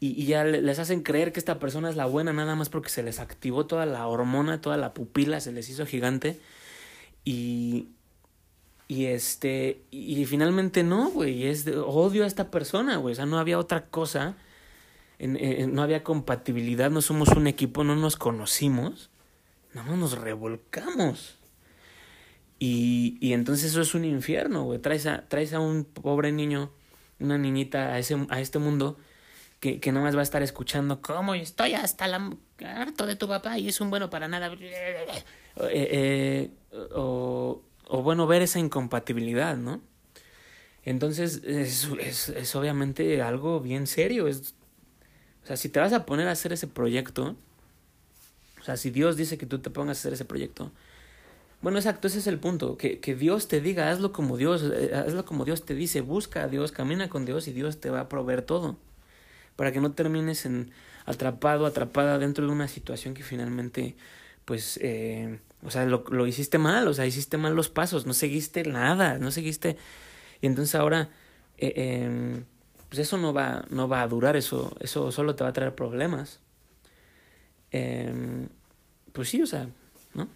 y, 0.00 0.20
y, 0.20 0.26
ya 0.26 0.44
les 0.44 0.78
hacen 0.80 1.02
creer 1.02 1.32
que 1.32 1.38
esta 1.38 1.60
persona 1.60 1.88
es 1.88 1.96
la 1.96 2.06
buena 2.06 2.32
nada 2.32 2.56
más 2.56 2.68
porque 2.68 2.90
se 2.90 3.04
les 3.04 3.20
activó 3.20 3.66
toda 3.66 3.86
la 3.86 4.06
hormona, 4.06 4.60
toda 4.60 4.76
la 4.76 4.92
pupila, 4.92 5.40
se 5.40 5.52
les 5.52 5.68
hizo 5.68 5.86
gigante 5.86 6.40
y, 7.24 7.88
y 8.88 9.06
este, 9.06 9.82
y 9.90 10.24
finalmente 10.26 10.82
no, 10.82 11.10
güey, 11.10 11.46
es 11.46 11.64
de, 11.64 11.78
odio 11.78 12.24
a 12.24 12.26
esta 12.26 12.50
persona, 12.50 12.96
güey, 12.96 13.12
o 13.12 13.16
sea, 13.16 13.26
no 13.26 13.38
había 13.38 13.58
otra 13.58 13.86
cosa, 13.86 14.36
en, 15.18 15.74
no 15.74 15.82
había 15.82 16.02
compatibilidad, 16.02 16.90
no 16.90 17.00
somos 17.00 17.28
un 17.30 17.46
equipo, 17.46 17.84
no 17.84 17.96
nos 17.96 18.16
conocimos, 18.16 19.10
nada 19.72 19.88
más 19.88 19.98
nos 19.98 20.18
revolcamos. 20.18 21.36
Y, 22.58 23.18
y 23.20 23.32
entonces 23.32 23.72
eso 23.72 23.80
es 23.80 23.94
un 23.94 24.04
infierno, 24.04 24.62
güey. 24.62 24.78
Traes 24.78 25.06
a, 25.06 25.24
a 25.54 25.60
un 25.60 25.84
pobre 25.84 26.30
niño, 26.30 26.70
una 27.18 27.36
niñita 27.36 27.94
a, 27.94 27.98
ese, 27.98 28.16
a 28.28 28.40
este 28.40 28.60
mundo 28.60 28.98
que, 29.58 29.80
que 29.80 29.90
nada 29.90 30.04
más 30.04 30.14
va 30.14 30.20
a 30.20 30.22
estar 30.22 30.42
escuchando 30.42 31.02
cómo 31.02 31.34
estoy 31.34 31.74
hasta 31.74 32.06
la 32.06 32.36
harto 32.64 33.06
de 33.06 33.16
tu 33.16 33.28
papá 33.28 33.58
y 33.58 33.68
es 33.68 33.80
un 33.80 33.90
bueno 33.90 34.10
para 34.10 34.28
nada. 34.28 34.52
Eh, 34.52 35.16
eh, 35.60 36.50
o, 36.94 37.62
o 37.94 38.02
bueno, 38.02 38.26
ver 38.26 38.40
esa 38.40 38.58
incompatibilidad, 38.58 39.58
¿no? 39.58 39.82
Entonces 40.82 41.42
es, 41.44 41.86
es, 42.00 42.30
es 42.30 42.56
obviamente 42.56 43.20
algo 43.20 43.60
bien 43.60 43.86
serio. 43.86 44.28
Es, 44.28 44.54
o 45.44 45.46
sea, 45.46 45.58
si 45.58 45.68
te 45.68 45.78
vas 45.78 45.92
a 45.92 46.06
poner 46.06 46.26
a 46.26 46.30
hacer 46.30 46.54
ese 46.54 46.66
proyecto, 46.66 47.36
o 48.58 48.64
sea, 48.64 48.78
si 48.78 48.88
Dios 48.90 49.18
dice 49.18 49.36
que 49.36 49.44
tú 49.44 49.58
te 49.58 49.68
pongas 49.68 49.98
a 49.98 50.00
hacer 50.00 50.14
ese 50.14 50.24
proyecto, 50.24 50.72
bueno, 51.60 51.76
exacto, 51.76 52.08
ese 52.08 52.20
es 52.20 52.26
el 52.26 52.38
punto, 52.38 52.78
que, 52.78 52.98
que 52.98 53.14
Dios 53.14 53.46
te 53.46 53.60
diga, 53.60 53.90
hazlo 53.90 54.10
como 54.10 54.38
Dios, 54.38 54.64
hazlo 54.94 55.26
como 55.26 55.44
Dios 55.44 55.66
te 55.66 55.74
dice, 55.74 56.00
busca 56.00 56.44
a 56.44 56.48
Dios, 56.48 56.72
camina 56.72 57.10
con 57.10 57.26
Dios 57.26 57.46
y 57.46 57.52
Dios 57.52 57.78
te 57.78 57.90
va 57.90 58.00
a 58.00 58.08
proveer 58.08 58.40
todo, 58.40 58.78
para 59.54 59.70
que 59.70 59.82
no 59.82 59.92
termines 59.92 60.46
en 60.46 60.70
atrapado, 61.04 61.66
atrapada 61.66 62.18
dentro 62.18 62.46
de 62.46 62.52
una 62.52 62.68
situación 62.68 63.12
que 63.12 63.22
finalmente, 63.22 63.96
pues, 64.46 64.78
eh, 64.82 65.40
o 65.62 65.70
sea, 65.70 65.84
lo, 65.86 66.04
lo 66.10 66.26
hiciste 66.26 66.58
mal, 66.58 66.88
o 66.88 66.94
sea, 66.94 67.06
hiciste 67.06 67.38
mal 67.38 67.54
los 67.54 67.68
pasos, 67.68 68.06
no 68.06 68.14
seguiste 68.14 68.64
nada, 68.64 69.18
no 69.18 69.30
seguiste, 69.30 69.76
y 70.40 70.46
entonces 70.46 70.74
ahora, 70.74 71.10
eh, 71.56 71.72
eh, 71.76 72.44
pues 72.88 72.98
eso 72.98 73.16
no 73.16 73.32
va, 73.32 73.64
no 73.70 73.88
va 73.88 74.02
a 74.02 74.08
durar, 74.08 74.36
eso, 74.36 74.76
eso 74.80 75.12
solo 75.12 75.34
te 75.34 75.44
va 75.44 75.50
a 75.50 75.52
traer 75.52 75.74
problemas. 75.74 76.40
Eh, 77.70 78.46
pues 79.12 79.28
sí, 79.30 79.40
o 79.40 79.46
sea, 79.46 79.68
¿no? 80.14 80.28